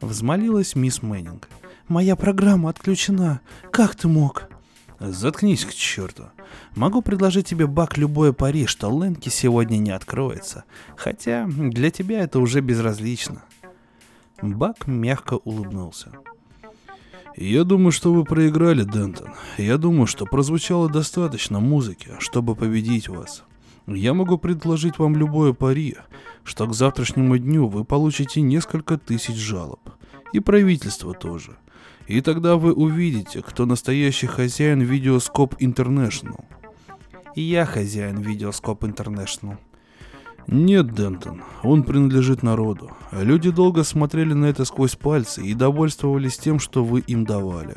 взмолилась 0.00 0.74
мисс 0.74 1.02
Мэннинг. 1.02 1.48
Моя 1.88 2.16
программа 2.16 2.70
отключена. 2.70 3.40
Как 3.70 3.94
ты 3.94 4.08
мог? 4.08 4.48
Заткнись 5.00 5.64
к 5.64 5.74
черту. 5.74 6.24
Могу 6.76 7.02
предложить 7.02 7.46
тебе 7.46 7.66
бак 7.66 7.98
любое 7.98 8.32
пари, 8.32 8.66
что 8.66 8.88
Лэнки 8.88 9.28
сегодня 9.28 9.76
не 9.76 9.90
откроется. 9.90 10.64
Хотя 10.96 11.46
для 11.46 11.90
тебя 11.90 12.20
это 12.20 12.38
уже 12.38 12.60
безразлично. 12.60 13.42
Бак 14.42 14.86
мягко 14.86 15.34
улыбнулся. 15.34 16.12
«Я 17.36 17.64
думаю, 17.64 17.90
что 17.90 18.12
вы 18.12 18.24
проиграли, 18.24 18.84
Дентон. 18.84 19.34
Я 19.58 19.76
думаю, 19.76 20.06
что 20.06 20.24
прозвучало 20.24 20.88
достаточно 20.88 21.58
музыки, 21.58 22.12
чтобы 22.20 22.54
победить 22.54 23.08
вас. 23.08 23.42
Я 23.86 24.14
могу 24.14 24.38
предложить 24.38 24.98
вам 24.98 25.16
любое 25.16 25.52
пари, 25.52 25.96
что 26.44 26.66
к 26.66 26.74
завтрашнему 26.74 27.36
дню 27.38 27.66
вы 27.66 27.84
получите 27.84 28.40
несколько 28.40 28.98
тысяч 28.98 29.34
жалоб. 29.34 29.80
И 30.32 30.40
правительство 30.40 31.12
тоже. 31.12 31.56
И 32.06 32.20
тогда 32.20 32.56
вы 32.56 32.72
увидите, 32.72 33.42
кто 33.42 33.64
настоящий 33.64 34.26
хозяин 34.26 34.80
Видеоскоп 34.80 35.54
Интернешнл. 35.58 36.36
Я 37.34 37.64
хозяин 37.64 38.18
Видеоскоп 38.20 38.84
Интернешнл. 38.84 39.56
Нет, 40.46 40.94
Дентон, 40.94 41.42
он 41.62 41.84
принадлежит 41.84 42.42
народу. 42.42 42.90
Люди 43.12 43.50
долго 43.50 43.82
смотрели 43.82 44.34
на 44.34 44.46
это 44.46 44.66
сквозь 44.66 44.94
пальцы 44.94 45.42
и 45.42 45.54
довольствовались 45.54 46.36
тем, 46.36 46.58
что 46.58 46.84
вы 46.84 47.00
им 47.00 47.24
давали. 47.24 47.76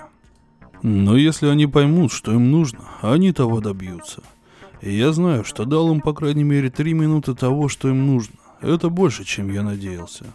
Но 0.83 1.15
если 1.15 1.47
они 1.47 1.65
поймут, 1.65 2.11
что 2.11 2.33
им 2.33 2.51
нужно, 2.51 2.81
они 3.01 3.31
того 3.31 3.61
добьются. 3.61 4.21
И 4.81 4.93
я 4.93 5.13
знаю, 5.13 5.43
что 5.45 5.65
дал 5.65 5.91
им 5.91 6.01
по 6.01 6.13
крайней 6.13 6.43
мере 6.43 6.69
три 6.69 6.93
минуты 6.93 7.33
того, 7.33 7.69
что 7.69 7.87
им 7.87 8.05
нужно. 8.05 8.35
Это 8.61 8.89
больше, 8.89 9.23
чем 9.23 9.51
я 9.51 9.63
надеялся. 9.63 10.25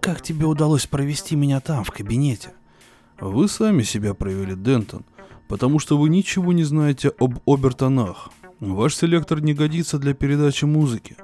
Как 0.00 0.20
тебе 0.20 0.44
удалось 0.44 0.86
провести 0.86 1.34
меня 1.34 1.60
там, 1.60 1.82
в 1.82 1.90
кабинете? 1.90 2.52
Вы 3.24 3.48
сами 3.48 3.82
себя 3.84 4.12
провели, 4.12 4.54
Дентон, 4.54 5.02
потому 5.48 5.78
что 5.78 5.96
вы 5.96 6.10
ничего 6.10 6.52
не 6.52 6.62
знаете 6.62 7.10
об 7.18 7.38
обертонах, 7.46 8.30
Ваш 8.60 8.94
селектор 8.94 9.40
не 9.40 9.54
годится 9.54 9.98
для 9.98 10.12
передачи 10.12 10.66
музыки. 10.66 11.16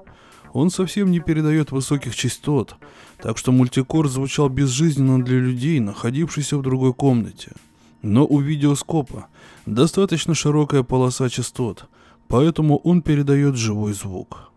Он 0.54 0.70
совсем 0.70 1.10
не 1.10 1.20
передает 1.20 1.72
высоких 1.72 2.16
частот, 2.16 2.76
так 3.22 3.36
что 3.36 3.52
мультикор 3.52 4.08
звучал 4.08 4.48
безжизненно 4.48 5.22
для 5.22 5.40
людей, 5.40 5.78
находившихся 5.78 6.56
в 6.56 6.62
другой 6.62 6.94
комнате. 6.94 7.52
Но 8.00 8.26
у 8.26 8.40
видеоскопа 8.40 9.26
достаточно 9.66 10.34
широкая 10.34 10.82
полоса 10.82 11.28
частот, 11.28 11.86
поэтому 12.28 12.78
он 12.78 13.02
передает 13.02 13.56
живой 13.56 13.92
звук. 13.92 14.50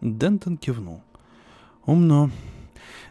Дентон 0.00 0.56
кивнул. 0.56 1.02
Умно. 1.84 2.30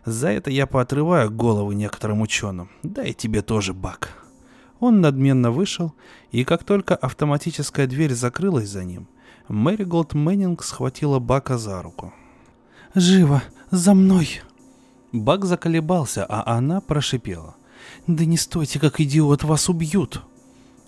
За 0.08 0.30
это 0.30 0.50
я 0.50 0.68
поотрываю 0.68 1.30
головы 1.30 1.76
некоторым 1.76 2.22
ученым. 2.22 2.70
Да 2.82 3.04
и 3.04 3.14
тебе 3.14 3.42
тоже, 3.42 3.74
Бак. 3.74 4.26
Он 4.80 5.02
надменно 5.02 5.52
вышел, 5.52 5.94
и 6.32 6.46
как 6.46 6.64
только 6.64 6.96
автоматическая 6.96 7.88
дверь 7.88 8.14
закрылась 8.14 8.70
за 8.70 8.86
ним, 8.86 9.10
Мэри 9.50 9.84
Голд 9.84 10.14
Мэннинг 10.14 10.64
схватила 10.64 11.20
Бака 11.20 11.58
за 11.58 11.82
руку. 11.82 12.14
«Живо! 12.96 13.44
За 13.70 13.94
мной!» 13.94 14.40
Бак 15.12 15.44
заколебался, 15.44 16.26
а 16.26 16.56
она 16.56 16.80
прошипела. 16.80 17.58
«Да 18.08 18.24
не 18.24 18.38
стойте, 18.38 18.80
как 18.80 19.02
идиот, 19.02 19.44
вас 19.44 19.68
убьют!» 19.68 20.22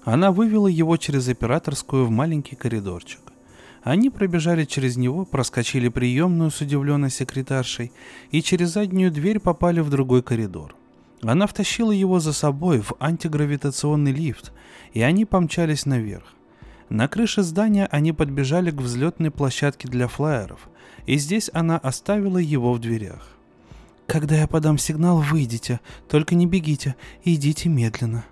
Она 0.05 0.31
вывела 0.31 0.67
его 0.67 0.95
через 0.95 1.27
операторскую 1.27 2.05
в 2.05 2.09
маленький 2.09 2.55
коридорчик. 2.55 3.19
Они 3.83 4.09
пробежали 4.09 4.65
через 4.65 4.97
него, 4.97 5.25
проскочили 5.25 5.87
приемную 5.87 6.51
с 6.51 6.61
удивленной 6.61 7.09
секретаршей 7.09 7.91
и 8.31 8.41
через 8.41 8.69
заднюю 8.69 9.11
дверь 9.11 9.39
попали 9.39 9.79
в 9.79 9.89
другой 9.89 10.21
коридор. 10.21 10.75
Она 11.21 11.47
втащила 11.47 11.91
его 11.91 12.19
за 12.19 12.33
собой 12.33 12.79
в 12.79 12.93
антигравитационный 12.99 14.11
лифт, 14.11 14.51
и 14.93 15.01
они 15.01 15.25
помчались 15.25 15.85
наверх. 15.85 16.33
На 16.89 17.07
крыше 17.07 17.43
здания 17.43 17.87
они 17.91 18.13
подбежали 18.13 18.71
к 18.71 18.81
взлетной 18.81 19.31
площадке 19.31 19.87
для 19.87 20.07
флайеров, 20.07 20.69
и 21.05 21.17
здесь 21.17 21.49
она 21.53 21.77
оставила 21.77 22.37
его 22.37 22.73
в 22.73 22.79
дверях. 22.79 23.35
«Когда 24.07 24.35
я 24.37 24.47
подам 24.47 24.77
сигнал, 24.77 25.19
выйдите, 25.19 25.81
только 26.07 26.33
не 26.35 26.47
бегите, 26.47 26.95
идите 27.23 27.69
медленно». 27.69 28.25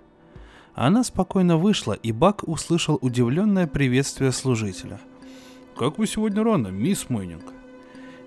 Она 0.74 1.04
спокойно 1.04 1.56
вышла, 1.56 1.92
и 1.92 2.10
Бак 2.10 2.46
услышал 2.46 2.98
удивленное 3.00 3.66
приветствие 3.66 4.32
служителя. 4.32 5.00
«Как 5.78 5.98
вы 5.98 6.06
сегодня 6.06 6.42
рано, 6.42 6.68
мисс 6.68 7.08
Мэннинг?» 7.08 7.44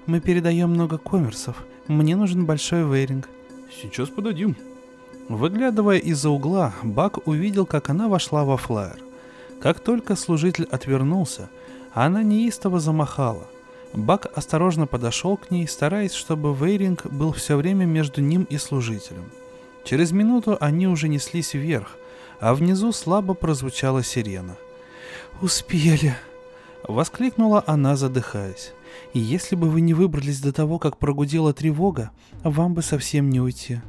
«Мы 0.06 0.20
передаем 0.20 0.70
много 0.70 0.98
коммерсов. 0.98 1.66
Мне 1.88 2.16
нужен 2.16 2.46
большой 2.46 2.84
вейринг», 2.84 3.28
Сейчас 3.82 4.10
подадим. 4.10 4.56
Выглядывая 5.30 5.98
из-за 5.98 6.30
угла, 6.30 6.74
Бак 6.84 7.26
увидел, 7.28 7.66
как 7.66 7.90
она 7.90 8.08
вошла 8.08 8.44
во 8.44 8.58
флайер. 8.58 9.00
Как 9.62 9.80
только 9.80 10.16
служитель 10.16 10.66
отвернулся, 10.66 11.50
она 11.94 12.22
неистово 12.22 12.80
замахала. 12.80 13.48
Бак 13.94 14.32
осторожно 14.36 14.88
подошел 14.88 15.38
к 15.38 15.52
ней, 15.52 15.68
стараясь, 15.68 16.14
чтобы 16.14 16.54
Вейринг 16.54 17.06
был 17.08 17.34
все 17.34 17.56
время 17.56 17.86
между 17.86 18.22
ним 18.22 18.44
и 18.44 18.58
служителем. 18.58 19.32
Через 19.84 20.12
минуту 20.12 20.58
они 20.60 20.88
уже 20.88 21.08
неслись 21.08 21.54
вверх, 21.54 21.98
а 22.40 22.54
внизу 22.54 22.92
слабо 22.92 23.34
прозвучала 23.34 24.04
сирена. 24.04 24.58
«Успели!»— 25.42 26.16
воскликнула 26.88 27.64
она, 27.68 27.96
задыхаясь. 27.96 28.74
И 29.14 29.20
если 29.20 29.56
бы 29.56 29.70
вы 29.70 29.82
не 29.82 29.94
выбрались 29.94 30.42
до 30.42 30.52
того, 30.52 30.80
как 30.80 30.98
прогудела 30.98 31.54
тревога, 31.54 32.12
вам 32.44 32.74
бы 32.74 32.82
совсем 32.82 33.30
не 33.30 33.40
уйти. 33.40 33.82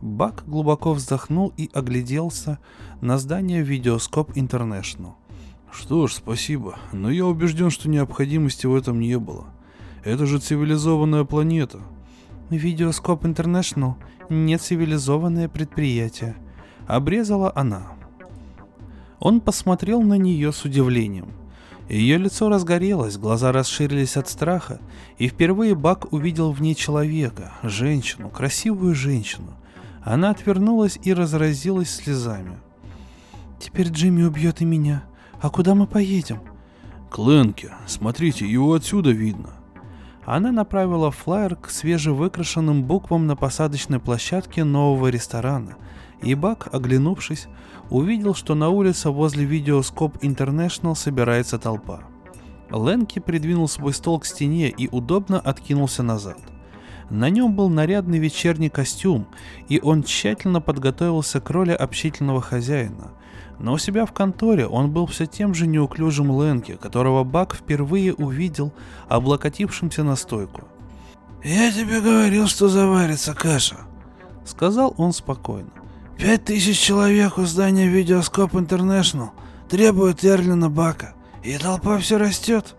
Бак 0.00 0.44
глубоко 0.46 0.92
вздохнул 0.92 1.52
и 1.56 1.68
огляделся 1.72 2.58
на 3.00 3.18
здание 3.18 3.62
Видеоскоп 3.62 4.32
Интернешнл. 4.36 5.16
Что 5.72 6.06
ж, 6.06 6.14
спасибо, 6.14 6.78
но 6.92 7.10
я 7.10 7.26
убежден, 7.26 7.70
что 7.70 7.88
необходимости 7.88 8.66
в 8.66 8.74
этом 8.74 9.00
не 9.00 9.18
было. 9.18 9.46
Это 10.04 10.24
же 10.24 10.38
цивилизованная 10.38 11.24
планета. 11.24 11.80
Видеоскоп 12.50 13.26
Интернешнл 13.26 13.96
не 14.30 14.56
цивилизованное 14.56 15.48
предприятие. 15.48 16.36
Обрезала 16.86 17.52
она. 17.54 17.88
Он 19.20 19.40
посмотрел 19.40 20.00
на 20.02 20.14
нее 20.14 20.52
с 20.52 20.64
удивлением. 20.64 21.32
Ее 21.88 22.18
лицо 22.18 22.50
разгорелось, 22.50 23.16
глаза 23.16 23.50
расширились 23.50 24.18
от 24.18 24.28
страха, 24.28 24.78
и 25.16 25.28
впервые 25.28 25.74
Бак 25.74 26.12
увидел 26.12 26.52
в 26.52 26.60
ней 26.60 26.74
человека, 26.74 27.52
женщину, 27.62 28.28
красивую 28.28 28.94
женщину. 28.94 29.54
Она 30.02 30.30
отвернулась 30.30 30.98
и 31.02 31.14
разразилась 31.14 31.90
слезами. 31.90 32.58
«Теперь 33.58 33.88
Джимми 33.88 34.22
убьет 34.22 34.60
и 34.60 34.64
меня. 34.64 35.04
А 35.40 35.48
куда 35.48 35.74
мы 35.74 35.86
поедем?» 35.86 36.40
«К. 37.10 37.18
Смотрите, 37.86 38.46
его 38.46 38.74
отсюда 38.74 39.10
видно». 39.10 39.54
Она 40.26 40.52
направила 40.52 41.10
флаер 41.10 41.56
к 41.56 41.70
свежевыкрашенным 41.70 42.84
буквам 42.84 43.26
на 43.26 43.34
посадочной 43.34 43.98
площадке 43.98 44.62
нового 44.62 45.08
ресторана, 45.08 45.76
и 46.20 46.34
Бак, 46.34 46.68
оглянувшись, 46.70 47.48
увидел, 47.90 48.34
что 48.34 48.54
на 48.54 48.68
улице 48.68 49.10
возле 49.10 49.44
Видеоскоп 49.44 50.18
Интернешнл 50.22 50.94
собирается 50.94 51.58
толпа. 51.58 52.00
Ленки 52.70 53.18
придвинул 53.18 53.68
свой 53.68 53.92
стол 53.94 54.20
к 54.20 54.26
стене 54.26 54.68
и 54.68 54.88
удобно 54.88 55.40
откинулся 55.40 56.02
назад. 56.02 56.38
На 57.10 57.30
нем 57.30 57.54
был 57.54 57.70
нарядный 57.70 58.18
вечерний 58.18 58.68
костюм, 58.68 59.26
и 59.68 59.80
он 59.80 60.02
тщательно 60.02 60.60
подготовился 60.60 61.40
к 61.40 61.48
роли 61.48 61.72
общительного 61.72 62.42
хозяина. 62.42 63.12
Но 63.58 63.72
у 63.72 63.78
себя 63.78 64.04
в 64.04 64.12
конторе 64.12 64.66
он 64.66 64.90
был 64.90 65.06
все 65.06 65.26
тем 65.26 65.54
же 65.54 65.66
неуклюжим 65.66 66.30
Ленки, 66.40 66.76
которого 66.76 67.24
Бак 67.24 67.54
впервые 67.54 68.12
увидел, 68.14 68.72
облокотившимся 69.08 70.04
на 70.04 70.16
стойку. 70.16 70.62
«Я 71.42 71.72
тебе 71.72 72.00
говорил, 72.00 72.46
что 72.46 72.68
заварится 72.68 73.34
каша»,— 73.34 73.78
сказал 74.44 74.94
он 74.98 75.12
спокойно. 75.12 75.70
«Пять 76.18 76.44
тысяч 76.44 76.78
человек 76.78 77.38
у 77.38 77.44
здания 77.44 77.86
Видеоскоп 77.86 78.56
Интернешнл 78.56 79.30
требуют 79.68 80.24
Эрлина 80.24 80.68
Бака, 80.68 81.14
и 81.44 81.56
толпа 81.56 81.96
все 81.98 82.18
растет». 82.18 82.74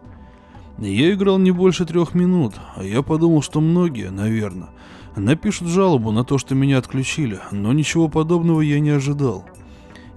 Я 0.77 1.13
играл 1.13 1.37
не 1.37 1.51
больше 1.51 1.85
трех 1.85 2.13
минут, 2.13 2.55
а 2.75 2.83
я 2.83 3.01
подумал, 3.01 3.41
что 3.41 3.61
многие, 3.61 4.11
наверное, 4.11 4.69
напишут 5.15 5.69
жалобу 5.69 6.11
на 6.11 6.25
то, 6.25 6.37
что 6.37 6.53
меня 6.53 6.77
отключили, 6.77 7.39
но 7.51 7.71
ничего 7.71 8.09
подобного 8.09 8.59
я 8.59 8.81
не 8.81 8.89
ожидал. 8.89 9.45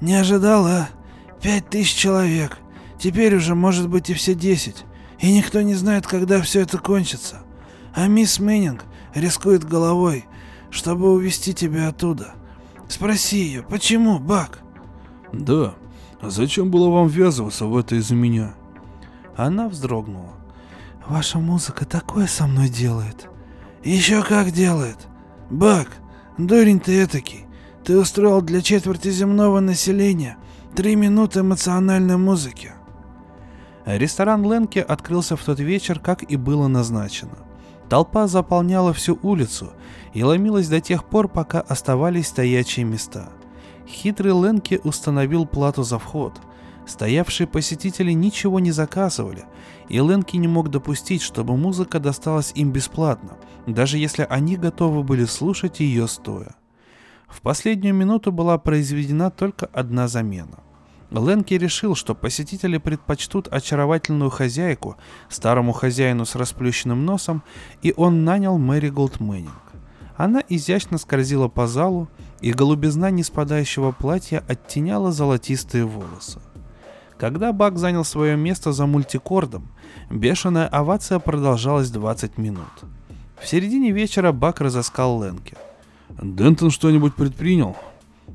Не 0.01 0.15
ожидал, 0.15 0.66
а? 0.66 0.89
Пять 1.40 1.70
тысяч 1.70 1.94
человек. 1.94 2.59
Теперь 2.99 3.36
уже 3.36 3.55
может 3.55 3.89
быть 3.89 4.11
и 4.11 4.15
все 4.15 4.35
десять. 4.35 4.85
И 5.20 5.32
никто 5.32 5.61
не 5.61 5.74
знает, 5.74 6.07
когда 6.09 6.40
все 6.43 6.61
это 6.61 6.78
кончится. 6.78 7.43
А 7.94 8.09
мисс 8.09 8.40
Мэннинг 8.40 8.85
рискует 9.15 9.62
головой, 9.62 10.24
чтобы 10.70 11.12
увести 11.12 11.55
тебя 11.55 11.89
оттуда. 11.89 12.35
Спроси 12.89 13.39
ее, 13.39 13.63
почему, 13.63 14.19
Бак? 14.19 14.61
Да. 15.33 15.75
А 16.21 16.31
зачем 16.31 16.71
было 16.71 16.89
вам 16.89 17.09
ввязываться 17.09 17.67
в 17.67 17.77
это 17.77 17.97
из-за 17.97 18.15
меня? 18.15 18.55
Она 19.37 19.69
вздрогнула. 19.69 20.35
Ваша 21.07 21.39
музыка 21.39 21.85
такое 21.85 22.27
со 22.27 22.47
мной 22.47 22.69
делает. 22.69 23.29
Еще 23.83 24.23
как 24.23 24.53
делает. 24.53 25.09
Бак, 25.51 25.89
дурень 26.39 26.79
ты 26.79 27.03
этакий. 27.03 27.47
Ты 27.85 27.99
устроил 27.99 28.41
для 28.41 28.61
четверти 28.61 29.11
земного 29.11 29.59
населения 29.59 30.37
три 30.77 30.95
минуты 30.95 31.41
эмоциональной 31.41 32.17
музыки. 32.17 32.73
Ресторан 33.85 34.45
Ленки 34.51 34.79
открылся 34.79 35.37
в 35.37 35.45
тот 35.45 35.59
вечер, 35.59 35.99
как 35.99 36.23
и 36.23 36.37
было 36.37 36.69
назначено. 36.69 37.39
Толпа 37.89 38.29
заполняла 38.29 38.93
всю 38.93 39.19
улицу 39.23 39.73
и 40.14 40.22
ломилась 40.22 40.68
до 40.68 40.80
тех 40.80 41.05
пор, 41.05 41.28
пока 41.28 41.60
оставались 41.60 42.28
стоячие 42.28 42.84
места. 42.84 43.30
Хитрый 43.86 44.32
Ленки 44.32 44.80
установил 44.84 45.47
плату 45.47 45.82
за 45.82 45.98
вход– 45.98 46.40
Стоявшие 46.86 47.47
посетители 47.47 48.12
ничего 48.12 48.59
не 48.59 48.72
заказывали, 48.72 49.44
и 49.89 49.98
Ленки 49.98 50.36
не 50.36 50.48
мог 50.48 50.70
допустить, 50.70 51.22
чтобы 51.22 51.56
музыка 51.56 52.01
досталась 52.01 52.52
им 52.55 52.72
бесплатно, 52.72 53.36
даже 53.66 53.98
если 53.98 54.26
они 54.28 54.56
готовы 54.56 55.02
были 55.02 55.24
слушать 55.24 55.80
ее 55.80 56.09
стоя. 56.09 56.56
В 57.28 57.40
последнюю 57.40 57.94
минуту 57.94 58.32
была 58.32 58.59
произведена 58.59 59.30
только 59.30 59.66
одна 59.66 60.09
замена. 60.09 60.59
Ленки 61.10 61.55
решил, 61.55 61.94
что 61.94 62.14
посетители 62.14 62.78
предпочтут 62.78 63.47
очаровательную 63.48 64.30
хозяйку, 64.30 64.97
старому 65.28 65.72
хозяину 65.72 66.24
с 66.24 66.34
расплющенным 66.34 67.05
носом, 67.05 67.43
и 67.82 67.94
он 67.97 68.24
нанял 68.24 68.59
Мэри 68.59 68.89
Голдмэнинг. 68.89 69.61
Она 70.23 70.40
изящно 70.49 70.99
скользила 70.99 71.49
по 71.49 71.66
залу, 71.66 72.07
и 72.40 72.53
голубизна 72.53 73.11
неспадающего 73.11 73.90
платья 73.90 74.44
оттеняла 74.47 75.11
золотистые 75.11 75.85
волосы. 75.85 76.40
Когда 77.19 77.53
Бак 77.53 77.77
занял 77.77 78.05
свое 78.05 78.36
место 78.36 78.70
за 78.70 78.86
мультикордом, 78.86 79.66
бешеная 80.11 80.69
овация 80.69 81.19
продолжалась 81.19 81.90
20 81.90 82.39
минут. 82.39 82.70
В 83.40 83.49
середине 83.49 83.90
вечера 83.90 84.31
Бак 84.31 84.61
разыскал 84.61 85.24
Ленки. 85.24 85.57
«Дентон 86.23 86.70
что-нибудь 86.70 87.16
предпринял?» 87.16 87.77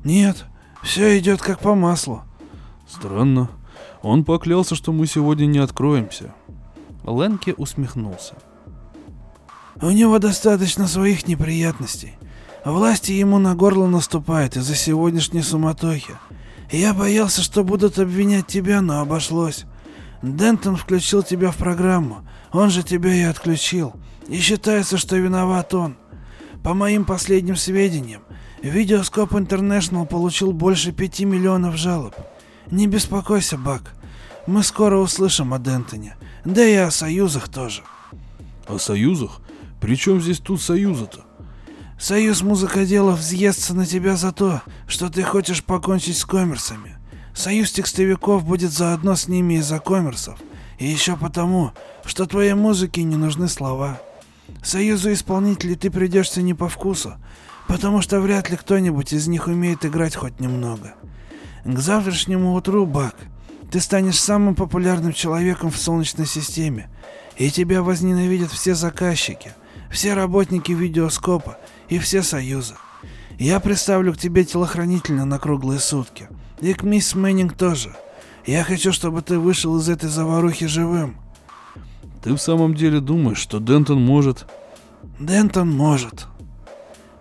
«Нет, 0.04 0.44
все 0.82 1.18
идет 1.18 1.40
как 1.40 1.58
по 1.58 1.74
маслу». 1.74 2.20
«Странно. 2.86 3.48
Он 4.02 4.26
поклялся, 4.26 4.74
что 4.74 4.92
мы 4.92 5.06
сегодня 5.06 5.46
не 5.46 5.58
откроемся». 5.58 6.34
Ленки 7.06 7.54
усмехнулся. 7.56 8.34
«У 9.80 9.90
него 9.90 10.18
достаточно 10.18 10.88
своих 10.88 11.26
неприятностей. 11.28 12.14
Власти 12.64 13.12
ему 13.12 13.38
на 13.38 13.54
горло 13.54 13.86
наступают 13.86 14.56
из-за 14.56 14.74
сегодняшней 14.74 15.42
суматохи. 15.42 16.16
Я 16.70 16.92
боялся, 16.92 17.42
что 17.42 17.64
будут 17.64 17.98
обвинять 17.98 18.46
тебя, 18.46 18.80
но 18.80 19.00
обошлось. 19.00 19.64
Дентон 20.22 20.76
включил 20.76 21.22
тебя 21.22 21.50
в 21.50 21.56
программу. 21.56 22.26
Он 22.52 22.70
же 22.70 22.82
тебя 22.82 23.14
и 23.14 23.22
отключил. 23.22 23.94
И 24.26 24.38
считается, 24.38 24.98
что 24.98 25.16
виноват 25.16 25.72
он. 25.74 25.96
По 26.62 26.74
моим 26.74 27.04
последним 27.04 27.56
сведениям, 27.56 28.22
Видеоскоп 28.62 29.34
Интернешнл 29.34 30.04
получил 30.06 30.52
больше 30.52 30.92
пяти 30.92 31.24
миллионов 31.24 31.76
жалоб. 31.76 32.14
Не 32.70 32.86
беспокойся, 32.86 33.56
Бак. 33.56 33.94
Мы 34.46 34.62
скоро 34.62 34.98
услышим 34.98 35.54
о 35.54 35.58
Дентоне. 35.58 36.16
Да 36.44 36.64
и 36.64 36.74
о 36.74 36.90
союзах 36.90 37.48
тоже. 37.48 37.82
О 38.66 38.78
союзах? 38.78 39.40
При 39.80 39.96
чем 39.96 40.20
здесь 40.20 40.38
тут 40.38 40.60
союзы-то? 40.60 41.24
Союз 41.98 42.42
музыкоделов 42.42 43.18
взъестся 43.18 43.74
на 43.74 43.84
тебя 43.84 44.16
за 44.16 44.32
то, 44.32 44.62
что 44.86 45.08
ты 45.08 45.22
хочешь 45.22 45.64
покончить 45.64 46.16
с 46.16 46.24
коммерсами. 46.24 46.96
Союз 47.34 47.72
текстовиков 47.72 48.44
будет 48.44 48.72
заодно 48.72 49.16
с 49.16 49.28
ними 49.28 49.54
из-за 49.54 49.80
коммерсов. 49.80 50.38
И 50.78 50.86
еще 50.86 51.16
потому, 51.16 51.72
что 52.04 52.26
твоей 52.26 52.54
музыке 52.54 53.02
не 53.02 53.16
нужны 53.16 53.48
слова. 53.48 54.00
Союзу 54.62 55.12
исполнителей 55.12 55.74
ты 55.74 55.90
придешься 55.90 56.40
не 56.40 56.54
по 56.54 56.68
вкусу, 56.68 57.14
потому 57.66 58.00
что 58.00 58.20
вряд 58.20 58.50
ли 58.50 58.56
кто-нибудь 58.56 59.12
из 59.12 59.26
них 59.26 59.46
умеет 59.46 59.84
играть 59.84 60.16
хоть 60.16 60.40
немного. 60.40 60.94
К 61.64 61.78
завтрашнему 61.78 62.54
утру, 62.54 62.86
Бак, 62.86 63.14
ты 63.70 63.80
станешь 63.80 64.18
самым 64.18 64.54
популярным 64.54 65.12
человеком 65.12 65.70
в 65.70 65.76
Солнечной 65.76 66.26
системе, 66.26 66.88
и 67.36 67.50
тебя 67.50 67.82
возненавидят 67.82 68.50
все 68.50 68.74
заказчики, 68.74 69.52
все 69.90 70.14
работники 70.14 70.72
видеоскопа 70.72 71.58
и 71.88 71.98
все 71.98 72.22
союзы. 72.22 72.74
Я 73.38 73.60
приставлю 73.60 74.12
к 74.12 74.18
тебе 74.18 74.44
телохранителя 74.44 75.24
на 75.24 75.38
круглые 75.38 75.78
сутки. 75.78 76.28
И 76.60 76.74
к 76.74 76.82
мисс 76.82 77.14
Мэннинг 77.14 77.56
тоже. 77.56 77.94
Я 78.46 78.64
хочу, 78.64 78.92
чтобы 78.92 79.22
ты 79.22 79.38
вышел 79.38 79.76
из 79.76 79.88
этой 79.88 80.08
заварухи 80.08 80.66
живым. 80.66 81.16
Ты 82.22 82.34
в 82.34 82.38
самом 82.38 82.74
деле 82.74 83.00
думаешь, 83.00 83.38
что 83.38 83.60
Дентон 83.60 84.04
может... 84.04 84.46
Дентон 85.20 85.70
может. 85.70 86.26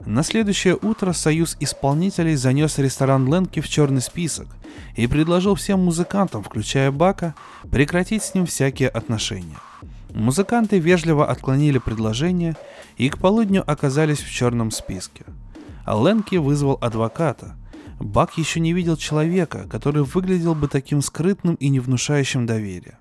На 0.06 0.24
следующее 0.24 0.78
утро 0.82 1.14
Союз 1.14 1.58
исполнителей 1.60 2.36
занес 2.36 2.78
ресторан 2.78 3.32
Ленки 3.32 3.60
в 3.60 3.68
черный 3.68 4.02
список 4.02 4.48
и 4.96 5.06
предложил 5.06 5.56
всем 5.56 5.84
музыкантам, 5.84 6.44
включая 6.44 6.92
Бака, 6.92 7.36
прекратить 7.70 8.24
с 8.24 8.34
ним 8.34 8.46
всякие 8.46 8.90
отношения. 8.90 9.58
Музыканты 10.14 10.80
вежливо 10.80 11.28
отклонили 11.28 11.78
предложение 11.78 12.56
и 12.98 13.10
к 13.10 13.18
полудню 13.18 13.64
оказались 13.70 14.20
в 14.20 14.32
черном 14.32 14.72
списке. 14.72 15.26
А 15.86 15.96
Ленки 15.96 16.36
вызвал 16.36 16.78
адвоката. 16.82 17.56
Бак 18.00 18.38
еще 18.38 18.60
не 18.60 18.74
видел 18.74 18.96
человека, 18.96 19.68
который 19.70 20.04
выглядел 20.04 20.54
бы 20.56 20.68
таким 20.68 21.02
скрытным 21.02 21.56
и 21.56 21.70
не 21.70 21.80
внушающим 21.80 22.46
доверия. 22.46 23.00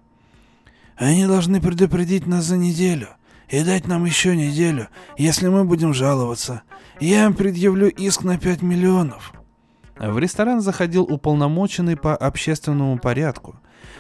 «Они 0.97 1.27
должны 1.27 1.61
предупредить 1.61 2.27
нас 2.27 2.45
за 2.45 2.57
неделю 2.57 3.09
и 3.49 3.63
дать 3.63 3.87
нам 3.87 4.05
еще 4.05 4.35
неделю, 4.35 4.89
если 5.19 5.49
мы 5.49 5.65
будем 5.65 5.93
жаловаться. 5.93 6.63
Я 7.01 7.27
им 7.27 7.35
предъявлю 7.35 7.89
иск 7.89 8.23
на 8.23 8.39
5 8.39 8.63
миллионов». 8.63 9.33
В 9.99 10.19
ресторан 10.19 10.61
заходил 10.61 11.05
уполномоченный 11.05 11.97
по 11.97 12.15
общественному 12.17 12.99
порядку, 12.99 13.57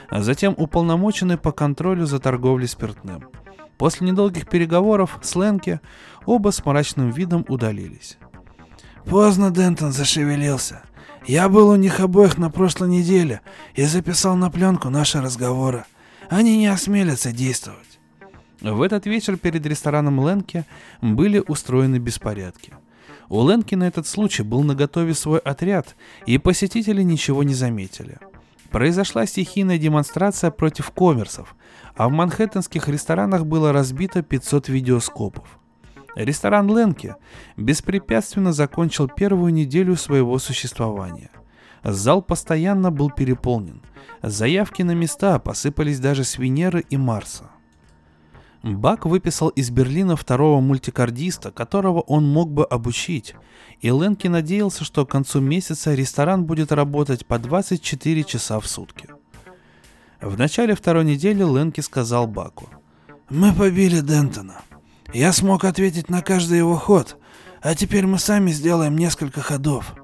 а 0.08 0.22
затем 0.22 0.54
уполномоченный 0.56 1.38
по 1.38 1.52
контролю 1.52 2.06
за 2.06 2.18
торговлей 2.18 2.68
спиртным. 2.68 3.24
После 3.78 4.06
недолгих 4.06 4.48
переговоров 4.48 5.18
с 5.22 5.34
Ленки 5.34 5.80
оба 6.24 6.50
с 6.50 6.64
мрачным 6.64 7.10
видом 7.10 7.44
удалились. 7.48 8.16
Поздно 9.04 9.50
Дентон 9.50 9.92
зашевелился. 9.92 10.82
Я 11.26 11.48
был 11.48 11.68
у 11.68 11.76
них 11.76 12.00
обоих 12.00 12.38
на 12.38 12.50
прошлой 12.50 12.88
неделе 12.88 13.40
и 13.74 13.84
записал 13.84 14.36
на 14.36 14.50
пленку 14.50 14.90
наши 14.90 15.20
разговоры. 15.20 15.84
Они 16.28 16.56
не 16.56 16.68
осмелятся 16.68 17.32
действовать. 17.32 18.00
В 18.60 18.80
этот 18.82 19.06
вечер 19.06 19.36
перед 19.36 19.66
рестораном 19.66 20.26
Ленки 20.26 20.64
были 21.02 21.42
устроены 21.46 21.98
беспорядки. 21.98 22.72
У 23.28 23.46
Ленки 23.46 23.74
на 23.74 23.86
этот 23.86 24.06
случай 24.06 24.42
был 24.42 24.62
наготове 24.62 25.14
свой 25.14 25.40
отряд, 25.40 25.96
и 26.26 26.38
посетители 26.38 27.02
ничего 27.02 27.42
не 27.42 27.54
заметили– 27.54 28.18
Произошла 28.76 29.24
стихийная 29.24 29.78
демонстрация 29.78 30.50
против 30.50 30.90
коммерсов, 30.90 31.56
а 31.94 32.10
в 32.10 32.12
манхэттенских 32.12 32.88
ресторанах 32.88 33.46
было 33.46 33.72
разбито 33.72 34.20
500 34.20 34.68
видеоскопов. 34.68 35.58
Ресторан 36.14 36.68
Ленки 36.68 37.14
беспрепятственно 37.56 38.52
закончил 38.52 39.08
первую 39.08 39.54
неделю 39.54 39.96
своего 39.96 40.38
существования. 40.38 41.30
Зал 41.84 42.20
постоянно 42.20 42.90
был 42.90 43.10
переполнен. 43.10 43.80
Заявки 44.20 44.82
на 44.82 44.92
места 44.92 45.38
посыпались 45.38 45.98
даже 45.98 46.24
с 46.24 46.36
Венеры 46.36 46.84
и 46.90 46.98
Марса. 46.98 47.48
Бак 48.74 49.06
выписал 49.06 49.48
из 49.50 49.70
Берлина 49.70 50.16
второго 50.16 50.60
мультикардиста, 50.60 51.52
которого 51.52 52.00
он 52.00 52.26
мог 52.26 52.50
бы 52.50 52.64
обучить, 52.64 53.36
и 53.80 53.88
Ленки 53.90 54.26
надеялся, 54.26 54.82
что 54.82 55.06
к 55.06 55.10
концу 55.10 55.40
месяца 55.40 55.94
ресторан 55.94 56.44
будет 56.44 56.72
работать 56.72 57.26
по 57.26 57.38
24 57.38 58.24
часа 58.24 58.58
в 58.58 58.66
сутки. 58.66 59.08
В 60.20 60.36
начале 60.36 60.74
второй 60.74 61.04
недели 61.04 61.44
Ленки 61.44 61.80
сказал 61.80 62.26
Баку. 62.26 62.68
«Мы 63.30 63.52
побили 63.52 64.00
Дентона. 64.00 64.62
Я 65.12 65.32
смог 65.32 65.64
ответить 65.64 66.10
на 66.10 66.20
каждый 66.20 66.58
его 66.58 66.74
ход, 66.74 67.18
а 67.62 67.76
теперь 67.76 68.06
мы 68.06 68.18
сами 68.18 68.50
сделаем 68.50 68.96
несколько 68.96 69.42
ходов. 69.42 69.94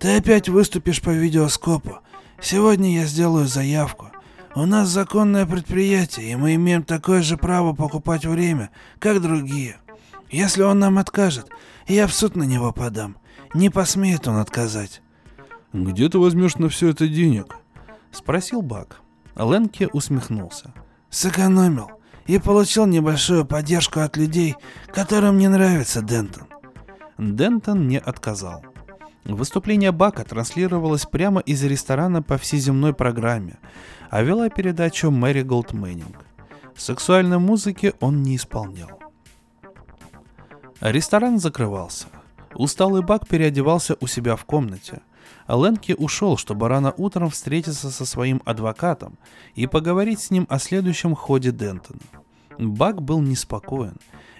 Ты 0.00 0.16
опять 0.16 0.48
выступишь 0.48 1.02
по 1.02 1.10
видеоскопу. 1.10 1.98
Сегодня 2.40 2.94
я 2.94 3.04
сделаю 3.04 3.46
заявку. 3.46 4.10
У 4.58 4.66
нас 4.66 4.88
законное 4.88 5.46
предприятие, 5.46 6.32
и 6.32 6.34
мы 6.34 6.56
имеем 6.56 6.82
такое 6.82 7.22
же 7.22 7.36
право 7.36 7.74
покупать 7.74 8.26
время, 8.26 8.70
как 8.98 9.22
другие. 9.22 9.76
Если 10.32 10.62
он 10.62 10.80
нам 10.80 10.98
откажет, 10.98 11.48
я 11.86 12.08
в 12.08 12.12
суд 12.12 12.34
на 12.34 12.42
него 12.42 12.72
подам. 12.72 13.18
Не 13.54 13.70
посмеет 13.70 14.26
он 14.26 14.38
отказать. 14.38 15.00
Где 15.72 16.08
ты 16.08 16.18
возьмешь 16.18 16.56
на 16.56 16.68
все 16.70 16.88
это 16.88 17.06
денег? 17.06 17.54
Спросил 18.10 18.60
Бак. 18.60 19.00
Ленке 19.36 19.86
усмехнулся. 19.92 20.74
Сэкономил 21.08 21.92
и 22.26 22.40
получил 22.40 22.86
небольшую 22.86 23.44
поддержку 23.44 24.00
от 24.00 24.16
людей, 24.16 24.56
которым 24.92 25.38
не 25.38 25.46
нравится 25.46 26.02
Дентон. 26.02 26.48
Дентон 27.16 27.86
не 27.86 28.00
отказал. 28.00 28.64
Выступление 29.24 29.92
Бака 29.92 30.24
транслировалось 30.24 31.04
прямо 31.04 31.40
из 31.42 31.62
ресторана 31.62 32.22
по 32.22 32.38
всеземной 32.38 32.94
программе, 32.94 33.58
а 34.10 34.22
вела 34.22 34.48
передачу 34.48 35.10
Мэри 35.10 35.42
Голд 35.42 35.72
Мэннинг. 35.72 36.24
Сексуальной 36.76 37.38
музыки 37.38 37.94
он 38.00 38.22
не 38.22 38.36
исполнял. 38.36 39.00
Ресторан 40.80 41.38
закрывался. 41.38 42.06
Усталый 42.54 43.02
Бак 43.02 43.26
переодевался 43.26 43.96
у 44.00 44.06
себя 44.06 44.36
в 44.36 44.44
комнате, 44.44 45.02
Ленки 45.48 45.94
ушел, 45.96 46.36
чтобы 46.36 46.68
рано 46.68 46.92
утром 46.96 47.30
встретиться 47.30 47.90
со 47.90 48.04
своим 48.04 48.42
адвокатом 48.44 49.16
и 49.54 49.66
поговорить 49.66 50.20
с 50.20 50.30
ним 50.30 50.46
о 50.50 50.58
следующем 50.58 51.14
ходе 51.14 51.52
Дентона. 51.52 52.00
Бак 52.58 53.00
был 53.00 53.20
неспокоен, 53.20 53.96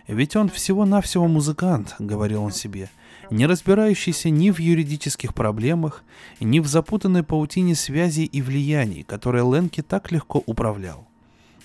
ведь 0.07 0.37
он 0.37 0.51
всего-навсего 0.51 1.27
музыкант, 1.27 1.95
говорил 1.99 2.43
он 2.45 2.53
себе, 2.53 2.91
не 3.31 3.47
разбирающийся 3.47 4.31
ни 4.31 4.51
в 4.51 4.59
юридических 4.59 5.35
проблемах, 5.35 6.05
ни 6.41 6.61
в 6.61 6.67
запутанной 6.67 7.23
паутине 7.23 7.75
связей 7.75 8.25
и 8.25 8.43
влияний, 8.43 9.03
которые 9.03 9.51
Ленки 9.51 9.83
так 9.83 10.11
легко 10.13 10.43
управлял. 10.47 11.07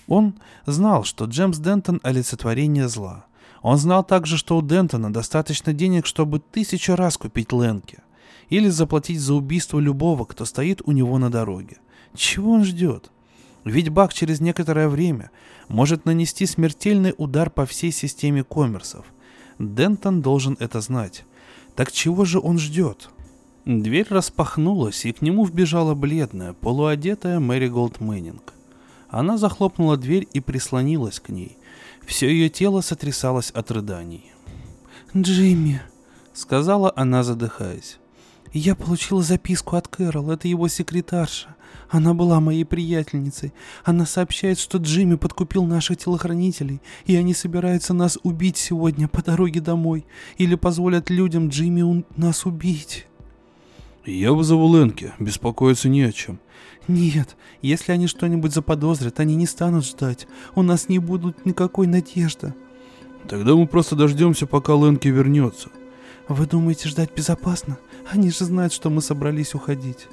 Он 0.06 0.34
знал, 0.66 1.04
что 1.04 1.24
Джемс 1.24 1.58
Дентон– 1.58 2.00
олицетворение 2.02 2.88
зла. 2.88 3.26
Он 3.62 3.78
знал 3.78 4.04
также, 4.04 4.36
что 4.36 4.58
у 4.58 4.62
Дентона 4.62 5.12
достаточно 5.12 5.72
денег, 5.72 6.04
чтобы 6.06 6.38
тысячу 6.38 6.96
раз 6.96 7.16
купить 7.16 7.52
Ленки 7.52 7.98
или 8.50 8.68
заплатить 8.68 9.20
за 9.20 9.34
убийство 9.34 9.78
любого, 9.78 10.26
кто 10.26 10.44
стоит 10.44 10.82
у 10.84 10.92
него 10.92 11.16
на 11.18 11.30
дороге. 11.30 11.78
Чего 12.14 12.52
он 12.52 12.64
ждет? 12.64 13.10
Ведь 13.64 13.88
Бак 13.88 14.12
через 14.12 14.40
некоторое 14.40 14.88
время 14.88 15.30
может 15.68 16.04
нанести 16.04 16.44
смертельный 16.44 17.14
удар 17.16 17.48
по 17.48 17.64
всей 17.64 17.90
системе 17.90 18.44
коммерсов. 18.44 19.06
Дентон 19.58 20.20
должен 20.20 20.56
это 20.60 20.82
знать. 20.82 21.24
Так 21.76 21.90
чего 21.90 22.24
же 22.24 22.38
он 22.38 22.58
ждет? 22.58 23.10
Дверь 23.64 24.06
распахнулась, 24.10 25.04
и 25.06 25.12
к 25.12 25.22
нему 25.22 25.44
вбежала 25.44 25.94
бледная, 25.94 26.52
полуодетая 26.52 27.40
Мэри 27.40 27.68
Голд 27.68 28.00
Мэннинг. 28.00 28.52
Она 29.08 29.38
захлопнула 29.38 29.96
дверь 29.96 30.28
и 30.32 30.40
прислонилась 30.40 31.20
к 31.20 31.30
ней. 31.30 31.56
Все 32.04 32.28
ее 32.28 32.48
тело 32.48 32.80
сотрясалось 32.82 33.50
от 33.50 33.70
рыданий. 33.70 34.32
«Джимми»,— 35.16 35.80
сказала 36.34 36.92
она, 36.94 37.22
задыхаясь. 37.22 37.98
«Я 38.52 38.74
получила 38.74 39.22
записку 39.22 39.76
от 39.76 39.88
Кэрол, 39.88 40.30
это 40.30 40.46
его 40.46 40.68
секретарша. 40.68 41.56
Она 41.90 42.14
была 42.14 42.40
моей 42.40 42.64
приятельницей. 42.64 43.52
Она 43.84 44.06
сообщает, 44.06 44.58
что 44.58 44.78
Джимми 44.78 45.14
подкупил 45.16 45.64
наших 45.64 45.98
телохранителей, 45.98 46.80
и 47.06 47.16
они 47.16 47.34
собираются 47.34 47.94
нас 47.94 48.18
убить 48.22 48.56
сегодня 48.56 49.08
по 49.08 49.22
дороге 49.22 49.60
домой. 49.60 50.06
Или 50.38 50.54
позволят 50.54 51.10
людям 51.10 51.48
Джимми 51.48 51.82
у- 51.82 52.04
нас 52.16 52.46
убить. 52.46 53.06
Я 54.04 54.32
вызову 54.32 54.74
Ленки, 54.76 55.12
беспокоиться 55.18 55.88
не 55.88 56.02
о 56.02 56.12
чем. 56.12 56.38
Нет, 56.88 57.36
если 57.62 57.92
они 57.92 58.06
что-нибудь 58.06 58.52
заподозрят, 58.52 59.18
они 59.20 59.34
не 59.36 59.46
станут 59.46 59.86
ждать. 59.86 60.26
У 60.54 60.62
нас 60.62 60.88
не 60.90 60.98
будут 60.98 61.46
никакой 61.46 61.86
надежды. 61.86 62.54
Тогда 63.28 63.54
мы 63.54 63.66
просто 63.66 63.96
дождемся, 63.96 64.46
пока 64.46 64.74
Ленки 64.74 65.08
вернется. 65.08 65.70
Вы 66.28 66.46
думаете, 66.46 66.88
ждать 66.90 67.10
безопасно? 67.16 67.78
Они 68.10 68.30
же 68.30 68.44
знают, 68.44 68.72
что 68.74 68.90
мы 68.90 69.00
собрались 69.00 69.54
уходить. 69.54 70.06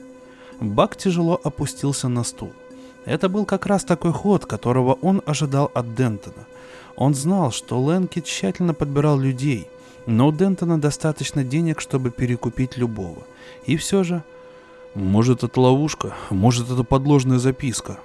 Бак 0.62 0.96
тяжело 0.96 1.42
опустился 1.44 2.08
на 2.08 2.24
стул. 2.24 2.54
Это 3.06 3.30
был 3.30 3.46
как 3.46 3.66
раз 3.66 3.84
такой 3.84 4.14
ход, 4.14 4.46
которого 4.46 4.94
он 5.02 5.24
ожидал 5.26 5.72
от 5.74 5.96
Дентона. 5.96 6.46
Он 6.96 7.16
знал, 7.16 7.52
что 7.52 7.92
Ленки 7.92 8.22
тщательно 8.22 8.76
подбирал 8.76 9.20
людей, 9.20 9.68
но 10.06 10.28
у 10.28 10.32
Дентона 10.32 10.80
достаточно 10.80 11.44
денег, 11.44 11.82
чтобы 11.82 12.12
перекупить 12.12 12.78
любого. 12.78 13.24
И 13.66 13.76
все 13.76 14.04
же... 14.04 14.24
Может, 14.94 15.44
это 15.44 15.62
ловушка, 15.62 16.14
может, 16.30 16.70
это 16.70 16.84
подложная 16.84 17.40
записка. 17.40 17.98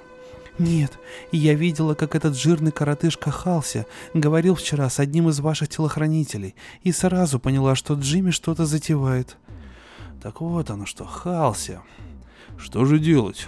Нет, 0.56 0.98
я 1.32 1.52
видела, 1.54 1.94
как 1.94 2.14
этот 2.14 2.36
жирный 2.36 2.70
коротышка 2.70 3.32
Халси 3.32 3.86
говорил 4.14 4.54
вчера 4.54 4.88
с 4.88 5.00
одним 5.00 5.28
из 5.28 5.40
ваших 5.40 5.68
телохранителей, 5.68 6.54
и 6.82 6.92
сразу 6.92 7.40
поняла, 7.40 7.74
что 7.74 7.94
Джимми 7.94 8.30
что-то 8.30 8.66
затевает. 8.66 9.36
Так 10.22 10.40
вот 10.40 10.70
оно 10.70 10.86
что, 10.86 11.04
Халси. 11.04 11.80
Что 12.58 12.84
же 12.84 12.98
делать? 12.98 13.46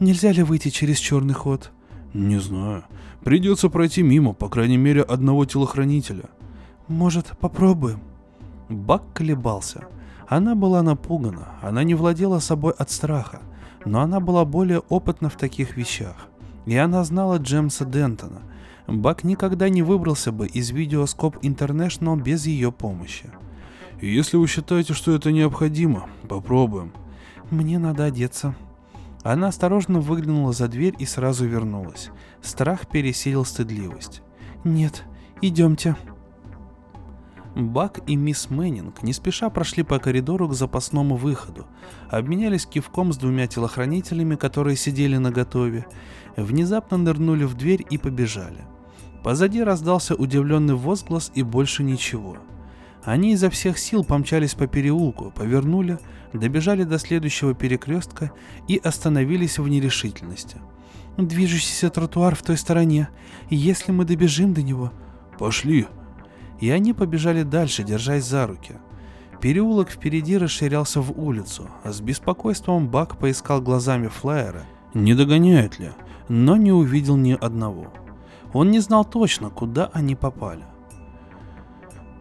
Нельзя 0.00 0.32
ли 0.32 0.42
выйти 0.42 0.68
через 0.68 0.98
черный 0.98 1.34
ход? 1.34 1.70
Не 2.14 2.38
знаю. 2.38 2.84
Придется 3.22 3.68
пройти 3.68 4.02
мимо, 4.02 4.32
по 4.32 4.48
крайней 4.48 4.76
мере, 4.76 5.02
одного 5.02 5.44
телохранителя. 5.44 6.24
Может, 6.86 7.36
попробуем? 7.38 8.00
Бак 8.68 9.02
колебался. 9.12 9.86
Она 10.26 10.54
была 10.54 10.82
напугана, 10.82 11.48
она 11.62 11.84
не 11.84 11.94
владела 11.94 12.38
собой 12.38 12.74
от 12.76 12.90
страха, 12.90 13.40
но 13.84 14.00
она 14.00 14.20
была 14.20 14.44
более 14.44 14.80
опытна 14.80 15.30
в 15.30 15.36
таких 15.36 15.76
вещах. 15.76 16.28
И 16.66 16.76
она 16.76 17.02
знала 17.04 17.38
Джемса 17.38 17.86
Дентона. 17.86 18.42
Бак 18.86 19.24
никогда 19.24 19.68
не 19.68 19.82
выбрался 19.82 20.32
бы 20.32 20.46
из 20.46 20.70
видеоскоп 20.70 21.36
International 21.38 22.20
без 22.20 22.46
ее 22.46 22.72
помощи. 22.72 23.30
Если 24.00 24.36
вы 24.36 24.46
считаете, 24.46 24.92
что 24.92 25.14
это 25.14 25.32
необходимо, 25.32 26.06
попробуем. 26.28 26.92
Мне 27.50 27.78
надо 27.78 28.04
одеться. 28.04 28.54
Она 29.22 29.48
осторожно 29.48 30.00
выглянула 30.00 30.52
за 30.52 30.68
дверь 30.68 30.94
и 30.98 31.06
сразу 31.06 31.46
вернулась. 31.46 32.10
Страх 32.42 32.86
пересилил 32.86 33.44
стыдливость. 33.44 34.22
Нет, 34.64 35.04
идемте. 35.40 35.96
Бак 37.54 38.00
и 38.06 38.14
мисс 38.14 38.50
Мэннинг 38.50 39.02
не 39.02 39.12
спеша 39.12 39.50
прошли 39.50 39.82
по 39.82 39.98
коридору 39.98 40.48
к 40.48 40.54
запасному 40.54 41.16
выходу, 41.16 41.66
обменялись 42.08 42.66
кивком 42.66 43.12
с 43.12 43.16
двумя 43.16 43.48
телохранителями, 43.48 44.36
которые 44.36 44.76
сидели 44.76 45.16
на 45.16 45.32
готове, 45.32 45.86
внезапно 46.36 46.98
нырнули 46.98 47.44
в 47.44 47.54
дверь 47.54 47.84
и 47.90 47.98
побежали. 47.98 48.64
Позади 49.24 49.62
раздался 49.62 50.14
удивленный 50.14 50.74
возглас 50.74 51.32
и 51.34 51.42
больше 51.42 51.82
ничего. 51.82 52.36
Они 53.02 53.32
изо 53.32 53.50
всех 53.50 53.78
сил 53.78 54.04
помчались 54.04 54.54
по 54.54 54.66
переулку, 54.66 55.32
повернули, 55.34 55.98
добежали 56.32 56.84
до 56.84 56.98
следующего 56.98 57.54
перекрестка 57.54 58.32
и 58.66 58.76
остановились 58.76 59.58
в 59.58 59.68
нерешительности. 59.68 60.56
Движущийся 61.16 61.90
тротуар 61.90 62.34
в 62.34 62.42
той 62.42 62.56
стороне. 62.56 63.08
Если 63.50 63.92
мы 63.92 64.04
добежим 64.04 64.54
до 64.54 64.62
него... 64.62 64.92
Пошли, 65.38 65.86
и 66.60 66.68
они 66.70 66.92
побежали 66.92 67.44
дальше, 67.44 67.84
держась 67.84 68.24
за 68.24 68.46
руки. 68.46 68.74
Переулок 69.40 69.88
впереди 69.90 70.36
расширялся 70.36 71.00
в 71.00 71.12
улицу, 71.16 71.68
а 71.84 71.92
с 71.92 72.00
беспокойством 72.00 72.88
Бак 72.88 73.18
поискал 73.18 73.62
глазами 73.62 74.08
флайера, 74.08 74.64
не 74.94 75.14
догоняют 75.14 75.78
ли, 75.78 75.92
но 76.28 76.56
не 76.56 76.72
увидел 76.72 77.16
ни 77.16 77.32
одного. 77.32 77.92
Он 78.52 78.70
не 78.70 78.80
знал 78.80 79.04
точно, 79.04 79.50
куда 79.50 79.90
они 79.92 80.16
попали. 80.16 80.64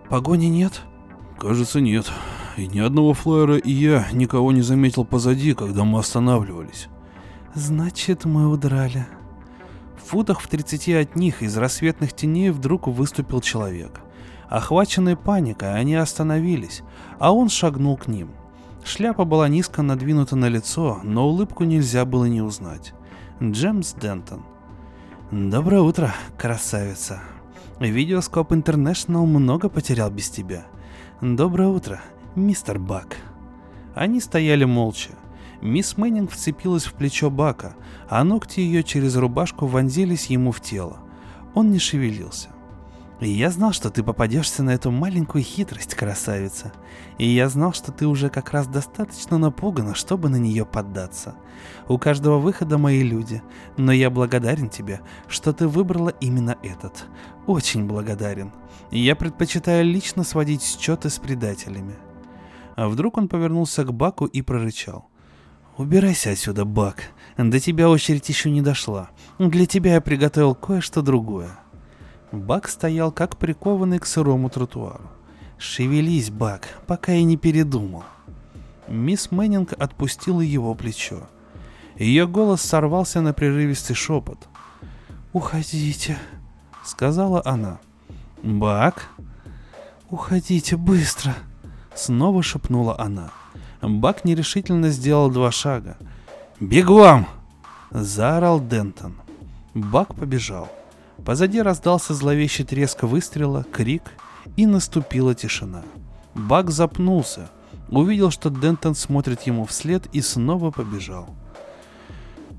Погони 0.09 0.45
нет? 0.45 0.81
Кажется, 1.39 1.81
нет. 1.81 2.11
И 2.57 2.65
ни 2.65 2.79
одного 2.79 3.13
флайера 3.13 3.57
и 3.57 3.71
я 3.71 4.07
никого 4.11 4.51
не 4.51 4.61
заметил 4.61 5.05
позади, 5.05 5.53
когда 5.53 5.84
мы 5.84 5.99
останавливались. 5.99 6.88
Значит, 7.53 8.25
мы 8.25 8.47
удрали. 8.47 9.05
В 9.95 10.09
футах 10.09 10.41
в 10.41 10.47
30 10.47 10.89
от 10.89 11.15
них 11.15 11.43
из 11.43 11.55
рассветных 11.55 12.13
теней 12.13 12.49
вдруг 12.49 12.88
выступил 12.88 13.41
человек. 13.41 14.01
Охваченные 14.49 15.15
паникой, 15.15 15.75
они 15.75 15.93
остановились, 15.95 16.81
а 17.19 17.31
он 17.31 17.49
шагнул 17.49 17.95
к 17.95 18.07
ним. 18.07 18.31
Шляпа 18.84 19.23
была 19.23 19.47
низко 19.49 19.84
надвинута 19.84 20.35
на 20.35 20.49
лицо, 20.49 20.99
но 21.03 21.27
улыбку 21.27 21.63
нельзя 21.63 22.05
было 22.05 22.25
не 22.25 22.41
узнать. 22.41 22.93
Джемс 23.39 23.93
Дентон. 23.93 24.43
«Доброе 25.29 25.81
утро, 25.81 26.11
красавица. 26.39 27.21
Видеоскоп 27.79 28.53
Интернешнл 28.53 29.27
много 29.27 29.69
потерял 29.69 30.09
без 30.09 30.29
тебя. 30.29 30.65
Доброе 31.21 31.67
утро, 31.67 32.01
мистер 32.38 32.80
Бак». 32.80 33.18
Они 33.95 34.22
стояли 34.22 34.64
молча. 34.64 35.09
Мисс 35.61 35.97
Мэннинг 35.97 36.31
вцепилась 36.31 36.85
в 36.85 36.93
плечо 36.93 37.31
Бака, 37.31 37.76
а 38.09 38.23
ногти 38.23 38.59
ее 38.59 38.84
через 38.84 39.15
рубашку 39.15 39.65
вонзились 39.65 40.27
ему 40.27 40.51
в 40.51 40.61
тело. 40.61 40.99
Он 41.55 41.72
не 41.72 41.80
шевелился. 41.80 42.49
«Я 43.19 43.49
знал, 43.49 43.73
что 43.73 43.89
ты 43.89 44.03
попадешься 44.03 44.61
на 44.61 44.69
эту 44.69 44.91
маленькую 44.91 45.43
хитрость, 45.43 45.95
красавица. 45.95 46.72
И 47.18 47.27
я 47.27 47.49
знал, 47.49 47.73
что 47.73 47.91
ты 47.91 48.05
уже 48.05 48.30
как 48.30 48.51
раз 48.51 48.68
достаточно 48.68 49.39
напугана, 49.39 49.95
чтобы 49.95 50.30
на 50.30 50.35
нее 50.35 50.68
поддаться. 50.68 51.34
У 51.88 51.97
каждого 51.97 52.38
выхода 52.38 52.77
мои 52.77 53.01
люди, 53.01 53.41
но 53.76 53.91
я 53.91 54.11
благодарен 54.11 54.69
тебе, 54.69 55.01
что 55.27 55.51
ты 55.51 55.68
выбрала 55.68 56.09
именно 56.09 56.57
этот. 56.61 57.07
Очень 57.47 57.88
благодарен. 57.88 58.51
Я 58.91 59.15
предпочитаю 59.15 59.84
лично 59.84 60.23
сводить 60.23 60.61
счеты 60.61 61.09
с 61.09 61.18
предателями». 61.18 61.95
А 62.77 62.87
вдруг 62.87 63.17
он 63.17 63.27
повернулся 63.27 63.83
к 63.83 63.91
Баку 63.91 64.25
и 64.25 64.41
прорычал– 64.41 65.09
«Убирайся 65.77 66.31
отсюда, 66.31 66.65
Бак. 66.65 67.03
До 67.37 67.59
тебя 67.59 67.87
очередь 67.87 68.27
еще 68.29 68.49
не 68.49 68.63
дошла. 68.63 69.11
Для 69.37 69.67
тебя 69.67 69.93
я 69.93 70.01
приготовил 70.01 70.55
кое-что 70.55 71.03
другое». 71.03 71.51
Бак 72.31 72.67
стоял 72.67 73.11
как 73.11 73.37
прикованный 73.37 73.99
к 73.99 74.07
сырому 74.07 74.49
тротуару. 74.49 75.07
«Шевелись, 75.59 76.31
Бак, 76.31 76.67
пока 76.87 77.11
я 77.11 77.23
не 77.23 77.37
передумал». 77.37 78.03
Мисс 78.87 79.29
Мэннинг 79.29 79.73
отпустила 79.73 80.41
его 80.41 80.73
плечо. 80.73 81.29
Ее 81.95 82.27
голос 82.27 82.61
сорвался 82.61 83.21
на 83.21 83.33
прерывистый 83.33 83.95
шепот. 83.95 84.47
«Уходите»,— 85.31 86.17
сказала 86.83 87.43
она. 87.45 87.79
«Бак?» 88.41 89.09
«Уходите 90.09 90.75
быстро»,— 90.75 91.35
снова 91.99 92.43
шепнула 92.43 92.99
она. 92.99 93.31
Бак 93.81 94.25
нерешительно 94.25 94.89
сделал 94.89 95.29
два 95.29 95.51
шага. 95.51 95.97
«Бегом!»— 96.59 97.27
заорал 97.91 98.59
Дентон. 98.59 99.15
Бак 99.73 100.15
побежал. 100.15 100.69
Позади 101.23 101.61
раздался 101.61 102.13
зловещий 102.13 102.63
треск 102.63 103.03
выстрела, 103.03 103.63
крик, 103.63 104.03
и 104.55 104.65
наступила 104.65 105.35
тишина. 105.35 105.83
Бак 106.33 106.71
запнулся, 106.71 107.49
увидел, 107.89 108.31
что 108.31 108.49
Дентон 108.49 108.95
смотрит 108.95 109.41
ему 109.43 109.65
вслед 109.65 110.07
и 110.13 110.21
снова 110.21 110.71
побежал. 110.71 111.27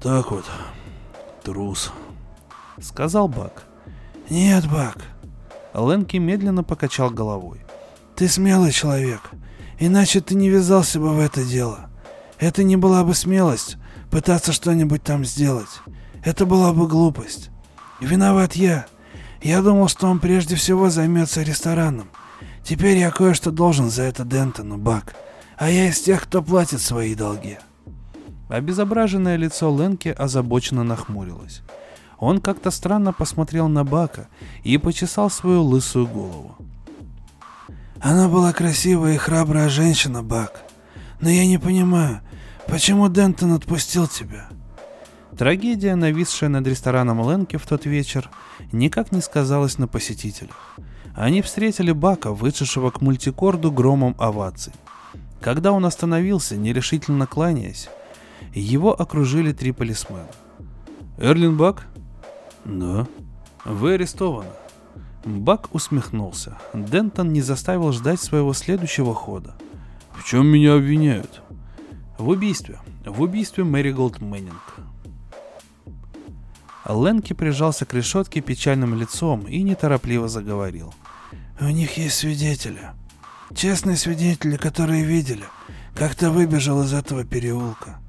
«Так 0.02 0.30
вот, 0.30 0.44
трус»,— 1.42 1.92
сказал 2.80 3.28
Бак. 3.28 3.64
«Нет, 4.30 4.68
Бак». 4.70 4.98
Ленки 5.74 6.16
медленно 6.16 6.62
покачал 6.62 7.10
головой. 7.10 7.60
«Ты 8.18 8.26
смелый 8.26 8.72
человек. 8.72 9.30
Иначе 9.78 10.20
ты 10.20 10.34
не 10.34 10.48
ввязался 10.48 10.98
бы 10.98 11.10
в 11.14 11.20
это 11.20 11.44
дело. 11.44 11.88
Это 12.40 12.64
не 12.64 12.76
была 12.76 13.04
бы 13.04 13.14
смелость 13.14 13.76
пытаться 14.10 14.52
что-нибудь 14.52 15.04
там 15.04 15.24
сделать. 15.24 15.68
Это 16.24 16.44
была 16.44 16.72
бы 16.72 16.88
глупость. 16.88 17.50
Виноват 18.00 18.54
я. 18.54 18.86
Я 19.40 19.62
думал, 19.62 19.86
что 19.86 20.08
он 20.08 20.18
прежде 20.18 20.56
всего 20.56 20.90
займется 20.90 21.42
рестораном. 21.42 22.08
Теперь 22.64 22.98
я 22.98 23.12
кое-что 23.12 23.52
должен 23.52 23.88
за 23.88 24.02
это 24.02 24.24
Дентону, 24.24 24.78
Бак. 24.78 25.14
А 25.56 25.70
я 25.70 25.88
из 25.88 26.00
тех, 26.00 26.24
кто 26.24 26.42
платит 26.42 26.80
свои 26.80 27.14
долги. 27.14 27.58
Обезображенное 28.48 29.36
лицо 29.36 29.72
Ленки 29.72 30.08
озабоченно 30.08 30.82
нахмурилось. 30.82 31.62
Он 32.18 32.40
как-то 32.40 32.72
странно 32.72 33.12
посмотрел 33.12 33.68
на 33.68 33.84
Бака 33.84 34.26
и 34.64 34.76
почесал 34.76 35.30
свою 35.30 35.62
лысую 35.62 36.08
голову. 36.08 36.56
Она 38.00 38.28
была 38.28 38.52
красивая 38.52 39.14
и 39.14 39.18
храбрая 39.18 39.68
женщина, 39.68 40.22
Бак. 40.22 40.62
Но 41.20 41.28
я 41.28 41.46
не 41.46 41.58
понимаю, 41.58 42.20
почему 42.66 43.08
Дентон 43.08 43.52
отпустил 43.52 44.06
тебя?» 44.06 44.48
Трагедия, 45.36 45.94
нависшая 45.94 46.50
над 46.50 46.66
рестораном 46.66 47.28
Ленки 47.28 47.56
в 47.56 47.66
тот 47.66 47.86
вечер, 47.86 48.28
никак 48.72 49.12
не 49.12 49.20
сказалась 49.20 49.78
на 49.78 49.86
посетителях. 49.86 50.74
Они 51.14 51.42
встретили 51.42 51.92
Бака, 51.92 52.32
вышедшего 52.32 52.90
к 52.90 53.00
мультикорду 53.00 53.70
громом 53.70 54.16
оваций. 54.18 54.72
Когда 55.40 55.70
он 55.72 55.84
остановился, 55.84 56.56
нерешительно 56.56 57.26
кланяясь, 57.26 57.88
его 58.52 59.00
окружили 59.00 59.52
три 59.52 59.72
полисмена. 59.72 60.26
«Эрлин 61.18 61.56
Бак?» 61.56 61.86
«Да». 62.64 63.06
«Вы 63.64 63.94
арестованы. 63.94 64.50
Бак 65.24 65.74
усмехнулся. 65.74 66.58
Дентон 66.72 67.32
не 67.32 67.42
заставил 67.42 67.92
ждать 67.92 68.20
своего 68.20 68.52
следующего 68.52 69.14
хода. 69.14 69.56
«В 70.12 70.24
чем 70.24 70.46
меня 70.46 70.74
обвиняют?» 70.74 71.42
«В 72.18 72.28
убийстве. 72.28 72.80
В 73.04 73.20
убийстве 73.22 73.64
Мэри 73.64 73.92
Голд 73.92 74.20
Мэннинг». 74.20 74.76
Ленки 76.88 77.32
прижался 77.34 77.84
к 77.84 77.94
решетке 77.94 78.40
печальным 78.40 78.98
лицом 78.98 79.46
и 79.46 79.62
неторопливо 79.62 80.28
заговорил. 80.28 80.94
«У 81.60 81.66
них 81.66 81.98
есть 81.98 82.16
свидетели. 82.16 82.80
Честные 83.54 83.96
свидетели, 83.96 84.56
которые 84.56 85.04
видели, 85.04 85.44
как 85.94 86.14
ты 86.14 86.30
выбежал 86.30 86.82
из 86.82 86.92
этого 86.92 87.24
переулка. 87.24 88.00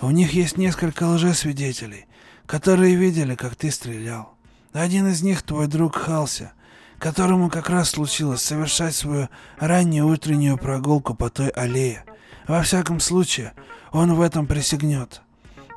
У 0.00 0.10
них 0.10 0.32
есть 0.32 0.56
несколько 0.56 1.04
лжесвидетелей, 1.04 2.06
которые 2.46 2.94
видели, 2.94 3.34
как 3.34 3.56
ты 3.56 3.70
стрелял. 3.70 4.35
Один 4.76 5.08
из 5.08 5.22
них 5.22 5.40
твой 5.40 5.68
друг 5.68 5.96
Халси, 5.96 6.50
которому 6.98 7.48
как 7.48 7.70
раз 7.70 7.88
случилось 7.88 8.42
совершать 8.42 8.94
свою 8.94 9.30
раннюю 9.58 10.06
утреннюю 10.06 10.58
прогулку 10.58 11.14
по 11.14 11.30
той 11.30 11.48
аллее. 11.48 12.04
Во 12.46 12.60
всяком 12.60 13.00
случае, 13.00 13.54
он 13.90 14.12
в 14.12 14.20
этом 14.20 14.46
присягнет. 14.46 15.22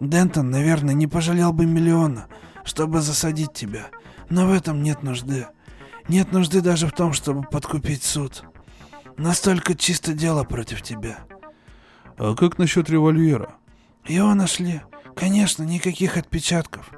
Дентон, 0.02 0.52
наверное, 0.52 0.94
не 0.94 1.08
пожалел 1.08 1.54
бы 1.54 1.66
миллиона, 1.66 2.28
чтобы 2.66 3.00
засадить 3.00 3.54
тебя, 3.54 3.88
но 4.30 4.46
в 4.46 4.52
этом 4.52 4.84
нет 4.84 5.02
нужды. 5.02 5.48
Нет 6.10 6.34
нужды 6.34 6.60
даже 6.60 6.86
в 6.86 6.92
том, 6.92 7.14
чтобы 7.14 7.44
подкупить 7.44 8.04
суд. 8.04 8.44
Настолько 9.16 9.76
чисто 9.76 10.12
дело 10.12 10.44
против 10.44 10.82
тебя. 10.82 11.20
А 12.18 12.36
как 12.36 12.58
насчет 12.58 12.90
револьвера? 12.90 13.54
Его 14.06 14.34
нашли. 14.34 14.82
Конечно, 15.16 15.64
никаких 15.64 16.18
отпечатков. 16.18 16.92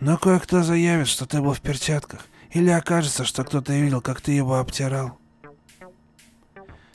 Но 0.00 0.16
кое-кто 0.16 0.62
заявит, 0.62 1.08
что 1.08 1.26
ты 1.26 1.42
был 1.42 1.52
в 1.52 1.60
перчатках, 1.60 2.26
или 2.52 2.70
окажется, 2.70 3.24
что 3.24 3.44
кто-то 3.44 3.72
видел, 3.74 4.00
как 4.00 4.20
ты 4.20 4.32
его 4.32 4.58
обтирал. 4.58 5.18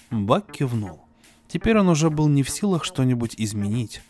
Бак 0.10 0.52
кивнул. 0.52 1.06
Теперь 1.48 1.78
он 1.78 1.88
уже 1.88 2.10
был 2.10 2.28
не 2.28 2.44
в 2.44 2.50
силах 2.50 2.84
что-нибудь 2.84 3.36
изменить. 3.38 4.02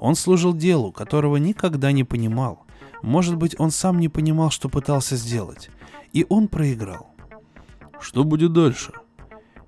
Он 0.00 0.14
служил 0.14 0.52
делу, 0.52 0.92
которого 0.92 1.36
никогда 1.36 1.92
не 1.92 2.04
понимал. 2.04 2.66
Может 3.02 3.36
быть, 3.36 3.58
он 3.58 3.70
сам 3.70 4.00
не 4.00 4.08
понимал, 4.08 4.50
что 4.50 4.68
пытался 4.68 5.16
сделать. 5.16 5.70
И 6.12 6.26
он 6.28 6.48
проиграл. 6.48 7.14
Что 8.00 8.24
будет 8.24 8.52
дальше? 8.52 8.92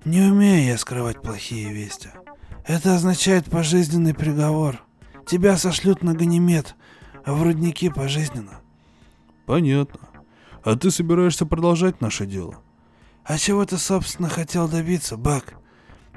Не 0.05 0.21
умею 0.21 0.65
я 0.65 0.77
скрывать 0.77 1.21
плохие 1.21 1.71
вести. 1.71 2.09
Это 2.65 2.95
означает 2.95 3.45
пожизненный 3.45 4.13
приговор. 4.13 4.83
Тебя 5.25 5.57
сошлют 5.57 6.03
на 6.03 6.13
Ганимед, 6.13 6.75
а 7.25 7.33
в 7.33 7.43
рудники 7.43 7.89
пожизненно. 7.89 8.62
Понятно. 9.45 9.99
А 10.63 10.75
ты 10.75 10.91
собираешься 10.91 11.45
продолжать 11.45 12.01
наше 12.01 12.25
дело? 12.25 12.61
А 13.25 13.37
чего 13.37 13.65
ты, 13.65 13.77
собственно, 13.77 14.29
хотел 14.29 14.67
добиться, 14.67 15.17
Бак? 15.17 15.55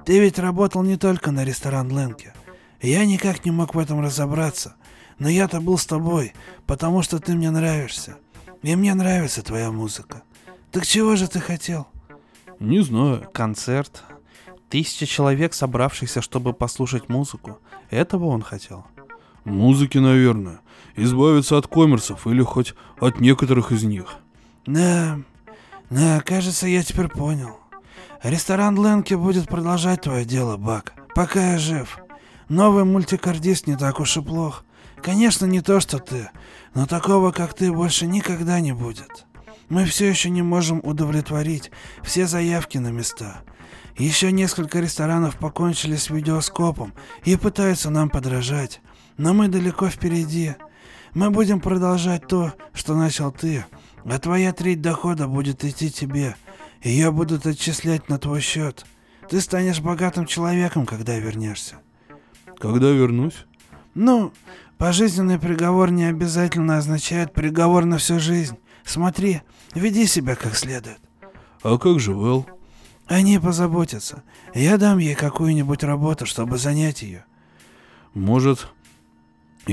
Ты 0.04 0.20
ведь 0.20 0.38
работал 0.38 0.82
не 0.82 0.96
только 0.96 1.32
на 1.32 1.44
ресторан 1.44 1.88
Ленке. 1.88 2.32
Я 2.80 3.04
никак 3.04 3.44
не 3.44 3.50
мог 3.50 3.74
в 3.74 3.78
этом 3.78 4.00
разобраться. 4.00 4.76
Но 5.18 5.28
я-то 5.28 5.60
был 5.60 5.78
с 5.78 5.86
тобой, 5.86 6.34
потому 6.66 7.02
что 7.02 7.18
ты 7.18 7.34
мне 7.34 7.50
нравишься. 7.50 8.18
И 8.62 8.76
мне 8.76 8.94
нравится 8.94 9.42
твоя 9.42 9.72
музыка. 9.72 10.22
Так 10.70 10.86
чего 10.86 11.16
же 11.16 11.26
ты 11.26 11.40
хотел? 11.40 11.88
Не 12.60 12.82
знаю. 12.82 13.28
Концерт. 13.32 14.04
Тысяча 14.68 15.06
человек, 15.06 15.54
собравшихся, 15.54 16.20
чтобы 16.20 16.52
послушать 16.52 17.08
музыку. 17.08 17.58
Этого 17.88 18.26
он 18.26 18.42
хотел. 18.42 18.84
Музыки, 19.44 19.98
наверное 19.98 20.60
избавиться 20.96 21.56
от 21.56 21.66
коммерсов 21.66 22.26
или 22.26 22.42
хоть 22.42 22.74
от 22.98 23.20
некоторых 23.20 23.72
из 23.72 23.84
них. 23.84 24.16
Да, 24.66 25.18
да, 25.90 26.20
кажется, 26.20 26.66
я 26.66 26.82
теперь 26.82 27.08
понял. 27.08 27.58
Ресторан 28.22 28.74
Ленки 28.82 29.14
будет 29.14 29.48
продолжать 29.48 30.02
твое 30.02 30.24
дело, 30.24 30.56
Бак, 30.56 30.94
пока 31.14 31.52
я 31.52 31.58
жив. 31.58 31.98
Новый 32.48 32.84
мультикардист 32.84 33.66
не 33.66 33.76
так 33.76 34.00
уж 34.00 34.16
и 34.16 34.22
плох. 34.22 34.64
Конечно, 35.02 35.46
не 35.46 35.60
то, 35.60 35.80
что 35.80 35.98
ты, 35.98 36.30
но 36.74 36.86
такого, 36.86 37.30
как 37.30 37.54
ты, 37.54 37.70
больше 37.70 38.06
никогда 38.06 38.60
не 38.60 38.72
будет. 38.72 39.26
Мы 39.68 39.84
все 39.84 40.08
еще 40.08 40.30
не 40.30 40.42
можем 40.42 40.80
удовлетворить 40.82 41.70
все 42.02 42.26
заявки 42.26 42.78
на 42.78 42.88
места. 42.88 43.42
Еще 43.96 44.30
несколько 44.30 44.80
ресторанов 44.80 45.38
покончили 45.38 45.96
с 45.96 46.10
видеоскопом 46.10 46.92
и 47.24 47.36
пытаются 47.36 47.90
нам 47.90 48.10
подражать. 48.10 48.80
Но 49.16 49.32
мы 49.32 49.48
далеко 49.48 49.88
впереди. 49.88 50.54
Мы 51.16 51.30
будем 51.30 51.60
продолжать 51.60 52.28
то, 52.28 52.52
что 52.74 52.94
начал 52.94 53.32
ты, 53.32 53.64
а 54.04 54.18
твоя 54.18 54.52
треть 54.52 54.82
дохода 54.82 55.26
будет 55.26 55.64
идти 55.64 55.90
тебе. 55.90 56.36
Ее 56.82 57.10
будут 57.10 57.46
отчислять 57.46 58.10
на 58.10 58.18
твой 58.18 58.42
счет. 58.42 58.84
Ты 59.30 59.40
станешь 59.40 59.80
богатым 59.80 60.26
человеком, 60.26 60.84
когда 60.84 61.16
вернешься. 61.16 61.76
Когда 62.58 62.90
вернусь? 62.90 63.46
Ну, 63.94 64.30
пожизненный 64.76 65.38
приговор 65.38 65.90
не 65.90 66.04
обязательно 66.04 66.76
означает 66.76 67.32
приговор 67.32 67.86
на 67.86 67.96
всю 67.96 68.20
жизнь. 68.20 68.58
Смотри, 68.84 69.40
веди 69.74 70.04
себя 70.04 70.34
как 70.34 70.54
следует. 70.54 71.00
А 71.62 71.78
как 71.78 71.98
же 71.98 72.12
Вэл? 72.12 72.46
Они 73.06 73.38
позаботятся. 73.38 74.22
Я 74.52 74.76
дам 74.76 74.98
ей 74.98 75.14
какую-нибудь 75.14 75.82
работу, 75.82 76.26
чтобы 76.26 76.58
занять 76.58 77.00
ее. 77.00 77.24
Может, 78.12 78.68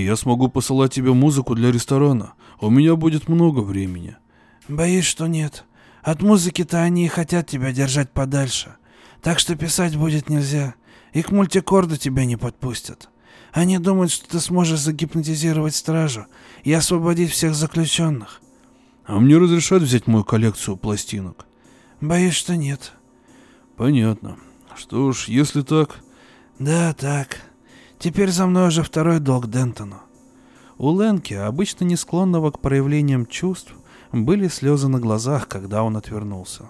я 0.01 0.15
смогу 0.15 0.47
посылать 0.47 0.93
тебе 0.93 1.13
музыку 1.13 1.55
для 1.55 1.71
ресторана. 1.71 2.33
У 2.59 2.69
меня 2.69 2.95
будет 2.95 3.27
много 3.27 3.59
времени. 3.59 4.15
Боюсь, 4.67 5.05
что 5.05 5.27
нет. 5.27 5.65
От 6.01 6.21
музыки-то 6.21 6.81
они 6.81 7.05
и 7.05 7.09
хотят 7.09 7.47
тебя 7.47 7.71
держать 7.71 8.11
подальше. 8.11 8.75
Так 9.21 9.39
что 9.39 9.55
писать 9.55 9.95
будет 9.95 10.29
нельзя. 10.29 10.75
И 11.13 11.21
к 11.21 11.31
мультикорду 11.31 11.97
тебя 11.97 12.25
не 12.25 12.37
подпустят. 12.37 13.09
Они 13.51 13.77
думают, 13.77 14.11
что 14.11 14.27
ты 14.27 14.39
сможешь 14.39 14.79
загипнотизировать 14.79 15.75
стражу 15.75 16.25
и 16.63 16.73
освободить 16.73 17.31
всех 17.31 17.53
заключенных. 17.53 18.41
А 19.05 19.19
мне 19.19 19.37
разрешат 19.37 19.83
взять 19.83 20.07
мою 20.07 20.23
коллекцию 20.23 20.77
пластинок? 20.77 21.45
Боюсь, 22.01 22.33
что 22.33 22.57
нет. 22.57 22.93
Понятно. 23.77 24.37
Что 24.75 25.11
ж, 25.11 25.27
если 25.27 25.61
так... 25.61 25.97
Да, 26.57 26.93
так. 26.93 27.41
Теперь 28.03 28.31
за 28.31 28.47
мной 28.47 28.67
уже 28.67 28.83
второй 28.83 29.21
долг 29.21 29.47
Дентону. 29.47 30.01
У 30.77 30.91
Ленки, 30.99 31.35
обычно 31.35 31.85
не 31.85 31.95
склонного 31.95 32.51
к 32.51 32.59
проявлениям 32.59 33.25
чувств, 33.25 33.73
были 34.11 34.49
слезы 34.49 34.89
на 34.89 34.99
глазах, 34.99 35.47
когда 35.47 35.83
он 35.83 35.95
отвернулся. 35.95 36.65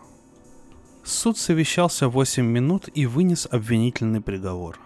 Суд 1.04 1.40
совещался 1.40 2.08
8 2.08 2.46
минут 2.46 2.88
и 2.94 3.08
вынес 3.08 3.48
обвинительный 3.50 4.22
приговор. 4.22 4.80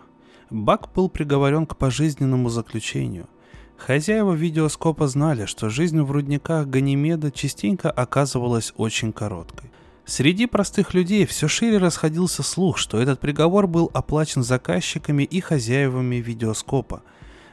Бак 0.50 0.88
был 0.96 1.10
приговорен 1.10 1.66
к 1.66 1.76
пожизненному 1.76 2.48
заключению. 2.48 3.28
Хозяева 3.76 4.32
видеоскопа 4.32 5.10
знали, 5.10 5.48
что 5.48 5.68
жизнь 5.68 6.00
в 6.00 6.10
рудниках 6.12 6.68
Ганимеда 6.68 7.30
частенько 7.30 7.92
оказывалась 7.92 8.74
очень 8.78 9.12
короткой. 9.12 9.70
Среди 10.08 10.46
простых 10.46 10.94
людей 10.94 11.26
все 11.26 11.50
шире 11.50 11.80
расходился 11.80 12.42
слух, 12.42 12.78
что 12.78 12.98
этот 12.98 13.20
приговор 13.20 13.68
был 13.68 13.92
оплачен 13.94 14.42
заказчиками 14.42 15.24
и 15.24 15.42
хозяевами 15.42 16.16
видеоскопа. 16.16 17.02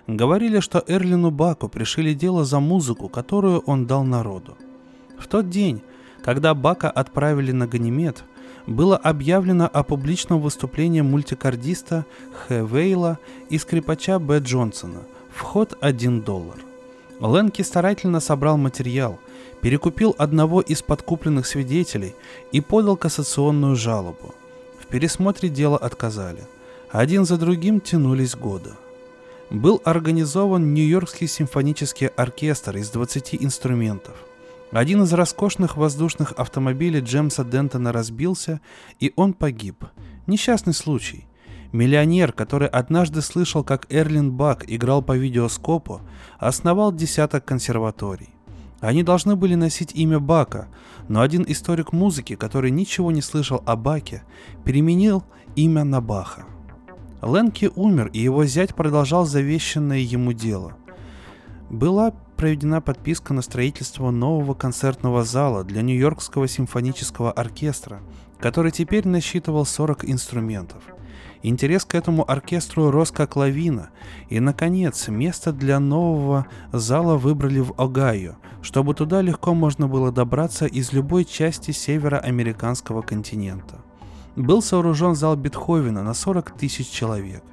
Говорили, 0.07 0.61
что 0.61 0.85
Эрлину 0.87 1.33
Баку 1.33 1.69
пришили 1.69 2.15
дело 2.15 2.45
за 2.45 2.61
музыку, 2.61 3.09
которую 3.09 3.59
он 3.67 3.87
дал 3.87 4.05
народу. 4.05 4.57
В 5.19 5.27
тот 5.27 5.51
день, 5.51 5.83
когда 6.23 6.55
Бака 6.55 6.89
отправили 6.89 7.51
на 7.51 7.67
Ганимед, 7.67 8.23
было 8.69 8.97
объявлено 8.97 9.67
о 9.67 9.83
публичном 9.83 10.41
выступлении 10.41 11.01
мультикардиста 11.01 12.07
Х. 12.47 12.61
Вейла 12.63 13.19
и 13.51 13.59
скрипача 13.59 14.21
Б. 14.21 14.39
Джонсона. 14.39 15.03
Вход 15.29 15.77
1 15.81 16.23
доллар. 16.23 16.59
Ленки 17.19 17.63
старательно 17.63 18.21
собрал 18.21 18.59
материал, 18.59 19.19
перекупил 19.65 20.15
одного 20.19 20.61
из 20.61 20.83
подкупленных 20.83 21.47
свидетелей 21.47 22.15
и 22.53 22.61
подал 22.61 22.99
кассационную 22.99 23.77
жалобу. 23.77 24.35
В 24.79 24.87
пересмотре 24.89 25.49
дела 25.49 25.79
отказали. 25.79 26.43
Один 26.91 27.25
за 27.25 27.39
другим 27.39 27.81
тянулись 27.81 28.37
годы. 28.37 28.73
Был 29.49 29.81
организован 29.83 30.75
Нью-Йоркский 30.75 31.27
симфонический 31.27 32.09
оркестр 32.09 32.77
из 32.77 32.91
20 32.91 33.37
инструментов. 33.43 34.15
Один 34.71 35.05
из 35.05 35.15
роскошных 35.15 35.79
воздушных 35.79 36.33
автомобилей 36.33 37.01
Джемса 37.01 37.43
Дентона 37.43 37.91
разбился, 37.91 38.61
и 39.01 39.15
он 39.17 39.33
погиб. 39.33 39.87
Несчастный 40.27 40.75
случай. 40.75 41.25
Миллионер, 41.73 42.33
который 42.33 42.69
однажды 42.69 43.23
слышал, 43.23 43.65
как 43.65 43.87
Эрлин 43.89 44.31
Бак 44.31 44.65
играл 44.67 45.01
по 45.01 45.17
видеоскопу, 45.17 46.03
основал 46.39 46.93
десяток 46.93 47.47
консерваторий. 47.47 48.34
Они 48.85 49.03
должны 49.03 49.35
были 49.35 49.55
носить 49.55 49.93
имя 49.95 50.19
Бака, 50.19 50.69
но 51.09 51.23
один 51.23 51.43
историк 51.49 51.95
музыки, 51.95 52.37
который 52.37 52.71
ничего 52.71 53.13
не 53.13 53.23
слышал 53.23 53.63
о 53.65 53.77
Баке, 53.77 54.25
переменил 54.63 55.25
имя 55.57 55.85
на 55.85 56.03
Баха. 56.03 56.45
Ленки 57.23 57.71
умер, 57.75 58.11
и 58.13 58.21
его 58.21 58.45
зять 58.45 58.75
продолжал 58.75 59.25
завещанное 59.25 60.01
ему 60.01 60.35
дело. 60.35 60.77
Была 61.71 62.13
проведена 62.37 62.83
подписка 62.83 63.33
на 63.33 63.41
строительство 63.41 64.11
нового 64.11 64.53
концертного 64.53 65.25
зала 65.25 65.65
для 65.65 65.81
Нью-Йоркского 65.81 66.47
симфонического 66.47 67.33
оркестра, 67.33 68.03
который 68.39 68.71
теперь 68.71 69.09
насчитывал 69.09 69.65
40 69.65 70.11
инструментов– 70.11 70.83
Интерес 71.45 71.85
к 71.85 71.95
этому 71.95 72.25
оркестру 72.29 72.91
рос 72.91 73.11
как 73.11 73.37
лавина, 73.37 73.91
и, 74.31 74.41
наконец, 74.41 75.09
место 75.09 75.53
для 75.53 75.79
нового 75.79 76.47
зала 76.73 77.19
выбрали 77.19 77.61
в 77.61 77.75
Огайо, 77.77 78.37
чтобы 78.63 78.95
туда 78.95 79.21
легко 79.21 79.53
можно 79.53 79.87
было 79.87 80.11
добраться 80.11 80.65
из 80.65 80.95
любой 80.95 81.27
части 81.27 81.71
североамериканского 81.71 83.03
континента. 83.03 83.83
Был 84.37 84.63
сооружен 84.63 85.15
зал 85.15 85.37
Бетховена 85.37 86.03
на 86.03 86.15
40 86.15 86.53
тысяч 86.53 86.89
человек. 86.89 87.45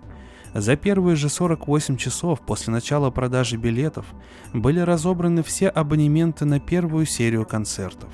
За 0.54 0.78
первые 0.78 1.18
же 1.18 1.28
48 1.28 1.98
часов 1.98 2.40
после 2.40 2.72
начала 2.72 3.10
продажи 3.10 3.58
билетов 3.58 4.06
были 4.54 4.80
разобраны 4.80 5.44
все 5.44 5.68
абонементы 5.68 6.46
на 6.46 6.62
первую 6.62 7.06
серию 7.06 7.46
концертов. 7.46 8.10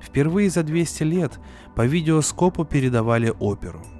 Впервые 0.00 0.48
за 0.48 0.62
200 0.62 1.02
лет 1.02 1.40
по 1.74 1.84
видеоскопу 1.84 2.64
передавали 2.64 3.34
оперу– 3.40 3.82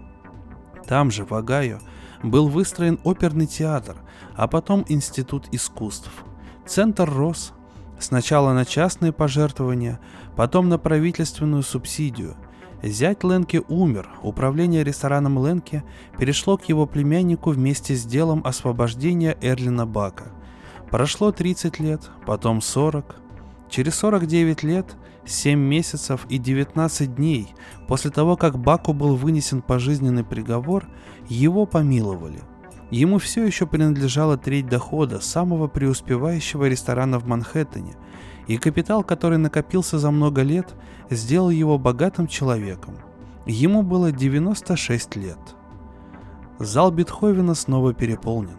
там 0.88 1.10
же, 1.10 1.24
в 1.24 1.34
Огайо, 1.34 1.78
был 2.22 2.48
выстроен 2.48 2.98
оперный 3.04 3.46
театр, 3.46 3.96
а 4.34 4.48
потом 4.48 4.84
Институт 4.88 5.46
искусств. 5.52 6.10
Центр 6.66 7.08
рос. 7.08 7.52
Сначала 8.00 8.52
на 8.52 8.64
частные 8.64 9.12
пожертвования, 9.12 10.00
потом 10.36 10.68
на 10.68 10.78
правительственную 10.78 11.62
субсидию. 11.62 12.36
Зять 12.82 13.24
Ленки 13.24 13.60
умер, 13.68 14.08
управление 14.22 14.84
рестораном 14.84 15.44
Ленки 15.44 15.82
перешло 16.16 16.56
к 16.56 16.66
его 16.66 16.86
племяннику 16.86 17.50
вместе 17.50 17.96
с 17.96 18.04
делом 18.04 18.42
освобождения 18.44 19.36
Эрлина 19.40 19.84
Бака. 19.84 20.32
Прошло 20.90 21.32
30 21.32 21.80
лет, 21.80 22.02
потом 22.24 22.60
40. 22.60 23.16
Через 23.68 23.96
49 23.96 24.62
лет 24.62 24.96
7 25.28 25.58
месяцев 25.58 26.26
и 26.28 26.38
19 26.38 27.14
дней 27.14 27.54
после 27.86 28.10
того, 28.10 28.36
как 28.36 28.58
Баку 28.58 28.92
был 28.92 29.16
вынесен 29.16 29.62
пожизненный 29.62 30.24
приговор, 30.24 30.86
его 31.28 31.66
помиловали. 31.66 32.40
Ему 32.90 33.18
все 33.18 33.44
еще 33.44 33.66
принадлежала 33.66 34.38
треть 34.38 34.66
дохода 34.66 35.20
самого 35.20 35.68
преуспевающего 35.68 36.68
ресторана 36.68 37.18
в 37.18 37.26
Манхэттене, 37.26 37.96
и 38.46 38.56
капитал, 38.56 39.04
который 39.04 39.36
накопился 39.36 39.98
за 39.98 40.10
много 40.10 40.40
лет, 40.42 40.74
сделал 41.10 41.50
его 41.50 41.78
богатым 41.78 42.26
человеком. 42.26 42.96
Ему 43.44 43.82
было 43.82 44.10
96 44.10 45.16
лет. 45.16 45.38
Зал 46.58 46.90
Бетховена 46.90 47.54
снова 47.54 47.92
переполнен. 47.92 48.56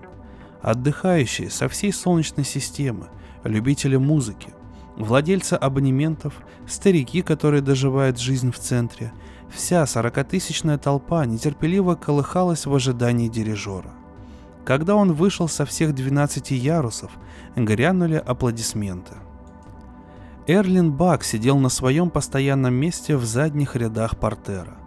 Отдыхающие 0.62 1.50
со 1.50 1.68
всей 1.68 1.92
Солнечной 1.92 2.46
системы, 2.46 3.08
любители 3.44 3.96
музыки, 3.96 4.54
владельцы 5.00 5.54
абонементов, 5.54 6.34
старики, 6.68 7.22
которые 7.24 7.62
доживают 7.62 8.20
жизнь 8.20 8.52
в 8.52 8.60
центре, 8.60 9.12
вся 9.50 9.86
сорокатысячная 9.88 10.78
толпа 10.78 11.26
нетерпеливо 11.26 11.96
колыхалась 11.96 12.66
в 12.66 12.76
ожидании 12.76 13.30
дирижера. 13.30 13.92
Когда 14.66 14.96
он 14.96 15.14
вышел 15.14 15.48
со 15.48 15.66
всех 15.66 15.96
12 15.96 16.52
ярусов, 16.52 17.12
грянули 17.56 18.22
аплодисменты. 18.24 19.16
Эрлин 20.46 20.92
Бак 20.92 21.24
сидел 21.24 21.58
на 21.58 21.70
своем 21.70 22.10
постоянном 22.10 22.74
месте 22.74 23.16
в 23.16 23.24
задних 23.24 23.76
рядах 23.76 24.18
портера. 24.18 24.78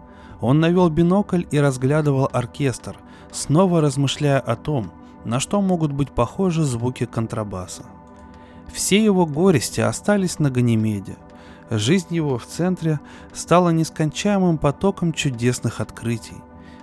Он 0.40 0.60
навел 0.60 0.88
бинокль 0.90 1.44
и 1.50 1.58
разглядывал 1.58 2.28
оркестр, 2.32 2.96
снова 3.30 3.80
размышляя 3.80 4.40
о 4.40 4.56
том, 4.56 4.92
на 5.24 5.38
что 5.40 5.60
могут 5.60 5.92
быть 5.92 6.10
похожи 6.10 6.64
звуки 6.64 7.06
контрабаса. 7.06 7.84
Все 8.72 9.02
его 9.02 9.26
горести 9.26 9.80
остались 9.80 10.38
на 10.38 10.50
Ганимеде. 10.50 11.16
Жизнь 11.70 12.14
его 12.14 12.38
в 12.38 12.46
центре 12.46 13.00
стала 13.32 13.70
нескончаемым 13.70 14.58
потоком 14.58 15.12
чудесных 15.12 15.80
открытий. 15.80 16.36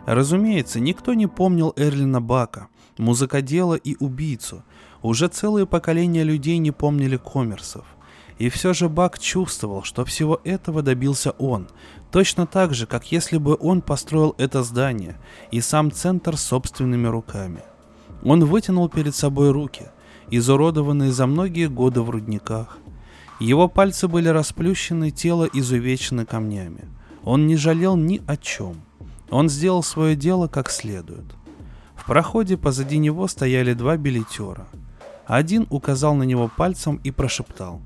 Разумеется, 0.06 0.80
никто 0.80 1.14
не 1.14 1.28
помнил 1.28 1.74
Эрлина 1.76 2.22
Бака, 2.22 2.68
музыкодела 2.98 3.76
и 3.76 3.95
убийцу. 3.99 4.64
Уже 5.02 5.28
целые 5.28 5.66
поколения 5.66 6.24
людей 6.24 6.57
не 6.57 6.72
помнили 6.72 7.18
коммерсов. 7.18 7.86
И 8.40 8.49
все 8.49 8.74
же 8.74 8.88
Бак 8.88 9.20
чувствовал, 9.20 9.84
что 9.84 10.06
всего 10.06 10.40
этого 10.45 10.82
добился 10.82 11.32
он, 11.32 11.68
точно 12.10 12.48
так 12.48 12.74
же, 12.74 12.88
как 12.88 13.11
если 13.11 13.38
бы 13.38 13.57
он 13.60 13.82
построил 13.82 14.34
это 14.38 14.64
здание 14.64 15.18
и 15.52 15.60
сам 15.60 15.91
центр 15.91 16.38
собственными 16.38 17.07
руками. 17.07 17.61
Он 18.24 18.45
вытянул 18.45 18.88
перед 18.90 19.14
собой 19.14 19.52
руки, 19.52 19.90
изуродованные 20.31 21.11
за 21.11 21.27
многие 21.27 21.68
годы 21.68 22.01
в 22.01 22.10
рудниках. 22.10 22.77
Его 23.39 23.68
пальцы 23.68 24.07
были 24.07 24.27
расплющены, 24.27 25.11
тело 25.11 25.47
изувечено 25.51 26.26
камнями. 26.26 26.88
Он 27.23 27.47
не 27.47 27.56
жалел 27.56 27.95
ни 27.95 28.22
о 28.27 28.38
чем. 28.38 28.81
Он 29.30 29.49
сделал 29.49 29.84
свое 29.84 30.15
дело 30.15 30.47
как 30.47 30.69
следует. 30.69 31.26
В 31.95 32.06
проходе 32.06 32.57
позади 32.57 32.97
него 32.97 33.27
стояли 33.27 33.73
два 33.73 33.97
билетера. 33.97 34.68
Один 35.26 35.68
указал 35.69 36.15
на 36.15 36.23
него 36.23 36.49
пальцем 36.56 36.99
и 37.03 37.11
прошептал. 37.11 37.81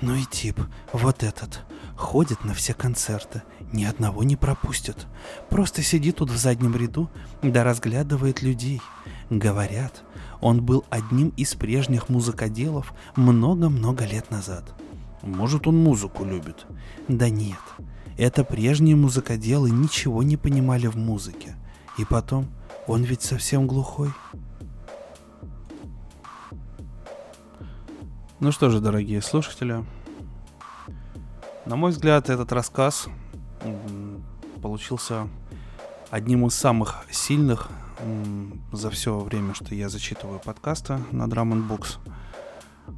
«Ну 0.00 0.14
и 0.14 0.24
тип, 0.24 0.58
вот 0.92 1.22
этот, 1.22 1.60
ходит 1.94 2.44
на 2.44 2.54
все 2.54 2.72
концерты, 2.72 3.42
ни 3.72 3.84
одного 3.84 4.24
не 4.24 4.36
пропустит. 4.36 5.06
Просто 5.50 5.82
сидит 5.82 6.16
тут 6.16 6.30
в 6.30 6.36
заднем 6.36 6.74
ряду, 6.74 7.10
да 7.42 7.62
разглядывает 7.62 8.40
людей. 8.40 8.80
Говорят, 9.28 10.02
он 10.40 10.62
был 10.62 10.84
одним 10.90 11.28
из 11.36 11.54
прежних 11.54 12.08
музыкоделов 12.08 12.94
много-много 13.16 14.06
лет 14.06 14.30
назад. 14.30 14.74
Может, 15.22 15.66
он 15.66 15.76
музыку 15.76 16.24
любит? 16.24 16.66
Да 17.08 17.28
нет, 17.28 17.58
это 18.16 18.44
прежние 18.44 18.96
музыкоделы 18.96 19.70
ничего 19.70 20.22
не 20.22 20.36
понимали 20.36 20.86
в 20.86 20.96
музыке. 20.96 21.56
И 21.98 22.04
потом, 22.04 22.48
он 22.86 23.02
ведь 23.02 23.22
совсем 23.22 23.66
глухой. 23.66 24.10
Ну 28.38 28.52
что 28.52 28.70
же, 28.70 28.80
дорогие 28.80 29.20
слушатели, 29.20 29.84
на 31.66 31.76
мой 31.76 31.90
взгляд, 31.90 32.30
этот 32.30 32.52
рассказ 32.52 33.06
получился 34.62 35.28
одним 36.10 36.46
из 36.46 36.54
самых 36.54 37.04
сильных 37.10 37.68
за 38.72 38.90
все 38.90 39.18
время, 39.18 39.54
что 39.54 39.74
я 39.74 39.88
зачитываю 39.88 40.38
подкаста 40.38 41.00
на 41.10 41.24
Drum 41.24 41.68
Books. 41.68 41.98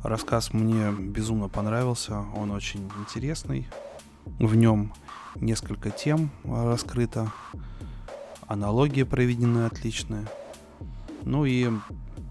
Рассказ 0.03 0.53
мне 0.53 0.91
безумно 0.93 1.49
понравился, 1.49 2.25
он 2.35 2.51
очень 2.51 2.91
интересный. 3.01 3.69
В 4.39 4.55
нем 4.55 4.93
несколько 5.37 5.91
тем 5.91 6.31
раскрыто, 6.45 7.33
аналогии 8.47 9.03
проведены 9.03 9.67
отличные. 9.67 10.27
Ну 11.25 11.45
и 11.45 11.71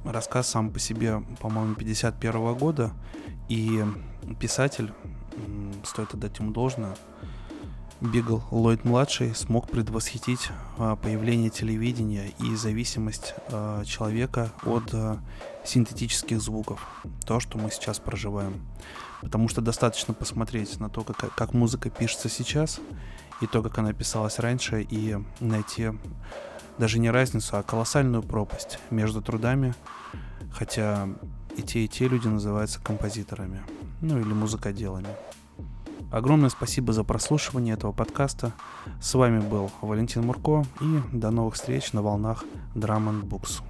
рассказ 0.05 0.49
сам 0.49 0.71
по 0.71 0.79
себе, 0.79 1.23
по-моему, 1.39 1.75
51 1.75 2.55
года, 2.55 2.93
и 3.49 3.83
писатель, 4.39 4.93
стоит 5.83 6.13
отдать 6.13 6.39
ему 6.39 6.51
должное, 6.51 6.95
Бигл 8.01 8.41
Ллойд 8.49 8.83
младший 8.83 9.35
смог 9.35 9.69
предвосхитить 9.69 10.49
а, 10.79 10.95
появление 10.95 11.51
телевидения 11.51 12.33
и 12.39 12.55
зависимость 12.55 13.35
а, 13.49 13.85
человека 13.85 14.51
от 14.65 14.91
а, 14.91 15.19
синтетических 15.63 16.41
звуков, 16.41 16.83
то, 17.27 17.39
что 17.39 17.59
мы 17.59 17.69
сейчас 17.69 17.99
проживаем. 17.99 18.59
Потому 19.21 19.47
что 19.49 19.61
достаточно 19.61 20.15
посмотреть 20.15 20.79
на 20.79 20.89
то, 20.89 21.03
как, 21.03 21.35
как 21.35 21.53
музыка 21.53 21.91
пишется 21.91 22.27
сейчас, 22.27 22.79
и 23.39 23.45
то, 23.45 23.61
как 23.61 23.77
она 23.77 23.93
писалась 23.93 24.39
раньше, 24.39 24.81
и 24.81 25.17
найти 25.39 25.91
даже 26.79 26.97
не 26.97 27.11
разницу, 27.11 27.55
а 27.55 27.61
колоссальную 27.61 28.23
пропасть 28.23 28.79
между 28.89 29.21
трудами, 29.21 29.75
хотя 30.51 31.07
и 31.55 31.61
те, 31.61 31.85
и 31.85 31.87
те 31.87 32.07
люди 32.07 32.27
называются 32.27 32.81
композиторами, 32.81 33.61
ну 34.01 34.19
или 34.19 34.33
музыкоделами. 34.33 35.09
Огромное 36.11 36.49
спасибо 36.49 36.91
за 36.91 37.05
прослушивание 37.05 37.75
этого 37.75 37.93
подкаста. 37.93 38.51
С 38.99 39.13
вами 39.13 39.39
был 39.39 39.71
Валентин 39.79 40.25
Мурко 40.25 40.65
и 40.81 40.99
до 41.13 41.31
новых 41.31 41.55
встреч 41.55 41.93
на 41.93 42.01
волнах 42.01 42.43
Drum 42.75 43.23
Books. 43.23 43.63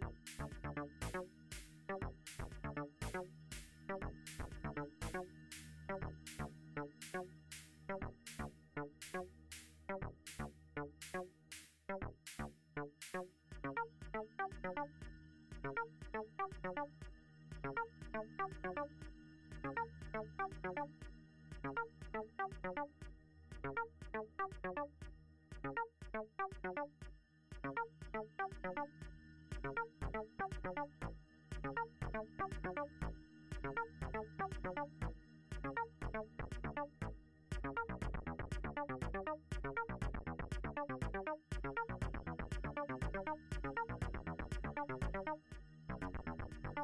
You. 0.00 0.21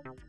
Thank 0.05 0.21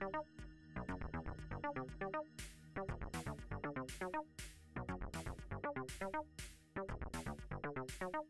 you. 8.02 8.29